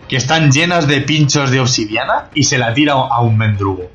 que 0.08 0.16
están 0.16 0.50
llenas 0.50 0.86
de 0.86 1.00
pinchos 1.02 1.50
de 1.50 1.60
obsidiana, 1.60 2.28
y 2.34 2.44
se 2.44 2.58
la 2.58 2.72
tira 2.72 2.94
a 2.94 3.20
un 3.20 3.36
mendrugo. 3.36 3.90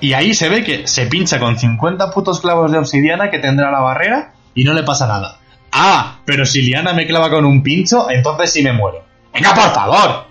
Y 0.00 0.12
ahí 0.12 0.32
se 0.32 0.48
ve 0.48 0.64
que 0.64 0.86
se 0.86 1.06
pincha 1.06 1.40
con 1.40 1.58
50 1.58 2.10
putos 2.10 2.40
clavos 2.40 2.70
de 2.70 2.78
obsidiana 2.78 3.30
que 3.30 3.38
tendrá 3.38 3.70
la 3.70 3.80
barrera 3.80 4.32
y 4.54 4.64
no 4.64 4.72
le 4.72 4.84
pasa 4.84 5.06
nada. 5.06 5.40
Ah, 5.72 6.20
pero 6.24 6.46
si 6.46 6.62
Liana 6.62 6.92
me 6.92 7.06
clava 7.06 7.30
con 7.30 7.44
un 7.44 7.62
pincho, 7.62 8.08
entonces 8.10 8.52
sí 8.52 8.62
me 8.62 8.72
muero. 8.72 9.04
Venga, 9.34 9.54
por 9.54 9.74
favor. 9.74 10.26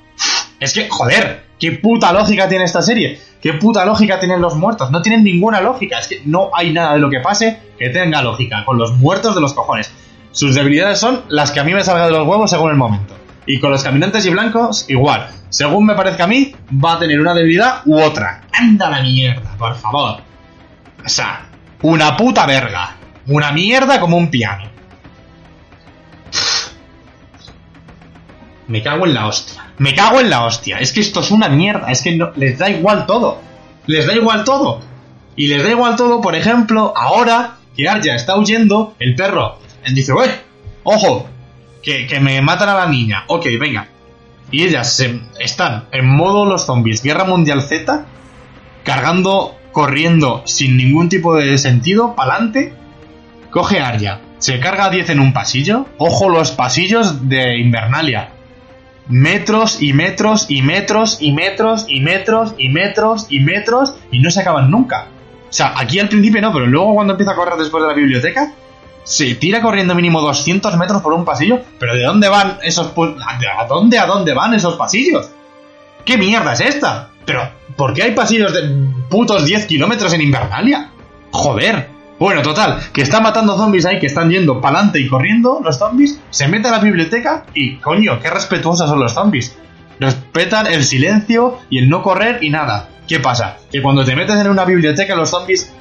Es 0.59 0.73
que, 0.73 0.89
joder, 0.89 1.43
¿qué 1.59 1.73
puta 1.73 2.11
lógica 2.13 2.47
tiene 2.47 2.63
esta 2.63 2.81
serie? 2.81 3.19
¿Qué 3.41 3.53
puta 3.53 3.85
lógica 3.85 4.19
tienen 4.19 4.41
los 4.41 4.55
muertos? 4.55 4.91
No 4.91 5.01
tienen 5.01 5.23
ninguna 5.23 5.61
lógica. 5.61 5.99
Es 5.99 6.07
que 6.07 6.21
no 6.25 6.49
hay 6.53 6.73
nada 6.73 6.93
de 6.93 6.99
lo 6.99 7.09
que 7.09 7.19
pase 7.19 7.59
que 7.77 7.89
tenga 7.89 8.21
lógica. 8.21 8.65
Con 8.65 8.77
los 8.77 8.93
muertos 8.97 9.35
de 9.35 9.41
los 9.41 9.53
cojones. 9.53 9.91
Sus 10.31 10.55
debilidades 10.55 10.99
son 10.99 11.23
las 11.29 11.51
que 11.51 11.59
a 11.59 11.63
mí 11.63 11.73
me 11.73 11.83
salga 11.83 12.05
de 12.05 12.11
los 12.11 12.27
huevos 12.27 12.49
según 12.49 12.71
el 12.71 12.77
momento. 12.77 13.15
Y 13.45 13.59
con 13.59 13.71
los 13.71 13.83
caminantes 13.83 14.25
y 14.25 14.29
blancos, 14.29 14.89
igual. 14.89 15.27
Según 15.49 15.85
me 15.85 15.95
parezca 15.95 16.25
a 16.25 16.27
mí, 16.27 16.53
va 16.83 16.93
a 16.93 16.99
tener 16.99 17.19
una 17.19 17.33
debilidad 17.33 17.81
u 17.85 17.99
otra. 17.99 18.41
Anda 18.51 18.89
la 18.89 19.01
mierda, 19.01 19.55
por 19.57 19.75
favor. 19.75 20.17
O 21.05 21.09
sea, 21.09 21.47
una 21.81 22.17
puta 22.17 22.45
verga. 22.45 22.95
Una 23.27 23.51
mierda 23.51 23.99
como 23.99 24.17
un 24.17 24.29
piano. 24.29 24.65
Me 28.67 28.83
cago 28.83 29.05
en 29.05 29.13
la 29.13 29.27
hostia. 29.27 29.65
Me 29.77 29.95
cago 29.95 30.19
en 30.19 30.29
la 30.29 30.45
hostia. 30.45 30.79
Es 30.79 30.91
que 30.91 30.99
esto 30.99 31.21
es 31.21 31.31
una 31.31 31.49
mierda. 31.49 31.89
Es 31.89 32.01
que 32.01 32.15
no, 32.15 32.31
les 32.35 32.57
da 32.57 32.69
igual 32.69 33.05
todo. 33.05 33.39
Les 33.85 34.05
da 34.05 34.13
igual 34.13 34.43
todo. 34.43 34.81
Y 35.35 35.47
les 35.47 35.63
da 35.63 35.69
igual 35.69 35.95
todo, 35.95 36.19
por 36.19 36.35
ejemplo, 36.35 36.93
ahora 36.95 37.57
que 37.75 37.87
Arya 37.87 38.15
está 38.15 38.37
huyendo, 38.37 38.95
el 38.99 39.15
perro 39.15 39.59
dice, 39.93 40.11
¡Uy! 40.11 40.27
¡Ojo! 40.83 41.27
Que, 41.83 42.07
que, 42.07 42.19
me 42.19 42.41
matan 42.41 42.69
a 42.69 42.73
la 42.73 42.87
niña. 42.87 43.23
Ok, 43.27 43.45
venga. 43.59 43.87
Y 44.51 44.63
ellas 44.63 44.91
se, 44.91 45.21
están 45.39 45.85
en 45.91 46.07
modo 46.07 46.45
los 46.45 46.65
zombies, 46.65 47.03
Guerra 47.03 47.25
Mundial 47.25 47.61
Z, 47.61 48.05
cargando, 48.83 49.55
corriendo 49.71 50.41
sin 50.45 50.75
ningún 50.75 51.07
tipo 51.07 51.35
de 51.35 51.57
sentido, 51.57 52.15
pa'lante. 52.15 52.73
Coge 53.51 53.79
Arya, 53.79 54.21
se 54.39 54.59
carga 54.59 54.85
a 54.85 54.89
10 54.89 55.11
en 55.11 55.19
un 55.19 55.33
pasillo. 55.33 55.85
Ojo 55.97 56.29
los 56.29 56.51
pasillos 56.51 57.29
de 57.29 57.59
Invernalia 57.59 58.31
metros 59.09 59.81
y 59.81 59.93
metros 59.93 60.45
y 60.49 60.61
metros 60.61 61.17
y 61.19 61.31
metros 61.31 61.85
y 61.87 62.01
metros 62.01 62.53
y 62.57 62.69
metros 62.69 63.25
y 63.29 63.39
metros 63.39 63.95
y 64.11 64.19
no 64.19 64.31
se 64.31 64.41
acaban 64.41 64.69
nunca. 64.69 65.07
O 65.49 65.53
sea, 65.53 65.73
aquí 65.77 65.99
al 65.99 66.09
principio 66.09 66.41
no, 66.41 66.51
pero 66.51 66.67
luego 66.67 66.95
cuando 66.95 67.13
empieza 67.13 67.31
a 67.31 67.35
correr 67.35 67.57
después 67.57 67.81
de 67.83 67.89
la 67.89 67.95
biblioteca, 67.95 68.51
se 69.03 69.35
tira 69.35 69.61
corriendo 69.61 69.95
mínimo 69.95 70.19
200 70.19 70.77
metros 70.77 71.01
por 71.01 71.13
un 71.13 71.23
pasillo. 71.23 71.61
Pero 71.79 71.95
¿de 71.95 72.03
dónde 72.03 72.27
van 72.27 72.57
esos... 72.61 72.87
¿A 72.87 73.65
dónde, 73.65 73.97
a 73.97 74.05
dónde 74.05 74.33
van 74.33 74.53
esos 74.53 74.75
pasillos? 74.75 75.29
¿Qué 76.03 76.17
mierda 76.17 76.53
es 76.53 76.59
esta? 76.59 77.09
Pero, 77.25 77.49
¿por 77.77 77.93
qué 77.93 78.03
hay 78.03 78.11
pasillos 78.11 78.53
de 78.53 78.69
putos 79.09 79.45
10 79.45 79.65
kilómetros 79.65 80.11
en 80.13 80.21
Invernalia? 80.21 80.89
Joder. 81.31 81.96
Bueno, 82.19 82.41
total, 82.41 82.79
que 82.91 83.03
está 83.03 83.19
matando 83.21 83.55
zombies 83.55 83.85
ahí 83.85 83.99
que 83.99 84.07
están 84.07 84.29
yendo 84.31 84.59
para 84.59 84.77
adelante 84.77 84.99
y 84.99 85.07
corriendo 85.07 85.61
los 85.63 85.77
zombies, 85.77 86.19
se 86.31 86.47
mete 86.47 86.67
a 86.67 86.71
la 86.71 86.79
biblioteca 86.79 87.45
y, 87.53 87.75
coño, 87.75 88.19
qué 88.19 88.29
respetuosos 88.29 88.89
son 88.89 88.99
los 88.99 89.13
zombies. 89.13 89.55
Respetan 89.99 90.67
el 90.67 90.83
silencio 90.83 91.59
y 91.69 91.77
el 91.77 91.89
no 91.89 92.01
correr 92.01 92.39
y 92.41 92.49
nada. 92.49 92.89
¿Qué 93.07 93.19
pasa? 93.19 93.57
Que 93.71 93.81
cuando 93.81 94.03
te 94.03 94.15
metes 94.15 94.35
en 94.35 94.49
una 94.49 94.65
biblioteca 94.65 95.15
los 95.15 95.29
zombies 95.29 95.71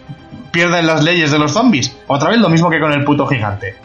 pierden 0.53 0.87
las 0.87 1.03
leyes 1.03 1.30
de 1.30 1.39
los 1.39 1.53
zombies. 1.53 1.97
Otra 2.07 2.30
vez 2.30 2.39
lo 2.39 2.51
mismo 2.51 2.70
que 2.70 2.80
con 2.80 2.93
el 2.93 3.05
puto 3.05 3.26
gigante. 3.26 3.76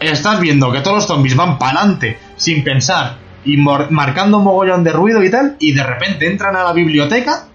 Estás 0.00 0.40
viendo 0.40 0.70
que 0.72 0.80
todos 0.80 0.96
los 0.96 1.06
zombies 1.06 1.36
van 1.36 1.58
para 1.58 1.80
adelante 1.80 2.18
sin 2.36 2.62
pensar 2.62 3.16
y 3.46 3.56
marcando 3.56 4.38
un 4.38 4.44
mogollón 4.44 4.84
de 4.84 4.92
ruido 4.92 5.22
y 5.22 5.30
tal, 5.30 5.56
y 5.58 5.72
de 5.72 5.82
repente 5.82 6.26
entran 6.26 6.56
a 6.56 6.64
la 6.64 6.72
biblioteca 6.72 7.46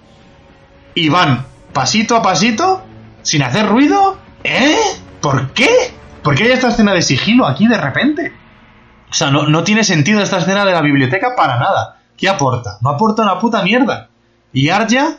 y 0.93 1.09
van 1.09 1.45
pasito 1.73 2.15
a 2.15 2.21
pasito 2.21 2.83
sin 3.21 3.43
hacer 3.43 3.67
ruido. 3.67 4.17
¿Eh? 4.43 4.75
¿Por 5.21 5.51
qué? 5.51 5.69
¿Por 6.23 6.35
qué 6.35 6.45
hay 6.45 6.51
esta 6.51 6.69
escena 6.69 6.93
de 6.93 7.01
sigilo 7.01 7.45
aquí 7.45 7.67
de 7.67 7.77
repente? 7.77 8.33
O 9.09 9.13
sea, 9.13 9.31
no, 9.31 9.47
no 9.47 9.63
tiene 9.63 9.83
sentido 9.83 10.21
esta 10.21 10.37
escena 10.37 10.65
de 10.65 10.71
la 10.71 10.81
biblioteca 10.81 11.35
para 11.35 11.57
nada. 11.57 11.99
¿Qué 12.17 12.29
aporta? 12.29 12.77
No 12.81 12.89
aporta 12.89 13.23
una 13.23 13.39
puta 13.39 13.63
mierda. 13.63 14.09
Y 14.51 14.69
Arya, 14.69 15.17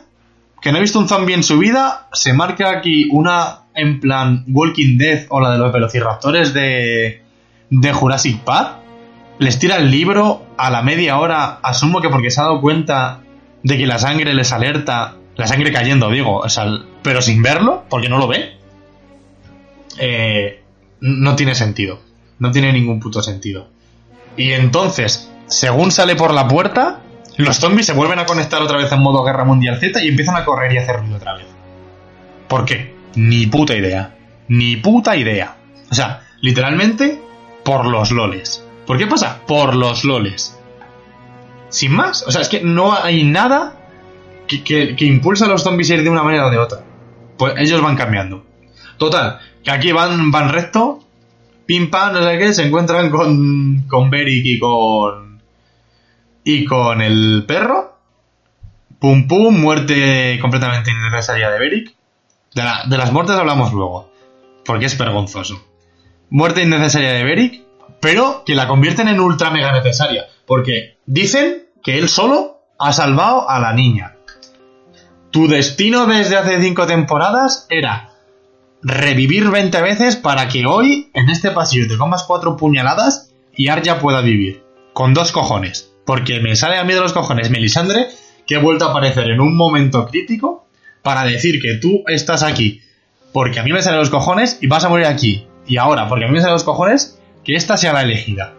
que 0.61 0.71
no 0.71 0.77
ha 0.77 0.81
visto 0.81 0.99
un 0.99 1.07
zombie 1.07 1.33
en 1.33 1.43
su 1.43 1.57
vida, 1.57 2.07
se 2.13 2.33
marca 2.33 2.69
aquí 2.69 3.07
una 3.11 3.61
en 3.73 3.99
plan 3.99 4.45
Walking 4.47 4.97
Dead 4.97 5.25
o 5.29 5.39
la 5.39 5.51
de 5.51 5.57
los 5.57 5.71
velociraptores 5.71 6.53
de, 6.53 7.23
de 7.69 7.93
Jurassic 7.93 8.41
Park. 8.43 8.77
Les 9.39 9.57
tira 9.57 9.77
el 9.77 9.89
libro 9.89 10.45
a 10.57 10.69
la 10.69 10.83
media 10.83 11.17
hora, 11.17 11.59
asumo 11.63 12.01
que 12.01 12.09
porque 12.09 12.29
se 12.29 12.39
ha 12.39 12.43
dado 12.43 12.61
cuenta 12.61 13.21
de 13.63 13.77
que 13.77 13.87
la 13.87 13.97
sangre 13.97 14.33
les 14.33 14.51
alerta, 14.51 15.15
la 15.41 15.47
sangre 15.47 15.71
cayendo, 15.73 16.11
digo, 16.11 16.37
o 16.37 16.49
sea, 16.49 16.67
pero 17.01 17.19
sin 17.19 17.41
verlo, 17.41 17.85
porque 17.89 18.09
no 18.09 18.19
lo 18.19 18.27
ve. 18.27 18.57
Eh, 19.97 20.61
no 20.99 21.35
tiene 21.35 21.55
sentido. 21.55 21.99
No 22.37 22.51
tiene 22.51 22.71
ningún 22.71 22.99
puto 22.99 23.23
sentido. 23.23 23.67
Y 24.37 24.51
entonces, 24.51 25.31
según 25.47 25.91
sale 25.91 26.15
por 26.15 26.31
la 26.31 26.47
puerta, 26.47 26.99
los 27.37 27.57
zombies 27.57 27.87
se 27.87 27.93
vuelven 27.93 28.19
a 28.19 28.27
conectar 28.27 28.61
otra 28.61 28.77
vez 28.77 28.91
en 28.91 29.01
modo 29.01 29.23
Guerra 29.23 29.43
Mundial 29.43 29.79
Z 29.79 30.03
y 30.03 30.09
empiezan 30.09 30.35
a 30.35 30.45
correr 30.45 30.73
y 30.73 30.77
a 30.77 30.81
hacer 30.83 30.97
ruido 30.97 31.17
otra 31.17 31.33
vez. 31.33 31.47
¿Por 32.47 32.63
qué? 32.63 32.93
Ni 33.15 33.47
puta 33.47 33.75
idea. 33.75 34.15
Ni 34.47 34.75
puta 34.75 35.17
idea. 35.17 35.55
O 35.89 35.95
sea, 35.95 36.21
literalmente, 36.39 37.19
por 37.63 37.87
los 37.87 38.11
loles. 38.11 38.63
¿Por 38.85 38.99
qué 38.99 39.07
pasa? 39.07 39.39
Por 39.47 39.73
los 39.75 40.03
loles. 40.03 40.55
Sin 41.69 41.93
más. 41.93 42.21
O 42.27 42.31
sea, 42.31 42.41
es 42.41 42.47
que 42.49 42.61
no 42.61 42.93
hay 42.93 43.23
nada 43.23 43.80
que, 44.47 44.95
impulsa 45.05 45.45
a 45.45 45.47
los 45.47 45.63
zombies 45.63 45.89
a 45.91 45.95
ir 45.95 46.03
de 46.03 46.09
una 46.09 46.23
manera 46.23 46.47
o 46.47 46.51
de 46.51 46.57
otra. 46.57 46.83
Pues 47.37 47.53
ellos 47.57 47.81
van 47.81 47.95
cambiando. 47.95 48.45
Total, 48.97 49.39
que 49.63 49.71
aquí 49.71 49.91
van, 49.91 50.31
van 50.31 50.49
recto, 50.49 50.99
pim 51.65 51.89
pam, 51.89 52.13
no 52.13 52.23
sé 52.23 52.37
qué, 52.37 52.53
se 52.53 52.65
encuentran 52.65 53.09
con, 53.09 53.85
con 53.87 54.09
Beric 54.09 54.45
y 54.45 54.59
con 54.59 55.41
y 56.43 56.65
con 56.65 57.01
el 57.01 57.45
perro, 57.47 57.97
pum 58.99 59.27
pum, 59.27 59.59
muerte 59.59 60.37
completamente 60.41 60.91
innecesaria 60.91 61.49
de 61.49 61.59
Beric. 61.59 61.95
De, 62.53 62.63
de 62.87 62.97
las 62.97 63.11
muertes 63.11 63.35
hablamos 63.35 63.73
luego, 63.73 64.11
porque 64.65 64.85
es 64.85 64.97
vergonzoso. 64.97 65.63
Muerte 66.29 66.63
innecesaria 66.63 67.13
de 67.13 67.23
Beric, 67.23 67.61
pero 67.99 68.43
que 68.45 68.55
la 68.55 68.67
convierten 68.67 69.07
en 69.07 69.19
ultra 69.19 69.49
mega 69.49 69.71
necesaria, 69.71 70.25
porque 70.45 70.97
dicen 71.05 71.67
que 71.83 71.97
él 71.97 72.09
solo 72.09 72.61
ha 72.79 72.93
salvado 72.93 73.49
a 73.49 73.59
la 73.59 73.73
niña. 73.73 74.15
Tu 75.31 75.47
destino 75.47 76.05
desde 76.05 76.37
hace 76.37 76.61
cinco 76.61 76.85
temporadas 76.85 77.65
era 77.69 78.09
revivir 78.83 79.49
20 79.49 79.81
veces 79.81 80.15
para 80.15 80.47
que 80.47 80.65
hoy 80.65 81.09
en 81.13 81.29
este 81.29 81.51
pasillo 81.51 81.87
te 81.87 81.97
comas 81.97 82.23
cuatro 82.23 82.57
puñaladas 82.57 83.31
y 83.55 83.69
Arya 83.69 83.99
pueda 83.99 84.21
vivir. 84.21 84.63
Con 84.93 85.13
dos 85.13 85.31
cojones. 85.31 85.93
Porque 86.05 86.39
me 86.41 86.55
sale 86.55 86.77
a 86.77 86.83
mí 86.83 86.93
de 86.93 86.99
los 86.99 87.13
cojones 87.13 87.49
Melisandre 87.49 88.07
que 88.45 88.55
he 88.55 88.61
vuelto 88.61 88.85
a 88.85 88.91
aparecer 88.91 89.29
en 89.29 89.39
un 89.39 89.55
momento 89.55 90.05
crítico 90.07 90.67
para 91.01 91.23
decir 91.23 91.61
que 91.61 91.75
tú 91.75 92.03
estás 92.07 92.43
aquí 92.43 92.81
porque 93.31 93.59
a 93.59 93.63
mí 93.63 93.71
me 93.71 93.81
sale 93.81 93.97
los 93.97 94.09
cojones 94.09 94.57
y 94.61 94.67
vas 94.67 94.83
a 94.83 94.89
morir 94.89 95.05
aquí. 95.05 95.47
Y 95.65 95.77
ahora, 95.77 96.07
porque 96.07 96.25
a 96.25 96.27
mí 96.27 96.33
me 96.33 96.41
sale 96.41 96.53
los 96.53 96.63
cojones, 96.63 97.19
que 97.43 97.55
esta 97.55 97.77
sea 97.77 97.93
la 97.93 98.01
elegida. 98.01 98.53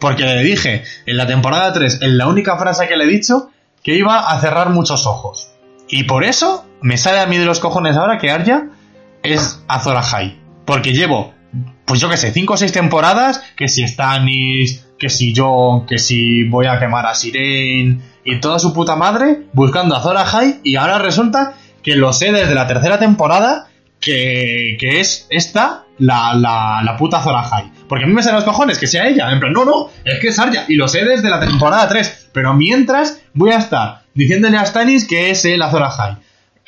Porque 0.00 0.24
le 0.24 0.42
dije 0.42 0.84
en 1.06 1.16
la 1.16 1.26
temporada 1.26 1.72
3, 1.72 2.02
en 2.02 2.18
la 2.18 2.28
única 2.28 2.56
frase 2.58 2.86
que 2.86 2.96
le 2.96 3.04
he 3.04 3.08
dicho, 3.08 3.50
que 3.82 3.94
iba 3.94 4.30
a 4.30 4.40
cerrar 4.40 4.70
muchos 4.70 5.06
ojos. 5.06 5.50
Y 5.88 6.04
por 6.04 6.24
eso 6.24 6.64
me 6.80 6.96
sale 6.96 7.20
a 7.20 7.26
mí 7.26 7.38
de 7.38 7.44
los 7.44 7.60
cojones 7.60 7.96
ahora 7.96 8.18
que 8.18 8.30
Arya 8.30 8.68
es 9.22 9.62
Azor 9.68 9.96
Ahai. 9.96 10.38
Porque 10.64 10.92
llevo, 10.92 11.32
pues 11.84 12.00
yo 12.00 12.08
que 12.08 12.16
sé, 12.16 12.30
5 12.30 12.52
o 12.52 12.56
6 12.56 12.72
temporadas, 12.72 13.42
que 13.56 13.68
si 13.68 13.86
Stannis, 13.86 14.86
que 14.98 15.08
si 15.08 15.32
yo, 15.32 15.84
que 15.88 15.98
si 15.98 16.44
voy 16.44 16.66
a 16.66 16.78
quemar 16.78 17.06
a 17.06 17.14
Siren 17.14 18.02
y 18.24 18.40
toda 18.40 18.58
su 18.58 18.74
puta 18.74 18.96
madre 18.96 19.44
buscando 19.52 19.96
a 19.96 20.02
Zora 20.02 20.26
High 20.26 20.60
y 20.64 20.76
ahora 20.76 20.98
resulta 20.98 21.54
que 21.82 21.94
lo 21.94 22.12
sé 22.12 22.32
desde 22.32 22.54
la 22.54 22.66
tercera 22.66 22.98
temporada 22.98 23.68
que, 24.00 24.76
que 24.78 25.00
es 25.00 25.26
esta 25.30 25.84
la, 25.98 26.34
la, 26.34 26.82
la, 26.84 26.96
puta 26.96 27.20
Zora 27.20 27.42
High. 27.42 27.72
Porque 27.88 28.04
a 28.04 28.06
mí 28.06 28.12
me 28.12 28.22
salen 28.22 28.36
los 28.36 28.44
cojones 28.44 28.78
que 28.78 28.86
sea 28.86 29.08
ella. 29.08 29.30
En 29.32 29.40
plan, 29.40 29.52
no, 29.52 29.64
no, 29.64 29.88
es 30.04 30.18
que 30.20 30.28
es 30.28 30.38
Arya. 30.38 30.66
Y 30.68 30.74
lo 30.74 30.86
sé 30.86 31.04
desde 31.04 31.30
la 31.30 31.40
temporada 31.40 31.88
3. 31.88 32.30
Pero 32.32 32.54
mientras 32.54 33.20
voy 33.34 33.52
a 33.52 33.58
estar 33.58 34.02
diciéndole 34.18 34.58
a 34.58 34.66
Stannis 34.66 35.06
que 35.06 35.30
es 35.30 35.44
la 35.44 35.70
Zora 35.70 35.90
High 35.90 36.16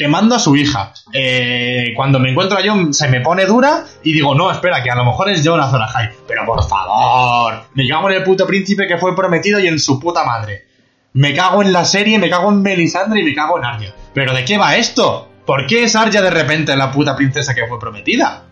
quemando 0.01 0.35
a 0.35 0.39
su 0.39 0.57
hija. 0.57 0.95
Eh, 1.13 1.93
cuando 1.95 2.19
me 2.19 2.31
encuentro 2.31 2.57
a 2.57 2.63
John 2.65 2.95
se 2.95 3.09
me 3.09 3.21
pone 3.21 3.45
dura 3.45 3.85
y 4.03 4.15
digo, 4.15 4.35
no, 4.35 4.51
espera, 4.51 4.83
que 4.83 4.91
a 4.91 4.95
lo 4.95 5.05
mejor 5.05 5.29
es 5.29 5.43
John 5.45 5.61
Azor 5.61 5.83
Ahai. 5.83 6.09
Pero 6.27 6.47
por 6.47 6.67
favor, 6.67 7.65
me 7.75 7.87
cago 7.87 8.09
en 8.09 8.17
el 8.17 8.23
puto 8.23 8.47
príncipe 8.47 8.87
que 8.87 8.97
fue 8.97 9.15
prometido 9.15 9.61
y 9.61 9.67
en 9.67 9.79
su 9.79 10.01
puta 10.01 10.25
madre. 10.25 10.65
Me 11.13 11.35
cago 11.35 11.63
en 11.63 11.75
la 11.75 11.85
serie, 11.85 12.19
me 12.19 12.31
cago 12.31 12.51
en 12.51 12.63
Melisandre 12.63 13.21
y 13.21 13.25
me 13.25 13.35
cago 13.35 13.59
en 13.59 13.65
Arya. 13.67 13.95
¿Pero 14.15 14.33
de 14.33 14.43
qué 14.47 14.57
va 14.57 14.77
esto? 14.77 15.29
¿Por 15.45 15.67
qué 15.67 15.85
es 15.85 15.95
Arya 15.95 16.23
de 16.23 16.31
repente 16.31 16.75
la 16.77 16.91
puta 16.91 17.15
princesa 17.15 17.55
que 17.55 17.67
fue 17.67 17.79
prometida? 17.79 18.45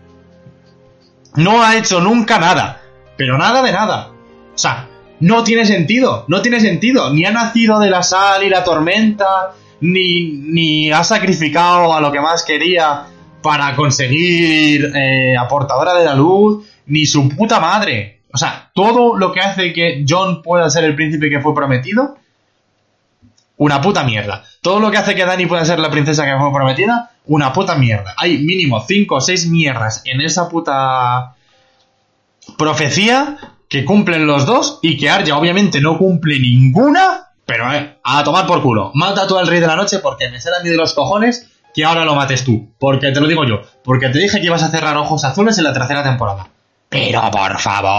No 1.33 1.63
ha 1.63 1.77
hecho 1.77 1.99
nunca 1.99 2.37
nada. 2.37 2.81
Pero 3.17 3.39
nada 3.39 3.63
de 3.63 3.71
nada. 3.71 4.11
O 4.53 4.57
sea, 4.57 4.87
no 5.19 5.43
tiene 5.43 5.65
sentido. 5.65 6.25
No 6.27 6.41
tiene 6.41 6.59
sentido. 6.59 7.13
Ni 7.13 7.25
ha 7.25 7.31
nacido 7.31 7.79
de 7.79 7.89
la 7.89 8.03
sal 8.03 8.43
y 8.43 8.49
la 8.49 8.63
tormenta 8.63 9.53
ni, 9.81 10.31
ni 10.31 10.91
ha 10.91 11.03
sacrificado 11.03 11.93
a 11.93 12.01
lo 12.01 12.11
que 12.11 12.21
más 12.21 12.43
quería 12.43 13.05
para 13.41 13.75
conseguir 13.75 14.91
eh, 14.95 15.37
aportadora 15.37 15.93
de 15.93 16.05
la 16.05 16.15
luz, 16.15 16.65
ni 16.87 17.05
su 17.05 17.29
puta 17.29 17.59
madre. 17.59 18.21
O 18.33 18.37
sea, 18.37 18.71
todo 18.73 19.17
lo 19.17 19.31
que 19.31 19.39
hace 19.39 19.73
que 19.73 20.05
John 20.07 20.41
pueda 20.41 20.69
ser 20.69 20.83
el 20.83 20.95
príncipe 20.95 21.29
que 21.29 21.39
fue 21.39 21.55
prometido, 21.55 22.17
una 23.57 23.81
puta 23.81 24.03
mierda. 24.03 24.43
Todo 24.61 24.79
lo 24.79 24.91
que 24.91 24.97
hace 24.97 25.15
que 25.15 25.25
Dani 25.25 25.45
pueda 25.45 25.65
ser 25.65 25.79
la 25.79 25.89
princesa 25.89 26.25
que 26.25 26.37
fue 26.37 26.51
prometida, 26.51 27.11
una 27.25 27.53
puta 27.53 27.75
mierda. 27.75 28.13
Hay 28.17 28.39
mínimo 28.39 28.83
5 28.85 29.15
o 29.15 29.21
6 29.21 29.49
mierdas 29.49 30.01
en 30.05 30.21
esa 30.21 30.49
puta 30.49 31.35
profecía 32.57 33.37
que 33.69 33.85
cumplen 33.85 34.27
los 34.27 34.45
dos 34.45 34.79
y 34.81 34.97
que 34.97 35.09
Arya 35.09 35.37
obviamente 35.37 35.79
no 35.79 35.97
cumple 35.97 36.39
ninguna 36.39 37.29
pero 37.49 37.73
eh, 37.73 37.97
a 38.03 38.23
tomar 38.23 38.45
por 38.45 38.61
culo. 38.61 38.91
Mata 38.93 39.25
tú 39.25 39.35
al 39.35 39.47
rey 39.47 39.59
de 39.59 39.65
la 39.65 39.75
noche 39.75 39.97
porque 39.97 40.29
me 40.29 40.39
sale 40.39 40.57
a 40.57 40.59
mí 40.59 40.69
de 40.69 40.77
los 40.77 40.93
cojones 40.93 41.49
que 41.73 41.83
ahora 41.83 42.05
lo 42.05 42.13
mates 42.13 42.43
tú. 42.43 42.69
Porque 42.77 43.11
te 43.11 43.19
lo 43.19 43.27
digo 43.27 43.43
yo. 43.43 43.61
Porque 43.83 44.09
te 44.09 44.19
dije 44.19 44.39
que 44.39 44.45
ibas 44.45 44.61
a 44.61 44.69
cerrar 44.69 44.95
ojos 44.97 45.23
azules 45.23 45.57
en 45.57 45.63
la 45.63 45.73
tercera 45.73 46.03
temporada. 46.03 46.47
Pero 46.89 47.21
por 47.31 47.57
favor. 47.59 47.89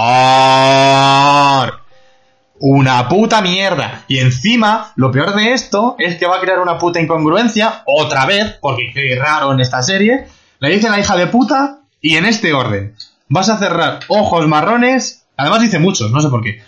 Una 2.60 3.08
puta 3.08 3.42
mierda. 3.42 4.04
Y 4.06 4.18
encima, 4.18 4.92
lo 4.94 5.10
peor 5.10 5.34
de 5.34 5.52
esto 5.52 5.96
es 5.98 6.16
que 6.16 6.26
va 6.26 6.36
a 6.36 6.40
crear 6.40 6.60
una 6.60 6.78
puta 6.78 7.00
incongruencia, 7.00 7.82
otra 7.86 8.26
vez, 8.26 8.56
porque 8.60 8.92
qué 8.94 9.16
raro 9.16 9.52
en 9.52 9.58
esta 9.58 9.82
serie. 9.82 10.28
Le 10.60 10.68
dice 10.68 10.88
la 10.88 11.00
hija 11.00 11.16
de 11.16 11.26
puta, 11.26 11.80
y 12.00 12.16
en 12.16 12.24
este 12.24 12.52
orden. 12.52 12.94
Vas 13.28 13.48
a 13.48 13.58
cerrar 13.58 14.00
ojos 14.08 14.46
marrones, 14.46 15.19
además 15.40 15.62
dice 15.62 15.78
muchos, 15.78 16.10
no 16.10 16.20
sé 16.20 16.28
por 16.28 16.42
qué. 16.42 16.62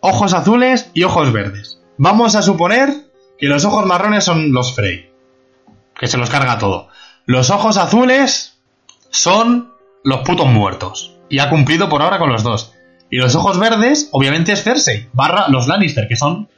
Ojos 0.00 0.34
azules 0.34 0.90
y 0.94 1.02
ojos 1.02 1.32
verdes. 1.32 1.80
Vamos 1.98 2.34
a 2.34 2.42
suponer 2.42 2.90
que 3.38 3.46
los 3.46 3.64
ojos 3.64 3.86
marrones 3.86 4.24
son 4.24 4.52
los 4.52 4.74
Frey, 4.74 5.10
que 5.98 6.06
se 6.06 6.18
los 6.18 6.30
carga 6.30 6.58
todo. 6.58 6.88
Los 7.26 7.50
ojos 7.50 7.76
azules 7.76 8.58
son 9.10 9.72
los 10.02 10.20
putos 10.20 10.46
muertos. 10.46 11.16
Y 11.28 11.38
ha 11.38 11.48
cumplido 11.48 11.88
por 11.88 12.02
ahora 12.02 12.18
con 12.18 12.30
los 12.30 12.42
dos. 12.42 12.74
Y 13.10 13.16
los 13.16 13.34
ojos 13.34 13.58
verdes, 13.58 14.08
obviamente, 14.12 14.52
es 14.52 14.62
Cersei, 14.62 15.08
barra 15.12 15.48
los 15.48 15.66
Lannister, 15.66 16.06
que 16.06 16.16
son, 16.16 16.48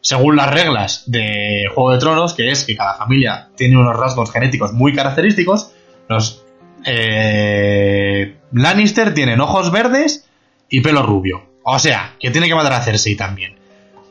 según 0.00 0.36
las 0.36 0.50
reglas 0.50 1.04
de 1.06 1.68
Juego 1.74 1.92
de 1.92 1.98
Tronos, 1.98 2.34
que 2.34 2.50
es 2.50 2.64
que 2.64 2.76
cada 2.76 2.94
familia 2.94 3.48
tiene 3.56 3.76
unos 3.76 3.96
rasgos 3.96 4.30
genéticos 4.30 4.72
muy 4.72 4.94
característicos, 4.94 5.72
los 6.08 6.44
eh, 6.84 8.36
Lannister 8.52 9.14
tienen 9.14 9.40
ojos 9.40 9.70
verdes 9.70 10.28
y 10.72 10.80
pelo 10.80 11.04
rubio. 11.04 11.44
O 11.62 11.78
sea, 11.78 12.16
que 12.18 12.32
tiene 12.32 12.48
que 12.48 12.56
matar 12.56 12.72
a 12.72 12.82
Cersei 12.82 13.14
también 13.14 13.62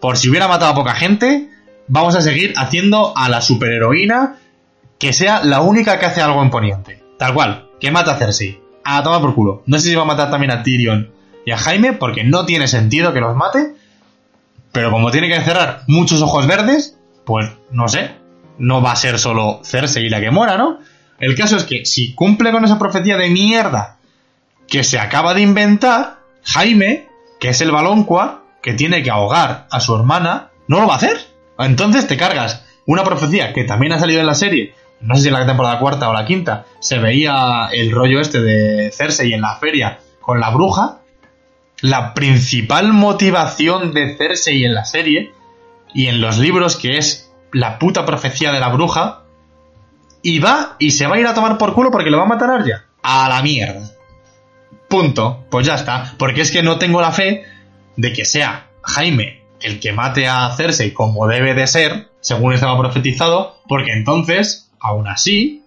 por 0.01 0.17
si 0.17 0.29
hubiera 0.29 0.49
matado 0.49 0.71
a 0.71 0.75
poca 0.75 0.95
gente, 0.95 1.49
vamos 1.87 2.15
a 2.15 2.21
seguir 2.21 2.53
haciendo 2.57 3.15
a 3.15 3.29
la 3.29 3.39
superheroína 3.39 4.35
que 4.97 5.13
sea 5.13 5.43
la 5.43 5.61
única 5.61 5.99
que 5.99 6.07
hace 6.07 6.21
algo 6.21 6.41
en 6.41 6.49
Poniente. 6.49 7.01
Tal 7.17 7.33
cual, 7.33 7.69
que 7.79 7.91
mata 7.91 8.13
a 8.13 8.17
Cersei. 8.17 8.59
A 8.83 9.03
tomar 9.03 9.21
por 9.21 9.35
culo. 9.35 9.63
No 9.67 9.77
sé 9.77 9.89
si 9.89 9.95
va 9.95 10.01
a 10.01 10.05
matar 10.05 10.31
también 10.31 10.51
a 10.51 10.63
Tyrion 10.63 11.11
y 11.45 11.51
a 11.51 11.57
Jaime, 11.57 11.93
porque 11.93 12.23
no 12.23 12.45
tiene 12.45 12.67
sentido 12.67 13.13
que 13.13 13.21
los 13.21 13.35
mate. 13.35 13.75
Pero 14.71 14.89
como 14.89 15.11
tiene 15.11 15.29
que 15.29 15.39
cerrar 15.41 15.83
muchos 15.87 16.21
ojos 16.21 16.47
verdes, 16.47 16.97
pues 17.23 17.51
no 17.69 17.87
sé. 17.87 18.11
No 18.57 18.81
va 18.81 18.93
a 18.93 18.95
ser 18.95 19.19
solo 19.19 19.61
Cersei 19.63 20.09
la 20.09 20.19
que 20.19 20.31
muera, 20.31 20.57
¿no? 20.57 20.79
El 21.19 21.35
caso 21.35 21.57
es 21.57 21.63
que 21.63 21.85
si 21.85 22.15
cumple 22.15 22.51
con 22.51 22.65
esa 22.65 22.79
profecía 22.79 23.17
de 23.17 23.29
mierda 23.29 23.97
que 24.67 24.83
se 24.83 24.97
acaba 24.97 25.35
de 25.35 25.41
inventar, 25.41 26.20
Jaime, 26.43 27.07
que 27.39 27.49
es 27.49 27.61
el 27.61 27.71
balonqua, 27.71 28.43
que 28.61 28.73
tiene 28.73 29.03
que 29.03 29.09
ahogar 29.09 29.67
a 29.69 29.79
su 29.79 29.95
hermana, 29.95 30.51
no 30.67 30.81
lo 30.81 30.87
va 30.87 30.93
a 30.93 30.97
hacer. 30.97 31.17
Entonces 31.57 32.07
te 32.07 32.17
cargas 32.17 32.65
una 32.85 33.03
profecía 33.03 33.53
que 33.53 33.63
también 33.63 33.93
ha 33.93 33.99
salido 33.99 34.19
en 34.19 34.27
la 34.27 34.35
serie, 34.35 34.75
no 35.01 35.15
sé 35.15 35.23
si 35.23 35.27
en 35.29 35.33
la 35.33 35.45
temporada 35.45 35.79
cuarta 35.79 36.09
o 36.09 36.13
la 36.13 36.25
quinta, 36.25 36.65
se 36.79 36.99
veía 36.99 37.69
el 37.71 37.91
rollo 37.91 38.19
este 38.19 38.41
de 38.41 38.91
Cersei 38.91 39.33
en 39.33 39.41
la 39.41 39.55
feria 39.57 39.99
con 40.19 40.39
la 40.39 40.49
bruja. 40.49 40.99
La 41.81 42.13
principal 42.13 42.93
motivación 42.93 43.91
de 43.91 44.15
Cersei 44.15 44.65
en 44.65 44.75
la 44.75 44.85
serie 44.85 45.33
y 45.93 46.07
en 46.07 46.21
los 46.21 46.37
libros, 46.37 46.75
que 46.75 46.97
es 46.97 47.31
la 47.51 47.79
puta 47.79 48.05
profecía 48.05 48.51
de 48.51 48.59
la 48.59 48.69
bruja, 48.69 49.23
y 50.21 50.39
va 50.39 50.75
y 50.77 50.91
se 50.91 51.07
va 51.07 51.15
a 51.15 51.19
ir 51.19 51.25
a 51.25 51.33
tomar 51.33 51.57
por 51.57 51.73
culo 51.73 51.89
porque 51.91 52.11
le 52.11 52.17
va 52.17 52.23
a 52.23 52.27
matar 52.27 52.51
a 52.51 52.55
Arya. 52.55 52.85
A 53.01 53.27
la 53.27 53.41
mierda. 53.41 53.90
Punto. 54.91 55.45
Pues 55.49 55.65
ya 55.65 55.75
está. 55.75 56.13
Porque 56.17 56.41
es 56.41 56.51
que 56.51 56.61
no 56.61 56.77
tengo 56.77 56.99
la 56.99 57.13
fe 57.13 57.45
de 57.95 58.11
que 58.11 58.25
sea 58.25 58.67
Jaime 58.83 59.41
el 59.61 59.79
que 59.79 59.93
mate 59.93 60.27
a 60.27 60.51
Cersei 60.55 60.91
como 60.91 61.27
debe 61.27 61.53
de 61.53 61.65
ser, 61.65 62.09
según 62.19 62.53
estaba 62.53 62.77
profetizado, 62.77 63.61
porque 63.67 63.93
entonces, 63.93 64.69
aún 64.79 65.07
así, 65.07 65.63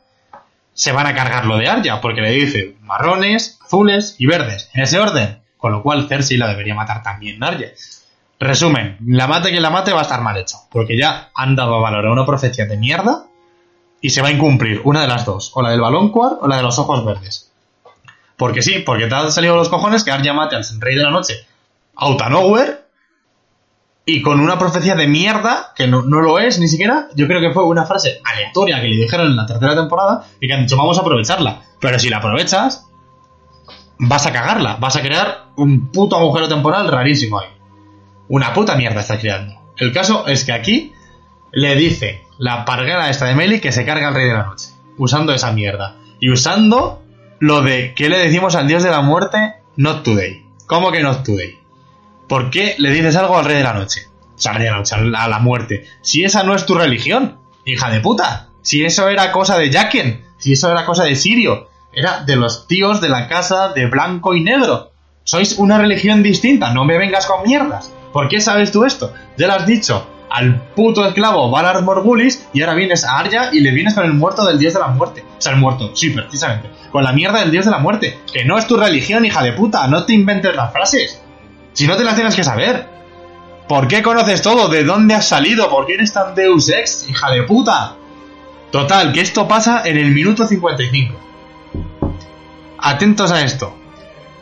se 0.75 0.93
van 0.93 1.07
a 1.07 1.15
cargar 1.15 1.47
lo 1.47 1.57
de 1.57 1.69
Arya, 1.69 2.01
porque 2.01 2.21
le 2.21 2.33
dice 2.33 2.77
marrones, 2.83 3.59
azules 3.65 4.17
y 4.19 4.27
verdes, 4.27 4.69
en 4.75 4.83
ese 4.83 4.99
orden. 4.99 5.39
Con 5.57 5.73
lo 5.73 5.83
cual 5.83 6.07
Cersei 6.07 6.37
la 6.37 6.49
debería 6.49 6.75
matar 6.75 7.03
también 7.03 7.43
Arya. 7.43 7.69
Resumen, 8.39 8.99
la 9.07 9.27
mate 9.27 9.53
que 9.53 9.61
la 9.61 9.71
mate 9.71 9.93
va 9.93 10.01
a 10.01 10.03
estar 10.03 10.21
mal 10.21 10.37
hecho, 10.37 10.59
porque 10.71 10.99
ya 10.99 11.31
han 11.35 11.57
dado 11.57 11.81
valor 11.81 12.07
a 12.07 12.13
una 12.13 12.27
profecía 12.27 12.67
de 12.67 12.77
mierda 12.77 13.25
y 14.03 14.11
se 14.11 14.21
va 14.21 14.29
a 14.29 14.33
incumplir 14.33 14.83
una 14.85 15.01
de 15.01 15.09
las 15.09 15.25
dos, 15.25 15.53
o 15.55 15.63
la 15.63 15.71
del 15.71 15.81
balón 15.81 16.11
quad 16.11 16.43
o 16.43 16.47
la 16.47 16.57
de 16.59 16.63
los 16.63 16.79
ojos 16.79 17.07
verdes. 17.07 17.54
Porque 18.37 18.63
sí, 18.63 18.81
porque 18.81 19.07
te 19.07 19.15
han 19.15 19.31
salido 19.31 19.57
los 19.57 19.69
cojones 19.69 20.05
que 20.05 20.11
Arya 20.11 20.33
mate 20.33 20.57
al 20.57 20.65
rey 20.81 20.97
de 20.97 21.03
la 21.03 21.11
noche 21.11 21.47
out 21.97 22.21
of 22.21 22.31
nowhere 22.31 22.85
y 24.07 24.21
con 24.21 24.41
una 24.41 24.59
profecía 24.59 24.95
de 24.97 25.07
mierda, 25.07 25.73
que 25.75 25.87
no, 25.87 26.03
no, 26.03 26.21
lo 26.21 26.39
es 26.39 26.59
ni 26.59 26.69
siquiera, 26.69 27.09
yo 27.15 27.27
creo 27.27 27.41
que 27.41 27.53
fue 27.53 27.65
una 27.65 27.87
frase 27.87 28.21
aleatoria 28.23 28.81
que 28.81 28.89
le 28.89 28.97
dijeron 28.97 29.29
en 29.29 29.37
la 29.37 29.47
tercera 29.47 29.75
temporada 29.75 30.27
y 30.41 30.47
que 30.47 30.53
han 30.53 30.63
dicho 30.63 30.77
vamos 30.77 30.99
a 30.99 31.01
aprovecharla. 31.01 31.63
Pero 31.81 31.99
si 31.99 32.11
la 32.11 32.19
aprovechas, 32.19 32.87
vas 33.99 34.27
a 34.27 34.33
cagarla, 34.33 34.77
vas 34.77 34.97
a 34.97 35.01
crear 35.01 35.47
un 35.57 35.91
puto 35.91 36.17
agujero 36.17 36.49
temporal 36.49 36.89
rarísimo 36.89 37.39
ahí. 37.39 37.49
Una 38.29 38.53
puta 38.53 38.77
mierda 38.77 39.01
estás 39.01 39.21
creando. 39.21 39.55
El 39.79 39.93
caso 39.93 40.27
es 40.27 40.45
que 40.45 40.53
aquí 40.53 40.93
le 41.53 41.75
dice 41.75 42.23
la 42.39 42.65
parguera 42.67 43.09
esta 43.09 43.27
de 43.27 43.35
Meli 43.35 43.61
que 43.61 43.73
se 43.73 43.87
carga 43.87 44.09
al 44.09 44.15
rey 44.15 44.27
de 44.27 44.35
la 44.35 44.45
noche, 44.45 44.69
usando 44.99 45.33
esa 45.33 45.53
mierda. 45.53 45.97
Y 46.21 46.31
usando 46.31 47.03
lo 47.39 47.63
de 47.63 47.95
que 47.95 48.09
le 48.09 48.19
decimos 48.19 48.55
al 48.55 48.69
dios 48.69 48.83
de 48.83 48.91
la 48.91 49.03
muerte, 49.03 49.55
not 49.77 50.03
today. 50.03 50.47
¿Cómo 50.67 50.93
que 50.93 51.03
not 51.03 51.25
today? 51.25 51.59
¿Por 52.29 52.51
qué 52.51 52.75
le 52.79 52.91
dices 52.91 53.17
algo 53.17 53.39
al 53.39 53.45
rey 53.45 53.57
de 53.57 53.65
la 53.65 53.75
noche? 53.75 54.09
O 54.37 54.41
sea, 54.41 54.53
al 54.53 54.59
rey 54.59 54.67
de 54.67 54.71
la 54.71 54.79
noche, 54.79 54.95
a 54.95 55.29
la 55.29 55.39
muerte. 55.39 55.87
Si 56.03 56.25
esa 56.25 56.43
no 56.43 56.55
es 56.55 56.67
tu 56.67 56.75
religión, 56.75 57.39
hija 57.65 57.91
de 57.91 58.01
puta. 58.01 58.49
Si 58.63 58.85
eso 58.85 59.09
era 59.09 59.31
cosa 59.31 59.59
de 59.59 59.71
Jaqen, 59.71 60.25
si 60.39 60.53
eso 60.53 60.71
era 60.71 60.85
cosa 60.85 61.05
de 61.05 61.17
Sirio, 61.17 61.69
era 61.93 62.25
de 62.25 62.37
los 62.37 62.67
tíos 62.67 63.01
de 63.01 63.09
la 63.09 63.29
casa 63.29 63.69
de 63.69 63.87
blanco 63.87 64.35
y 64.35 64.43
negro. 64.43 64.93
Sois 65.25 65.59
una 65.59 65.79
religión 65.79 66.23
distinta, 66.23 66.73
no 66.73 66.85
me 66.85 66.99
vengas 66.99 67.27
con 67.27 67.43
mierdas. 67.43 67.93
¿Por 68.13 68.29
qué 68.29 68.41
sabes 68.41 68.73
tú 68.73 68.85
esto? 68.85 69.13
Ya 69.37 69.47
lo 69.47 69.55
has 69.55 69.67
dicho 69.67 70.14
al 70.35 70.61
puto 70.75 71.07
esclavo 71.07 71.49
Valar 71.49 71.83
Morgulis 71.83 72.49
y 72.53 72.61
ahora 72.61 72.75
vienes 72.75 73.05
a 73.05 73.19
Arya 73.19 73.51
y 73.53 73.61
le 73.61 73.71
vienes 73.71 73.95
con 73.95 74.05
el 74.05 74.15
muerto 74.15 74.45
del 74.45 74.59
dios 74.59 74.75
de 74.75 74.81
la 74.81 74.89
muerte. 74.89 75.25
O 75.39 75.41
sea, 75.41 75.53
el 75.53 75.61
muerto, 75.61 75.95
sí, 75.95 76.11
precisamente. 76.11 76.71
Con 76.91 77.05
la 77.05 77.13
mierda 77.13 77.39
del 77.39 77.53
dios 77.53 77.67
de 77.67 77.71
la 77.71 77.79
muerte. 77.79 78.19
Que 78.33 78.45
no 78.45 78.59
es 78.59 78.67
tu 78.67 78.77
religión, 78.77 79.25
hija 79.25 79.45
de 79.45 79.53
puta. 79.53 79.87
No 79.87 80.05
te 80.05 80.13
inventes 80.13 80.57
las 80.57 80.73
frases. 80.73 81.23
Si 81.73 81.87
no 81.87 81.97
te 81.97 82.03
las 82.03 82.17
tienes 82.17 82.35
que 82.35 82.43
saber. 82.43 82.89
¿Por 83.69 83.87
qué 83.87 84.03
conoces 84.03 84.43
todo? 84.43 84.67
¿De 84.67 84.83
dónde 84.83 85.15
has 85.15 85.29
salido? 85.29 85.71
¿Por 85.71 85.87
qué 85.87 85.95
eres 85.95 86.13
tan 86.13 86.35
Deus 86.35 86.69
Ex, 86.69 87.09
hija 87.09 87.31
de 87.31 87.45
puta? 87.45 87.95
Total, 88.73 89.13
que 89.13 89.21
esto 89.21 89.47
pasa 89.47 89.83
en 89.85 89.99
el 89.99 90.11
minuto 90.11 90.49
55. 90.49 91.15
Atentos 92.79 93.31
a 93.31 93.43
esto. 93.43 93.73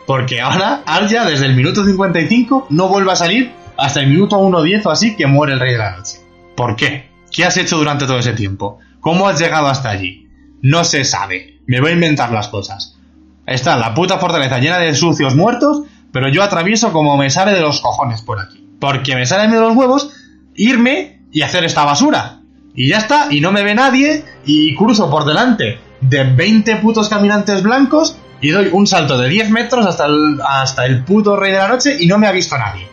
Porque 0.07 0.41
ahora 0.41 0.83
Arya, 0.87 1.27
desde 1.27 1.45
el 1.45 1.55
minuto 1.55 1.85
55, 1.85 2.69
no 2.71 2.89
vuelve 2.89 3.13
a 3.13 3.17
salir 3.17 3.62
hasta 3.83 4.01
el 4.01 4.09
minuto 4.09 4.39
1.10 4.39 4.87
o 4.87 4.91
así 4.91 5.17
que 5.17 5.27
muere 5.27 5.55
el 5.55 5.61
Rey 5.61 5.73
de 5.73 5.79
la 5.79 5.97
Noche. 5.97 6.19
¿Por 6.57 6.77
qué? 6.77 7.11
¿Qué 7.31 7.45
has 7.45 7.57
hecho 7.57 7.79
durante 7.79 8.07
todo 8.07 8.19
ese 8.19 8.33
tiempo? 8.33 8.79
¿Cómo 9.01 9.29
has 9.29 9.41
llegado 9.41 9.69
hasta 9.69 9.91
allí? 9.91 10.29
No 10.63 10.85
se 10.85 11.05
sabe. 11.05 11.61
Me 11.67 11.81
voy 11.81 11.91
a 11.91 11.95
inventar 11.95 12.31
las 12.31 12.49
cosas. 12.49 12.99
Está 13.47 13.77
la 13.77 13.95
puta 13.95 14.19
fortaleza 14.19 14.59
llena 14.59 14.79
de 14.79 14.95
sucios 14.95 15.35
muertos 15.35 15.83
pero 16.13 16.29
yo 16.29 16.43
atravieso 16.43 16.93
como 16.93 17.17
me 17.17 17.31
sale 17.31 17.53
de 17.53 17.61
los 17.61 17.81
cojones 17.81 18.21
por 18.23 18.39
aquí. 18.39 18.65
Porque 18.79 19.17
me 19.17 19.27
salen 19.27 19.51
de 19.51 19.59
los 19.59 19.75
huevos 19.75 20.11
irme 20.55 21.23
y 21.33 21.41
hacer 21.41 21.65
esta 21.65 21.85
basura. 21.85 22.41
Y 22.75 22.89
ya 22.89 22.99
está, 22.99 23.29
y 23.31 23.41
no 23.41 23.51
me 23.51 23.63
ve 23.63 23.75
nadie, 23.75 24.25
y 24.45 24.75
cruzo 24.77 25.11
por 25.11 25.25
delante 25.25 25.79
de 26.01 26.25
20 26.25 26.77
putos 26.77 27.09
caminantes 27.09 27.63
blancos 27.63 28.17
y 28.41 28.51
doy 28.51 28.69
un 28.73 28.87
salto 28.87 29.19
de 29.19 29.29
10 29.29 29.51
metros 29.51 29.87
hasta 29.87 30.07
el, 30.07 30.41
hasta 30.47 30.85
el 30.85 31.05
puto 31.05 31.37
rey 31.37 31.53
de 31.53 31.59
la 31.59 31.69
noche 31.69 31.97
y 31.99 32.07
no 32.07 32.19
me 32.19 32.27
ha 32.27 32.33
visto 32.33 32.59
nadie. 32.59 32.87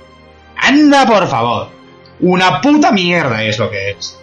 ¡Anda, 0.70 1.08
por 1.08 1.28
favor! 1.28 1.70
Una 2.20 2.62
puta 2.62 2.92
mierda 2.92 3.42
es 3.44 3.58
lo 3.58 3.72
que 3.72 3.90
es. 3.90 4.20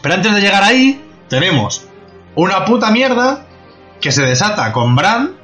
Pero 0.00 0.14
antes 0.14 0.34
de 0.34 0.40
llegar 0.40 0.62
ahí, 0.62 1.04
tenemos 1.28 1.86
una 2.34 2.64
puta 2.64 2.90
mierda 2.90 3.44
que 4.00 4.10
se 4.10 4.22
desata 4.22 4.72
con 4.72 4.96
Bran, 4.96 5.36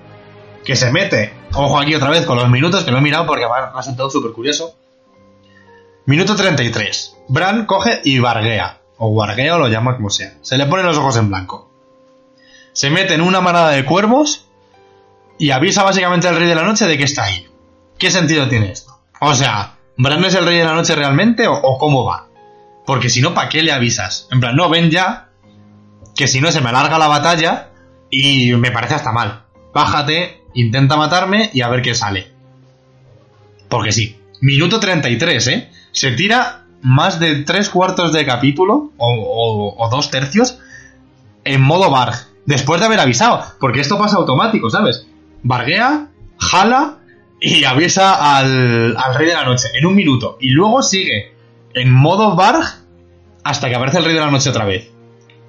que 0.65 0.75
se 0.75 0.91
mete, 0.91 1.35
ojo 1.53 1.79
aquí 1.79 1.95
otra 1.95 2.09
vez 2.09 2.25
con 2.25 2.39
los 2.39 2.49
minutos, 2.49 2.85
que 2.85 2.93
lo 2.93 2.97
he 2.97 3.03
mirado 3.03 3.27
porque 3.27 3.45
me 3.45 3.79
ha 3.79 3.83
sentado 3.83 4.09
súper 4.09 4.33
curioso. 4.33 4.75
Minuto 6.07 6.35
33. 6.35 7.19
Bran 7.29 7.67
coge 7.67 8.01
y 8.05 8.21
barguea, 8.21 8.79
o 8.97 9.11
guarguea 9.11 9.57
o 9.57 9.59
lo 9.59 9.69
llama 9.69 9.97
como 9.97 10.09
sea. 10.09 10.33
Se 10.41 10.57
le 10.57 10.65
ponen 10.65 10.87
los 10.87 10.97
ojos 10.97 11.19
en 11.19 11.29
blanco. 11.29 11.71
Se 12.73 12.89
mete 12.89 13.13
en 13.13 13.21
una 13.21 13.43
manada 13.43 13.73
de 13.73 13.85
cuervos 13.85 14.46
y 15.39 15.51
avisa 15.51 15.83
básicamente 15.83 16.29
al 16.29 16.37
rey 16.37 16.49
de 16.49 16.55
la 16.55 16.65
noche 16.65 16.87
de 16.87 16.97
que 16.97 17.05
está 17.05 17.25
ahí. 17.25 17.47
¿Qué 17.99 18.11
sentido 18.11 18.49
tiene 18.49 18.73
esto? 18.73 18.99
O 19.21 19.35
sea, 19.35 19.77
¿Bran 19.97 20.25
es 20.25 20.35
el 20.35 20.47
rey 20.47 20.59
de 20.59 20.65
la 20.65 20.75
noche 20.75 20.95
realmente 20.95 21.47
o, 21.47 21.55
o 21.55 21.79
cómo 21.79 22.05
va? 22.05 22.27
Porque 22.85 23.09
si 23.09 23.21
no, 23.21 23.35
¿para 23.35 23.49
qué 23.49 23.63
le 23.63 23.73
avisas? 23.73 24.29
En 24.31 24.41
plan, 24.41 24.55
no, 24.55 24.69
ven 24.69 24.91
ya, 24.91 25.29
que 26.15 26.29
si 26.29 26.41
no 26.41 26.53
se 26.53 26.61
me 26.61 26.71
alarga 26.71 26.99
la 26.99 27.09
batalla 27.09 27.71
y 28.11 28.53
me 28.55 28.71
parece 28.71 28.95
hasta 28.95 29.13
mal. 29.13 29.45
Bájate, 29.75 30.43
intenta 30.55 30.97
matarme 30.97 31.51
y 31.53 31.63
a 31.63 31.69
ver 31.69 31.83
qué 31.83 31.95
sale. 31.95 32.33
Porque 33.69 33.93
sí. 33.93 34.21
Minuto 34.41 34.81
33, 34.81 35.47
¿eh? 35.49 35.71
Se 35.93 36.13
tira 36.13 36.67
más 36.83 37.19
de 37.19 37.43
tres 37.43 37.69
cuartos 37.69 38.13
de 38.13 38.25
capítulo, 38.25 38.93
o, 38.97 39.89
dos 39.91 40.11
tercios, 40.11 40.59
en 41.45 41.61
modo 41.61 41.91
Barg. 41.91 42.15
Después 42.45 42.81
de 42.81 42.87
haber 42.87 43.01
avisado. 43.01 43.43
Porque 43.59 43.81
esto 43.81 43.99
pasa 43.99 44.17
automático, 44.17 44.71
¿sabes? 44.71 45.07
Barguea, 45.47 46.09
jala 46.39 46.99
y 47.41 47.65
avisa 47.65 48.37
al, 48.37 48.97
Rey 49.15 49.29
de 49.29 49.35
la 49.35 49.45
Noche 49.45 49.69
en 49.75 49.87
un 49.87 49.95
minuto. 49.95 50.37
Y 50.41 50.51
luego 50.51 50.83
sigue 50.83 51.35
en 51.75 51.93
modo 51.93 52.35
Barg 52.35 52.65
hasta 53.45 53.69
que 53.69 53.77
aparece 53.77 53.99
el 53.99 54.05
Rey 54.05 54.15
de 54.15 54.21
la 54.21 54.31
Noche 54.31 54.51
otra 54.51 54.65
vez. 54.65 54.91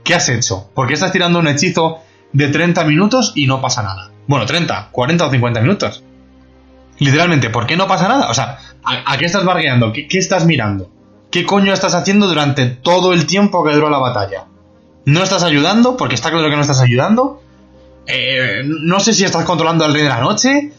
¿Qué 0.03 0.13
has 0.13 0.29
hecho? 0.29 0.69
¿Por 0.73 0.87
qué 0.87 0.93
estás 0.93 1.11
tirando 1.11 1.39
un 1.39 1.47
hechizo 1.47 2.01
de 2.33 2.47
30 2.49 2.83
minutos 2.83 3.31
y 3.35 3.47
no 3.47 3.61
pasa 3.61 3.83
nada. 3.83 4.11
Bueno, 4.27 4.45
30, 4.45 4.89
40 4.91 5.25
o 5.25 5.31
50 5.31 5.61
minutos. 5.61 6.03
Literalmente, 6.99 7.49
¿por 7.49 7.65
qué 7.65 7.77
no 7.77 7.87
pasa 7.87 8.07
nada? 8.07 8.29
O 8.29 8.33
sea, 8.33 8.59
¿a, 8.83 9.17
qué 9.17 9.25
estás 9.25 9.45
bargueando? 9.45 9.93
¿Qué, 9.93 10.07
estás 10.11 10.45
mirando? 10.45 10.89
¿Qué 11.31 11.45
coño 11.45 11.73
estás 11.73 11.93
haciendo 11.93 12.27
durante 12.27 12.65
todo 12.65 13.13
el 13.13 13.25
tiempo 13.25 13.63
que 13.63 13.73
duró 13.73 13.89
la 13.89 13.99
batalla? 13.99 14.45
¿No 15.05 15.23
estás 15.23 15.43
ayudando? 15.43 15.95
Porque 15.95 16.15
está 16.15 16.31
claro 16.31 16.49
que 16.49 16.55
no 16.55 16.61
estás 16.61 16.81
ayudando. 16.81 17.41
Eh, 18.07 18.63
no 18.65 18.99
sé 18.99 19.13
si 19.13 19.25
estás 19.25 19.43
controlando 19.43 19.85
al 19.85 19.93
rey 19.93 20.03
de 20.03 20.09
la 20.09 20.21
noche. 20.21 20.71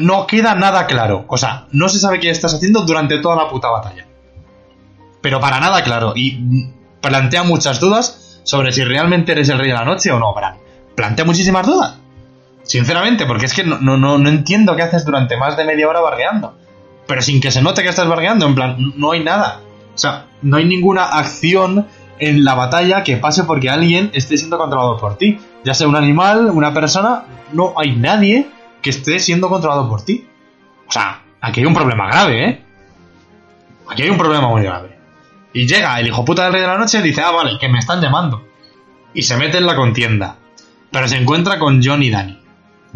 No 0.00 0.26
queda 0.26 0.54
nada 0.54 0.86
claro. 0.86 1.24
O 1.28 1.36
sea, 1.36 1.66
no 1.72 1.88
se 1.88 1.98
sabe 1.98 2.20
qué 2.20 2.30
estás 2.30 2.54
haciendo 2.54 2.82
durante 2.82 3.18
toda 3.18 3.36
la 3.36 3.48
puta 3.48 3.68
batalla. 3.70 4.06
Pero 5.20 5.40
para 5.40 5.60
nada 5.60 5.82
claro. 5.82 6.12
Y 6.16 6.68
plantea 7.00 7.44
muchas 7.44 7.80
dudas 7.80 8.40
sobre 8.44 8.72
si 8.72 8.84
realmente 8.84 9.32
eres 9.32 9.48
el 9.48 9.58
rey 9.58 9.68
de 9.68 9.74
la 9.74 9.84
noche 9.84 10.10
o 10.10 10.18
no, 10.18 10.34
Bran. 10.34 10.56
Plantea 10.94 11.24
muchísimas 11.24 11.66
dudas. 11.66 11.98
Sinceramente, 12.64 13.26
porque 13.26 13.46
es 13.46 13.54
que 13.54 13.64
no, 13.64 13.78
no, 13.78 13.96
no, 13.96 14.28
entiendo 14.28 14.76
qué 14.76 14.82
haces 14.82 15.04
durante 15.04 15.36
más 15.36 15.56
de 15.56 15.64
media 15.64 15.88
hora 15.88 16.00
bargueando. 16.00 16.54
Pero 17.06 17.22
sin 17.22 17.40
que 17.40 17.50
se 17.50 17.62
note 17.62 17.82
que 17.82 17.88
estás 17.88 18.06
bargueando, 18.08 18.46
en 18.46 18.54
plan, 18.54 18.76
no 18.96 19.12
hay 19.12 19.24
nada. 19.24 19.60
O 19.94 19.98
sea, 19.98 20.26
no 20.42 20.56
hay 20.56 20.64
ninguna 20.64 21.04
acción 21.04 21.88
en 22.18 22.44
la 22.44 22.54
batalla 22.54 23.02
que 23.02 23.16
pase 23.16 23.44
porque 23.44 23.68
alguien 23.68 24.10
esté 24.14 24.36
siendo 24.36 24.58
controlado 24.58 24.96
por 24.96 25.18
ti. 25.18 25.38
Ya 25.64 25.74
sea 25.74 25.88
un 25.88 25.96
animal, 25.96 26.50
una 26.50 26.74
persona, 26.74 27.24
no 27.52 27.74
hay 27.76 27.94
nadie 27.96 28.48
que 28.80 28.90
esté 28.90 29.18
siendo 29.20 29.48
controlado 29.48 29.88
por 29.88 30.04
ti. 30.04 30.26
O 30.88 30.92
sea, 30.92 31.22
aquí 31.40 31.60
hay 31.60 31.66
un 31.66 31.74
problema 31.74 32.08
grave, 32.08 32.48
¿eh? 32.48 32.64
Aquí 33.88 34.02
hay 34.02 34.10
un 34.10 34.18
problema 34.18 34.48
muy 34.48 34.62
grave. 34.62 34.98
Y 35.52 35.66
llega 35.66 35.98
el 36.00 36.06
hijo 36.06 36.24
puta 36.24 36.44
del 36.44 36.52
rey 36.52 36.62
de 36.62 36.68
la 36.68 36.78
noche 36.78 36.98
y 36.98 37.02
dice, 37.02 37.20
ah, 37.22 37.30
vale, 37.30 37.58
que 37.58 37.68
me 37.68 37.78
están 37.78 38.00
llamando. 38.00 38.46
Y 39.14 39.22
se 39.22 39.36
mete 39.36 39.58
en 39.58 39.66
la 39.66 39.76
contienda. 39.76 40.36
Pero 40.90 41.08
se 41.08 41.16
encuentra 41.16 41.58
con 41.58 41.80
John 41.82 42.02
y 42.02 42.10
Danny. 42.10 42.40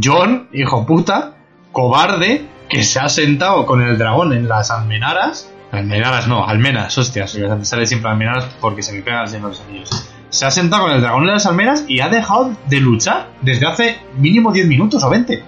John, 0.02 0.48
hijo 0.52 0.86
puta, 0.86 1.34
cobarde, 1.72 2.46
que 2.68 2.82
se 2.82 2.98
ha 2.98 3.08
sentado 3.08 3.66
con 3.66 3.82
el 3.82 3.98
dragón 3.98 4.32
en 4.32 4.48
las 4.48 4.70
almenaras. 4.70 5.50
Almenaras 5.72 6.26
no, 6.28 6.46
almenas, 6.46 6.96
hostias. 6.96 7.38
Sale 7.62 7.86
siempre 7.86 8.10
almenaras 8.10 8.44
porque 8.60 8.82
se 8.82 8.92
me 8.92 9.02
pegan 9.02 9.30
de 9.30 9.40
los 9.40 9.60
anillos. 9.60 10.10
Se 10.30 10.44
ha 10.44 10.50
sentado 10.50 10.84
con 10.84 10.92
el 10.92 11.00
dragón 11.00 11.22
en 11.24 11.34
las 11.34 11.46
almenas 11.46 11.84
y 11.88 12.00
ha 12.00 12.08
dejado 12.08 12.56
de 12.68 12.80
luchar 12.80 13.28
desde 13.42 13.66
hace 13.66 13.98
mínimo 14.18 14.52
10 14.52 14.66
minutos 14.66 15.02
o 15.02 15.10
20. 15.10 15.42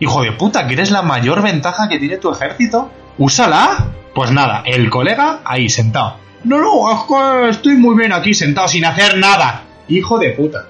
Hijo 0.00 0.22
de 0.22 0.32
puta, 0.32 0.66
¿quieres 0.66 0.90
la 0.90 1.02
mayor 1.02 1.42
ventaja 1.42 1.88
que 1.88 1.98
tiene 1.98 2.16
tu 2.18 2.30
ejército? 2.30 2.90
¡Úsala! 3.18 3.92
Pues 4.14 4.30
nada, 4.30 4.62
el 4.64 4.90
colega 4.90 5.40
ahí 5.44 5.68
sentado. 5.68 6.16
No, 6.44 6.58
no, 6.58 6.92
es 6.92 7.00
que 7.08 7.48
estoy 7.50 7.76
muy 7.76 7.96
bien 7.96 8.12
aquí 8.12 8.34
sentado 8.34 8.68
sin 8.68 8.84
hacer 8.84 9.18
nada. 9.18 9.62
Hijo 9.88 10.18
de 10.18 10.30
puta. 10.30 10.66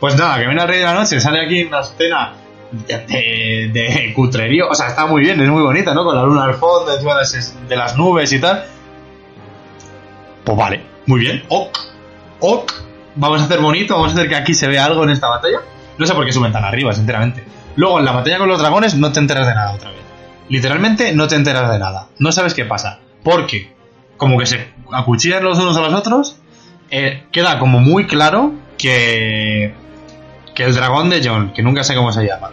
Pues 0.00 0.16
nada, 0.16 0.38
que 0.38 0.46
viene 0.46 0.60
el 0.60 0.68
rey 0.68 0.78
de 0.78 0.84
la 0.84 0.94
noche, 0.94 1.20
sale 1.20 1.44
aquí 1.44 1.64
una 1.64 1.80
escena 1.80 2.34
de, 2.70 3.70
de, 3.72 4.12
cutrerío. 4.14 4.68
O 4.68 4.74
sea, 4.74 4.88
está 4.88 5.06
muy 5.06 5.22
bien, 5.22 5.40
es 5.40 5.48
muy 5.48 5.62
bonita, 5.62 5.94
¿no? 5.94 6.04
Con 6.04 6.14
la 6.14 6.22
luna 6.22 6.44
al 6.44 6.54
fondo, 6.54 6.92
encima 6.92 7.14
de, 7.18 7.68
de 7.68 7.76
las 7.76 7.96
nubes 7.96 8.32
y 8.32 8.40
tal. 8.40 8.64
Pues 10.44 10.56
vale, 10.56 10.82
muy 11.06 11.20
bien. 11.20 11.42
Ok, 11.48 11.78
ok. 12.40 12.72
Vamos 13.16 13.40
a 13.40 13.44
hacer 13.44 13.60
bonito, 13.60 13.94
vamos 13.94 14.12
a 14.12 14.14
hacer 14.14 14.28
que 14.28 14.36
aquí 14.36 14.52
se 14.52 14.66
vea 14.66 14.84
algo 14.84 15.04
en 15.04 15.10
esta 15.10 15.28
batalla. 15.28 15.60
No 15.96 16.06
sé 16.06 16.14
por 16.14 16.26
qué 16.26 16.32
suben 16.32 16.52
tan 16.52 16.64
arriba, 16.64 16.92
sinceramente. 16.92 17.44
Luego, 17.76 17.98
en 17.98 18.04
la 18.04 18.12
batalla 18.12 18.38
con 18.38 18.48
los 18.48 18.58
dragones 18.58 18.94
no 18.94 19.10
te 19.12 19.20
enteras 19.20 19.46
de 19.46 19.54
nada 19.54 19.72
otra 19.72 19.90
vez. 19.90 20.00
Literalmente 20.48 21.14
no 21.14 21.26
te 21.26 21.36
enteras 21.36 21.70
de 21.70 21.78
nada. 21.78 22.08
No 22.18 22.32
sabes 22.32 22.52
qué 22.52 22.64
pasa. 22.64 23.00
Porque, 23.22 23.72
como 24.16 24.38
que 24.38 24.46
se 24.46 24.68
acuchillan 24.92 25.42
los 25.42 25.58
unos 25.58 25.76
a 25.76 25.80
los 25.80 25.94
otros, 25.94 26.36
eh, 26.90 27.24
queda 27.32 27.58
como 27.58 27.80
muy 27.80 28.06
claro 28.06 28.52
que, 28.78 29.74
que 30.54 30.64
el 30.64 30.74
dragón 30.74 31.10
de 31.10 31.20
John, 31.24 31.52
que 31.52 31.62
nunca 31.62 31.82
sé 31.82 31.94
cómo 31.94 32.12
se 32.12 32.24
llama, 32.24 32.50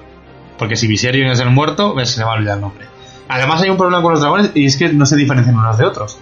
porque 0.57 0.75
si 0.75 0.87
Viserion 0.87 1.29
es 1.29 1.39
el 1.39 1.49
muerto, 1.49 1.93
ves, 1.93 2.11
se 2.11 2.19
me 2.19 2.25
va 2.25 2.31
a 2.31 2.35
olvidar 2.35 2.55
el 2.55 2.61
nombre. 2.61 2.87
Además 3.27 3.61
hay 3.61 3.69
un 3.69 3.77
problema 3.77 4.01
con 4.01 4.11
los 4.11 4.21
dragones 4.21 4.51
y 4.53 4.65
es 4.65 4.77
que 4.77 4.89
no 4.89 5.05
se 5.05 5.15
diferencian 5.15 5.55
unos 5.55 5.77
de 5.77 5.85
otros. 5.85 6.17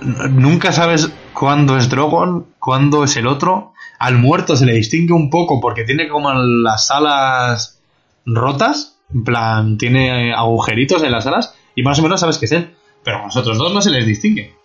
Nunca 0.00 0.72
sabes 0.72 1.10
cuándo 1.36 1.76
es 1.76 1.90
Drogon, 1.90 2.46
cuándo 2.58 3.04
es 3.04 3.16
el 3.16 3.26
otro. 3.26 3.74
Al 3.98 4.18
muerto 4.18 4.56
se 4.56 4.64
le 4.64 4.72
distingue 4.72 5.12
un 5.12 5.28
poco 5.28 5.60
porque 5.60 5.84
tiene 5.84 6.08
como 6.08 6.32
las 6.32 6.90
alas 6.90 7.78
rotas, 8.24 8.96
en 9.12 9.22
plan, 9.22 9.78
tiene 9.78 10.32
agujeritos 10.34 11.02
en 11.02 11.12
las 11.12 11.26
alas 11.26 11.54
y 11.74 11.82
más 11.82 11.98
o 11.98 12.02
menos 12.02 12.20
sabes 12.20 12.38
que 12.38 12.46
es 12.46 12.52
él. 12.52 12.74
Pero 13.04 13.18
a 13.18 13.24
los 13.24 13.36
otros 13.36 13.58
dos 13.58 13.72
no 13.72 13.82
se 13.82 13.90
les 13.90 14.06
distingue. 14.06 14.56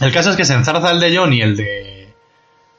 El 0.00 0.12
caso 0.12 0.30
es 0.30 0.36
que 0.36 0.44
se 0.44 0.54
enzarza 0.54 0.90
el 0.90 1.00
de 1.00 1.16
John 1.16 1.32
y 1.32 1.40
el 1.40 1.56
de. 1.56 2.12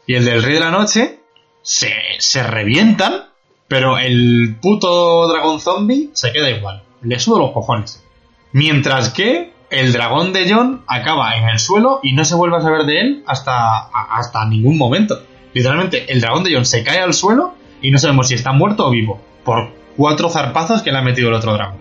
Y 0.05 0.15
el 0.15 0.25
del 0.25 0.43
Rey 0.43 0.55
de 0.55 0.59
la 0.59 0.69
Noche. 0.69 1.19
Se, 1.61 1.93
se 2.19 2.43
revientan. 2.43 3.29
Pero 3.67 3.97
el 3.97 4.57
puto 4.61 5.27
dragón 5.27 5.59
zombie 5.59 6.11
se 6.13 6.31
queda 6.31 6.51
igual. 6.51 6.83
Le 7.01 7.19
sudo 7.19 7.39
los 7.39 7.51
cojones. 7.51 8.03
Mientras 8.51 9.09
que 9.09 9.54
el 9.79 9.91
dragón 9.91 10.31
de 10.31 10.51
John 10.51 10.83
acaba 10.87 11.35
en 11.35 11.49
el 11.49 11.59
suelo 11.59 11.99
y 12.01 12.13
no 12.13 12.23
se 12.23 12.35
vuelve 12.35 12.57
a 12.57 12.61
saber 12.61 12.85
de 12.85 13.01
él 13.01 13.23
hasta, 13.27 13.87
hasta 13.87 14.45
ningún 14.45 14.77
momento. 14.77 15.21
Literalmente, 15.53 16.11
el 16.11 16.21
dragón 16.21 16.43
de 16.43 16.53
John 16.53 16.65
se 16.65 16.83
cae 16.83 16.99
al 16.99 17.13
suelo 17.13 17.55
y 17.81 17.91
no 17.91 17.97
sabemos 17.97 18.29
si 18.29 18.35
está 18.35 18.51
muerto 18.51 18.87
o 18.87 18.89
vivo. 18.89 19.19
Por 19.43 19.69
cuatro 19.97 20.29
zarpazos 20.29 20.81
que 20.81 20.91
le 20.91 20.97
ha 20.97 21.01
metido 21.01 21.29
el 21.29 21.35
otro 21.35 21.53
dragón. 21.53 21.77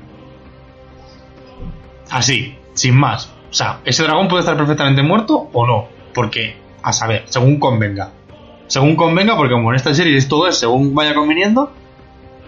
Así, 2.10 2.58
sin 2.74 2.96
más. 2.96 3.32
O 3.50 3.54
sea, 3.54 3.80
ese 3.84 4.02
dragón 4.02 4.28
puede 4.28 4.40
estar 4.40 4.56
perfectamente 4.56 5.02
muerto 5.02 5.48
o 5.52 5.66
no. 5.66 5.88
Porque, 6.12 6.56
a 6.82 6.92
saber, 6.92 7.24
según 7.26 7.58
convenga. 7.58 8.10
Según 8.66 8.96
convenga, 8.96 9.36
porque 9.36 9.52
como 9.52 9.70
en 9.70 9.76
esta 9.76 9.94
serie 9.94 10.20
todo 10.22 10.48
es 10.48 10.58
según 10.58 10.94
vaya 10.94 11.14
conveniendo, 11.14 11.72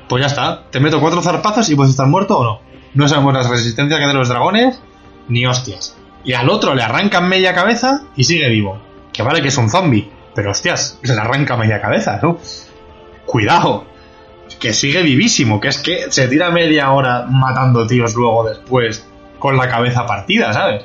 pues 0.09 0.22
ya 0.22 0.26
está. 0.26 0.64
Te 0.70 0.80
meto 0.80 1.01
cuatro 1.01 1.22
zarpazos 1.22 1.68
y 1.70 1.76
puedes 1.76 1.90
estar 1.90 2.07
muerto 2.07 2.38
o 2.38 2.44
no. 2.44 2.61
No 2.94 3.09
sabemos 3.09 3.34
las 3.34 3.49
resistencias 3.49 4.01
que 4.01 4.07
de 4.07 4.14
los 4.14 4.28
dragones, 4.28 4.80
ni 5.29 5.47
hostias. 5.47 5.97
Y 6.24 6.33
al 6.33 6.49
otro 6.51 6.74
le 6.74 6.83
arrancan 6.83 7.29
media 7.29 7.55
cabeza 7.55 8.03
y 8.16 8.24
sigue 8.24 8.49
vivo. 8.49 8.81
Que 9.12 9.22
vale 9.22 9.43
que 9.43 9.49
es 9.49 9.57
un 9.57 9.70
zombie, 9.70 10.11
pero 10.35 10.51
hostias, 10.51 10.99
se 11.03 11.14
le 11.14 11.20
arranca 11.20 11.57
media 11.57 11.81
cabeza, 11.81 12.18
¿no? 12.22 12.39
Cuidado, 13.24 13.87
que 14.61 14.72
sigue 14.72 15.03
vivísimo, 15.03 15.61
que 15.61 15.68
es 15.68 15.79
que 15.79 16.11
se 16.11 16.29
tira 16.29 16.51
media 16.51 16.93
hora 16.93 17.27
matando 17.29 17.87
tíos 17.87 18.14
luego 18.14 18.45
después 18.49 19.07
con 19.39 19.57
la 19.57 19.68
cabeza 19.68 20.07
partida, 20.07 20.53
¿sabes? 20.53 20.85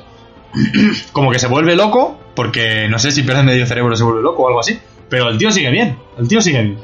Como 1.12 1.30
que 1.30 1.38
se 1.38 1.46
vuelve 1.46 1.76
loco, 1.76 2.18
porque 2.34 2.88
no 2.88 2.98
sé 2.98 3.12
si 3.12 3.22
pierde 3.22 3.42
medio 3.42 3.66
cerebro 3.66 3.96
se 3.96 4.04
vuelve 4.04 4.22
loco 4.22 4.42
o 4.42 4.48
algo 4.48 4.60
así, 4.60 4.78
pero 5.08 5.28
el 5.28 5.38
tío 5.38 5.50
sigue 5.50 5.70
bien, 5.70 5.98
el 6.18 6.28
tío 6.28 6.40
sigue 6.40 6.62
bien. 6.62 6.78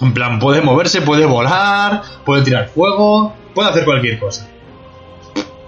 En 0.00 0.12
plan, 0.12 0.38
puede 0.38 0.60
moverse, 0.60 1.02
puede 1.02 1.24
volar, 1.24 2.02
puede 2.24 2.42
tirar 2.42 2.68
fuego, 2.68 3.32
puede 3.54 3.70
hacer 3.70 3.84
cualquier 3.84 4.18
cosa. 4.18 4.48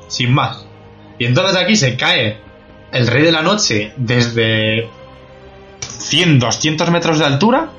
Sin 0.08 0.34
más. 0.34 0.65
Y 1.18 1.26
entonces 1.26 1.56
aquí 1.56 1.76
se 1.76 1.96
cae 1.96 2.38
el 2.92 3.06
rey 3.06 3.22
de 3.22 3.32
la 3.32 3.42
noche 3.42 3.92
desde 3.96 4.88
100, 5.80 6.38
200 6.38 6.90
metros 6.90 7.18
de 7.18 7.26
altura 7.26 7.70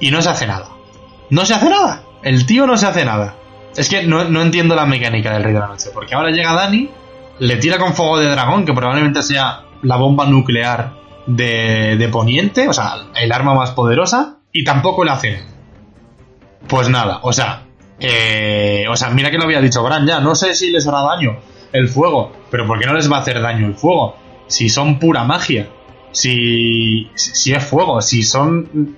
y 0.00 0.10
no 0.10 0.22
se 0.22 0.28
hace 0.28 0.46
nada. 0.46 0.68
No 1.30 1.44
se 1.44 1.54
hace 1.54 1.68
nada. 1.68 2.02
El 2.22 2.46
tío 2.46 2.66
no 2.66 2.76
se 2.76 2.86
hace 2.86 3.04
nada. 3.04 3.34
Es 3.76 3.88
que 3.88 4.06
no, 4.06 4.24
no 4.24 4.42
entiendo 4.42 4.74
la 4.74 4.86
mecánica 4.86 5.32
del 5.32 5.44
Rey 5.44 5.52
de 5.52 5.60
la 5.60 5.66
Noche. 5.66 5.90
Porque 5.92 6.14
ahora 6.14 6.30
llega 6.30 6.54
Dani, 6.54 6.88
le 7.38 7.56
tira 7.56 7.78
con 7.78 7.94
fuego 7.94 8.18
de 8.18 8.30
dragón, 8.30 8.64
que 8.64 8.72
probablemente 8.72 9.22
sea 9.22 9.62
la 9.82 9.96
bomba 9.96 10.26
nuclear 10.26 10.94
de, 11.26 11.96
de 11.96 12.08
Poniente, 12.08 12.68
o 12.68 12.72
sea, 12.72 12.94
el 13.14 13.30
arma 13.32 13.54
más 13.54 13.72
poderosa, 13.72 14.38
y 14.52 14.64
tampoco 14.64 15.04
le 15.04 15.10
hace. 15.10 15.42
Pues 16.66 16.88
nada, 16.88 17.20
o 17.22 17.32
sea, 17.32 17.64
eh, 18.00 18.86
o 18.88 18.96
sea, 18.96 19.10
mira 19.10 19.30
que 19.30 19.36
lo 19.36 19.44
había 19.44 19.60
dicho 19.60 19.82
Bran 19.82 20.06
ya, 20.06 20.20
no 20.20 20.34
sé 20.34 20.54
si 20.54 20.70
les 20.70 20.86
hará 20.86 21.02
daño 21.02 21.38
el 21.76 21.88
fuego, 21.88 22.32
pero 22.50 22.66
¿por 22.66 22.78
qué 22.78 22.86
no 22.86 22.94
les 22.94 23.10
va 23.10 23.18
a 23.18 23.20
hacer 23.20 23.40
daño 23.40 23.66
el 23.66 23.74
fuego? 23.74 24.16
Si 24.46 24.68
son 24.68 24.98
pura 24.98 25.24
magia, 25.24 25.68
si, 26.12 27.10
si 27.14 27.52
es 27.52 27.64
fuego, 27.64 28.00
si 28.00 28.22
son 28.22 28.96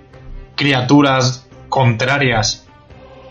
criaturas 0.54 1.48
contrarias 1.68 2.66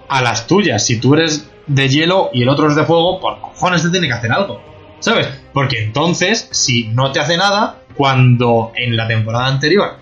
a 0.07 0.21
las 0.21 0.47
tuyas. 0.47 0.85
Si 0.85 0.99
tú 0.99 1.13
eres 1.13 1.49
de 1.67 1.89
hielo 1.89 2.29
y 2.33 2.43
el 2.43 2.49
otro 2.49 2.67
es 2.67 2.75
de 2.75 2.85
fuego, 2.85 3.19
por 3.19 3.39
cojones 3.41 3.83
te 3.83 3.89
tiene 3.89 4.07
que 4.07 4.13
hacer 4.13 4.31
algo. 4.31 4.61
¿Sabes? 4.99 5.27
Porque 5.53 5.83
entonces, 5.83 6.49
si 6.51 6.87
no 6.87 7.11
te 7.11 7.19
hace 7.19 7.37
nada, 7.37 7.81
cuando 7.95 8.71
en 8.75 8.95
la 8.95 9.07
temporada 9.07 9.47
anterior 9.47 9.97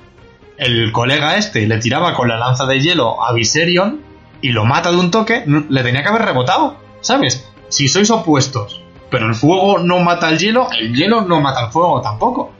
el 0.57 0.91
colega 0.93 1.35
este 1.35 1.67
le 1.67 1.79
tiraba 1.79 2.13
con 2.13 2.29
la 2.29 2.37
lanza 2.37 2.65
de 2.65 2.79
hielo 2.79 3.21
a 3.21 3.33
Viserion 3.33 4.01
y 4.41 4.49
lo 4.49 4.63
mata 4.63 4.91
de 4.91 4.97
un 4.97 5.11
toque, 5.11 5.43
le 5.45 5.83
tenía 5.83 6.01
que 6.01 6.09
haber 6.09 6.23
rebotado. 6.23 6.77
¿Sabes? 7.01 7.47
Si 7.69 7.87
sois 7.87 8.09
opuestos, 8.09 8.81
pero 9.16 9.30
el 9.30 9.36
fuego 9.36 9.78
no 9.78 9.99
mata 9.99 10.28
al 10.28 10.38
hielo, 10.38 10.68
el 10.78 10.93
hielo 10.93 11.22
no 11.22 11.39
mata 11.39 11.61
al 11.61 11.72
fuego 11.72 12.01
tampoco. 12.01 12.51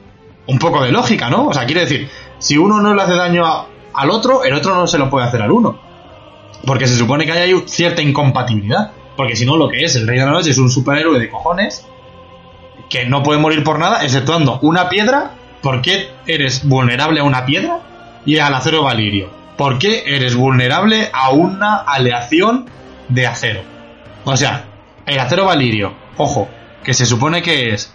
Un 0.46 0.58
poco 0.58 0.82
de 0.82 0.90
lógica, 0.90 1.28
¿no? 1.28 1.48
O 1.48 1.52
sea, 1.52 1.66
quiere 1.66 1.82
decir, 1.82 2.08
si 2.38 2.56
uno 2.56 2.80
no 2.80 2.94
le 2.94 3.02
hace 3.02 3.14
daño 3.14 3.44
al 3.92 4.10
otro, 4.10 4.42
el 4.42 4.54
otro 4.54 4.74
no 4.74 4.86
se 4.86 4.96
lo 4.96 5.10
puede 5.10 5.26
hacer 5.26 5.42
al 5.42 5.50
uno. 5.50 5.78
Porque 6.64 6.86
se 6.86 6.96
supone 6.96 7.26
que 7.26 7.32
hay 7.32 7.52
cierta 7.66 8.00
incompatibilidad. 8.00 8.92
Porque 9.18 9.36
si 9.36 9.44
no, 9.44 9.58
lo 9.58 9.68
que 9.68 9.84
es 9.84 9.96
el 9.96 10.06
Rey 10.06 10.18
de 10.18 10.24
la 10.24 10.30
Noche 10.30 10.48
es 10.48 10.56
un 10.56 10.70
superhéroe 10.70 11.18
de 11.18 11.28
cojones 11.28 11.86
que 12.88 13.04
no 13.04 13.22
puede 13.22 13.38
morir 13.38 13.62
por 13.62 13.78
nada, 13.78 14.02
exceptuando 14.02 14.58
una 14.62 14.88
piedra. 14.88 15.32
¿Por 15.60 15.82
qué 15.82 16.08
eres 16.26 16.66
vulnerable 16.66 17.20
a 17.20 17.24
una 17.24 17.44
piedra 17.44 17.80
y 18.24 18.38
al 18.38 18.54
acero 18.54 18.82
valirio? 18.82 19.28
¿Por 19.58 19.78
qué 19.78 20.04
eres 20.06 20.34
vulnerable 20.34 21.10
a 21.12 21.32
una 21.32 21.76
aleación 21.76 22.64
de 23.10 23.26
acero? 23.26 23.60
O 24.24 24.38
sea, 24.38 24.64
el 25.04 25.20
acero 25.20 25.44
valirio, 25.44 26.05
ojo, 26.16 26.48
que 26.84 26.94
se 26.94 27.06
supone 27.06 27.42
que 27.42 27.74
es 27.74 27.92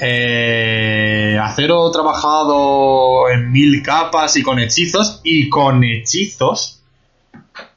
eh, 0.00 1.38
acero 1.40 1.90
trabajado 1.90 3.30
en 3.30 3.52
mil 3.52 3.82
capas 3.82 4.36
y 4.36 4.42
con 4.42 4.58
hechizos, 4.58 5.20
y 5.22 5.48
con 5.48 5.84
hechizos 5.84 6.82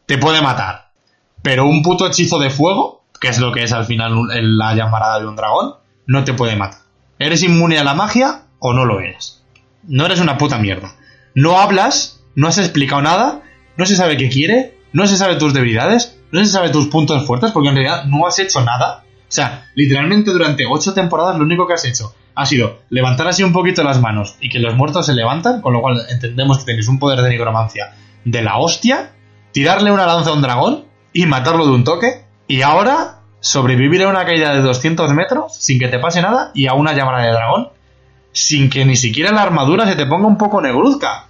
te 0.06 0.18
puede 0.18 0.42
matar. 0.42 0.90
Pero 1.42 1.68
un 1.68 1.84
puto 1.84 2.08
hechizo 2.08 2.40
de 2.40 2.50
fuego, 2.50 3.04
que 3.22 3.28
es 3.28 3.40
lo 3.40 3.52
que 3.52 3.64
es 3.64 3.72
al 3.72 3.86
final 3.86 4.28
la 4.58 4.76
llamarada 4.76 5.20
de 5.20 5.28
un 5.28 5.36
dragón, 5.36 5.76
no 6.08 6.24
te 6.24 6.34
puede 6.34 6.56
matar. 6.56 6.82
¿Eres 7.20 7.44
inmune 7.44 7.78
a 7.78 7.84
la 7.84 7.94
magia 7.94 8.44
o 8.60 8.74
no 8.74 8.86
lo 8.86 9.00
eres? 9.00 9.44
No 9.84 10.06
eres 10.06 10.20
una 10.20 10.38
puta 10.38 10.58
mierda. 10.58 10.96
No 11.34 11.60
hablas, 11.60 12.22
no 12.36 12.48
has 12.48 12.58
explicado 12.58 13.02
nada, 13.02 13.44
no 13.78 13.86
se 13.86 13.96
sabe 13.96 14.18
qué 14.18 14.30
quiere, 14.30 14.78
no 14.94 15.08
se 15.08 15.18
sabe 15.18 15.36
tus 15.36 15.54
debilidades, 15.54 16.20
no 16.32 16.44
se 16.44 16.52
sabe 16.52 16.70
tus 16.70 16.88
puntos 16.88 17.26
fuertes, 17.26 17.52
porque 17.52 17.70
en 17.70 17.76
realidad 17.76 18.06
no 18.06 18.28
has 18.28 18.40
hecho 18.40 18.62
nada. 18.62 19.05
O 19.28 19.32
sea, 19.36 19.70
literalmente 19.76 20.32
durante 20.32 20.66
ocho 20.66 20.94
temporadas 20.94 21.38
lo 21.38 21.44
único 21.44 21.68
que 21.68 21.74
has 21.74 21.86
hecho 21.86 22.14
ha 22.36 22.46
sido 22.46 22.80
levantar 22.90 23.28
así 23.28 23.44
un 23.44 23.54
poquito 23.54 23.84
las 23.84 24.02
manos 24.02 24.36
y 24.40 24.50
que 24.50 24.60
los 24.60 24.76
muertos 24.76 25.06
se 25.06 25.14
levantan, 25.14 25.62
con 25.62 25.74
lo 25.74 25.82
cual 25.82 26.02
entendemos 26.10 26.60
que 26.60 26.66
tenéis 26.66 26.88
un 26.88 27.00
poder 27.00 27.22
de 27.22 27.30
nigromancia 27.30 27.94
de 28.26 28.42
la 28.42 28.58
hostia, 28.58 29.12
tirarle 29.52 29.92
una 29.92 30.06
lanza 30.06 30.32
a 30.32 30.34
un 30.34 30.42
dragón 30.42 30.86
y 31.14 31.26
matarlo 31.26 31.66
de 31.66 31.72
un 31.72 31.84
toque, 31.84 32.26
y 32.48 32.62
ahora 32.62 33.22
sobrevivir 33.40 34.04
a 34.04 34.10
una 34.10 34.26
caída 34.26 34.54
de 34.54 34.62
200 34.62 35.14
metros 35.14 35.56
sin 35.58 35.80
que 35.80 35.88
te 35.88 36.00
pase 36.00 36.22
nada 36.22 36.52
y 36.54 36.68
a 36.68 36.74
una 36.74 36.94
llamada 36.94 37.24
de 37.24 37.32
dragón 37.32 37.70
sin 38.32 38.70
que 38.70 38.84
ni 38.86 38.98
siquiera 38.98 39.32
la 39.32 39.44
armadura 39.44 39.88
se 39.88 39.96
te 39.96 40.06
ponga 40.06 40.28
un 40.28 40.38
poco 40.38 40.62
negruzca. 40.62 41.28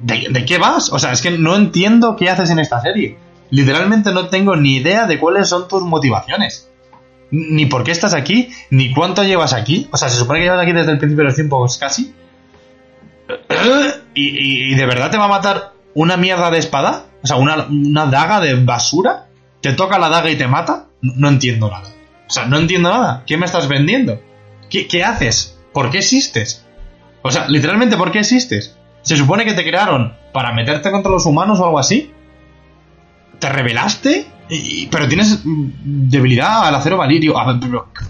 ¿De, 0.00 0.26
¿De, 0.30 0.44
qué 0.44 0.58
vas? 0.58 0.92
O 0.92 0.98
sea, 0.98 1.12
es 1.12 1.22
que 1.22 1.30
no 1.30 1.54
entiendo 1.54 2.16
qué 2.16 2.28
haces 2.28 2.50
en 2.50 2.58
esta 2.58 2.80
serie. 2.80 3.18
Literalmente 3.50 4.12
no 4.12 4.28
tengo 4.28 4.56
ni 4.56 4.76
idea 4.76 5.06
de 5.06 5.18
cuáles 5.18 5.48
son 5.48 5.68
tus 5.68 5.82
motivaciones. 5.82 6.70
Ni 7.30 7.66
por 7.66 7.84
qué 7.84 7.90
estás 7.90 8.14
aquí, 8.14 8.50
ni 8.70 8.92
cuánto 8.92 9.24
llevas 9.24 9.52
aquí. 9.52 9.88
O 9.92 9.96
sea, 9.96 10.08
se 10.08 10.18
supone 10.18 10.38
que 10.40 10.46
llevas 10.46 10.62
aquí 10.62 10.72
desde 10.72 10.92
el 10.92 10.98
principio 10.98 11.22
de 11.22 11.28
los 11.28 11.34
tiempos 11.34 11.78
casi. 11.78 12.14
¿Y, 14.14 14.28
y, 14.28 14.72
y 14.72 14.74
de 14.74 14.86
verdad 14.86 15.10
te 15.10 15.18
va 15.18 15.26
a 15.26 15.28
matar 15.28 15.72
una 15.94 16.16
mierda 16.16 16.50
de 16.50 16.58
espada? 16.58 17.06
O 17.22 17.26
sea, 17.26 17.36
una, 17.36 17.66
una 17.66 18.06
daga 18.06 18.40
de 18.40 18.54
basura. 18.54 19.26
¿Te 19.60 19.72
toca 19.72 19.98
la 19.98 20.08
daga 20.08 20.30
y 20.30 20.36
te 20.36 20.46
mata? 20.46 20.86
No, 21.02 21.14
no, 21.16 21.28
entiendo 21.28 21.70
nada. 21.70 21.88
O 22.28 22.30
sea, 22.30 22.46
no 22.46 22.58
entiendo 22.58 22.90
nada. 22.90 23.24
¿Qué 23.26 23.36
me 23.36 23.46
estás 23.46 23.68
vendiendo? 23.68 24.20
¿Qué, 24.70 24.86
¿Qué 24.86 25.04
haces? 25.04 25.58
¿Por 25.72 25.90
qué 25.90 25.98
existes? 25.98 26.64
O 27.22 27.30
sea, 27.30 27.48
literalmente, 27.48 27.96
¿por 27.96 28.12
qué 28.12 28.20
existes? 28.20 28.76
¿Se 29.02 29.16
supone 29.16 29.44
que 29.44 29.54
te 29.54 29.64
crearon 29.64 30.14
para 30.32 30.52
meterte 30.52 30.90
contra 30.90 31.10
los 31.10 31.26
humanos 31.26 31.58
o 31.60 31.64
algo 31.64 31.78
así? 31.78 32.12
¿Te 33.38 33.48
rebelaste? 33.48 34.26
Y, 34.48 34.86
pero 34.86 35.08
tienes 35.08 35.40
debilidad 35.44 36.66
al 36.66 36.74
acero 36.74 36.96
valirio. 36.96 37.34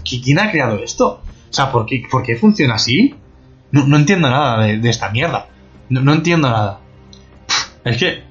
¿quién 0.03 0.39
ha 0.39 0.51
creado 0.51 0.77
esto? 0.83 1.21
O 1.49 1.53
sea, 1.53 1.71
¿por 1.71 1.85
qué, 1.85 2.03
por 2.09 2.23
qué 2.23 2.35
funciona 2.35 2.75
así? 2.75 3.15
No, 3.71 3.97
entiendo 3.97 4.29
nada 4.29 4.63
de, 4.63 4.89
esta 4.89 5.09
mierda. 5.09 5.47
No, 5.89 6.13
entiendo 6.13 6.49
nada. 6.49 6.79
Es 7.83 7.97
que... 7.97 8.23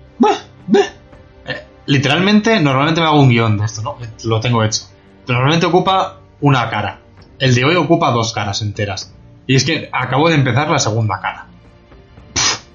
Eh, 1.46 1.66
literalmente, 1.86 2.60
normalmente 2.60 3.00
me 3.00 3.06
hago 3.06 3.20
un 3.20 3.28
guion 3.28 3.58
de 3.58 3.64
esto, 3.64 3.82
¿no? 3.82 3.96
Lo 4.24 4.40
tengo 4.40 4.62
hecho. 4.64 4.82
Normalmente 5.28 5.66
ocupa 5.66 6.20
una 6.40 6.68
cara. 6.68 7.00
El 7.38 7.54
de 7.54 7.64
hoy 7.64 7.76
ocupa 7.76 8.10
dos 8.10 8.32
caras 8.32 8.62
enteras. 8.62 9.12
Y 9.46 9.54
es 9.54 9.64
que 9.64 9.88
acabo 9.92 10.28
de 10.28 10.34
empezar 10.34 10.70
la 10.70 10.78
segunda 10.78 11.20
cara. 11.20 11.46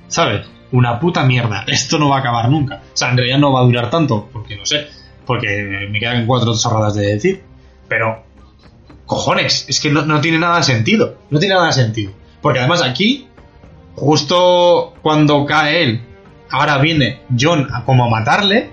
¿Sabes? 0.07 0.47
Una 0.71 0.99
puta 0.99 1.23
mierda. 1.23 1.63
Esto 1.67 1.99
no 1.99 2.09
va 2.09 2.17
a 2.17 2.19
acabar 2.19 2.49
nunca. 2.49 2.81
O 2.93 2.97
sea, 2.97 3.09
en 3.11 3.17
realidad 3.17 3.39
no 3.39 3.51
va 3.51 3.61
a 3.61 3.63
durar 3.63 3.89
tanto, 3.89 4.29
porque 4.31 4.55
no 4.55 4.65
sé. 4.65 4.87
Porque 5.25 5.87
me 5.89 5.99
quedan 5.99 6.25
cuatro 6.25 6.55
chorradas 6.57 6.95
de 6.95 7.07
decir. 7.07 7.43
Pero, 7.87 8.23
cojones, 9.05 9.65
es 9.67 9.81
que 9.81 9.91
no, 9.91 10.05
no, 10.05 10.21
tiene 10.21 10.39
nada 10.39 10.57
de 10.57 10.63
sentido. 10.63 11.17
No 11.29 11.39
tiene 11.39 11.55
nada 11.55 11.67
de 11.67 11.73
sentido. 11.73 12.13
Porque 12.41 12.59
además 12.59 12.81
aquí, 12.81 13.27
justo 13.95 14.93
cuando 15.01 15.45
cae 15.45 15.83
él, 15.83 16.01
ahora 16.49 16.77
viene 16.77 17.21
John 17.37 17.67
a 17.73 17.83
como 17.83 18.05
a 18.05 18.09
matarle, 18.09 18.69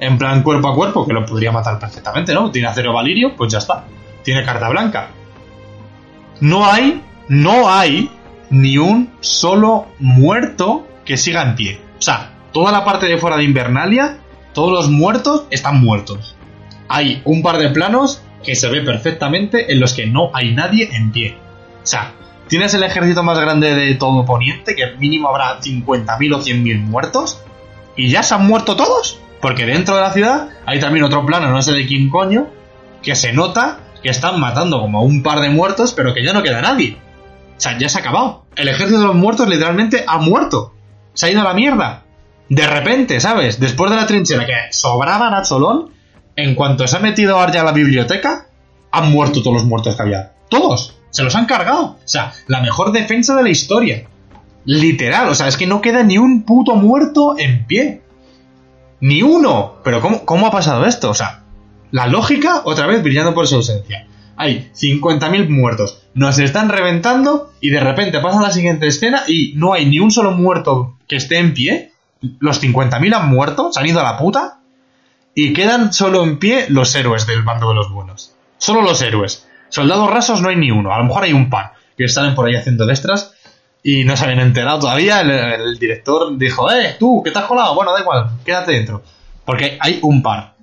en 0.00 0.18
plan 0.18 0.42
cuerpo 0.42 0.68
a 0.68 0.74
cuerpo, 0.74 1.06
que 1.06 1.12
lo 1.12 1.24
podría 1.24 1.52
matar 1.52 1.78
perfectamente, 1.78 2.34
¿no? 2.34 2.50
Tiene 2.50 2.68
acero 2.68 2.92
valirio, 2.92 3.34
pues 3.36 3.52
ya 3.52 3.58
está. 3.58 3.84
Tiene 4.22 4.44
carta 4.44 4.68
blanca. 4.68 5.10
No 6.40 6.66
hay, 6.66 7.02
no 7.28 7.70
hay 7.70 8.10
ni 8.50 8.78
un 8.78 9.10
solo 9.20 9.86
muerto 9.98 10.86
que 11.08 11.16
siga 11.16 11.42
en 11.42 11.56
pie. 11.56 11.80
O 11.98 12.02
sea, 12.02 12.34
toda 12.52 12.70
la 12.70 12.84
parte 12.84 13.06
de 13.06 13.16
fuera 13.16 13.38
de 13.38 13.44
Invernalia, 13.44 14.18
todos 14.52 14.70
los 14.70 14.90
muertos 14.90 15.44
están 15.50 15.80
muertos. 15.80 16.36
Hay 16.86 17.22
un 17.24 17.42
par 17.42 17.56
de 17.56 17.70
planos 17.70 18.22
que 18.44 18.54
se 18.54 18.68
ve 18.68 18.82
perfectamente 18.82 19.72
en 19.72 19.80
los 19.80 19.94
que 19.94 20.06
no 20.06 20.30
hay 20.34 20.54
nadie 20.54 20.90
en 20.92 21.10
pie. 21.10 21.38
O 21.82 21.86
sea, 21.86 22.12
tienes 22.46 22.74
el 22.74 22.82
ejército 22.82 23.22
más 23.22 23.38
grande 23.40 23.74
de 23.74 23.94
todo 23.94 24.26
Poniente, 24.26 24.76
que 24.76 24.96
mínimo 24.98 25.28
habrá 25.28 25.60
50.000 25.60 26.34
o 26.34 26.40
100.000 26.40 26.80
muertos, 26.80 27.42
y 27.96 28.10
ya 28.10 28.22
se 28.22 28.34
han 28.34 28.46
muerto 28.46 28.76
todos. 28.76 29.18
Porque 29.40 29.64
dentro 29.64 29.94
de 29.96 30.02
la 30.02 30.12
ciudad 30.12 30.48
hay 30.66 30.78
también 30.78 31.04
otro 31.06 31.24
plano, 31.24 31.50
no 31.50 31.62
sé 31.62 31.72
de 31.72 31.86
quién 31.86 32.10
coño, 32.10 32.48
que 33.02 33.14
se 33.14 33.32
nota 33.32 33.78
que 34.02 34.10
están 34.10 34.38
matando 34.40 34.78
como 34.78 35.02
un 35.02 35.22
par 35.22 35.40
de 35.40 35.48
muertos, 35.48 35.94
pero 35.94 36.12
que 36.12 36.22
ya 36.22 36.34
no 36.34 36.42
queda 36.42 36.60
nadie. 36.60 36.98
O 37.56 37.60
sea, 37.60 37.78
ya 37.78 37.88
se 37.88 37.98
ha 37.98 38.00
acabado. 38.02 38.44
El 38.56 38.68
ejército 38.68 39.00
de 39.00 39.06
los 39.06 39.16
muertos 39.16 39.48
literalmente 39.48 40.04
ha 40.06 40.18
muerto. 40.18 40.74
Se 41.18 41.26
ha 41.26 41.30
ido 41.32 41.40
a 41.40 41.44
la 41.44 41.52
mierda. 41.52 42.04
De 42.48 42.64
repente, 42.64 43.18
¿sabes? 43.18 43.58
Después 43.58 43.90
de 43.90 43.96
la 43.96 44.06
trinchera 44.06 44.46
que 44.46 44.54
sobraban 44.70 45.34
a 45.34 45.42
Cholón, 45.42 45.90
en 46.36 46.54
cuanto 46.54 46.86
se 46.86 46.96
ha 46.96 47.00
metido 47.00 47.40
Arya 47.40 47.62
a 47.62 47.64
la 47.64 47.72
biblioteca, 47.72 48.46
han 48.92 49.10
muerto 49.10 49.42
todos 49.42 49.54
los 49.54 49.64
muertos 49.64 49.96
que 49.96 50.02
había. 50.02 50.34
Todos. 50.48 50.94
Se 51.10 51.24
los 51.24 51.34
han 51.34 51.46
cargado. 51.46 51.82
O 51.86 51.98
sea, 52.04 52.32
la 52.46 52.60
mejor 52.60 52.92
defensa 52.92 53.34
de 53.34 53.42
la 53.42 53.48
historia. 53.48 54.06
Literal. 54.64 55.28
O 55.28 55.34
sea, 55.34 55.48
es 55.48 55.56
que 55.56 55.66
no 55.66 55.80
queda 55.80 56.04
ni 56.04 56.18
un 56.18 56.44
puto 56.44 56.76
muerto 56.76 57.34
en 57.36 57.66
pie. 57.66 58.02
Ni 59.00 59.22
uno. 59.22 59.78
Pero 59.82 60.00
¿cómo, 60.00 60.24
cómo 60.24 60.46
ha 60.46 60.52
pasado 60.52 60.86
esto? 60.86 61.10
O 61.10 61.14
sea, 61.14 61.42
la 61.90 62.06
lógica 62.06 62.62
otra 62.64 62.86
vez 62.86 63.02
brillando 63.02 63.34
por 63.34 63.48
su 63.48 63.56
ausencia. 63.56 64.06
Hay 64.36 64.70
50.000 64.72 65.48
muertos, 65.48 66.04
nos 66.14 66.38
están 66.38 66.68
reventando 66.68 67.50
y 67.60 67.70
de 67.70 67.80
repente 67.80 68.20
pasa 68.20 68.40
la 68.40 68.52
siguiente 68.52 68.86
escena 68.86 69.24
y 69.26 69.54
no 69.56 69.72
hay 69.72 69.86
ni 69.86 69.98
un 69.98 70.12
solo 70.12 70.30
muerto 70.30 70.94
que 71.08 71.16
esté 71.16 71.38
en 71.38 71.54
pie. 71.54 71.92
Los 72.40 72.62
50.000 72.62 73.14
han 73.14 73.28
muerto, 73.28 73.72
se 73.72 73.80
han 73.80 73.86
ido 73.86 74.00
a 74.00 74.04
la 74.04 74.18
puta 74.18 74.58
y 75.34 75.52
quedan 75.52 75.92
solo 75.92 76.24
en 76.24 76.38
pie 76.38 76.66
los 76.68 76.94
héroes 76.94 77.26
del 77.26 77.42
bando 77.42 77.68
de 77.68 77.74
los 77.74 77.90
buenos. 77.90 78.34
Solo 78.58 78.82
los 78.82 79.00
héroes. 79.02 79.46
Soldados 79.68 80.10
rasos 80.10 80.42
no 80.42 80.48
hay 80.48 80.56
ni 80.56 80.70
uno, 80.70 80.92
a 80.92 80.98
lo 80.98 81.04
mejor 81.04 81.24
hay 81.24 81.32
un 81.32 81.50
par 81.50 81.74
que 81.96 82.08
salen 82.08 82.34
por 82.34 82.46
ahí 82.46 82.54
haciendo 82.54 82.88
extras 82.88 83.34
y 83.82 84.04
no 84.04 84.16
se 84.16 84.24
habían 84.24 84.40
enterado 84.40 84.80
todavía. 84.80 85.20
El, 85.20 85.78
director 85.78 86.36
dijo, 86.36 86.70
eh, 86.70 86.96
tú, 86.98 87.22
que 87.22 87.30
te 87.30 87.38
has 87.38 87.44
colado. 87.44 87.74
Bueno, 87.74 87.92
da 87.92 88.00
igual, 88.00 88.30
quédate 88.44 88.72
dentro. 88.72 89.02
Porque 89.44 89.78
hay 89.80 89.98
un 90.02 90.22
par. 90.22 90.54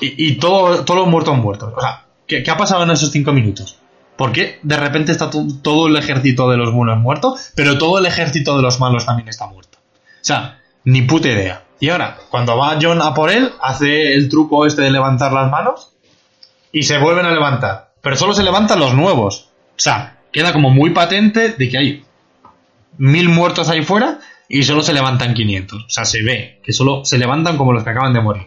Y, 0.00 0.28
y 0.28 0.34
todo, 0.36 0.84
todos 0.84 1.00
los 1.00 1.08
muertos 1.08 1.36
muertos. 1.36 1.72
O 1.76 1.80
sea, 1.80 2.04
¿qué, 2.26 2.42
¿qué, 2.42 2.50
ha 2.50 2.56
pasado 2.56 2.82
en 2.82 2.90
esos 2.90 3.10
cinco 3.10 3.32
minutos? 3.32 3.78
¿Por 4.16 4.32
qué 4.32 4.60
de 4.62 4.76
repente 4.76 5.12
está 5.12 5.30
todo 5.30 5.88
el 5.88 5.96
ejército 5.96 6.48
de 6.50 6.56
los 6.56 6.72
buenos 6.72 6.98
muerto, 6.98 7.36
pero 7.54 7.78
todo 7.78 7.98
el 7.98 8.06
ejército 8.06 8.56
de 8.56 8.62
los 8.62 8.78
malos 8.78 9.06
también 9.06 9.28
está 9.28 9.46
muerto? 9.46 9.78
O 9.78 10.24
sea, 10.24 10.60
ni 10.84 11.02
puta 11.02 11.28
idea. 11.28 11.64
Y 11.80 11.90
ahora, 11.90 12.18
cuando 12.30 12.56
va 12.56 12.78
John 12.80 13.02
a 13.02 13.12
por 13.12 13.30
él, 13.30 13.52
hace 13.60 14.14
el 14.14 14.28
truco 14.28 14.66
este 14.66 14.82
de 14.82 14.90
levantar 14.90 15.32
las 15.32 15.50
manos 15.50 15.90
y 16.70 16.84
se 16.84 16.98
vuelven 16.98 17.26
a 17.26 17.32
levantar. 17.32 17.92
Pero 18.00 18.16
solo 18.16 18.34
se 18.34 18.44
levantan 18.44 18.78
los 18.78 18.94
nuevos. 18.94 19.48
O 19.70 19.78
sea, 19.80 20.18
queda 20.32 20.52
como 20.52 20.70
muy 20.70 20.90
patente 20.90 21.50
de 21.50 21.68
que 21.68 21.78
hay 21.78 22.04
mil 22.96 23.28
muertos 23.28 23.68
ahí 23.68 23.82
fuera 23.82 24.20
y 24.48 24.62
solo 24.62 24.82
se 24.82 24.92
levantan 24.92 25.34
500. 25.34 25.84
O 25.84 25.90
sea, 25.90 26.04
se 26.04 26.22
ve 26.22 26.60
que 26.62 26.72
solo 26.72 27.04
se 27.04 27.18
levantan 27.18 27.56
como 27.56 27.72
los 27.72 27.82
que 27.82 27.90
acaban 27.90 28.12
de 28.12 28.20
morir 28.20 28.46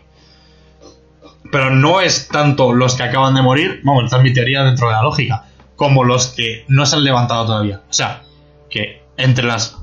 pero 1.52 1.70
no 1.70 2.02
es 2.02 2.28
tanto 2.28 2.74
los 2.74 2.96
que 2.96 3.04
acaban 3.04 3.34
de 3.36 3.42
morir, 3.42 3.82
vamos, 3.84 4.06
esta 4.06 4.18
es 4.18 4.24
mi 4.24 4.34
teoría 4.34 4.64
dentro 4.64 4.88
de 4.88 4.94
la 4.94 5.02
lógica, 5.02 5.46
como 5.78 6.04
los 6.04 6.28
que 6.28 6.66
no 6.68 6.86
se 6.86 6.98
han 6.98 7.06
levantado 7.06 7.46
todavía. 7.46 7.84
O 7.90 7.94
sea, 7.94 8.24
que 8.70 9.04
entre 9.16 9.46
las 9.46 9.78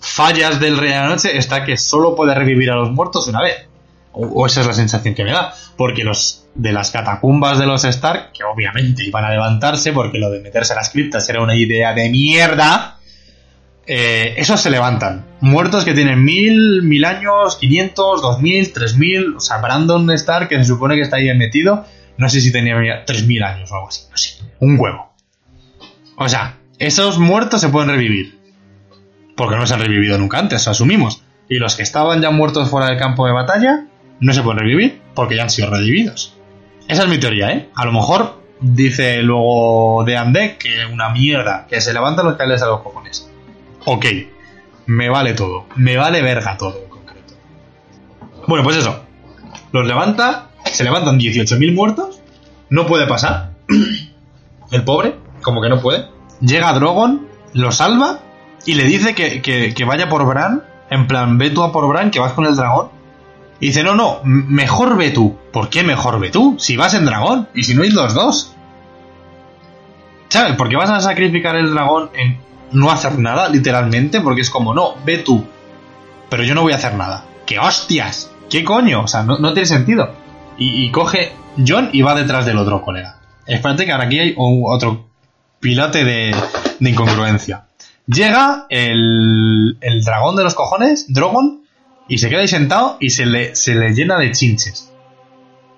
fallas 0.00 0.60
del 0.60 0.76
Rey 0.76 0.90
de 0.90 0.96
la 0.96 1.08
Noche 1.08 1.38
está 1.38 1.64
que 1.64 1.78
solo 1.78 2.14
puede 2.14 2.34
revivir 2.34 2.70
a 2.70 2.74
los 2.74 2.90
muertos 2.90 3.26
una 3.28 3.40
vez. 3.40 3.66
O, 4.12 4.46
esa 4.46 4.62
es 4.62 4.66
la 4.66 4.72
sensación 4.72 5.14
que 5.14 5.24
me 5.24 5.32
da. 5.32 5.54
Porque 5.76 6.04
los 6.04 6.46
de 6.54 6.72
las 6.72 6.90
catacumbas 6.90 7.58
de 7.58 7.66
los 7.66 7.84
Stark, 7.84 8.32
que 8.32 8.42
obviamente 8.42 9.04
iban 9.04 9.24
a 9.24 9.30
levantarse, 9.30 9.92
porque 9.92 10.18
lo 10.18 10.28
de 10.28 10.40
meterse 10.40 10.72
a 10.72 10.76
las 10.76 10.90
criptas 10.90 11.28
era 11.28 11.40
una 11.40 11.54
idea 11.54 11.94
de 11.94 12.10
mierda, 12.10 12.98
eh, 13.86 14.34
esos 14.36 14.60
se 14.60 14.70
levantan. 14.70 15.24
Muertos 15.40 15.84
que 15.84 15.94
tienen 15.94 16.24
mil, 16.24 16.82
mil 16.82 17.04
años, 17.04 17.56
500, 17.56 18.22
2000, 18.22 18.72
3000. 18.72 19.36
O 19.36 19.40
sea, 19.40 19.58
Brandon 19.58 20.10
Stark, 20.10 20.48
que 20.48 20.58
se 20.58 20.64
supone 20.64 20.96
que 20.96 21.02
está 21.02 21.16
ahí 21.16 21.32
metido, 21.36 21.86
no 22.16 22.28
sé 22.28 22.40
si 22.40 22.50
tenía 22.50 23.04
3000 23.06 23.42
años 23.44 23.70
o 23.70 23.76
algo 23.76 23.88
así. 23.88 24.02
No 24.10 24.16
sé. 24.16 24.34
Un 24.58 24.78
huevo. 24.80 25.08
O 26.18 26.28
sea, 26.28 26.58
esos 26.78 27.18
muertos 27.18 27.60
se 27.60 27.68
pueden 27.68 27.90
revivir. 27.90 28.38
Porque 29.36 29.56
no 29.56 29.66
se 29.66 29.74
han 29.74 29.80
revivido 29.80 30.18
nunca 30.18 30.38
antes, 30.38 30.66
asumimos. 30.68 31.22
Y 31.48 31.58
los 31.58 31.76
que 31.76 31.82
estaban 31.82 32.20
ya 32.20 32.30
muertos 32.30 32.68
fuera 32.68 32.88
del 32.88 32.98
campo 32.98 33.26
de 33.26 33.32
batalla, 33.32 33.86
no 34.20 34.32
se 34.32 34.42
pueden 34.42 34.58
revivir 34.60 35.00
porque 35.14 35.36
ya 35.36 35.44
han 35.44 35.50
sido 35.50 35.70
revividos. 35.70 36.34
Esa 36.88 37.02
es 37.04 37.08
mi 37.08 37.18
teoría, 37.18 37.52
¿eh? 37.52 37.70
A 37.74 37.84
lo 37.84 37.92
mejor 37.92 38.42
dice 38.60 39.22
luego 39.22 40.02
de 40.04 40.16
Andek 40.16 40.58
que 40.58 40.86
una 40.92 41.10
mierda, 41.10 41.66
que 41.68 41.80
se 41.80 41.92
levantan 41.92 42.26
los 42.26 42.36
cables 42.36 42.60
a 42.62 42.66
los 42.66 42.80
cojones 42.80 43.28
ok, 43.90 44.04
me 44.86 45.08
vale 45.08 45.32
todo, 45.32 45.66
me 45.76 45.96
vale 45.96 46.20
verga 46.20 46.58
todo 46.58 46.78
en 46.82 46.90
concreto. 46.90 47.34
Bueno, 48.46 48.62
pues 48.64 48.76
eso, 48.76 49.02
los 49.72 49.86
levanta, 49.86 50.50
se 50.64 50.84
levantan 50.84 51.18
18.000 51.18 51.74
muertos, 51.74 52.20
no 52.68 52.86
puede 52.86 53.06
pasar, 53.06 53.52
el 54.70 54.84
pobre, 54.84 55.14
como 55.42 55.60
que 55.60 55.68
no 55.68 55.80
puede, 55.80 56.06
llega 56.40 56.72
Drogon, 56.72 57.28
lo 57.54 57.72
salva 57.72 58.20
y 58.64 58.74
le 58.74 58.84
dice 58.84 59.14
que, 59.14 59.40
que, 59.42 59.84
vaya 59.84 60.08
por 60.08 60.26
Bran 60.26 60.62
En 60.90 61.06
plan, 61.06 61.38
ve 61.38 61.50
tú 61.50 61.62
a 61.62 61.72
por 61.72 61.88
Bran, 61.88 62.10
que 62.10 62.20
vas 62.20 62.32
con 62.32 62.46
el 62.46 62.56
dragón. 62.56 62.90
Y 63.60 63.68
dice, 63.68 63.82
no, 63.82 63.94
no, 63.94 64.20
mejor 64.24 64.96
ve 64.96 65.10
tú. 65.10 65.36
¿Por 65.52 65.68
qué 65.68 65.82
mejor 65.82 66.20
ve 66.20 66.30
tú? 66.30 66.56
Si 66.58 66.76
vas 66.76 66.94
en 66.94 67.04
dragón. 67.04 67.48
Y 67.54 67.64
si 67.64 67.74
no 67.74 67.82
hay 67.82 67.90
los 67.90 68.14
dos. 68.14 68.54
¿Sabes? 70.28 70.54
Porque 70.56 70.76
vas 70.76 70.90
a 70.90 71.00
sacrificar 71.00 71.56
el 71.56 71.72
dragón 71.72 72.10
en 72.14 72.38
no 72.72 72.90
hacer 72.90 73.18
nada, 73.18 73.48
literalmente. 73.48 74.20
Porque 74.20 74.42
es 74.42 74.50
como, 74.50 74.74
no, 74.74 74.94
ve 75.04 75.18
tú. 75.18 75.44
Pero 76.28 76.44
yo 76.44 76.54
no 76.54 76.62
voy 76.62 76.72
a 76.72 76.76
hacer 76.76 76.94
nada. 76.94 77.24
¡Qué 77.46 77.58
hostias! 77.58 78.30
¿Qué 78.48 78.64
coño? 78.64 79.02
O 79.02 79.08
sea, 79.08 79.22
no, 79.22 79.52
tiene 79.52 79.66
sentido. 79.66 80.10
Y, 80.56 80.90
coge 80.90 81.32
John 81.66 81.90
y 81.92 82.02
va 82.02 82.14
detrás 82.14 82.46
del 82.46 82.58
otro 82.58 82.82
colega. 82.82 83.18
Espérate 83.46 83.86
que 83.86 83.92
ahora 83.92 84.04
aquí 84.04 84.18
hay 84.18 84.34
otro 84.36 85.07
pilote 85.60 86.04
de, 86.04 86.34
de 86.80 86.90
incongruencia. 86.90 87.64
Llega 88.06 88.66
el, 88.70 89.76
el 89.80 90.02
dragón 90.04 90.36
de 90.36 90.44
los 90.44 90.54
cojones, 90.54 91.12
Drogon, 91.12 91.62
y 92.08 92.18
se 92.18 92.30
queda 92.30 92.40
ahí 92.40 92.48
sentado 92.48 92.96
y 93.00 93.10
se 93.10 93.26
le, 93.26 93.54
se 93.54 93.74
le 93.74 93.90
llena 93.94 94.18
de 94.18 94.32
chinches. 94.32 94.90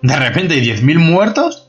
De 0.03 0.17
repente 0.17 0.55
hay 0.55 0.63
10.000 0.63 0.99
muertos, 0.99 1.69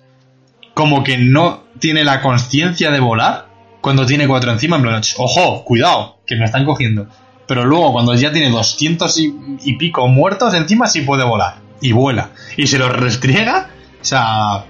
como 0.74 1.04
que 1.04 1.18
no 1.18 1.64
tiene 1.80 2.04
la 2.04 2.22
conciencia 2.22 2.92
de 2.92 3.00
volar 3.00 3.48
cuando 3.82 4.06
tiene 4.06 4.28
cuatro 4.28 4.52
encima. 4.52 4.78
En 4.78 4.84
plan, 4.84 5.02
"Ch, 5.02 5.16
ojo, 5.18 5.64
cuidado, 5.66 6.20
que 6.28 6.36
me 6.36 6.46
están 6.46 6.66
cogiendo. 6.66 7.08
Pero 7.48 7.66
luego, 7.66 7.92
cuando 7.92 8.14
ya 8.14 8.32
tiene 8.32 8.50
200 8.50 9.18
y, 9.20 9.34
y 9.64 9.74
pico 9.78 10.08
muertos 10.08 10.54
encima, 10.54 10.88
sí 10.88 11.02
puede 11.02 11.24
volar. 11.26 11.56
Y 11.82 11.92
vuela. 11.92 12.30
Y 12.56 12.68
se 12.68 12.78
los 12.78 12.90
restriega. 12.96 13.70
O 14.00 14.06
sea, 14.06 14.66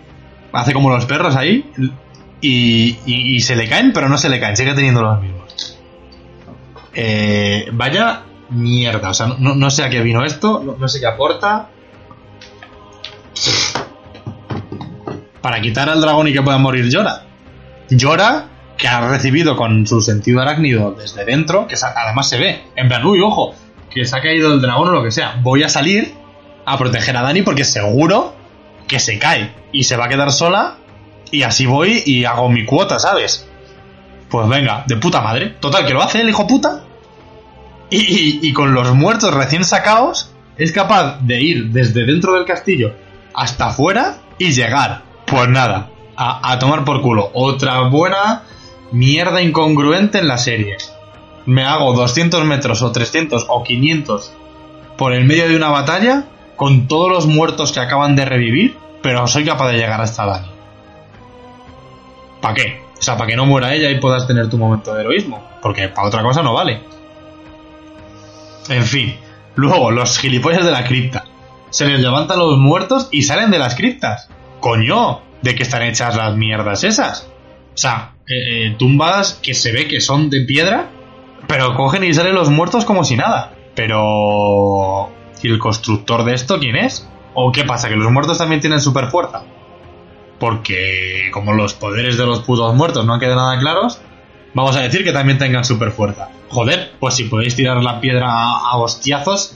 hace 0.54 0.74
como 0.74 0.89
los 0.89 1.06
perros 1.06 1.36
ahí. 1.36 1.70
Y, 2.42 2.98
y- 3.06 3.39
se 3.42 3.56
le 3.56 3.70
caen, 3.70 3.94
pero 3.94 4.10
no 4.10 4.18
se 4.18 4.28
le 4.30 4.39
caen, 4.39 4.58
sigue 4.58 4.74
teniendo 4.74 5.02
los 5.02 5.22
mismos. 5.22 5.78
Eh, 6.94 7.70
vaya 7.72 8.24
mierda. 8.50 9.10
O 9.10 9.14
sea, 9.14 9.28
no, 9.38 9.70
sé 9.70 9.84
a 9.84 9.89
qué 9.89 10.02
vino 10.02 10.26
esto, 10.26 10.62
no, 10.64 10.76
no 10.78 10.88
sé 10.88 11.00
qué 11.00 11.06
aporta. 11.06 11.70
Para 15.42 15.62
quitar 15.62 15.89
al 15.89 16.02
dragón 16.02 16.28
y 16.28 16.34
que 16.34 16.42
pueda 16.42 16.58
morir 16.58 16.89
Llora. 16.89 17.24
Llora, 17.89 18.46
que 18.78 18.88
ha 18.88 19.08
recibido 19.08 19.56
con 19.56 19.86
su 19.86 20.02
sentido 20.02 20.42
arácnido 20.42 20.92
desde 20.92 21.26
dentro, 21.26 21.68
que 21.68 21.76
además 21.76 22.30
se 22.30 22.38
ve. 22.38 22.64
En 22.76 22.88
plan, 22.88 23.06
uy, 23.06 23.22
ojo, 23.22 23.54
que 23.89 24.06
se 24.06 24.18
ha 24.18 24.22
caído 24.22 24.54
el 24.54 24.62
dragón 24.62 24.89
o 24.89 24.92
lo 24.92 25.04
que 25.04 25.12
sea. 25.12 25.39
Voy 25.42 25.64
a 25.64 25.70
salir 25.70 26.14
a 26.66 26.78
proteger 26.78 27.18
a 27.18 27.22
Dani 27.22 27.42
porque 27.42 27.64
seguro 27.64 28.34
que 28.88 29.00
se 29.00 29.20
cae 29.20 29.54
y 29.72 29.84
se 29.84 29.98
va 29.98 30.06
a 30.06 30.10
quedar 30.10 30.32
sola 30.32 30.78
y 31.32 31.44
así 31.44 31.66
voy 31.66 32.04
y 32.06 32.26
hago 32.26 32.50
mi 32.50 32.66
cuota, 32.66 33.00
¿sabes? 33.00 33.48
Pues 34.30 34.48
venga, 34.48 34.84
de 34.88 34.98
puta 34.98 35.22
madre. 35.22 35.56
Total, 35.60 35.86
que 35.86 35.94
lo 35.94 36.02
hace 36.02 36.22
el 36.22 36.30
hijo 36.30 36.48
puta. 36.48 36.84
Y, 37.90 38.54
con 38.54 38.74
los 38.74 38.94
muertos 38.96 39.34
recién 39.34 39.66
sacados, 39.66 40.32
es 40.58 40.72
capaz 40.72 41.20
de 41.22 41.42
ir 41.42 41.66
desde 41.72 42.06
dentro 42.06 42.36
del 42.36 42.46
castillo 42.46 42.94
hasta 43.34 43.68
afuera 43.68 44.20
y 44.38 44.52
llegar. 44.52 45.02
Pues 45.26 45.50
nada, 45.50 45.90
a, 46.16 46.52
a 46.52 46.60
tomar 46.60 46.86
por 46.86 47.02
culo. 47.02 47.32
Otra 47.34 47.82
buena 47.90 48.44
mierda 48.94 49.42
incongruente 49.42 50.20
en 50.20 50.30
la 50.30 50.38
serie. 50.38 50.78
Me 51.46 51.66
hago 51.66 51.94
200 51.94 52.46
metros 52.46 52.82
o 52.82 52.92
300 52.94 53.48
o 53.50 53.64
500 53.64 54.32
por 54.98 55.14
el 55.14 55.26
medio 55.26 55.50
de 55.50 55.56
una 55.58 55.70
batalla 55.70 56.26
con 56.56 56.88
todos 56.88 57.12
los 57.12 57.26
muertos 57.26 57.72
que 57.72 57.80
acaban 57.80 58.16
de 58.16 58.24
revivir, 58.24 58.78
pero 59.02 59.28
soy 59.28 59.44
capaz 59.44 59.72
de 59.72 59.78
llegar 59.80 60.00
hasta 60.00 60.26
Dani. 60.26 60.51
¿Para 62.42 62.56
qué? 62.56 62.82
O 62.98 63.02
sea, 63.02 63.18
para 63.18 63.28
que 63.28 63.36
no 63.36 63.46
muera 63.46 63.74
ella 63.74 63.89
y 63.89 64.00
puedas 64.00 64.28
tener 64.28 64.50
tu 64.50 64.58
momento 64.58 64.94
de 64.94 65.02
heroísmo. 65.02 65.44
Porque 65.62 65.88
para 65.88 66.08
otra 66.08 66.24
cosa 66.24 66.42
no 66.44 66.54
vale. 66.54 66.82
En 68.70 68.84
fin. 68.84 69.16
Luego, 69.56 69.92
los 69.92 70.18
gilipollas 70.18 70.66
de 70.66 70.72
la 70.72 70.84
cripta. 70.84 71.26
Se 71.70 71.86
les 71.86 72.02
levantan 72.02 72.39
los 72.39 72.58
muertos 72.58 73.08
y 73.12 73.24
salen 73.24 73.52
de 73.52 73.60
las 73.60 73.76
criptas. 73.76 74.30
Coño, 74.60 75.22
¿de 75.42 75.56
qué 75.56 75.64
están 75.64 75.84
hechas 75.84 76.16
las 76.16 76.36
mierdas 76.36 76.84
esas? 76.84 77.30
O 77.74 77.78
sea, 77.78 78.14
eh, 78.28 78.68
eh, 78.68 78.76
tumbas 78.78 79.39
que 79.42 79.54
se 79.54 79.72
ve 79.72 79.88
que 79.88 80.02
son 80.02 80.30
de 80.30 80.42
piedra, 80.42 80.89
pero 81.48 81.76
cogen 81.76 82.04
y 82.04 82.14
salen 82.14 82.36
los 82.36 82.50
muertos 82.50 82.86
como 82.86 83.04
si 83.04 83.16
nada. 83.16 83.54
Pero... 83.76 85.10
¿Y 85.42 85.48
el 85.48 85.60
constructor 85.60 86.24
de 86.24 86.34
esto 86.36 86.60
quién 86.60 86.76
es? 86.76 87.08
¿O 87.34 87.52
qué 87.52 87.64
pasa? 87.64 87.89
¿Que 87.89 87.96
los 87.96 88.12
muertos 88.12 88.38
también 88.38 88.62
tienen 88.62 88.80
super 88.80 89.08
fuerza? 89.08 89.44
Porque 90.42 91.30
como 91.32 91.54
los 91.54 91.76
poderes 91.76 92.18
de 92.18 92.26
los 92.26 92.39
putos 92.39 92.74
muertos 92.76 93.06
no 93.06 93.14
han 93.14 93.20
quedado 93.20 93.38
nada 93.42 93.60
claros, 93.60 94.02
vamos 94.56 94.76
a 94.76 94.82
decir 94.82 95.04
que 95.04 95.12
también 95.14 95.38
tengan 95.38 95.64
super 95.64 95.92
fuerza. 95.92 96.30
Joder, 96.50 96.94
pues 97.00 97.14
si 97.14 97.26
podéis 97.26 97.56
tirar 97.56 97.82
la 97.84 98.02
piedra 98.02 98.28
a, 98.28 98.76
hostiazos, 98.78 99.56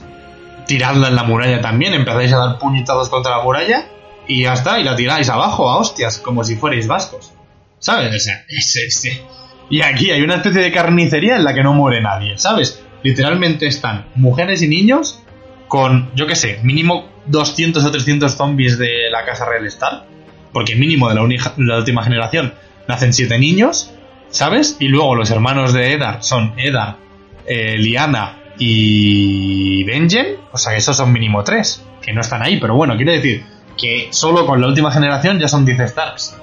tiradla 0.68 1.08
en 1.08 1.16
la 1.16 1.24
muralla 1.24 1.60
también, 1.60 1.92
empezáis 1.92 2.32
a 2.32 2.38
dar 2.38 2.58
puñetazos 2.60 3.08
contra 3.08 3.36
la 3.36 3.42
muralla 3.42 3.88
y 4.28 4.44
ya 4.44 4.52
está, 4.52 4.78
y 4.78 4.84
la 4.84 4.94
tiráis 4.94 5.28
abajo 5.28 5.68
a 5.68 5.78
hostias, 5.78 6.18
como 6.18 6.44
si 6.44 6.54
fuerais 6.54 6.86
vascos. 6.86 7.32
¿Sabes? 7.80 8.14
O 8.14 8.18
sea, 8.20 8.44
es, 8.48 8.76
es- 8.76 9.20
Y 9.68 9.82
aquí 9.82 10.12
hay 10.12 10.22
una 10.22 10.36
especie 10.36 10.62
de 10.62 10.70
carnicería 10.70 11.34
en 11.34 11.42
la 11.42 11.52
que 11.52 11.64
no 11.64 11.74
muere 11.74 12.00
nadie, 12.00 12.38
¿sabes? 12.38 12.80
Literalmente 13.02 13.66
están 13.66 14.06
mujeres 14.14 14.62
y 14.62 14.68
niños 14.68 15.20
con, 15.66 16.12
yo 16.14 16.28
qué 16.28 16.36
sé, 16.36 16.60
mínimo 16.62 17.08
200 17.26 17.84
o 17.84 17.90
300 17.90 18.32
zombies 18.36 18.78
de 18.78 19.10
la 19.10 19.24
casa 19.24 19.44
Real 19.46 19.66
Star. 19.66 20.06
Porque 20.56 20.74
mínimo 20.74 21.10
de 21.10 21.14
la, 21.14 21.76
última 21.76 22.02
generación 22.02 22.54
nacen 22.88 23.12
7 23.12 23.38
niños, 23.38 23.90
¿sabes? 24.30 24.78
Y 24.80 24.88
luego 24.88 25.14
los 25.14 25.30
hermanos 25.30 25.74
de 25.74 25.92
Eddard 25.92 26.22
son 26.22 26.54
Eddard, 26.58 26.94
eh, 27.44 27.76
Liana 27.76 28.38
y 28.58 29.84
Benjen. 29.84 30.38
O 30.52 30.56
sea 30.56 30.72
que 30.72 30.78
esos 30.78 30.96
son 30.96 31.12
mínimo 31.12 31.44
3, 31.44 31.84
que 32.00 32.14
no 32.14 32.22
están 32.22 32.40
ahí. 32.40 32.58
Pero 32.58 32.74
bueno, 32.74 32.96
quiero 32.96 33.12
decir 33.12 33.44
que 33.76 34.08
solo 34.12 34.46
con 34.46 34.62
la 34.62 34.68
última 34.68 34.90
generación 34.90 35.38
ya 35.38 35.46
son 35.46 35.66
10 35.66 35.90
Starks. 35.90 36.38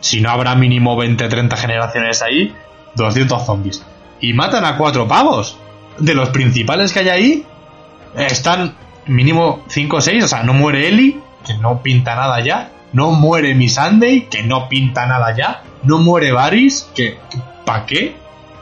Si 0.00 0.22
no 0.22 0.30
habrá 0.30 0.54
mínimo 0.54 0.96
20-30 0.96 1.58
generaciones 1.58 2.22
ahí, 2.22 2.54
200 2.94 3.44
zombies. 3.44 3.84
Y 4.22 4.32
matan 4.32 4.64
a 4.64 4.78
cuatro 4.78 5.06
pavos. 5.06 5.58
De 5.98 6.14
los 6.14 6.30
principales 6.30 6.90
que 6.94 7.00
hay 7.00 7.08
ahí, 7.10 7.46
eh, 8.16 8.28
están 8.30 8.74
mínimo 9.04 9.62
5 9.68 9.94
o 9.94 10.00
6. 10.00 10.24
O 10.24 10.28
sea, 10.28 10.42
no 10.42 10.54
muere 10.54 10.88
Ellie, 10.88 11.18
que 11.46 11.52
no 11.58 11.82
pinta 11.82 12.16
nada 12.16 12.40
ya. 12.40 12.70
No 12.94 13.10
muere 13.10 13.54
Missandei, 13.54 14.28
que 14.28 14.42
no 14.44 14.68
pinta 14.68 15.04
nada 15.06 15.36
ya. 15.36 15.62
No 15.82 15.98
muere 15.98 16.32
Varys, 16.32 16.88
que... 16.94 17.18
¿Para 17.66 17.84
qué? 17.84 18.16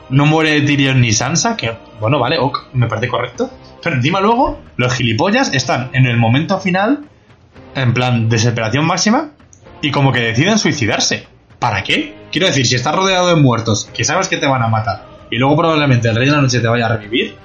No 0.09 0.27
muere 0.27 0.61
Tyrion 0.63 1.01
ni 1.01 1.13
Sansa, 1.13 1.57
que... 1.57 1.77
Bueno, 2.01 2.19
vale, 2.19 2.39
ok, 2.39 2.71
me 2.73 2.89
parece 2.89 3.09
correcto. 3.09 3.51
Pero 3.83 3.97
encima 3.97 4.21
luego, 4.21 4.59
los 4.77 4.95
gilipollas 4.95 5.53
están 5.53 5.91
en 5.93 6.07
el 6.07 6.17
momento 6.17 6.59
final, 6.59 7.05
en 7.75 7.93
plan 7.93 8.29
desesperación 8.29 8.87
máxima, 8.87 9.33
y 9.83 9.91
como 9.91 10.13
que 10.13 10.21
deciden 10.21 10.59
suicidarse. 10.59 11.27
¿Para 11.59 11.83
qué? 11.83 12.15
Quiero 12.33 12.47
decir, 12.47 12.67
si 12.67 12.75
estás 12.75 12.95
rodeado 12.95 13.29
de 13.29 13.37
muertos, 13.37 13.91
que 13.93 14.05
sabes 14.05 14.29
que 14.29 14.39
te 14.39 14.47
van 14.47 14.63
a 14.63 14.69
matar, 14.69 15.07
y 15.31 15.37
luego 15.37 15.57
probablemente 15.57 16.09
el 16.09 16.17
rey 16.17 16.27
de 16.27 16.33
la 16.33 16.41
noche 16.41 16.61
te 16.61 16.69
vaya 16.69 16.87
a 16.87 16.97
revivir, 16.97 17.37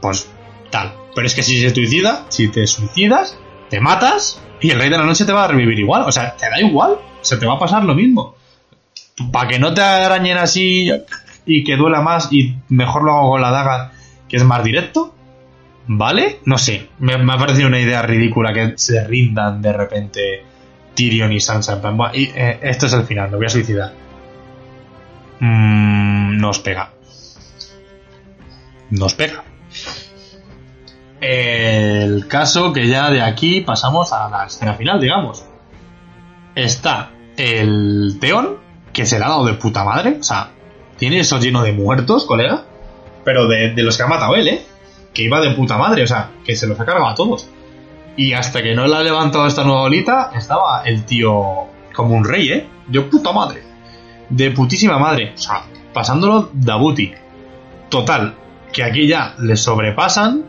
pues 0.00 0.28
tal. 0.70 0.94
Pero 1.14 1.26
es 1.26 1.34
que 1.34 1.42
si 1.42 1.60
se 1.60 1.74
suicida, 1.74 2.24
si 2.28 2.48
te 2.48 2.66
suicidas, 2.66 3.36
te 3.70 3.80
matas 3.80 4.42
y 4.60 4.70
el 4.70 4.78
rey 4.78 4.90
de 4.90 4.98
la 4.98 5.06
noche 5.06 5.24
te 5.24 5.32
va 5.32 5.44
a 5.44 5.48
revivir 5.48 5.78
igual. 5.78 6.02
O 6.02 6.12
sea, 6.12 6.36
te 6.36 6.50
da 6.50 6.60
igual, 6.60 6.96
se 7.22 7.38
te 7.38 7.46
va 7.46 7.54
a 7.54 7.58
pasar 7.58 7.84
lo 7.84 7.94
mismo. 7.94 8.34
Para 9.32 9.48
que 9.48 9.58
no 9.58 9.72
te 9.72 9.80
arañen 9.80 10.36
así 10.36 10.90
y 11.46 11.64
que 11.64 11.76
duela 11.76 12.02
más 12.02 12.32
y 12.32 12.56
mejor 12.68 13.04
lo 13.04 13.12
hago 13.12 13.30
con 13.30 13.40
la 13.40 13.50
daga, 13.50 13.92
que 14.28 14.36
es 14.36 14.44
más 14.44 14.62
directo. 14.62 15.14
¿Vale? 15.86 16.38
No 16.44 16.58
sé, 16.58 16.88
me, 16.98 17.14
ha 17.14 17.38
parecido 17.38 17.66
una 17.66 17.80
idea 17.80 18.02
ridícula 18.02 18.52
que 18.52 18.74
se 18.76 19.02
rindan 19.04 19.62
de 19.62 19.72
repente 19.72 20.44
Tyrion 20.94 21.32
y 21.32 21.40
Sansa. 21.40 21.74
En 21.74 21.80
plan, 21.80 21.96
"Buah, 21.96 22.14
y, 22.14 22.30
eh, 22.34 22.60
esto 22.62 22.86
es 22.86 22.92
el 22.92 23.04
final, 23.04 23.30
me 23.30 23.38
voy 23.38 23.46
a 23.46 23.48
suicidar. 23.48 23.92
Mm, 25.40 26.38
nos 26.38 26.58
pega. 26.58 26.90
Nos 28.90 29.14
pega. 29.14 29.42
El 31.20 32.26
caso 32.28 32.72
que 32.72 32.88
ya 32.88 33.10
de 33.10 33.20
aquí 33.20 33.60
pasamos 33.60 34.12
a 34.12 34.28
la 34.30 34.46
escena 34.46 34.74
final, 34.74 35.00
digamos. 35.00 35.44
Está 36.54 37.10
el 37.36 38.18
Teón, 38.20 38.56
que 38.92 39.04
se 39.04 39.18
le 39.18 39.24
ha 39.24 39.28
dado 39.28 39.44
de 39.44 39.54
puta 39.54 39.84
madre. 39.84 40.16
O 40.20 40.22
sea, 40.22 40.50
tiene 40.96 41.20
eso 41.20 41.38
lleno 41.38 41.62
de 41.62 41.72
muertos, 41.72 42.24
colega. 42.24 42.64
Pero 43.24 43.48
de, 43.48 43.74
los 43.76 43.96
que 43.96 44.02
ha 44.02 44.06
matado 44.06 44.34
él, 44.34 44.48
¿eh? 44.48 44.66
Que 45.12 45.22
iba 45.22 45.40
de 45.40 45.50
puta 45.50 45.76
madre, 45.76 46.04
o 46.04 46.06
sea, 46.06 46.30
que 46.44 46.56
se 46.56 46.66
los 46.66 46.80
ha 46.80 46.86
cargado 46.86 47.08
a 47.08 47.14
todos. 47.14 47.48
Y 48.16 48.32
hasta 48.32 48.62
que 48.62 48.74
no 48.74 48.86
le 48.86 48.96
ha 48.96 49.00
levantado 49.00 49.46
esta 49.46 49.62
nueva 49.62 49.82
bolita, 49.82 50.30
estaba 50.34 50.82
el 50.84 51.04
tío 51.04 51.66
como 51.94 52.14
un 52.14 52.24
rey, 52.24 52.50
¿eh? 52.50 52.66
De 52.86 53.02
puta 53.02 53.32
madre. 53.32 53.62
De 54.30 54.50
putísima 54.52 54.98
madre. 54.98 55.32
O 55.34 55.38
sea, 55.38 55.64
pasándolo 55.92 56.48
da 56.54 56.76
booty. 56.76 57.12
Total, 57.90 58.34
que 58.72 58.84
aquí 58.84 59.06
ya 59.06 59.34
le 59.38 59.56
sobrepasan 59.56 60.44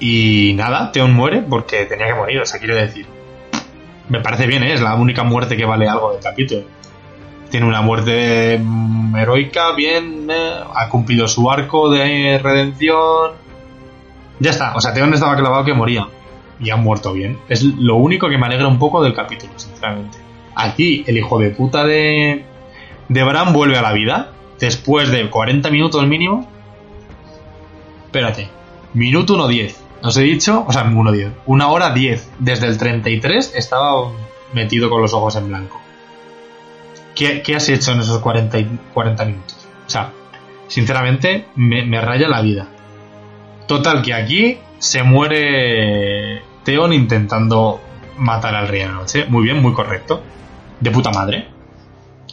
y 0.00 0.52
nada, 0.54 0.92
Teon 0.92 1.12
muere 1.12 1.42
porque 1.42 1.84
tenía 1.86 2.06
que 2.06 2.14
morir, 2.14 2.40
o 2.40 2.46
sea, 2.46 2.58
quiero 2.58 2.74
decir. 2.74 3.06
Me 4.08 4.20
parece 4.20 4.46
bien, 4.46 4.62
¿eh? 4.62 4.74
es 4.74 4.80
la 4.80 4.94
única 4.94 5.22
muerte 5.24 5.56
que 5.56 5.64
vale 5.64 5.88
algo 5.88 6.12
del 6.12 6.22
capítulo. 6.22 6.62
Tiene 7.50 7.66
una 7.66 7.80
muerte 7.82 8.58
mm, 8.62 9.16
heroica, 9.16 9.72
bien, 9.72 10.28
eh, 10.30 10.54
ha 10.74 10.88
cumplido 10.88 11.26
su 11.28 11.50
arco 11.50 11.90
de 11.90 12.38
redención. 12.42 13.32
Ya 14.40 14.50
está, 14.50 14.74
o 14.74 14.80
sea, 14.80 14.92
Theon 14.92 15.14
estaba 15.14 15.36
clavado 15.36 15.64
que 15.64 15.72
moría. 15.72 16.08
Y 16.60 16.70
han 16.70 16.82
muerto 16.82 17.12
bien. 17.12 17.38
Es 17.48 17.62
lo 17.62 17.96
único 17.96 18.28
que 18.28 18.38
me 18.38 18.46
alegra 18.46 18.68
un 18.68 18.78
poco 18.78 19.02
del 19.02 19.14
capítulo, 19.14 19.52
sinceramente. 19.56 20.18
Aquí, 20.54 21.04
el 21.06 21.16
hijo 21.16 21.38
de 21.38 21.50
puta 21.50 21.84
de, 21.84 22.44
de 23.08 23.24
Bran 23.24 23.52
vuelve 23.52 23.76
a 23.76 23.82
la 23.82 23.92
vida. 23.92 24.32
Después 24.60 25.10
de 25.10 25.28
40 25.28 25.70
minutos 25.70 26.06
mínimo. 26.06 26.48
Espérate. 28.06 28.48
Minuto 28.94 29.36
1.10. 29.36 29.83
Os 30.04 30.16
he 30.18 30.22
dicho, 30.22 30.64
o 30.68 30.72
sea, 30.72 30.84
1.10. 30.84 31.32
Una 31.46 31.68
hora 31.68 31.90
10. 31.94 32.30
Desde 32.38 32.66
el 32.66 32.76
33 32.78 33.52
estaba 33.54 34.10
metido 34.52 34.90
con 34.90 35.00
los 35.00 35.14
ojos 35.14 35.34
en 35.36 35.48
blanco. 35.48 35.80
¿Qué, 37.14 37.42
has 37.56 37.68
hecho 37.68 37.92
en 37.92 38.00
esos 38.00 38.20
40, 38.20 38.58
y- 38.58 38.78
40 38.92 39.24
minutos? 39.24 39.56
O 39.86 39.90
sea, 39.90 40.12
sinceramente, 40.68 41.46
me, 41.54 42.00
raya 42.00 42.28
la 42.28 42.42
vida. 42.42 42.68
Total, 43.66 44.02
que 44.02 44.12
aquí 44.12 44.58
se 44.78 45.02
muere 45.04 46.42
Theon 46.64 46.92
intentando 46.92 47.80
matar 48.18 48.54
al 48.56 48.68
rey 48.68 48.80
de 48.80 48.86
la 48.88 48.92
noche. 48.94 49.24
Muy 49.28 49.44
bien, 49.44 49.62
muy 49.62 49.72
correcto. 49.72 50.22
De 50.80 50.90
puta 50.90 51.10
madre. 51.12 51.48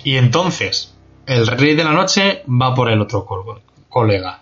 Y 0.03 0.17
entonces, 0.17 0.95
el 1.27 1.47
rey 1.47 1.75
de 1.75 1.83
la 1.83 1.91
noche 1.93 2.43
va 2.49 2.73
por 2.73 2.89
el 2.89 2.99
otro 3.01 3.25
col- 3.25 3.61
colega. 3.87 4.41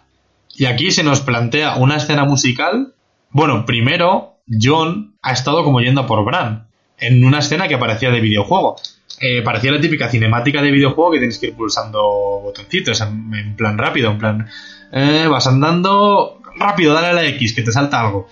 Y 0.55 0.65
aquí 0.65 0.91
se 0.91 1.03
nos 1.03 1.19
plantea 1.21 1.75
una 1.75 1.97
escena 1.97 2.23
musical. 2.25 2.93
Bueno, 3.31 3.65
primero, 3.65 4.39
John 4.49 5.15
ha 5.21 5.31
estado 5.31 5.63
como 5.63 5.81
yendo 5.81 6.05
por 6.05 6.23
Bran. 6.25 6.67
En 6.97 7.23
una 7.23 7.39
escena 7.39 7.67
que 7.67 7.77
parecía 7.77 8.11
de 8.11 8.19
videojuego. 8.19 8.75
Eh, 9.21 9.41
parecía 9.41 9.71
la 9.71 9.81
típica 9.81 10.09
cinemática 10.09 10.61
de 10.61 10.71
videojuego 10.71 11.11
que 11.11 11.17
tienes 11.19 11.37
que 11.39 11.47
ir 11.47 11.55
pulsando 11.55 12.01
botoncitos 12.43 13.01
en, 13.01 13.33
en 13.33 13.55
plan 13.55 13.77
rápido, 13.77 14.11
en 14.11 14.17
plan. 14.17 14.47
eh, 14.91 15.27
vas 15.29 15.45
andando 15.47 16.41
rápido, 16.57 16.93
dale 16.93 17.07
a 17.07 17.13
la 17.13 17.25
X, 17.25 17.53
que 17.53 17.61
te 17.61 17.71
salta 17.71 18.01
algo. 18.01 18.27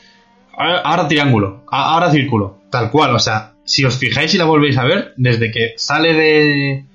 Ahora, 0.57 0.80
ahora 0.80 1.07
triángulo, 1.07 1.64
ahora 1.68 2.11
círculo. 2.11 2.57
Tal 2.69 2.90
cual, 2.91 3.15
o 3.15 3.19
sea, 3.19 3.53
si 3.64 3.86
os 3.86 3.98
fijáis 3.98 4.34
y 4.34 4.38
la 4.38 4.45
volvéis 4.45 4.78
a 4.78 4.84
ver, 4.84 5.14
desde 5.18 5.52
que 5.52 5.74
sale 5.78 6.14
de. 6.14 6.86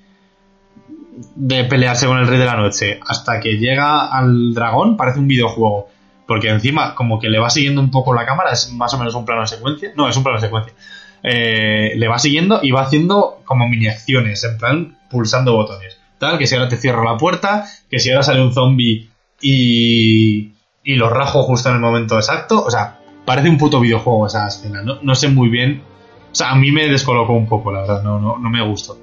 de 1.35 1.63
pelearse 1.65 2.05
con 2.07 2.17
el 2.17 2.27
Rey 2.27 2.39
de 2.39 2.45
la 2.45 2.57
Noche 2.57 2.99
hasta 3.07 3.39
que 3.39 3.57
llega 3.57 4.07
al 4.07 4.53
dragón, 4.53 4.97
parece 4.97 5.19
un 5.19 5.27
videojuego. 5.27 5.89
Porque 6.33 6.49
encima, 6.49 6.95
como 6.95 7.19
que 7.19 7.29
le 7.29 7.37
va 7.37 7.51
siguiendo 7.51 7.79
un 7.79 7.91
poco 7.91 8.11
la 8.11 8.25
cámara, 8.25 8.53
es 8.53 8.71
más 8.71 8.91
o 8.95 8.97
menos 8.97 9.13
un 9.13 9.23
plano 9.23 9.41
de 9.41 9.47
secuencia. 9.47 9.91
No, 9.95 10.09
es 10.09 10.17
un 10.17 10.23
plano 10.23 10.39
de 10.39 10.47
secuencia. 10.47 10.73
Eh, 11.21 11.91
le 11.95 12.07
va 12.07 12.17
siguiendo 12.17 12.59
y 12.63 12.71
va 12.71 12.81
haciendo 12.81 13.43
como 13.45 13.69
mini 13.69 13.85
acciones, 13.85 14.43
en 14.43 14.57
plan 14.57 14.97
pulsando 15.11 15.53
botones. 15.53 15.99
Tal, 16.17 16.39
que 16.39 16.47
si 16.47 16.55
ahora 16.55 16.69
te 16.69 16.77
cierro 16.77 17.03
la 17.03 17.17
puerta, 17.17 17.65
que 17.87 17.99
si 17.99 18.09
ahora 18.09 18.23
sale 18.23 18.41
un 18.41 18.51
zombie 18.51 19.11
y, 19.41 20.53
y 20.83 20.95
lo 20.95 21.07
rajo 21.07 21.43
justo 21.43 21.69
en 21.69 21.75
el 21.75 21.81
momento 21.81 22.15
exacto. 22.15 22.63
O 22.63 22.71
sea, 22.71 22.97
parece 23.25 23.47
un 23.47 23.59
puto 23.59 23.79
videojuego 23.79 24.25
esa 24.25 24.47
escena. 24.47 24.81
No, 24.81 25.03
no 25.03 25.13
sé 25.13 25.27
muy 25.27 25.49
bien. 25.49 25.83
O 26.31 26.35
sea, 26.35 26.49
a 26.49 26.55
mí 26.55 26.71
me 26.71 26.87
descolocó 26.87 27.33
un 27.33 27.47
poco, 27.47 27.71
la 27.71 27.81
verdad, 27.81 28.01
no, 28.01 28.19
no, 28.19 28.39
no 28.39 28.49
me 28.49 28.67
gustó. 28.67 28.97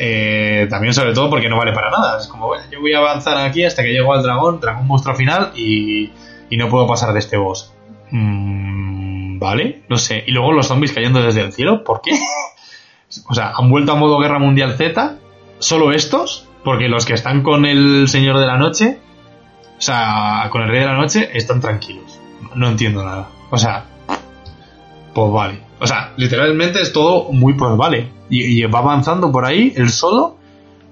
Eh, 0.00 0.68
también 0.70 0.94
sobre 0.94 1.12
todo 1.12 1.28
porque 1.28 1.48
no 1.48 1.56
vale 1.56 1.72
para 1.72 1.90
nada. 1.90 2.18
Es 2.18 2.28
como, 2.28 2.46
bueno, 2.46 2.64
yo 2.70 2.80
voy 2.80 2.92
a 2.92 2.98
avanzar 2.98 3.38
aquí 3.38 3.64
hasta 3.64 3.82
que 3.82 3.92
llego 3.92 4.12
al 4.12 4.22
dragón, 4.22 4.60
dragón 4.60 4.86
monstruo 4.86 5.14
final 5.16 5.50
y, 5.56 6.10
y 6.50 6.56
no 6.56 6.68
puedo 6.68 6.86
pasar 6.86 7.12
de 7.12 7.18
este 7.18 7.36
boss. 7.36 7.72
Mm, 8.10 9.38
vale, 9.38 9.82
no 9.88 9.96
sé. 9.96 10.24
Y 10.26 10.32
luego 10.32 10.52
los 10.52 10.66
zombies 10.66 10.92
cayendo 10.92 11.22
desde 11.22 11.42
el 11.42 11.52
cielo, 11.52 11.84
¿por 11.84 12.00
qué? 12.00 12.12
o 13.28 13.34
sea, 13.34 13.52
han 13.56 13.70
vuelto 13.70 13.92
a 13.92 13.96
modo 13.96 14.18
Guerra 14.18 14.38
Mundial 14.38 14.76
Z, 14.76 15.16
solo 15.58 15.92
estos, 15.92 16.46
porque 16.64 16.88
los 16.88 17.04
que 17.04 17.14
están 17.14 17.42
con 17.42 17.64
el 17.64 18.08
Señor 18.08 18.38
de 18.38 18.46
la 18.46 18.56
Noche, 18.56 18.98
o 19.78 19.80
sea, 19.80 20.48
con 20.50 20.62
el 20.62 20.68
Rey 20.68 20.80
de 20.80 20.86
la 20.86 20.96
Noche, 20.96 21.30
están 21.34 21.60
tranquilos. 21.60 22.18
No 22.54 22.68
entiendo 22.68 23.04
nada. 23.04 23.28
O 23.50 23.58
sea, 23.58 23.84
pues 25.14 25.32
vale. 25.32 25.60
O 25.80 25.86
sea, 25.86 26.12
literalmente 26.16 26.80
es 26.80 26.92
todo 26.92 27.30
muy 27.32 27.54
pues 27.54 27.76
vale. 27.76 28.10
Y, 28.30 28.62
y 28.62 28.62
va 28.64 28.80
avanzando 28.80 29.30
por 29.30 29.44
ahí, 29.44 29.72
el 29.76 29.90
solo, 29.90 30.37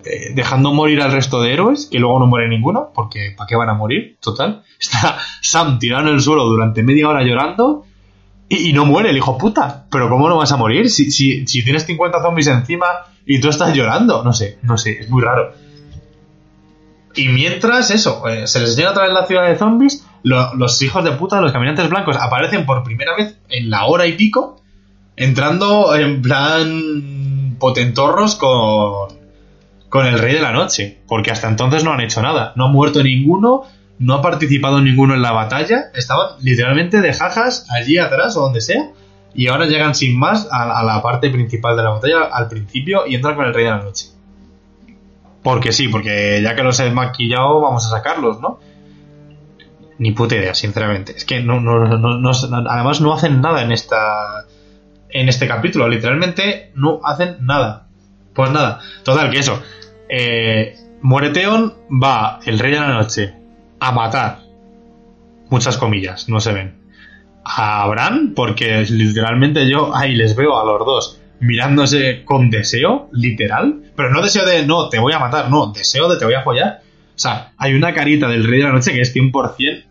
eh, 0.07 0.33
dejando 0.35 0.73
morir 0.73 1.03
al 1.03 1.13
resto 1.13 1.41
de 1.43 1.53
héroes, 1.53 1.89
que 1.91 1.99
luego 1.99 2.19
no 2.19 2.27
muere 2.27 2.49
ninguno, 2.49 2.91
porque 2.95 3.35
¿para 3.37 3.47
qué 3.49 3.57
van 3.57 3.69
a 3.69 3.75
morir? 3.75 4.17
Total. 4.21 4.63
Está 4.81 5.19
Sam 5.43 5.79
tirado 5.79 6.07
en 6.09 6.15
el 6.15 6.21
suelo 6.21 6.45
durante 6.45 6.83
media 6.83 7.09
hora 7.09 7.23
llorando 7.23 7.85
y, 8.49 8.73
no 8.73 8.85
muere 8.87 9.11
el 9.11 9.17
hijo 9.17 9.37
puta. 9.37 9.87
Pero 9.91 10.09
¿cómo 10.09 10.29
no 10.29 10.37
vas 10.37 10.53
a 10.53 10.57
morir 10.57 10.89
si, 10.89 11.11
si, 11.11 11.47
si 11.47 11.65
tienes 11.65 11.85
50 11.85 12.23
zombies 12.23 12.47
encima 12.47 12.87
y 13.27 13.41
tú 13.41 13.49
estás 13.49 13.75
llorando? 13.75 14.23
No 14.23 14.33
sé, 14.33 14.59
no 14.63 14.79
sé, 14.79 15.01
es 15.01 15.11
muy 15.11 15.23
raro. 15.23 15.53
Y 17.15 17.29
mientras 17.29 17.91
eso, 17.91 18.29
eh, 18.29 18.47
se 18.47 18.61
les 18.61 18.77
llega 18.77 18.91
otra 18.91 19.05
vez 19.05 19.13
la 19.15 19.27
ciudad 19.27 19.49
de 19.49 19.57
zombies, 19.57 20.07
lo- 20.23 20.55
los 20.55 20.81
hijos 20.83 21.03
de 21.03 21.13
puta, 21.13 21.41
los 21.41 21.51
caminantes 21.51 21.89
blancos, 21.89 22.17
aparecen 22.17 22.67
por 22.67 22.85
primera 22.85 23.17
vez 23.17 23.39
en 23.49 23.71
la 23.71 23.87
hora 23.87 24.07
y 24.07 24.13
pico, 24.13 24.61
entrando 25.17 25.97
en 25.97 26.21
plan 26.21 27.57
potentorros 27.59 28.37
con, 28.37 29.16
con 29.89 30.07
el 30.07 30.19
rey 30.19 30.35
de 30.35 30.41
la 30.41 30.53
noche, 30.53 31.01
porque 31.09 31.31
hasta 31.31 31.49
entonces 31.49 31.85
no 31.85 31.93
han 31.93 32.01
hecho 32.01 32.21
nada, 32.23 32.53
no 32.57 32.67
ha 32.67 32.69
muerto 32.69 33.03
ninguno, 33.03 33.63
no 33.99 34.15
ha 34.15 34.23
participado 34.23 34.81
ninguno 34.81 35.15
en 35.15 35.23
la 35.23 35.33
batalla, 35.33 35.87
estaban 35.95 36.31
literalmente 36.43 37.01
de 37.01 37.13
jajas 37.13 37.67
allí 37.71 37.99
atrás 37.99 38.37
o 38.37 38.43
donde 38.43 38.61
sea, 38.61 38.91
y 39.35 39.49
ahora 39.49 39.67
llegan 39.67 39.95
sin 39.95 40.19
más 40.19 40.49
a, 40.51 40.79
a 40.79 40.83
la 40.85 41.03
parte 41.03 41.31
principal 41.31 41.77
de 41.77 41.83
la 41.83 41.91
batalla, 41.91 42.23
al 42.33 42.49
principio, 42.49 43.07
y 43.07 43.15
entran 43.15 43.37
con 43.37 43.45
el 43.47 43.55
rey 43.55 43.65
de 43.65 43.71
la 43.71 43.83
noche. 43.83 44.07
Porque 45.43 45.73
sí, 45.73 45.89
porque 45.89 46.41
ya 46.43 46.57
que 46.57 46.63
los 46.63 46.81
he 46.81 46.91
maquillado, 46.91 47.61
vamos 47.61 47.87
a 47.87 47.91
sacarlos, 47.91 48.41
¿no? 48.41 48.59
Ni 49.99 50.13
puta 50.13 50.35
idea, 50.35 50.55
sinceramente. 50.55 51.15
Es 51.17 51.25
que 51.25 51.41
no, 51.41 51.61
no, 51.61 51.87
no, 51.87 52.19
no- 52.19 52.71
además 52.71 53.01
no 53.01 53.15
hacen 53.15 53.41
nada 53.41 53.63
en 53.63 53.73
esta. 53.73 54.45
En 55.09 55.29
este 55.29 55.47
capítulo. 55.47 55.89
Literalmente 55.89 56.73
no 56.75 57.01
hacen 57.05 57.37
nada. 57.41 57.86
Pues 58.37 58.51
nada. 58.51 58.81
Total, 59.03 59.31
que 59.31 59.39
eso. 59.39 59.61
Eh, 60.09 60.77
muere 61.03 61.31
Theon, 61.31 61.75
va 61.91 62.39
el 62.45 62.59
rey 62.59 62.73
de 62.73 62.81
la 62.81 62.89
noche 62.89 63.35
a 63.81 63.93
matar. 63.93 64.41
Muchas 65.49 65.79
comillas, 65.79 66.29
no 66.29 66.41
se 66.41 66.53
ven. 66.53 66.87
A 67.45 67.87
Bran, 67.89 68.35
porque 68.35 68.85
literalmente 68.89 69.69
yo 69.69 69.97
ahí 69.97 70.15
les 70.15 70.37
veo 70.37 70.61
a 70.61 70.65
los 70.65 70.85
dos 70.85 71.21
mirándose 71.39 72.25
con 72.25 72.51
deseo, 72.51 73.09
literal. 73.13 73.83
Pero 73.95 74.11
no 74.11 74.23
deseo 74.23 74.45
de 74.45 74.67
no, 74.67 74.89
te 74.89 74.99
voy 74.99 75.13
a 75.13 75.19
matar, 75.19 75.51
no, 75.51 75.73
deseo 75.73 76.09
de 76.09 76.19
te 76.19 76.25
voy 76.25 76.35
a 76.35 76.43
follar. 76.43 76.83
O 76.83 77.19
sea, 77.19 77.53
hay 77.57 77.75
una 77.75 77.95
carita 77.95 78.29
del 78.29 78.45
rey 78.45 78.59
de 78.59 78.65
la 78.65 78.73
noche 78.73 78.93
que 78.93 79.01
es 79.01 79.15
100% 79.15 79.85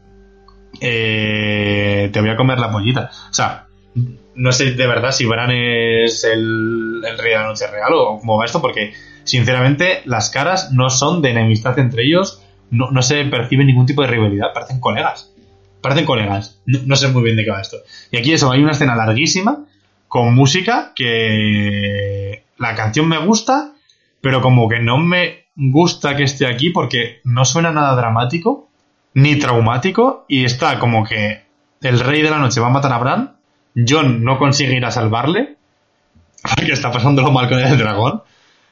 eh, 0.82 2.10
te 2.12 2.22
voy 2.22 2.30
a 2.30 2.36
comer 2.36 2.60
la 2.60 2.72
pollita. 2.72 3.10
O 3.30 3.34
sea, 3.34 3.65
no 4.36 4.52
sé 4.52 4.72
de 4.72 4.88
verdad 4.88 5.12
si 5.12 5.26
Bran 5.26 5.52
es 5.52 6.24
el, 6.24 7.02
el 7.06 7.18
rey 7.18 7.32
de 7.32 7.38
la 7.38 7.48
noche 7.48 7.68
real 7.68 7.94
o 7.94 8.20
cómo 8.20 8.38
va 8.38 8.46
esto, 8.46 8.62
porque 8.62 8.94
sinceramente 9.24 10.02
las 10.06 10.30
caras 10.30 10.72
no 10.72 10.90
son 10.90 11.22
de 11.22 11.32
enemistad 11.32 11.78
entre 11.80 12.04
ellos, 12.04 12.42
no, 12.70 12.92
no 12.92 13.02
se 13.02 13.24
percibe 13.26 13.64
ningún 13.64 13.86
tipo 13.86 14.02
de 14.02 14.10
rivalidad, 14.10 14.54
parecen 14.54 14.80
colegas. 14.80 15.32
Parecen 15.82 16.06
colegas. 16.06 16.60
No, 16.66 16.80
no 16.86 16.96
sé 16.96 17.10
muy 17.10 17.24
bien 17.24 17.36
de 17.36 17.46
qué 17.46 17.52
va 17.52 17.62
esto. 17.62 17.78
Y 18.12 18.18
aquí 18.18 18.34
eso, 18.34 18.52
hay 18.52 18.62
una 18.62 18.72
escena 18.72 18.96
larguísima 18.96 19.66
con 20.08 20.34
música 20.34 20.94
que 20.96 22.44
la 22.58 22.76
canción 22.76 23.08
me 23.08 23.18
gusta, 23.20 23.74
pero 24.22 24.42
como 24.42 24.68
que 24.70 24.80
no 24.80 24.98
me 24.98 25.46
gusta 25.56 26.16
que 26.16 26.24
esté 26.24 26.48
aquí 26.48 26.70
porque 26.70 27.20
no 27.24 27.46
suena 27.46 27.72
nada 27.72 27.96
dramático 27.96 28.70
ni 29.14 29.38
traumático 29.38 30.26
y 30.28 30.44
está 30.44 30.80
como 30.80 31.06
que 31.06 31.44
el 31.82 32.00
rey 32.00 32.22
de 32.22 32.30
la 32.30 32.40
noche 32.40 32.60
va 32.60 32.68
a 32.68 32.72
matar 32.72 32.92
a 32.94 32.98
Bran, 32.98 33.35
John 33.76 34.24
no 34.24 34.38
consigue 34.38 34.76
ir 34.76 34.86
a 34.86 34.92
salvarle 34.92 35.58
porque 36.56 36.74
está 36.74 36.92
pasándolo 36.92 37.32
mal 37.32 37.50
con 37.50 37.60
el 37.60 37.78
dragón 37.78 38.24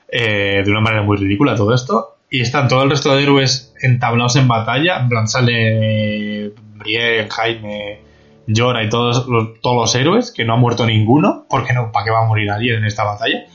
eh, 0.07 0.61
de 0.63 0.71
una 0.71 0.81
manera 0.81 1.03
muy 1.03 1.17
ridícula 1.17 1.55
todo 1.55 1.73
esto 1.73 2.17
y 2.33 2.41
están 2.41 2.67
todo 2.67 2.81
el 2.81 2.89
resto 2.89 3.15
de 3.15 3.21
héroes 3.21 3.75
entablados 3.79 4.35
en 4.37 4.47
batalla, 4.47 4.99
en 4.99 5.07
plan 5.07 5.27
sale 5.27 6.51
Brienne, 6.73 7.29
Jaime, 7.29 8.01
Jorah 8.47 8.83
y 8.83 8.89
todos 8.89 9.27
los, 9.27 9.61
todos 9.61 9.75
los 9.75 9.95
héroes, 9.95 10.31
que 10.31 10.43
no 10.43 10.53
ha 10.53 10.57
muerto 10.57 10.85
ninguno, 10.85 11.45
porque 11.47 11.73
no, 11.73 11.91
¿para 11.91 12.05
qué 12.05 12.11
va 12.11 12.23
a 12.23 12.27
morir 12.27 12.49
alguien 12.49 12.77
en 12.77 12.85
esta 12.85 13.03
batalla? 13.03 13.45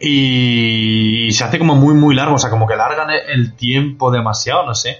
Y 0.00 1.28
se 1.30 1.44
hace 1.44 1.58
como 1.58 1.76
muy, 1.76 1.94
muy 1.94 2.16
largo, 2.16 2.34
o 2.34 2.38
sea, 2.38 2.50
como 2.50 2.66
que 2.66 2.74
largan 2.74 3.10
el 3.10 3.54
tiempo 3.54 4.10
demasiado, 4.10 4.66
no 4.66 4.74
sé, 4.74 4.98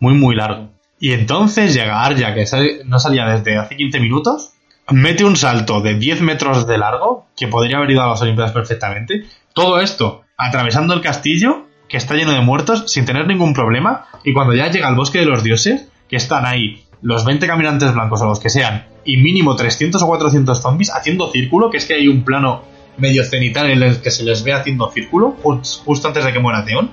muy, 0.00 0.14
muy 0.14 0.34
largo. 0.34 0.70
Y 1.00 1.12
entonces 1.12 1.74
llega 1.74 2.04
Arya, 2.04 2.34
que 2.34 2.44
no 2.86 2.98
salía 2.98 3.26
desde 3.26 3.58
hace 3.58 3.76
15 3.76 4.00
minutos, 4.00 4.52
mete 4.90 5.24
un 5.24 5.36
salto 5.36 5.80
de 5.80 5.94
10 5.94 6.20
metros 6.22 6.66
de 6.66 6.78
largo, 6.78 7.26
que 7.36 7.48
podría 7.48 7.78
haber 7.78 7.90
ido 7.90 8.02
a 8.02 8.08
las 8.08 8.22
Olimpiadas 8.22 8.52
perfectamente. 8.52 9.24
Todo 9.52 9.80
esto 9.80 10.22
atravesando 10.36 10.94
el 10.94 11.00
castillo, 11.00 11.66
que 11.88 11.96
está 11.96 12.14
lleno 12.14 12.32
de 12.32 12.40
muertos, 12.40 12.84
sin 12.90 13.04
tener 13.04 13.26
ningún 13.26 13.54
problema. 13.54 14.06
Y 14.24 14.32
cuando 14.32 14.54
ya 14.54 14.70
llega 14.70 14.88
al 14.88 14.94
bosque 14.96 15.18
de 15.20 15.26
los 15.26 15.42
dioses, 15.44 15.88
que 16.08 16.16
están 16.16 16.46
ahí 16.46 16.84
los 17.02 17.24
20 17.24 17.46
caminantes 17.46 17.92
blancos 17.92 18.22
o 18.22 18.26
los 18.26 18.40
que 18.40 18.48
sean, 18.50 18.86
y 19.04 19.18
mínimo 19.18 19.54
300 19.56 20.02
o 20.02 20.06
400 20.06 20.60
zombies 20.62 20.90
haciendo 20.90 21.30
círculo, 21.30 21.70
que 21.70 21.76
es 21.76 21.84
que 21.84 21.94
hay 21.94 22.08
un 22.08 22.24
plano 22.24 22.62
medio 22.96 23.24
cenital 23.24 23.70
en 23.70 23.82
el 23.82 24.00
que 24.00 24.10
se 24.10 24.22
les 24.24 24.42
ve 24.44 24.52
haciendo 24.54 24.90
círculo, 24.90 25.36
ju- 25.42 25.82
justo 25.84 26.08
antes 26.08 26.24
de 26.24 26.32
que 26.32 26.38
muera 26.38 26.64
Theon. 26.64 26.90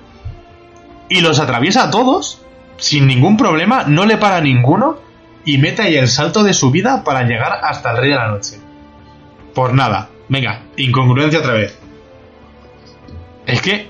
Y 1.09 1.21
los 1.21 1.39
atraviesa 1.39 1.83
a 1.85 1.91
todos, 1.91 2.41
sin 2.81 3.05
ningún 3.05 3.37
problema, 3.37 3.83
no 3.87 4.05
le 4.05 4.17
para 4.17 4.41
ninguno. 4.41 4.97
y 5.43 5.57
mete 5.57 5.81
ahí 5.81 5.95
el 5.95 6.07
salto 6.07 6.43
de 6.43 6.53
su 6.53 6.69
vida 6.69 7.03
para 7.03 7.23
llegar 7.23 7.61
hasta 7.63 7.91
el 7.91 7.97
Rey 7.97 8.09
de 8.11 8.15
la 8.15 8.27
Noche. 8.27 8.59
Por 9.55 9.73
nada. 9.73 10.09
Venga, 10.29 10.61
incongruencia 10.77 11.39
otra 11.39 11.53
vez. 11.53 11.79
Es 13.45 13.61
que... 13.61 13.89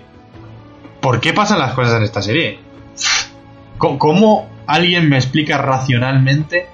¿Por 1.02 1.20
qué 1.20 1.34
pasan 1.34 1.60
las 1.60 1.74
cosas 1.74 1.96
en 1.96 2.04
esta 2.04 2.22
serie? 2.22 2.60
¿Cómo 3.78 4.50
alguien 4.68 5.10
me 5.10 5.18
explica 5.18 5.58
racionalmente 5.58 6.70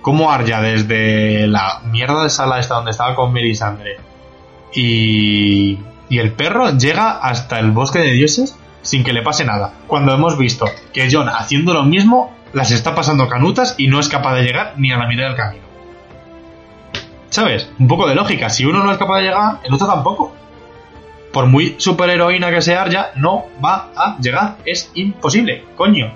cómo 0.00 0.30
Arya 0.30 0.60
desde 0.60 1.46
la 1.46 1.80
mierda 1.90 2.22
de 2.22 2.30
sala 2.30 2.60
esta 2.60 2.76
donde 2.76 2.92
estaba 2.92 3.16
con 3.16 3.32
Melisandre 3.32 3.96
y, 4.72 5.78
y 6.08 6.18
el 6.18 6.32
perro 6.32 6.70
llega 6.76 7.10
hasta 7.10 7.58
el 7.58 7.72
bosque 7.72 7.98
de 7.98 8.12
dioses 8.12 8.56
sin 8.84 9.02
que 9.02 9.12
le 9.12 9.22
pase 9.22 9.44
nada? 9.44 9.72
Cuando 9.88 10.14
hemos 10.14 10.38
visto 10.38 10.66
que 10.92 11.08
John 11.10 11.28
haciendo 11.28 11.74
lo 11.74 11.82
mismo 11.82 12.32
las 12.52 12.70
está 12.70 12.94
pasando 12.94 13.28
canutas 13.28 13.74
y 13.78 13.88
no 13.88 13.98
es 13.98 14.08
capaz 14.08 14.36
de 14.36 14.44
llegar 14.44 14.74
ni 14.76 14.92
a 14.92 14.96
la 14.96 15.08
mitad 15.08 15.24
del 15.24 15.34
camino. 15.34 15.64
¿Sabes? 17.30 17.68
Un 17.80 17.88
poco 17.88 18.06
de 18.06 18.14
lógica. 18.14 18.48
Si 18.48 18.64
uno 18.64 18.84
no 18.84 18.92
es 18.92 18.98
capaz 18.98 19.16
de 19.16 19.24
llegar, 19.24 19.58
el 19.64 19.74
otro 19.74 19.88
tampoco. 19.88 20.32
Por 21.32 21.46
muy 21.46 21.74
superheroína 21.78 22.52
que 22.52 22.62
sea 22.62 22.82
Arya, 22.82 23.10
no 23.16 23.46
va 23.62 23.90
a 23.96 24.16
llegar. 24.20 24.58
Es 24.64 24.92
imposible, 24.94 25.64
coño. 25.74 26.14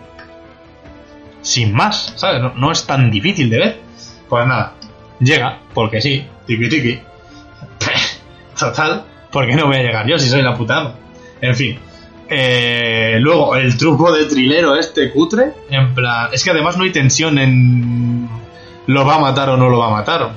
Sin 1.42 1.74
más, 1.74 2.12
¿sabes? 2.14 2.40
No, 2.54 2.70
es 2.70 2.86
tan 2.86 3.10
difícil 3.10 3.50
de 3.50 3.58
ver. 3.58 3.80
Pues 4.28 4.46
nada, 4.46 4.74
llega, 5.18 5.58
porque 5.74 6.00
sí, 6.00 6.24
tiki 6.46 6.68
tiki. 6.68 7.00
Total, 8.58 9.04
porque 9.32 9.56
no 9.56 9.66
voy 9.66 9.76
a 9.76 9.82
llegar 9.82 10.06
yo 10.06 10.18
si 10.18 10.28
soy 10.28 10.42
la 10.42 10.54
puta 10.54 10.94
En 11.40 11.54
fin, 11.56 11.78
eh, 12.28 13.16
luego, 13.20 13.56
el 13.56 13.76
truco 13.76 14.12
de 14.12 14.26
trilero 14.26 14.76
este 14.76 15.10
cutre, 15.10 15.52
en 15.70 15.94
plan... 15.94 16.28
Es 16.32 16.44
que 16.44 16.50
además 16.50 16.76
no 16.76 16.84
hay 16.84 16.92
tensión 16.92 17.38
en... 17.38 18.28
¿Lo 18.86 19.04
va 19.04 19.16
a 19.16 19.18
matar 19.18 19.50
o 19.50 19.56
no 19.56 19.68
lo 19.68 19.78
va 19.78 19.88
a 19.88 19.90
matar? 19.90 20.30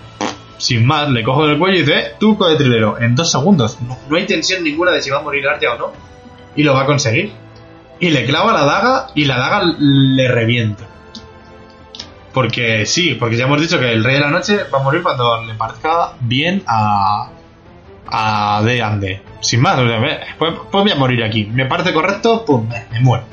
Sin 0.57 0.85
más, 0.85 1.09
le 1.09 1.23
cojo 1.23 1.47
del 1.47 1.57
cuello 1.57 1.77
y 1.77 1.79
dice, 1.79 1.99
eh, 1.99 2.11
truco 2.19 2.47
de 2.47 2.55
trilero, 2.55 2.99
en 2.99 3.15
dos 3.15 3.31
segundos. 3.31 3.77
No, 3.81 4.15
hay 4.15 4.25
tensión 4.25 4.63
ninguna 4.63 4.91
de 4.91 5.01
si 5.01 5.09
va 5.09 5.19
a 5.19 5.21
morir 5.21 5.47
Artia 5.47 5.73
o 5.73 5.77
no. 5.77 5.93
Y 6.55 6.63
lo 6.63 6.73
va 6.73 6.81
a 6.81 6.85
conseguir. 6.85 7.31
Y 7.99 8.09
le 8.09 8.25
clava 8.25 8.53
la 8.53 8.65
daga 8.65 9.07
y 9.15 9.25
la 9.25 9.37
daga 9.37 9.63
le 9.77 10.27
revienta. 10.27 10.87
Porque 12.33 12.85
sí, 12.85 13.15
porque 13.15 13.37
ya 13.37 13.45
hemos 13.45 13.59
dicho 13.59 13.79
que 13.79 13.91
el 13.91 14.03
Rey 14.03 14.15
de 14.15 14.21
la 14.21 14.29
Noche 14.29 14.59
va 14.73 14.79
a 14.79 14.83
morir 14.83 15.03
cuando 15.03 15.43
le 15.43 15.53
parezca 15.55 16.13
bien 16.21 16.63
a, 16.67 17.29
a 18.07 18.61
de 18.63 18.81
Ande. 18.81 19.21
Sin 19.39 19.61
más, 19.61 19.79
pues, 20.37 20.53
pues, 20.71 20.83
voy 20.83 20.91
a 20.91 20.95
morir 20.95 21.23
aquí. 21.23 21.45
Me 21.45 21.65
parece 21.65 21.93
correcto, 21.93 22.43
pues 22.45 22.63
me, 22.91 22.99
muero. 22.99 23.23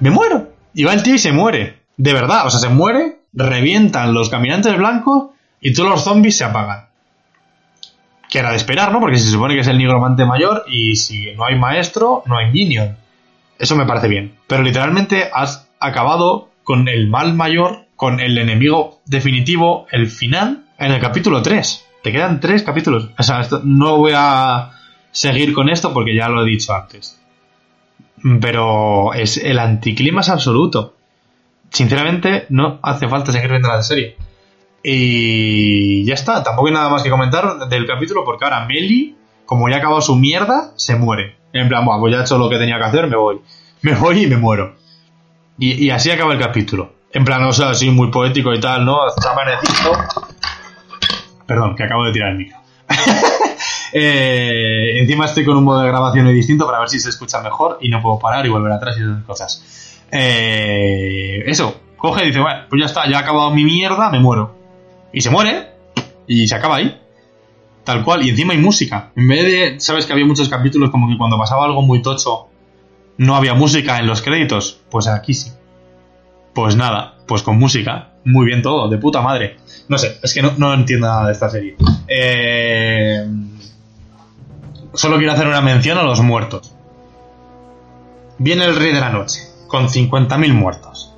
Me 0.00 0.10
muero. 0.10 0.52
Y 0.74 0.84
va 0.84 0.94
el 0.94 1.02
tío 1.02 1.14
y 1.14 1.18
se 1.18 1.32
muere. 1.32 1.78
De 1.96 2.12
verdad, 2.12 2.46
o 2.46 2.50
sea, 2.50 2.60
se 2.60 2.68
muere, 2.68 3.20
revientan 3.32 4.14
los 4.14 4.28
caminantes 4.28 4.76
blancos 4.76 5.30
y 5.60 5.72
todos 5.72 5.90
los 5.90 6.04
zombies 6.04 6.36
se 6.36 6.44
apagan. 6.44 6.86
Que 8.28 8.38
era 8.38 8.50
de 8.50 8.56
esperar, 8.56 8.92
¿no? 8.92 9.00
Porque 9.00 9.18
se 9.18 9.30
supone 9.30 9.54
que 9.54 9.60
es 9.60 9.68
el 9.68 9.78
nigromante 9.78 10.24
mayor 10.24 10.64
y 10.68 10.96
si 10.96 11.32
no 11.32 11.44
hay 11.44 11.58
maestro, 11.58 12.22
no 12.26 12.36
hay 12.36 12.52
minion. 12.52 12.96
Eso 13.58 13.74
me 13.74 13.86
parece 13.86 14.08
bien. 14.08 14.34
Pero 14.46 14.62
literalmente 14.62 15.30
has 15.32 15.68
acabado 15.80 16.50
con 16.62 16.86
el 16.88 17.08
mal 17.08 17.34
mayor, 17.34 17.86
con 17.96 18.20
el 18.20 18.38
enemigo 18.38 19.00
definitivo, 19.06 19.86
el 19.90 20.08
final, 20.08 20.66
en 20.78 20.92
el 20.92 21.00
capítulo 21.00 21.42
3. 21.42 21.87
Quedan 22.12 22.40
tres 22.40 22.62
capítulos. 22.62 23.10
O 23.18 23.22
sea, 23.22 23.46
no 23.64 23.96
voy 23.98 24.12
a 24.14 24.72
seguir 25.10 25.52
con 25.52 25.68
esto 25.68 25.92
porque 25.92 26.14
ya 26.14 26.28
lo 26.28 26.44
he 26.44 26.48
dicho 26.48 26.74
antes. 26.74 27.20
Pero 28.40 29.14
es 29.14 29.36
el 29.36 29.58
anticlimas 29.58 30.28
absoluto. 30.28 30.94
Sinceramente, 31.70 32.46
no 32.48 32.78
hace 32.82 33.08
falta 33.08 33.32
seguir 33.32 33.50
viendo 33.50 33.68
la 33.68 33.82
serie. 33.82 34.16
Y 34.82 36.04
ya 36.04 36.14
está, 36.14 36.42
tampoco 36.42 36.68
hay 36.68 36.74
nada 36.74 36.88
más 36.88 37.02
que 37.02 37.10
comentar 37.10 37.68
del 37.68 37.86
capítulo 37.86 38.24
porque 38.24 38.44
ahora 38.44 38.64
Meli, 38.64 39.16
como 39.44 39.68
ya 39.68 39.76
ha 39.76 39.78
acabado 39.78 40.00
su 40.00 40.16
mierda, 40.16 40.72
se 40.76 40.96
muere. 40.96 41.36
En 41.52 41.68
plan, 41.68 41.84
pues 41.84 42.12
ya 42.12 42.20
he 42.20 42.22
hecho 42.22 42.38
lo 42.38 42.48
que 42.48 42.58
tenía 42.58 42.78
que 42.78 42.84
hacer, 42.84 43.06
me 43.08 43.16
voy. 43.16 43.40
Me 43.82 43.94
voy 43.94 44.24
y 44.24 44.26
me 44.26 44.36
muero. 44.36 44.76
Y, 45.58 45.90
así 45.90 46.10
acaba 46.10 46.32
el 46.32 46.38
capítulo. 46.38 46.92
En 47.12 47.24
plan, 47.24 47.42
o 47.44 47.52
sea, 47.52 47.70
así 47.70 47.90
muy 47.90 48.10
poético 48.10 48.54
y 48.54 48.60
tal, 48.60 48.84
¿no? 48.84 49.08
Está 49.08 49.32
amanecido 49.32 49.92
Perdón, 51.48 51.74
que 51.74 51.82
acabo 51.82 52.04
de 52.04 52.12
tirar 52.12 52.30
el 52.30 52.38
micro. 52.38 52.58
Eh, 53.90 54.98
encima 55.00 55.24
estoy 55.24 55.46
con 55.46 55.56
un 55.56 55.64
modo 55.64 55.80
de 55.80 55.88
grabación 55.88 56.28
distinto 56.34 56.66
para 56.66 56.78
ver 56.78 56.90
si 56.90 57.00
se 57.00 57.08
escucha 57.08 57.40
mejor 57.40 57.78
y 57.80 57.88
no 57.88 58.02
puedo 58.02 58.18
parar 58.18 58.44
y 58.44 58.50
volver 58.50 58.70
atrás 58.70 58.98
y 58.98 59.02
esas 59.02 59.24
cosas. 59.24 59.96
Eh, 60.12 61.42
eso, 61.46 61.74
coge 61.96 62.24
y 62.24 62.26
dice, 62.26 62.40
bueno, 62.40 62.66
pues 62.68 62.80
ya 62.80 62.84
está, 62.84 63.10
ya 63.10 63.16
ha 63.16 63.20
acabado 63.20 63.50
mi 63.50 63.64
mierda, 63.64 64.10
me 64.10 64.20
muero. 64.20 64.54
Y 65.10 65.22
se 65.22 65.30
muere 65.30 65.70
y 66.26 66.46
se 66.46 66.54
acaba 66.54 66.76
ahí. 66.76 67.00
Tal 67.82 68.04
cual, 68.04 68.22
y 68.24 68.28
encima 68.28 68.52
hay 68.52 68.58
música. 68.58 69.10
En 69.16 69.26
vez 69.26 69.44
de, 69.44 69.80
sabes 69.80 70.04
que 70.04 70.12
había 70.12 70.26
muchos 70.26 70.50
capítulos 70.50 70.90
como 70.90 71.08
que 71.08 71.16
cuando 71.16 71.38
pasaba 71.38 71.64
algo 71.64 71.80
muy 71.80 72.02
tocho 72.02 72.48
no 73.16 73.36
había 73.36 73.54
música 73.54 73.98
en 73.98 74.06
los 74.06 74.20
créditos. 74.20 74.82
Pues 74.90 75.08
aquí 75.08 75.32
sí. 75.32 75.50
Pues 76.52 76.76
nada, 76.76 77.16
pues 77.26 77.42
con 77.42 77.58
música. 77.58 78.07
Muy 78.24 78.46
bien 78.46 78.62
todo, 78.62 78.88
de 78.88 78.98
puta 78.98 79.20
madre. 79.20 79.56
No 79.88 79.98
sé, 79.98 80.18
es 80.22 80.34
que 80.34 80.42
no, 80.42 80.74
entiendo 80.74 81.06
nada 81.06 81.26
de 81.26 81.32
esta 81.32 81.48
serie. 81.48 81.76
Eh, 82.06 83.26
solo 84.94 85.16
quiero 85.16 85.32
hacer 85.32 85.46
una 85.46 85.60
mención 85.60 85.98
a 85.98 86.02
los 86.02 86.20
muertos. 86.20 86.72
Viene 88.38 88.64
el 88.64 88.76
rey 88.76 88.92
de 88.92 89.00
la 89.00 89.10
noche, 89.10 89.40
con 89.66 89.88
50.000 89.88 90.52
muertos. 90.52 91.12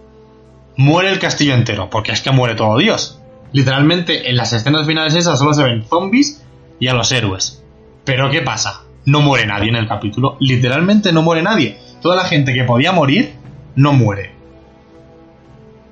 Muere 0.77 1.11
el 1.11 1.19
castillo 1.19 1.55
entero, 1.55 1.91
porque 1.91 2.13
es 2.13 2.23
que 2.23 2.31
muere 2.31 2.55
todo 2.55 2.79
Dios. 2.79 3.21
Literalmente, 3.53 4.31
en 4.31 4.37
las 4.37 4.53
escenas 4.53 4.87
finales 4.87 5.15
esas 5.15 5.39
solo 5.39 5.53
se 5.53 5.65
ven 5.65 5.85
zombies 5.85 6.43
y 6.79 6.87
a 6.87 6.95
los 6.95 7.13
héroes. 7.13 7.63
Pero 8.05 8.31
¿qué 8.31 8.41
pasa? 8.41 8.83
No 9.05 9.21
muere 9.21 9.47
nadie 9.47 9.69
en 9.69 9.77
el 9.77 9.89
capítulo. 9.89 10.37
Literalmente 10.41 11.13
no 11.13 11.23
muere 11.23 11.43
nadie. 11.43 11.79
Toda 12.01 12.17
la 12.17 12.25
gente 12.25 12.55
que 12.55 12.65
podía 12.65 12.93
morir, 12.93 13.35
no 13.77 13.93
muere. 13.93 14.40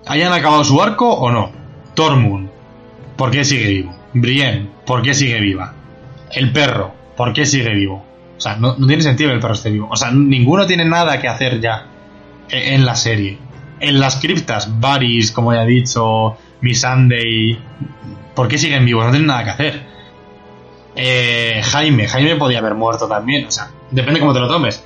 ¿Hayan 0.08 0.32
acabado 0.32 0.64
su 0.64 0.80
arco 0.82 1.12
o 1.12 1.30
no? 1.30 1.52
Tormund, 1.94 2.48
¿Por 3.18 3.32
qué 3.32 3.44
sigue 3.44 3.68
vivo? 3.68 3.94
Brienne, 4.14 4.70
¿por 4.86 5.02
qué 5.02 5.12
sigue 5.12 5.40
viva? 5.40 5.74
El 6.30 6.52
perro, 6.52 6.94
¿por 7.16 7.32
qué 7.32 7.44
sigue 7.44 7.74
vivo? 7.74 8.04
O 8.36 8.40
sea, 8.40 8.56
no, 8.56 8.76
tiene 8.76 9.02
sentido 9.02 9.30
que 9.30 9.34
el 9.34 9.40
perro 9.40 9.54
esté 9.54 9.70
vivo. 9.70 9.88
O 9.90 9.96
sea, 9.96 10.12
ninguno 10.12 10.66
tiene 10.66 10.84
nada 10.84 11.20
que 11.20 11.26
hacer 11.26 11.60
ya 11.60 11.86
en 12.48 12.86
la 12.86 12.94
serie. 12.94 13.38
En 13.80 13.98
las 13.98 14.16
criptas, 14.16 14.80
Varys, 14.80 15.32
como 15.32 15.52
ya 15.52 15.64
he 15.64 15.66
dicho, 15.66 16.36
Missandei, 16.60 17.58
¿por 18.34 18.46
qué 18.46 18.56
siguen 18.56 18.84
vivos? 18.84 19.04
No 19.04 19.10
tienen 19.10 19.26
nada 19.26 19.44
que 19.44 19.50
hacer. 19.50 19.82
Eh, 20.94 21.60
Jaime, 21.64 22.06
Jaime 22.06 22.36
podía 22.36 22.60
haber 22.60 22.76
muerto 22.76 23.08
también. 23.08 23.46
O 23.46 23.50
sea, 23.50 23.70
depende 23.90 24.20
cómo 24.20 24.32
te 24.32 24.40
lo 24.40 24.48
tomes. 24.48 24.84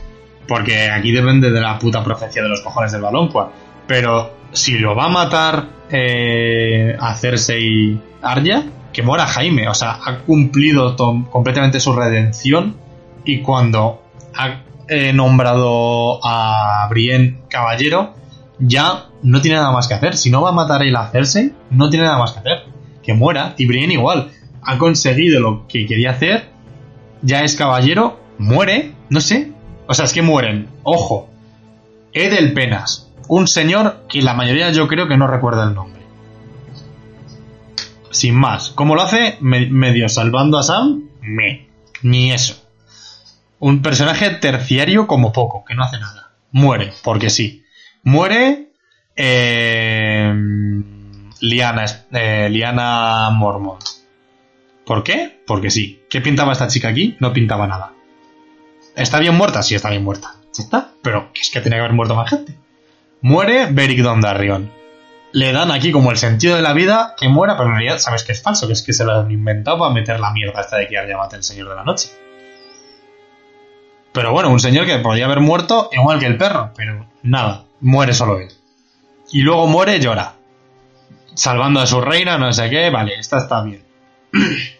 Porque 0.48 0.90
aquí 0.90 1.12
depende 1.12 1.50
de 1.50 1.60
la 1.60 1.78
puta 1.78 2.02
profecía 2.02 2.42
de 2.42 2.48
los 2.48 2.62
cojones 2.62 2.92
del 2.92 3.02
balón, 3.02 3.28
pues. 3.28 3.46
Pero 3.86 4.41
si 4.52 4.78
lo 4.78 4.94
va 4.94 5.06
a 5.06 5.08
matar 5.08 5.68
eh, 5.90 6.96
a 6.98 7.14
Cersei 7.14 7.98
Arya, 8.22 8.64
que 8.92 9.02
muera 9.02 9.26
Jaime. 9.26 9.68
O 9.68 9.74
sea, 9.74 9.98
ha 10.04 10.18
cumplido 10.18 10.96
completamente 11.30 11.80
su 11.80 11.92
redención. 11.92 12.76
Y 13.24 13.40
cuando 13.40 14.02
ha 14.34 14.62
eh, 14.88 15.12
nombrado 15.12 16.20
a 16.24 16.86
Brienne 16.90 17.38
caballero, 17.48 18.14
ya 18.58 19.06
no 19.22 19.40
tiene 19.40 19.56
nada 19.56 19.72
más 19.72 19.88
que 19.88 19.94
hacer. 19.94 20.16
Si 20.16 20.30
no 20.30 20.42
va 20.42 20.50
a 20.50 20.52
matar 20.52 20.82
él 20.82 20.96
a 20.96 21.08
Cersei, 21.08 21.52
no 21.70 21.88
tiene 21.90 22.04
nada 22.04 22.18
más 22.18 22.32
que 22.32 22.40
hacer. 22.40 22.64
Que 23.02 23.14
muera. 23.14 23.54
Y 23.56 23.66
Brienne 23.66 23.94
igual. 23.94 24.30
Ha 24.62 24.78
conseguido 24.78 25.40
lo 25.40 25.66
que 25.66 25.86
quería 25.86 26.10
hacer. 26.10 26.50
Ya 27.22 27.42
es 27.42 27.56
caballero. 27.56 28.20
Muere. 28.38 28.92
No 29.08 29.20
sé. 29.20 29.52
O 29.86 29.94
sea, 29.94 30.04
es 30.04 30.12
que 30.12 30.22
mueren. 30.22 30.68
Ojo. 30.82 31.28
Edel 32.12 32.52
Penas 32.52 33.11
un 33.34 33.48
señor 33.48 34.04
que 34.10 34.20
la 34.20 34.34
mayoría 34.34 34.70
yo 34.72 34.86
creo 34.88 35.08
que 35.08 35.16
no 35.16 35.26
recuerda 35.26 35.64
el 35.64 35.74
nombre. 35.74 36.02
Sin 38.10 38.34
más, 38.34 38.68
¿cómo 38.68 38.94
lo 38.94 39.00
hace? 39.00 39.38
medio 39.40 40.10
salvando 40.10 40.58
a 40.58 40.62
Sam, 40.62 41.08
me, 41.22 41.66
ni 42.02 42.30
eso. 42.30 42.62
Un 43.58 43.80
personaje 43.80 44.28
terciario 44.28 45.06
como 45.06 45.32
poco, 45.32 45.64
que 45.64 45.74
no 45.74 45.82
hace 45.82 45.98
nada. 45.98 46.32
Muere, 46.50 46.92
porque 47.02 47.30
sí. 47.30 47.64
Muere 48.02 48.72
eh, 49.16 50.34
Liana, 51.40 51.86
eh, 52.12 52.48
Liana 52.50 53.30
Mormont. 53.30 53.82
¿Por 54.84 55.02
qué? 55.02 55.42
Porque 55.46 55.70
sí. 55.70 56.02
¿Qué 56.10 56.20
pintaba 56.20 56.52
esta 56.52 56.68
chica 56.68 56.88
aquí? 56.88 57.16
No 57.18 57.32
pintaba 57.32 57.66
nada. 57.66 57.94
¿Está 58.94 59.20
bien 59.20 59.34
muerta? 59.36 59.62
Sí, 59.62 59.74
está 59.74 59.88
bien 59.88 60.04
muerta. 60.04 60.34
¿Está? 60.58 60.90
Pero 61.00 61.30
es 61.34 61.50
que 61.50 61.62
tiene 61.62 61.76
que 61.76 61.80
haber 61.80 61.94
muerto 61.94 62.14
más 62.14 62.28
gente. 62.28 62.61
Muere 63.24 63.66
Beric 63.70 64.00
Dondarrion. 64.00 64.72
Le 65.30 65.52
dan 65.52 65.70
aquí 65.70 65.92
como 65.92 66.10
el 66.10 66.16
sentido 66.16 66.56
de 66.56 66.62
la 66.62 66.72
vida 66.72 67.14
que 67.16 67.28
muera, 67.28 67.56
pero 67.56 67.68
en 67.68 67.76
realidad 67.76 67.98
sabes 67.98 68.24
que 68.24 68.32
es 68.32 68.42
falso, 68.42 68.66
que 68.66 68.72
es 68.72 68.82
que 68.82 68.92
se 68.92 69.04
lo 69.04 69.12
han 69.12 69.30
inventado 69.30 69.78
para 69.78 69.94
meter 69.94 70.18
la 70.18 70.32
mierda 70.32 70.60
esta 70.60 70.78
de 70.78 70.88
que 70.88 70.98
Arya 70.98 71.16
mate 71.16 71.36
el 71.36 71.44
Señor 71.44 71.68
de 71.68 71.76
la 71.76 71.84
Noche. 71.84 72.10
Pero 74.12 74.32
bueno, 74.32 74.50
un 74.50 74.58
señor 74.58 74.86
que 74.86 74.98
podría 74.98 75.26
haber 75.26 75.38
muerto 75.38 75.88
igual 75.92 76.18
que 76.18 76.26
el 76.26 76.36
perro, 76.36 76.72
pero 76.76 77.06
nada, 77.22 77.64
muere 77.80 78.12
solo 78.12 78.40
él. 78.40 78.48
Y 79.30 79.42
luego 79.42 79.68
muere 79.68 80.00
llora. 80.00 80.34
salvando 81.34 81.78
a 81.78 81.86
su 81.86 82.00
reina, 82.00 82.38
no 82.38 82.52
sé 82.52 82.68
qué, 82.70 82.90
vale, 82.90 83.14
esta 83.20 83.38
está 83.38 83.62
bien. 83.62 83.84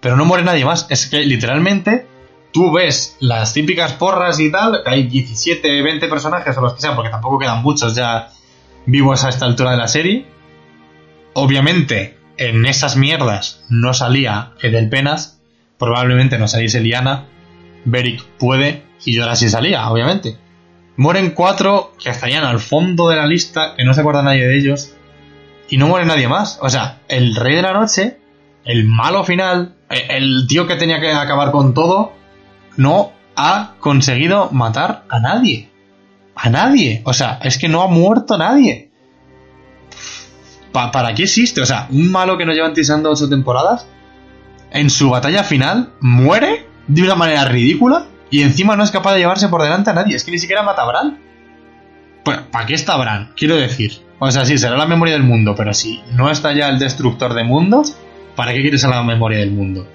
Pero 0.00 0.16
no 0.16 0.24
muere 0.24 0.44
nadie 0.44 0.64
más. 0.64 0.86
Es 0.90 1.06
que 1.06 1.20
literalmente 1.20 2.06
tú 2.52 2.72
ves 2.72 3.16
las 3.20 3.52
típicas 3.52 3.92
porras 3.92 4.40
y 4.40 4.50
tal, 4.50 4.82
que 4.84 4.90
hay 4.90 5.02
17, 5.04 5.82
20 5.82 6.08
personajes 6.08 6.56
o 6.56 6.60
los 6.60 6.74
que 6.74 6.80
sean, 6.80 6.94
porque 6.94 7.10
tampoco 7.10 7.38
quedan 7.38 7.62
muchos 7.62 7.94
ya 7.94 8.30
vivos 8.86 9.24
a 9.24 9.28
esta 9.28 9.46
altura 9.46 9.72
de 9.72 9.76
la 9.76 9.88
serie. 9.88 10.26
Obviamente, 11.34 12.18
en 12.38 12.64
esas 12.66 12.96
mierdas 12.96 13.60
no 13.68 13.94
salía 13.94 14.52
Penas, 14.90 15.40
probablemente 15.78 16.38
no 16.38 16.48
saliese 16.48 16.80
Liana, 16.80 17.26
Beric 17.84 18.22
puede, 18.38 18.84
y 19.04 19.14
yo 19.14 19.22
ahora 19.22 19.36
sí 19.36 19.48
salía, 19.48 19.88
obviamente. 19.90 20.38
Mueren 20.96 21.32
cuatro 21.32 21.92
que 22.02 22.10
estarían 22.10 22.44
al 22.44 22.58
fondo 22.58 23.08
de 23.08 23.16
la 23.16 23.26
lista, 23.26 23.74
que 23.76 23.84
no 23.84 23.92
se 23.92 24.00
acuerda 24.00 24.22
nadie 24.22 24.46
de 24.46 24.56
ellos, 24.56 24.94
y 25.68 25.76
no 25.76 25.88
muere 25.88 26.06
nadie 26.06 26.28
más. 26.28 26.58
O 26.62 26.70
sea, 26.70 27.00
el 27.08 27.36
rey 27.36 27.54
de 27.54 27.62
la 27.62 27.72
noche, 27.72 28.18
el 28.64 28.84
malo 28.84 29.24
final, 29.24 29.76
e, 29.90 30.16
el 30.16 30.46
tío 30.48 30.66
que 30.66 30.76
tenía 30.76 31.00
que 31.00 31.12
acabar 31.12 31.50
con 31.50 31.74
todo, 31.74 32.12
no 32.76 33.12
ha 33.36 33.74
conseguido 33.80 34.50
matar 34.50 35.04
a 35.08 35.20
nadie. 35.20 35.70
A 36.34 36.48
nadie. 36.50 37.02
O 37.04 37.12
sea, 37.12 37.38
es 37.42 37.58
que 37.58 37.68
no 37.68 37.82
ha 37.82 37.88
muerto 37.88 38.36
nadie. 38.38 38.90
¿Para 40.72 41.14
qué 41.14 41.22
existe? 41.22 41.62
O 41.62 41.66
sea, 41.66 41.86
un 41.90 42.10
malo 42.12 42.36
que 42.36 42.44
no 42.44 42.52
lleva 42.52 42.66
antisando 42.66 43.10
ocho 43.10 43.28
temporadas, 43.28 43.86
en 44.70 44.90
su 44.90 45.08
batalla 45.10 45.42
final, 45.42 45.92
muere 46.00 46.66
de 46.86 47.02
una 47.02 47.14
manera 47.14 47.46
ridícula 47.46 48.06
y 48.30 48.42
encima 48.42 48.76
no 48.76 48.84
es 48.84 48.90
capaz 48.90 49.14
de 49.14 49.20
llevarse 49.20 49.48
por 49.48 49.62
delante 49.62 49.90
a 49.90 49.94
nadie. 49.94 50.16
Es 50.16 50.24
que 50.24 50.30
ni 50.30 50.38
siquiera 50.38 50.62
mata 50.62 50.82
a 50.82 50.86
Bran. 50.86 51.18
Pues, 52.24 52.38
¿para 52.50 52.66
qué 52.66 52.74
está 52.74 52.96
Bran? 52.96 53.32
Quiero 53.36 53.56
decir. 53.56 54.02
O 54.18 54.30
sea, 54.30 54.44
sí, 54.44 54.58
será 54.58 54.76
la 54.76 54.86
memoria 54.86 55.14
del 55.14 55.22
mundo, 55.22 55.54
pero 55.54 55.72
si 55.74 56.02
no 56.12 56.30
está 56.30 56.52
ya 56.52 56.68
el 56.68 56.78
destructor 56.78 57.34
de 57.34 57.44
mundos, 57.44 57.96
¿para 58.34 58.52
qué 58.52 58.62
quieres 58.62 58.84
a 58.84 58.88
la 58.88 59.02
memoria 59.02 59.38
del 59.38 59.52
mundo? 59.52 59.86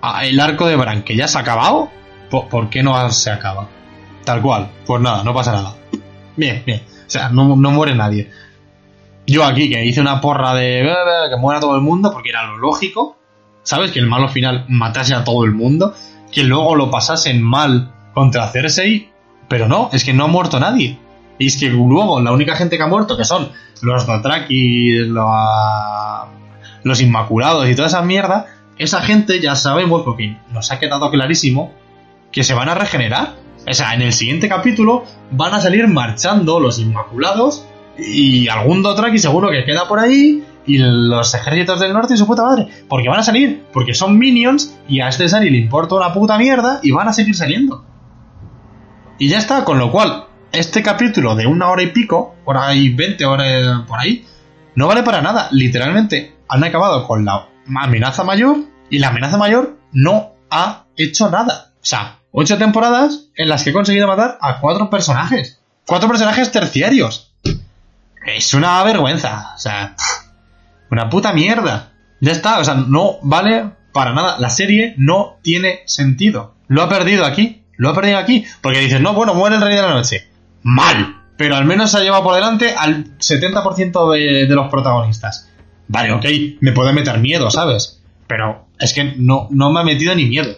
Ah, 0.00 0.24
el 0.26 0.40
arco 0.40 0.66
de 0.66 0.76
Bran, 0.76 1.02
que 1.02 1.16
ya 1.16 1.28
se 1.28 1.38
ha 1.38 1.42
acabado, 1.42 1.90
¿por, 2.40 2.70
qué 2.70 2.82
no 2.82 3.10
se 3.10 3.30
acaba? 3.30 3.68
Tal 4.24 4.40
cual. 4.40 4.70
Pues 4.86 5.00
nada, 5.02 5.22
no 5.22 5.34
pasa 5.34 5.52
nada. 5.52 5.74
Bien, 6.36 6.62
bien. 6.64 6.82
O 7.06 7.10
sea, 7.10 7.28
no, 7.28 7.56
no 7.56 7.70
muere 7.70 7.94
nadie. 7.94 8.30
Yo 9.26 9.44
aquí, 9.44 9.68
que 9.68 9.84
hice 9.84 10.00
una 10.00 10.20
porra 10.20 10.54
de 10.54 10.90
que 11.30 11.36
muera 11.36 11.60
todo 11.60 11.76
el 11.76 11.82
mundo, 11.82 12.10
porque 12.12 12.30
era 12.30 12.46
lo 12.46 12.56
lógico, 12.58 13.16
¿sabes? 13.62 13.92
Que 13.92 13.98
el 13.98 14.06
malo 14.06 14.28
final 14.28 14.64
matase 14.68 15.14
a 15.14 15.24
todo 15.24 15.44
el 15.44 15.52
mundo, 15.52 15.94
que 16.32 16.42
luego 16.42 16.74
lo 16.74 16.90
pasasen 16.90 17.42
mal 17.42 17.92
contra 18.14 18.48
Cersei, 18.48 19.10
pero 19.48 19.68
no, 19.68 19.90
es 19.92 20.04
que 20.04 20.12
no 20.12 20.24
ha 20.24 20.28
muerto 20.28 20.58
nadie. 20.58 20.98
Y 21.38 21.46
es 21.46 21.58
que 21.58 21.68
luego 21.68 22.20
la 22.20 22.32
única 22.32 22.56
gente 22.56 22.76
que 22.76 22.82
ha 22.82 22.88
muerto, 22.88 23.16
que 23.16 23.24
son 23.24 23.50
los 23.82 24.06
Dothraki, 24.06 25.04
los 26.82 27.00
Inmaculados 27.00 27.68
y 27.68 27.74
toda 27.74 27.88
esa 27.88 28.02
mierda, 28.02 28.46
esa 28.78 29.02
gente 29.02 29.40
ya 29.40 29.54
sabemos, 29.54 30.02
porque 30.02 30.36
nos 30.50 30.72
ha 30.72 30.78
quedado 30.78 31.10
clarísimo, 31.10 31.72
que 32.32 32.42
se 32.42 32.54
van 32.54 32.68
a 32.68 32.74
regenerar. 32.74 33.36
O 33.68 33.74
sea, 33.74 33.94
en 33.94 34.02
el 34.02 34.12
siguiente 34.12 34.48
capítulo 34.48 35.04
van 35.30 35.54
a 35.54 35.60
salir 35.60 35.86
marchando 35.86 36.58
los 36.58 36.78
Inmaculados 36.78 37.64
y 37.98 38.48
algún 38.48 38.82
Dothraki 38.82 39.18
seguro 39.18 39.50
que 39.50 39.64
queda 39.64 39.86
por 39.86 40.00
ahí 40.00 40.42
y 40.66 40.78
los 40.78 41.34
ejércitos 41.34 41.80
del 41.80 41.92
norte 41.92 42.14
y 42.14 42.16
su 42.16 42.26
puta 42.26 42.42
madre. 42.42 42.68
Porque 42.88 43.08
van 43.08 43.20
a 43.20 43.22
salir, 43.22 43.64
porque 43.72 43.94
son 43.94 44.18
minions 44.18 44.76
y 44.88 45.00
a 45.00 45.08
este 45.08 45.28
Sari 45.28 45.50
le 45.50 45.58
importa 45.58 45.94
una 45.94 46.12
puta 46.12 46.38
mierda 46.38 46.80
y 46.82 46.90
van 46.90 47.08
a 47.08 47.12
seguir 47.12 47.36
saliendo. 47.36 47.84
Y 49.18 49.28
ya 49.28 49.38
está, 49.38 49.64
con 49.64 49.78
lo 49.78 49.92
cual, 49.92 50.26
este 50.50 50.82
capítulo 50.82 51.36
de 51.36 51.46
una 51.46 51.70
hora 51.70 51.82
y 51.82 51.88
pico, 51.88 52.34
por 52.44 52.56
ahí 52.56 52.88
20 52.88 53.24
horas 53.24 53.82
por 53.86 54.00
ahí, 54.00 54.24
no 54.74 54.88
vale 54.88 55.02
para 55.02 55.22
nada. 55.22 55.48
Literalmente 55.52 56.36
han 56.48 56.64
acabado 56.64 57.06
con 57.06 57.24
la 57.24 57.48
amenaza 57.76 58.24
mayor 58.24 58.56
y 58.90 58.98
la 58.98 59.08
amenaza 59.08 59.36
mayor 59.36 59.78
no 59.92 60.32
ha 60.50 60.86
hecho 60.96 61.30
nada. 61.30 61.72
O 61.76 61.84
sea, 61.84 62.18
ocho 62.32 62.58
temporadas 62.58 63.28
en 63.36 63.48
las 63.48 63.62
que 63.62 63.70
he 63.70 63.72
conseguido 63.72 64.08
matar 64.08 64.38
a 64.40 64.58
cuatro 64.60 64.90
personajes. 64.90 65.60
Cuatro 65.86 66.08
personajes 66.08 66.50
terciarios. 66.50 67.32
Es 68.26 68.54
una 68.54 68.82
vergüenza. 68.82 69.52
O 69.54 69.58
sea, 69.58 69.94
una 70.90 71.08
puta 71.08 71.32
mierda. 71.32 71.92
Ya 72.20 72.32
está, 72.32 72.58
o 72.58 72.64
sea, 72.64 72.74
no 72.74 73.18
vale 73.22 73.70
para 73.92 74.12
nada. 74.12 74.38
La 74.38 74.50
serie 74.50 74.94
no 74.96 75.38
tiene 75.42 75.80
sentido. 75.86 76.54
Lo 76.68 76.82
ha 76.82 76.88
perdido 76.88 77.24
aquí. 77.24 77.62
Lo 77.76 77.90
ha 77.90 77.94
perdido 77.94 78.18
aquí. 78.18 78.44
Porque 78.60 78.80
dices, 78.80 79.00
no, 79.00 79.14
bueno, 79.14 79.34
muere 79.34 79.56
el 79.56 79.62
rey 79.62 79.76
de 79.76 79.82
la 79.82 79.94
noche 79.94 80.32
mal. 80.62 81.22
Pero 81.36 81.56
al 81.56 81.64
menos 81.64 81.90
se 81.90 81.98
ha 81.98 82.00
llevado 82.00 82.22
por 82.22 82.34
delante 82.34 82.74
al 82.76 83.18
70% 83.18 84.12
de, 84.12 84.46
de 84.46 84.54
los 84.54 84.68
protagonistas. 84.70 85.48
Vale, 85.88 86.12
ok, 86.12 86.24
me 86.60 86.72
puede 86.72 86.92
meter 86.92 87.18
miedo, 87.18 87.50
¿sabes? 87.50 88.00
Pero 88.26 88.66
es 88.78 88.92
que 88.92 89.14
no, 89.16 89.48
no 89.50 89.70
me 89.72 89.80
ha 89.80 89.84
metido 89.84 90.14
ni 90.14 90.26
miedo. 90.26 90.56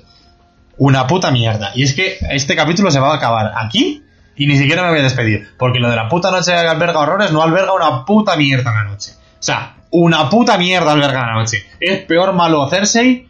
Una 0.76 1.06
puta 1.06 1.30
mierda. 1.30 1.72
Y 1.74 1.82
es 1.82 1.94
que 1.94 2.18
este 2.30 2.56
capítulo 2.56 2.90
se 2.90 3.00
va 3.00 3.12
a 3.12 3.16
acabar 3.16 3.52
aquí 3.56 4.02
y 4.36 4.46
ni 4.46 4.56
siquiera 4.56 4.82
me 4.82 4.90
voy 4.90 5.00
a 5.00 5.02
despedir. 5.02 5.48
Porque 5.58 5.78
lo 5.78 5.90
de 5.90 5.96
la 5.96 6.08
puta 6.08 6.30
noche 6.30 6.52
alberga 6.52 7.00
horrores 7.00 7.32
no 7.32 7.42
alberga 7.42 7.72
una 7.72 8.04
puta 8.04 8.36
mierda 8.36 8.70
en 8.70 8.76
la 8.76 8.84
noche. 8.84 9.12
O 9.12 9.42
sea, 9.42 9.76
una 9.90 10.28
puta 10.28 10.58
mierda 10.58 10.92
alberga 10.92 11.20
en 11.20 11.26
la 11.26 11.34
noche. 11.34 11.66
Es 11.80 12.00
peor 12.00 12.32
malo 12.32 12.68
Cersei 12.68 13.28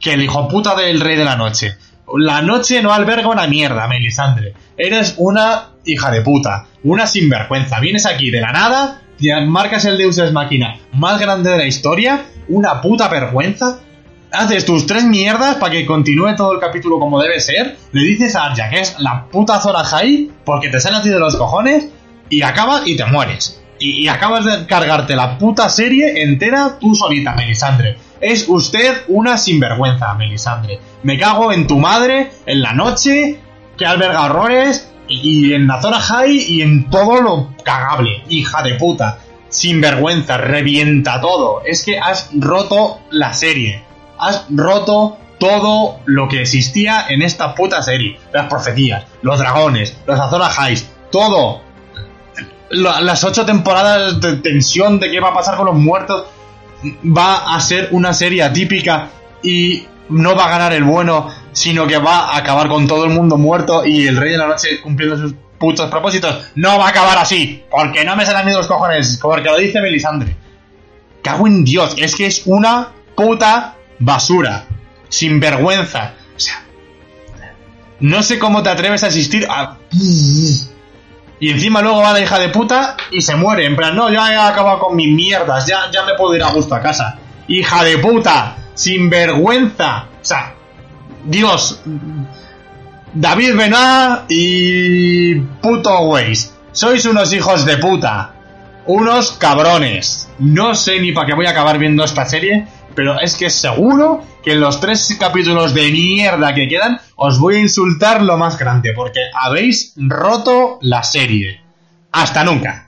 que 0.00 0.12
el 0.12 0.22
hijo 0.22 0.48
puta 0.48 0.74
del 0.76 1.00
rey 1.00 1.16
de 1.16 1.24
la 1.24 1.36
noche. 1.36 1.76
La 2.16 2.40
noche 2.42 2.82
no 2.82 2.92
alberga 2.92 3.28
una 3.28 3.46
mierda, 3.46 3.86
Melisandre. 3.86 4.54
Eres 4.76 5.14
una 5.18 5.70
hija 5.84 6.10
de 6.10 6.22
puta, 6.22 6.66
una 6.84 7.06
sinvergüenza. 7.06 7.80
Vienes 7.80 8.06
aquí 8.06 8.30
de 8.30 8.40
la 8.40 8.52
nada, 8.52 9.02
marcas 9.46 9.84
el 9.84 9.98
Deus 9.98 10.18
Ex 10.18 10.32
Máquina 10.32 10.78
más 10.92 11.20
grande 11.20 11.50
de 11.50 11.58
la 11.58 11.66
historia, 11.66 12.24
una 12.48 12.80
puta 12.80 13.08
vergüenza. 13.08 13.80
Haces 14.30 14.64
tus 14.64 14.86
tres 14.86 15.04
mierdas 15.04 15.56
para 15.56 15.72
que 15.72 15.86
continúe 15.86 16.36
todo 16.36 16.52
el 16.52 16.60
capítulo 16.60 16.98
como 16.98 17.20
debe 17.20 17.40
ser. 17.40 17.76
Le 17.92 18.02
dices 18.02 18.36
a 18.36 18.46
Arya 18.46 18.68
que 18.68 18.80
es 18.80 18.98
la 18.98 19.24
puta 19.26 19.60
Zora 19.60 19.84
High 19.84 20.30
porque 20.44 20.68
te 20.68 20.80
sale 20.80 20.98
a 20.98 21.02
ti 21.02 21.08
de 21.08 21.18
los 21.18 21.36
cojones 21.36 21.88
y 22.28 22.42
acabas 22.42 22.86
y 22.86 22.96
te 22.96 23.06
mueres. 23.06 23.62
Y, 23.80 24.04
y, 24.04 24.08
acabas 24.08 24.44
de 24.44 24.66
cargarte 24.66 25.14
la 25.14 25.38
puta 25.38 25.68
serie 25.68 26.22
entera 26.22 26.78
tú 26.80 26.96
solita, 26.96 27.34
Melisandre. 27.34 27.96
Es 28.20 28.48
usted 28.48 29.04
una 29.06 29.38
sinvergüenza, 29.38 30.14
Melisandre. 30.14 30.80
Me 31.04 31.16
cago 31.16 31.52
en 31.52 31.68
tu 31.68 31.78
madre, 31.78 32.32
en 32.44 32.60
la 32.60 32.72
noche, 32.72 33.38
que 33.76 33.86
alberga 33.86 34.24
horrores, 34.24 34.88
y, 35.08 35.54
en 35.54 35.66
la 35.66 35.80
zona 35.80 36.00
high 36.00 36.36
y 36.48 36.62
en 36.62 36.90
todo 36.90 37.20
lo 37.20 37.54
cagable, 37.64 38.22
hija 38.28 38.62
de 38.62 38.74
puta. 38.74 39.18
Sin 39.48 39.80
vergüenza, 39.80 40.36
revienta 40.36 41.20
todo. 41.20 41.62
Es 41.64 41.82
que 41.82 41.98
has 41.98 42.30
roto 42.34 43.00
la 43.10 43.32
serie. 43.32 43.82
Has 44.18 44.46
roto 44.50 45.18
todo 45.38 46.00
lo 46.04 46.28
que 46.28 46.42
existía 46.42 47.06
en 47.08 47.22
esta 47.22 47.54
puta 47.54 47.82
serie. 47.82 48.18
Las 48.32 48.48
profecías, 48.48 49.04
los 49.22 49.38
dragones, 49.38 49.96
los 50.06 50.18
Azora 50.18 50.50
Highs, 50.50 50.88
todo. 51.10 51.62
Las 52.70 53.24
ocho 53.24 53.46
temporadas 53.46 54.20
de 54.20 54.36
tensión 54.36 55.00
de 55.00 55.10
qué 55.10 55.20
va 55.20 55.28
a 55.28 55.34
pasar 55.34 55.56
con 55.56 55.66
los 55.66 55.76
muertos. 55.76 56.26
Va 57.04 57.54
a 57.54 57.60
ser 57.60 57.88
una 57.92 58.12
serie 58.12 58.42
atípica 58.42 59.08
y 59.42 59.86
no 60.10 60.34
va 60.34 60.46
a 60.46 60.50
ganar 60.50 60.72
el 60.72 60.84
bueno, 60.84 61.28
sino 61.52 61.86
que 61.86 61.98
va 61.98 62.30
a 62.30 62.36
acabar 62.36 62.68
con 62.68 62.86
todo 62.86 63.04
el 63.04 63.10
mundo 63.10 63.36
muerto 63.36 63.84
y 63.84 64.06
el 64.06 64.16
Rey 64.16 64.32
de 64.32 64.38
la 64.38 64.46
Noche 64.46 64.80
cumpliendo 64.80 65.16
sus 65.16 65.34
putos 65.58 65.90
propósitos. 65.90 66.50
No 66.54 66.78
va 66.78 66.86
a 66.86 66.88
acabar 66.90 67.18
así, 67.18 67.64
porque 67.70 68.04
no 68.04 68.16
me 68.16 68.24
salen 68.24 68.46
ni 68.46 68.52
los 68.52 68.66
cojones, 68.66 69.18
porque 69.20 69.48
lo 69.48 69.56
dice 69.56 69.80
Melisandre. 69.80 70.36
Cago 71.22 71.46
en 71.46 71.64
Dios, 71.64 71.94
es 71.98 72.14
que 72.14 72.26
es 72.26 72.42
una 72.46 72.88
puta 73.16 73.74
basura, 73.98 74.64
sin 75.08 75.40
vergüenza. 75.40 76.14
O 76.36 76.40
sea, 76.40 76.62
no 78.00 78.22
sé 78.22 78.38
cómo 78.38 78.62
te 78.62 78.70
atreves 78.70 79.04
a 79.04 79.08
asistir 79.08 79.46
a... 79.48 79.76
Y 81.40 81.50
encima 81.50 81.82
luego 81.82 81.98
va 81.98 82.12
la 82.12 82.20
hija 82.20 82.38
de 82.38 82.48
puta 82.48 82.96
y 83.12 83.20
se 83.20 83.36
muere. 83.36 83.66
En 83.66 83.76
plan, 83.76 83.94
no, 83.94 84.10
ya 84.10 84.32
he 84.32 84.36
acabado 84.36 84.80
con 84.80 84.96
mis 84.96 85.14
mierdas, 85.14 85.66
ya, 85.66 85.90
ya 85.92 86.04
me 86.04 86.14
puedo 86.14 86.34
ir 86.34 86.42
a 86.42 86.50
gusto 86.50 86.74
a 86.74 86.80
casa. 86.80 87.18
Hija 87.46 87.84
de 87.84 87.98
puta, 87.98 88.56
sin 88.74 89.08
vergüenza. 89.08 90.06
O 90.20 90.24
sea, 90.24 90.54
Dios, 91.24 91.80
David 93.14 93.56
Bená 93.56 94.24
y 94.28 95.34
puto 95.34 96.00
Waze. 96.00 96.50
Sois 96.72 97.04
unos 97.06 97.32
hijos 97.32 97.64
de 97.64 97.78
puta. 97.78 98.34
Unos 98.86 99.32
cabrones. 99.32 100.28
No 100.38 100.74
sé 100.74 101.00
ni 101.00 101.12
para 101.12 101.26
qué 101.26 101.34
voy 101.34 101.46
a 101.46 101.50
acabar 101.50 101.78
viendo 101.78 102.04
esta 102.04 102.24
serie, 102.24 102.66
pero 102.98 103.20
es 103.20 103.36
que 103.36 103.48
seguro 103.48 104.24
que 104.42 104.54
en 104.54 104.60
los 104.60 104.80
tres 104.80 105.16
capítulos 105.20 105.72
de 105.72 105.92
mierda 105.92 106.52
que 106.52 106.66
quedan 106.66 106.98
os 107.14 107.38
voy 107.38 107.54
a 107.54 107.60
insultar 107.60 108.22
lo 108.22 108.36
más 108.36 108.58
grande, 108.58 108.92
porque 108.92 109.20
habéis 109.40 109.92
roto 109.96 110.80
la 110.82 111.04
serie. 111.04 111.60
Hasta 112.10 112.42
nunca. 112.42 112.87